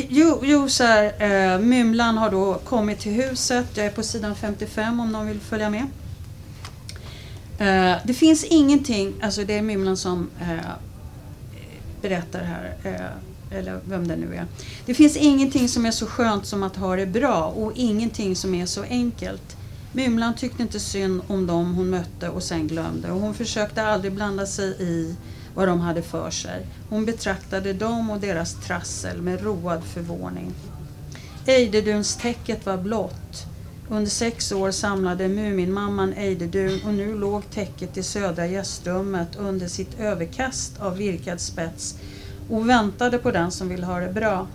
jo, 0.10 0.40
jo, 0.44 0.70
så 0.70 0.84
här, 0.84 1.14
eh, 1.54 1.60
Mymlan 1.60 2.18
har 2.18 2.32
då 2.32 2.54
kommit 2.54 3.00
till 3.00 3.12
huset. 3.12 3.66
Jag 3.74 3.86
är 3.86 3.92
på 3.92 4.04
sidan 4.04 4.36
55 4.36 5.00
om 5.00 5.12
någon 5.12 5.28
vill 5.28 5.40
följa 5.40 5.70
med. 5.70 5.88
Eh, 7.58 7.98
det 8.04 8.14
finns 8.14 8.44
ingenting, 8.44 9.14
alltså 9.22 9.44
det 9.44 9.58
är 9.58 9.62
Mymlan 9.62 9.98
som 9.98 10.30
eh, 10.42 10.72
berättar 12.02 12.44
här, 12.44 12.76
eh, 12.84 13.58
eller 13.58 13.80
vem 13.86 14.08
det 14.08 14.16
nu 14.16 14.36
är. 14.36 14.46
Det 14.86 14.94
finns 14.94 15.18
ingenting 15.18 15.70
som 15.70 15.86
är 15.86 15.92
så 15.92 16.06
skönt 16.06 16.46
som 16.46 16.64
att 16.64 16.76
ha 16.76 16.96
det 16.96 17.06
bra 17.06 17.46
och 17.46 17.72
ingenting 17.76 18.36
som 18.36 18.56
är 18.56 18.66
så 18.66 18.84
enkelt. 18.84 19.58
Mymlan 19.92 20.36
tyckte 20.36 20.62
inte 20.62 20.80
synd 20.80 21.22
om 21.28 21.48
dem 21.48 21.76
hon 21.76 21.90
mötte 21.90 22.30
och 22.30 22.44
sen 22.44 22.68
glömde 22.68 23.12
och 23.12 23.22
hon 23.22 23.34
försökte 23.34 23.84
aldrig 23.84 24.14
blanda 24.14 24.46
sig 24.46 24.76
i 24.80 25.16
vad 25.56 25.68
de 25.68 25.80
hade 25.80 26.02
för 26.02 26.32
sig. 26.32 26.66
Hon 26.90 27.06
betraktade 27.06 27.74
dem 27.74 28.10
och 28.10 28.20
deras 28.20 28.54
trassel 28.54 29.22
med 29.22 29.44
road 29.44 29.84
förvåning. 29.84 30.54
Ejderdunstäcket 31.46 32.66
var 32.66 32.78
blått 32.78 33.46
Under 33.90 34.12
sex 34.12 34.52
år 34.52 34.72
samlade 34.72 35.28
Muminmamman 35.28 36.14
ejderdun 36.14 36.80
och 36.86 36.94
nu 36.94 37.16
låg 37.16 37.50
täcket 37.50 37.98
i 37.98 38.04
södra 38.04 38.48
gästrummet 38.48 39.36
under 39.36 39.68
sitt 39.68 40.00
överkast 40.00 40.82
av 40.82 40.98
virkad 40.98 41.42
spets 41.42 41.96
och 42.50 42.70
väntade 42.70 43.18
på 43.18 43.32
den 43.32 43.52
som 43.52 43.70
ville 43.70 43.86
ha 43.86 44.00
det 44.00 44.14
bra. 44.14 44.48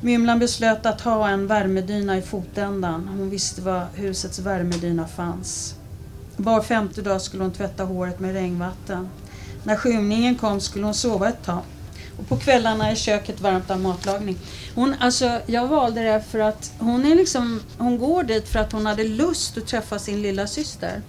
Mymlan 0.00 0.38
beslöt 0.38 0.86
att 0.86 1.00
ha 1.00 1.28
en 1.28 1.46
värmedyna 1.46 2.18
i 2.18 2.22
fotändan. 2.22 3.08
Hon 3.08 3.30
visste 3.30 3.62
var 3.62 3.86
husets 3.94 4.38
värmedyna 4.38 5.08
fanns. 5.08 5.74
Var 6.36 6.62
femte 6.62 7.02
dag 7.02 7.22
skulle 7.22 7.42
hon 7.42 7.52
tvätta 7.52 7.84
håret 7.84 8.20
med 8.20 8.32
regnvatten. 8.32 9.08
När 9.64 9.76
skymningen 9.76 10.34
kom 10.34 10.60
skulle 10.60 10.84
hon 10.84 10.94
sova 10.94 11.28
ett 11.28 11.44
tag. 11.44 11.62
Och 12.18 12.28
på 12.28 12.36
kvällarna 12.36 12.90
är 12.90 12.94
köket 12.94 13.40
varmt 13.40 13.70
av 13.70 13.80
matlagning. 13.80 14.38
Hon, 14.74 14.94
alltså, 15.00 15.40
jag 15.46 15.68
valde 15.68 16.02
det 16.02 16.22
för 16.30 16.38
att 16.38 16.72
hon, 16.78 17.04
är 17.04 17.14
liksom, 17.14 17.60
hon 17.78 17.98
går 17.98 18.22
dit 18.22 18.48
för 18.48 18.58
att 18.58 18.72
hon 18.72 18.86
hade 18.86 19.04
lust 19.04 19.58
att 19.58 19.66
träffa 19.66 19.98
sin 19.98 20.22
lilla 20.22 20.46
syster. 20.46 21.02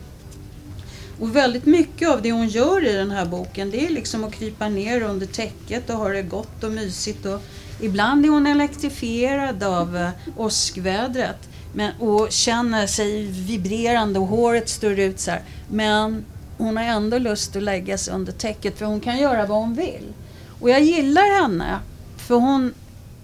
Och 1.20 1.36
väldigt 1.36 1.66
mycket 1.66 2.10
av 2.10 2.22
det 2.22 2.32
hon 2.32 2.48
gör 2.48 2.88
i 2.88 2.94
den 2.94 3.12
här 3.12 3.26
boken 3.26 3.72
det 3.72 3.86
är 3.86 3.90
liksom 3.90 4.24
att 4.24 4.34
krypa 4.34 4.70
ner 4.70 5.02
under 5.02 5.26
täcket 5.26 5.90
och 5.90 5.96
ha 5.96 6.10
det 6.10 6.22
gott 6.22 6.64
och 6.64 6.72
mysigt. 6.72 7.26
Och 7.26 7.42
ibland 7.82 8.26
är 8.26 8.30
hon 8.30 8.48
elektrifierad 8.48 9.64
av 9.64 9.98
eh, 9.98 10.10
åskvädret 10.38 11.50
men, 11.74 11.92
och 12.00 12.32
känner 12.32 12.88
sig 12.88 13.26
vibrerande 13.26 14.20
och 14.20 14.28
håret 14.28 14.70
står 14.70 15.00
ut 15.00 15.20
så 15.20 15.32
här. 15.32 15.42
Men 15.70 16.26
hon 16.64 16.78
har 16.78 16.84
ändå 16.84 17.18
lust 17.18 17.56
att 17.56 17.64
lägga 17.64 17.98
sig 17.98 18.14
under 18.14 18.32
täcket 18.32 18.78
för 18.78 18.86
hon 18.86 19.00
kan 19.00 19.18
göra 19.18 19.46
vad 19.46 19.58
hon 19.58 19.74
vill. 19.74 20.14
Och 20.62 20.70
jag 20.70 20.82
gillar 20.82 21.42
henne. 21.42 21.80
För 22.18 22.36
hon, 22.36 22.74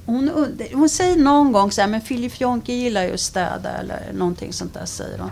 hon, 0.05 0.31
hon 0.73 0.89
säger 0.89 1.17
någon 1.17 1.51
gång 1.51 1.71
så 1.71 1.81
här, 1.81 1.87
men 1.87 2.01
Filip 2.01 2.41
Jonke 2.41 2.73
gillar 2.73 3.03
ju 3.03 3.13
att 3.13 3.19
städa 3.19 3.69
eller 3.69 4.13
någonting 4.13 4.53
sånt 4.53 4.73
där 4.73 4.85
säger 4.85 5.19
hon. 5.19 5.31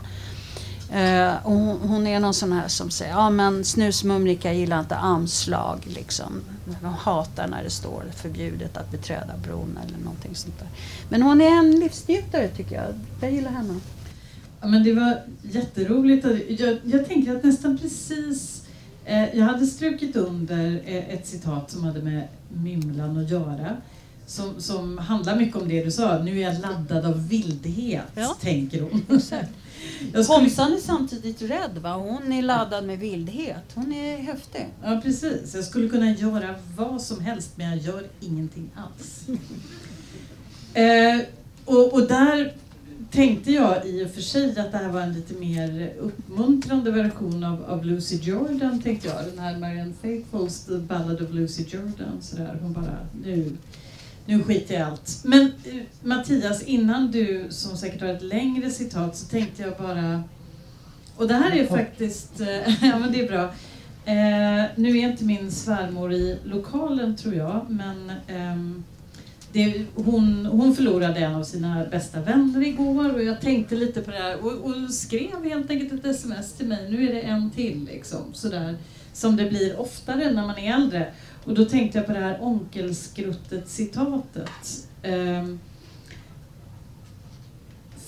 Uh, 0.95 1.45
och 1.45 1.53
hon, 1.53 1.89
hon, 1.89 2.07
är 2.07 2.19
någon 2.19 2.33
sån 2.33 2.51
här 2.51 2.67
som 2.67 2.89
säger, 2.89 3.11
ja 3.11 3.29
men 3.29 3.65
snusmumrika 3.65 4.53
gillar 4.53 4.79
inte 4.79 4.95
anslag 4.95 5.83
liksom. 5.87 6.41
De 6.81 6.93
hatar 6.93 7.47
när 7.47 7.63
det 7.63 7.69
står 7.69 8.03
förbjudet 8.15 8.77
att 8.77 8.91
beträda 8.91 9.37
bron 9.43 9.79
eller 9.87 9.97
någonting 9.97 10.35
sånt 10.35 10.59
där. 10.59 10.67
Men 11.09 11.21
hon 11.21 11.41
är 11.41 11.49
en 11.49 11.79
livsnjutare 11.79 12.47
tycker 12.47 12.75
jag. 12.75 12.85
Jag 13.21 13.31
gillar 13.31 13.51
henne. 13.51 13.79
Ja, 14.67 14.71
men 14.71 14.83
det 14.83 14.93
var 14.93 15.21
jätteroligt. 15.41 16.27
Jag, 16.59 16.77
jag 16.83 17.07
tänker 17.07 17.35
att 17.35 17.43
nästan 17.43 17.77
precis 17.77 18.57
Eh, 19.07 19.37
jag 19.37 19.45
hade 19.45 19.65
strukit 19.65 20.15
under 20.15 20.81
eh, 20.85 21.09
ett 21.09 21.27
citat 21.27 21.71
som 21.71 21.83
hade 21.83 22.01
med 22.01 22.27
mymlan 22.49 23.17
att 23.17 23.29
göra. 23.29 23.77
Som, 24.25 24.61
som 24.61 24.97
handlar 24.97 25.35
mycket 25.35 25.55
om 25.55 25.69
det 25.69 25.83
du 25.83 25.91
sa, 25.91 26.23
nu 26.23 26.39
är 26.39 26.41
jag 26.41 26.61
laddad 26.61 27.05
av 27.05 27.27
vildhet, 27.27 28.11
ja. 28.15 28.37
tänker 28.41 28.81
hon. 28.81 29.05
Homsan 30.27 30.73
är 30.73 30.77
samtidigt 30.77 31.41
rädd, 31.41 31.77
va? 31.81 31.93
hon 31.93 32.33
är 32.33 32.41
laddad 32.41 32.85
med 32.85 32.99
vildhet. 32.99 33.63
Hon 33.73 33.93
är 33.93 34.17
häftig. 34.17 34.67
Ja, 34.83 35.01
precis. 35.03 35.55
Jag 35.55 35.63
skulle 35.63 35.89
kunna 35.89 36.11
göra 36.11 36.55
vad 36.75 37.01
som 37.01 37.19
helst, 37.19 37.51
men 37.55 37.69
jag 37.69 37.77
gör 37.77 38.03
ingenting 38.19 38.69
alls. 38.75 39.25
eh, 40.73 41.19
och, 41.65 41.93
och 41.93 42.07
där 42.07 42.53
tänkte 43.11 43.51
jag 43.51 43.85
i 43.85 44.05
och 44.05 44.09
för 44.09 44.21
sig 44.21 44.59
att 44.59 44.71
det 44.71 44.77
här 44.77 44.89
var 44.89 45.01
en 45.01 45.13
lite 45.13 45.33
mer 45.33 45.93
uppmuntrande 45.99 46.91
version 46.91 47.43
av, 47.43 47.65
av 47.65 47.85
Lucy 47.85 48.15
Jordan, 48.15 48.81
tänkte 48.81 49.07
jag. 49.07 49.25
Den 49.25 49.39
här 49.39 49.57
Marianne 49.57 49.93
Faithfuls 50.01 50.65
The 50.65 50.77
Ballad 50.77 51.21
of 51.21 51.33
Lucy 51.33 51.63
Jordan. 51.67 52.17
Så 52.21 52.35
där. 52.35 52.57
Hon 52.61 52.73
bara, 52.73 52.97
nu, 53.23 53.51
nu 54.25 54.43
skiter 54.43 54.73
jag 54.73 54.81
i 54.81 54.91
allt. 54.91 55.21
Men 55.23 55.41
eh, 55.41 55.83
Mattias, 56.01 56.63
innan 56.63 57.11
du, 57.11 57.47
som 57.49 57.77
säkert 57.77 58.01
har 58.01 58.07
ett 58.07 58.23
längre 58.23 58.71
citat, 58.71 59.17
så 59.17 59.25
tänkte 59.27 59.61
jag 59.61 59.77
bara... 59.77 60.23
Och 61.15 61.27
det 61.27 61.33
här 61.33 61.55
är 61.55 61.65
faktiskt... 61.65 62.39
Eh, 62.39 62.83
ja, 62.89 62.99
men 62.99 63.11
det 63.11 63.21
är 63.21 63.27
bra. 63.27 63.43
Eh, 64.05 64.65
nu 64.75 64.97
är 64.97 65.09
inte 65.09 65.23
min 65.23 65.51
svärmor 65.51 66.13
i 66.13 66.37
lokalen, 66.43 67.15
tror 67.15 67.33
jag, 67.33 67.65
men 67.69 68.11
ehm, 68.27 68.83
det, 69.57 69.85
hon, 69.95 70.45
hon 70.45 70.75
förlorade 70.75 71.19
en 71.19 71.35
av 71.35 71.43
sina 71.43 71.85
bästa 71.91 72.21
vänner 72.21 72.67
igår 72.67 73.13
och 73.13 73.23
jag 73.23 73.41
tänkte 73.41 73.75
lite 73.75 74.01
på 74.01 74.11
det 74.11 74.17
här 74.17 74.45
och, 74.45 74.51
och, 74.51 74.93
skrev 74.93 75.43
helt 75.43 75.69
enkelt 75.69 75.93
ett 75.93 76.05
sms 76.05 76.53
till 76.53 76.67
mig. 76.67 76.91
Nu 76.91 77.09
är 77.09 77.13
det 77.13 77.21
en 77.21 77.51
till 77.51 77.85
liksom, 77.85 78.33
sådär. 78.33 78.77
Som 79.13 79.35
det 79.35 79.49
blir 79.49 79.79
oftare 79.79 80.31
när 80.31 80.47
man 80.47 80.57
är 80.57 80.73
äldre. 80.73 81.13
Och 81.45 81.53
då 81.53 81.65
tänkte 81.65 81.97
jag 81.97 82.07
på 82.07 82.13
det 82.13 82.19
här 82.19 82.37
onkelskruttet-citatet. 82.41 84.87
Um, 85.03 85.11
ehm, 85.11 85.59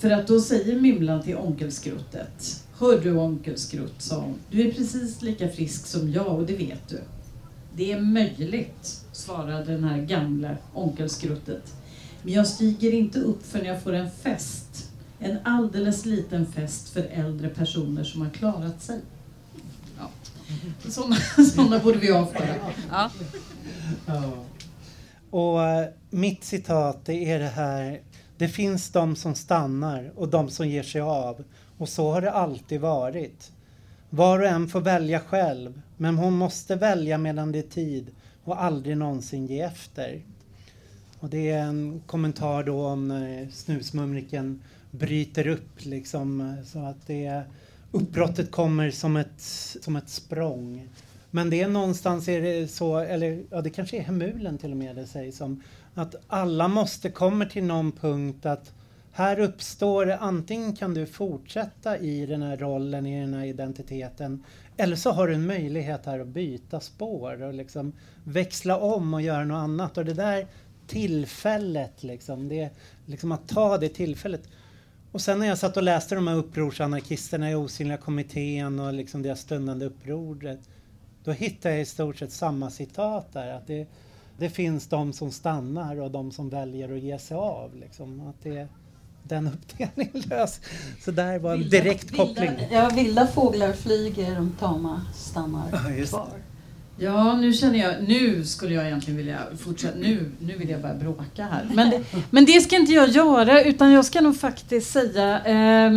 för 0.00 0.10
att 0.10 0.26
då 0.26 0.40
säger 0.40 0.80
Mymlan 0.80 1.22
till 1.22 1.36
onkelskruttet. 1.36 2.64
Hör 2.78 3.00
du 3.00 3.12
onkelskrutt, 3.12 4.02
sa 4.02 4.20
hon. 4.20 4.34
Du 4.50 4.68
är 4.68 4.72
precis 4.72 5.22
lika 5.22 5.48
frisk 5.48 5.86
som 5.86 6.12
jag 6.12 6.38
och 6.38 6.46
det 6.46 6.56
vet 6.56 6.88
du. 6.88 7.00
Det 7.80 7.92
är 7.92 8.00
möjligt, 8.00 9.04
svarade 9.12 9.72
den 9.72 9.84
här 9.84 9.98
gamla 9.98 10.56
onkelskruttet. 10.74 11.74
Men 12.22 12.32
jag 12.32 12.46
stiger 12.46 12.94
inte 12.94 13.18
upp 13.18 13.46
förrän 13.46 13.66
jag 13.66 13.82
får 13.82 13.92
en 13.92 14.10
fest. 14.10 14.90
En 15.18 15.38
alldeles 15.44 16.06
liten 16.06 16.46
fest 16.46 16.88
för 16.88 17.02
äldre 17.02 17.48
personer 17.48 18.04
som 18.04 18.20
har 18.20 18.30
klarat 18.30 18.82
sig. 18.82 19.00
Ja. 19.98 20.10
Sådana, 20.90 21.16
sådana 21.54 21.78
borde 21.78 21.98
vi 21.98 22.12
avföra. 22.12 22.54
Ja. 22.90 23.10
ja. 24.06 24.32
Och 25.30 25.62
eh, 25.62 25.88
mitt 26.10 26.44
citat 26.44 27.04
det 27.04 27.30
är 27.30 27.38
det 27.38 27.48
här. 27.48 28.00
Det 28.38 28.48
finns 28.48 28.90
de 28.90 29.16
som 29.16 29.34
stannar 29.34 30.12
och 30.16 30.28
de 30.28 30.50
som 30.50 30.68
ger 30.68 30.82
sig 30.82 31.00
av. 31.00 31.44
Och 31.78 31.88
så 31.88 32.12
har 32.12 32.20
det 32.20 32.32
alltid 32.32 32.80
varit. 32.80 33.52
Var 34.10 34.38
och 34.38 34.46
en 34.46 34.68
får 34.68 34.80
välja 34.80 35.20
själv, 35.20 35.82
men 36.00 36.18
hon 36.18 36.32
måste 36.32 36.76
välja 36.76 37.18
medan 37.18 37.52
det 37.52 37.58
är 37.58 37.70
tid 37.70 38.10
och 38.44 38.62
aldrig 38.62 38.96
någonsin 38.96 39.46
ge 39.46 39.60
efter. 39.60 40.22
Och 41.18 41.30
det 41.30 41.50
är 41.50 41.62
en 41.62 42.02
kommentar 42.06 42.62
då 42.62 42.86
om 42.86 43.10
eh, 43.10 43.48
snusmumriken 43.48 44.62
bryter 44.90 45.46
upp 45.46 45.84
liksom 45.84 46.40
eh, 46.40 46.64
så 46.64 46.78
att 46.78 47.06
det 47.06 47.42
uppbrottet 47.92 48.50
kommer 48.50 48.90
som 48.90 49.16
ett, 49.16 49.40
som 49.80 49.96
ett 49.96 50.08
språng. 50.08 50.88
Men 51.30 51.50
det 51.50 51.60
är 51.60 51.68
någonstans 51.68 52.28
är 52.28 52.40
det 52.40 52.68
så, 52.68 52.98
eller 52.98 53.42
ja 53.50 53.60
det 53.60 53.70
kanske 53.70 53.96
är 53.96 54.02
Hemulen 54.02 54.58
till 54.58 54.70
och 54.70 54.76
med 54.76 54.96
det 54.96 55.06
sägs 55.06 55.40
om, 55.40 55.62
att 55.94 56.14
alla 56.26 56.68
måste 56.68 57.10
komma 57.10 57.44
till 57.44 57.64
någon 57.64 57.92
punkt 57.92 58.46
att 58.46 58.72
här 59.12 59.40
uppstår 59.40 60.06
det... 60.06 60.18
antingen 60.18 60.76
kan 60.76 60.94
du 60.94 61.06
fortsätta 61.06 61.98
i 61.98 62.26
den 62.26 62.42
här 62.42 62.56
rollen, 62.56 63.06
i 63.06 63.20
den 63.20 63.34
här 63.34 63.44
identiteten 63.44 64.44
eller 64.80 64.96
så 64.96 65.10
har 65.10 65.28
du 65.28 65.34
en 65.34 65.46
möjlighet 65.46 66.06
här 66.06 66.20
att 66.20 66.28
byta 66.28 66.80
spår 66.80 67.42
och 67.42 67.54
liksom 67.54 67.92
växla 68.24 68.76
om 68.76 69.14
och 69.14 69.22
göra 69.22 69.44
något 69.44 69.56
annat. 69.56 69.98
Och 69.98 70.04
det 70.04 70.14
där 70.14 70.46
tillfället, 70.86 72.02
liksom, 72.02 72.48
det, 72.48 72.70
liksom 73.06 73.32
att 73.32 73.48
ta 73.48 73.78
det 73.78 73.88
tillfället. 73.88 74.42
Och 75.12 75.20
sen 75.20 75.38
när 75.38 75.46
jag 75.46 75.58
satt 75.58 75.76
och 75.76 75.82
läste 75.82 76.14
de 76.14 76.28
här 76.28 76.36
upprorsanarkisterna 76.36 77.50
i 77.50 77.54
Osynliga 77.54 77.98
kommittén 77.98 78.80
och 78.80 78.92
liksom 78.92 79.22
deras 79.22 79.40
stundande 79.40 79.86
upproret. 79.86 80.60
Då 81.24 81.32
hittade 81.32 81.74
jag 81.74 81.82
i 81.82 81.86
stort 81.86 82.16
sett 82.16 82.32
samma 82.32 82.70
citat 82.70 83.32
där. 83.32 83.52
Att 83.52 83.66
det, 83.66 83.86
det 84.38 84.50
finns 84.50 84.86
de 84.86 85.12
som 85.12 85.30
stannar 85.30 86.00
och 86.00 86.10
de 86.10 86.32
som 86.32 86.48
väljer 86.48 86.92
att 86.92 87.00
ge 87.00 87.18
sig 87.18 87.36
av. 87.36 87.76
Liksom. 87.76 88.20
Att 88.20 88.42
det, 88.42 88.68
den 89.22 89.46
uppdelningen 89.46 90.22
lös. 90.30 90.60
Så 91.04 91.10
där 91.10 91.38
var 91.38 91.52
en 91.52 91.68
direkt 91.68 92.10
vilda, 92.10 92.24
koppling. 92.24 92.50
Ja, 92.70 92.90
vilda 92.94 93.26
fåglar 93.26 93.72
flyger, 93.72 94.34
de 94.34 94.52
tama 94.58 95.00
stannar 95.14 95.68
ja, 95.72 96.06
kvar. 96.06 96.28
Ja, 96.96 97.36
nu 97.36 97.52
känner 97.52 97.78
jag, 97.78 97.94
nu 98.08 98.44
skulle 98.44 98.74
jag 98.74 98.86
egentligen 98.86 99.16
vilja 99.16 99.38
fortsätta, 99.58 99.98
nu, 99.98 100.30
nu 100.38 100.56
vill 100.56 100.70
jag 100.70 100.80
börja 100.80 100.94
bråka 100.94 101.44
här. 101.50 101.68
Men 101.74 101.90
det, 101.90 102.04
men 102.30 102.44
det 102.44 102.60
ska 102.60 102.76
inte 102.76 102.92
jag 102.92 103.08
göra, 103.08 103.62
utan 103.62 103.92
jag 103.92 104.04
ska 104.04 104.20
nog 104.20 104.40
faktiskt 104.40 104.90
säga 104.90 105.44
eh, 105.44 105.92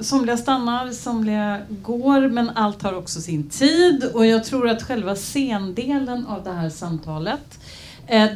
Somliga 0.00 0.36
stannar, 0.36 0.92
somliga 0.92 1.58
går, 1.68 2.28
men 2.28 2.50
allt 2.50 2.82
har 2.82 2.92
också 2.92 3.20
sin 3.20 3.48
tid. 3.48 4.10
Och 4.14 4.26
jag 4.26 4.44
tror 4.44 4.68
att 4.68 4.82
själva 4.82 5.14
scendelen 5.14 6.26
av 6.26 6.44
det 6.44 6.52
här 6.52 6.70
samtalet 6.70 7.60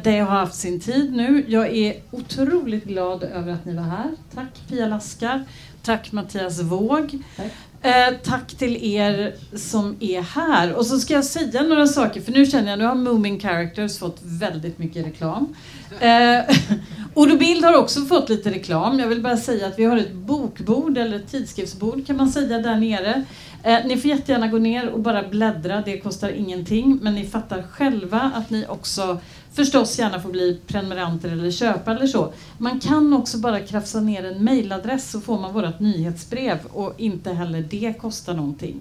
det 0.03 0.19
har 0.19 0.39
haft 0.39 0.55
sin 0.55 0.79
tid 0.79 1.13
nu. 1.13 1.45
Jag 1.47 1.77
är 1.77 1.95
otroligt 2.11 2.85
glad 2.85 3.23
över 3.23 3.53
att 3.53 3.65
ni 3.65 3.75
var 3.75 3.83
här. 3.83 4.11
Tack 4.33 4.67
Pia 4.69 4.87
Laskar. 4.87 5.43
Tack 5.83 6.11
Mattias 6.11 6.61
Våg. 6.61 7.19
Tack. 7.35 7.51
Eh, 7.81 8.13
tack 8.23 8.55
till 8.55 8.95
er 8.95 9.35
som 9.57 9.95
är 9.99 10.21
här. 10.21 10.73
Och 10.73 10.85
så 10.85 10.99
ska 10.99 11.13
jag 11.13 11.25
säga 11.25 11.63
några 11.63 11.87
saker, 11.87 12.21
för 12.21 12.31
nu 12.31 12.45
känner 12.45 12.69
jag 12.69 12.79
nu 12.79 12.85
har 12.85 12.95
Moomin 12.95 13.39
Characters 13.39 13.97
fått 13.99 14.19
väldigt 14.21 14.77
mycket 14.77 15.05
reklam. 15.05 15.55
Eh, 15.99 16.55
och 17.13 17.37
Bild 17.39 17.65
har 17.65 17.77
också 17.77 18.01
fått 18.01 18.29
lite 18.29 18.51
reklam. 18.51 18.99
Jag 18.99 19.07
vill 19.07 19.21
bara 19.21 19.37
säga 19.37 19.67
att 19.67 19.79
vi 19.79 19.85
har 19.85 19.97
ett 19.97 20.13
bokbord 20.13 20.97
eller 20.97 21.15
ett 21.15 21.31
tidskriftsbord 21.31 22.07
kan 22.07 22.17
man 22.17 22.29
säga 22.29 22.59
där 22.59 22.75
nere. 22.75 23.25
Eh, 23.63 23.85
ni 23.85 23.97
får 23.97 24.09
jättegärna 24.09 24.47
gå 24.47 24.57
ner 24.57 24.89
och 24.89 24.99
bara 24.99 25.23
bläddra, 25.23 25.81
det 25.85 25.99
kostar 25.99 26.29
ingenting. 26.29 26.99
Men 27.01 27.15
ni 27.15 27.25
fattar 27.25 27.63
själva 27.71 28.31
att 28.35 28.49
ni 28.49 28.65
också 28.67 29.19
förstås 29.53 29.99
gärna 29.99 30.21
får 30.21 30.29
bli 30.29 30.59
prenumeranter 30.67 31.29
eller 31.29 31.51
köpa 31.51 31.91
eller 31.91 32.07
så. 32.07 32.33
Man 32.57 32.79
kan 32.79 33.13
också 33.13 33.37
bara 33.37 33.59
krafsa 33.59 33.99
ner 33.99 34.25
en 34.25 34.43
mailadress 34.43 35.11
så 35.11 35.21
får 35.21 35.39
man 35.39 35.53
vårt 35.53 35.79
nyhetsbrev 35.79 36.57
och 36.73 36.93
inte 36.97 37.33
heller 37.33 37.61
det 37.69 37.93
kostar 38.01 38.33
någonting. 38.33 38.79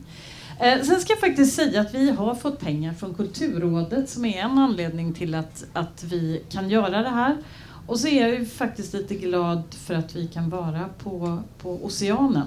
Eh, 0.60 0.82
sen 0.82 1.01
ska 1.01 1.12
jag 1.12 1.20
faktiskt 1.20 1.56
säga 1.56 1.81
att 1.81 1.94
vi 1.94 2.10
har 2.10 2.35
fått 2.35 2.60
pengar 2.60 2.93
från 2.93 3.14
Kulturrådet 3.14 4.10
som 4.10 4.24
är 4.24 4.39
en 4.39 4.59
anledning 4.59 5.14
till 5.14 5.35
att, 5.35 5.64
att 5.72 6.05
vi 6.05 6.43
kan 6.51 6.70
göra 6.70 7.02
det 7.02 7.10
här. 7.10 7.36
Och 7.86 8.01
så 8.01 8.09
är 8.09 8.20
jag 8.20 8.31
ju 8.31 8.47
faktiskt 8.47 8.94
lite 8.94 9.14
glad 9.14 9.62
för 9.86 9.94
att 9.94 10.16
vi 10.16 10.26
kan 10.26 10.51
vara 10.51 10.89
på, 11.02 11.39
på 11.59 11.85
Oceanen. 11.85 12.47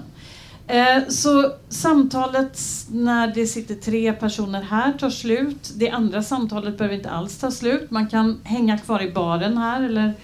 Eh, 0.66 1.08
så 1.08 1.52
samtalet 1.68 2.60
när 2.90 3.34
det 3.34 3.46
sitter 3.46 3.74
tre 3.74 4.12
personer 4.12 4.62
här 4.62 4.92
tar 4.92 5.10
slut. 5.10 5.72
Det 5.76 5.90
andra 5.90 6.22
samtalet 6.22 6.78
behöver 6.78 6.96
inte 6.96 7.10
alls 7.10 7.38
ta 7.38 7.50
slut. 7.50 7.90
Man 7.90 8.08
kan 8.08 8.40
hänga 8.44 8.78
kvar 8.78 9.02
i 9.02 9.10
baren 9.10 9.58
här 9.58 9.82
eller 9.82 10.14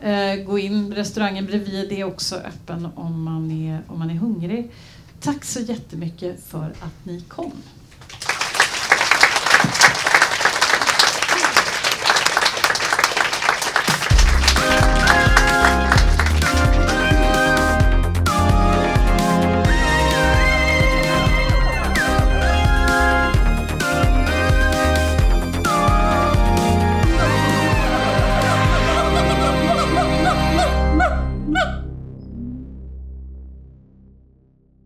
eh, 0.00 0.44
gå 0.44 0.58
in. 0.58 0.94
Restaurangen 0.94 1.46
bredvid 1.46 1.92
är 1.92 2.04
också 2.04 2.36
öppen 2.36 2.88
om 2.94 3.22
man 3.22 3.50
är, 3.50 3.80
om 3.88 3.98
man 3.98 4.10
är 4.10 4.14
hungrig. 4.14 4.70
Tack 5.20 5.44
så 5.44 5.60
jättemycket 5.60 6.44
för 6.44 6.70
att 6.80 7.04
ni 7.04 7.20
kom. 7.20 7.52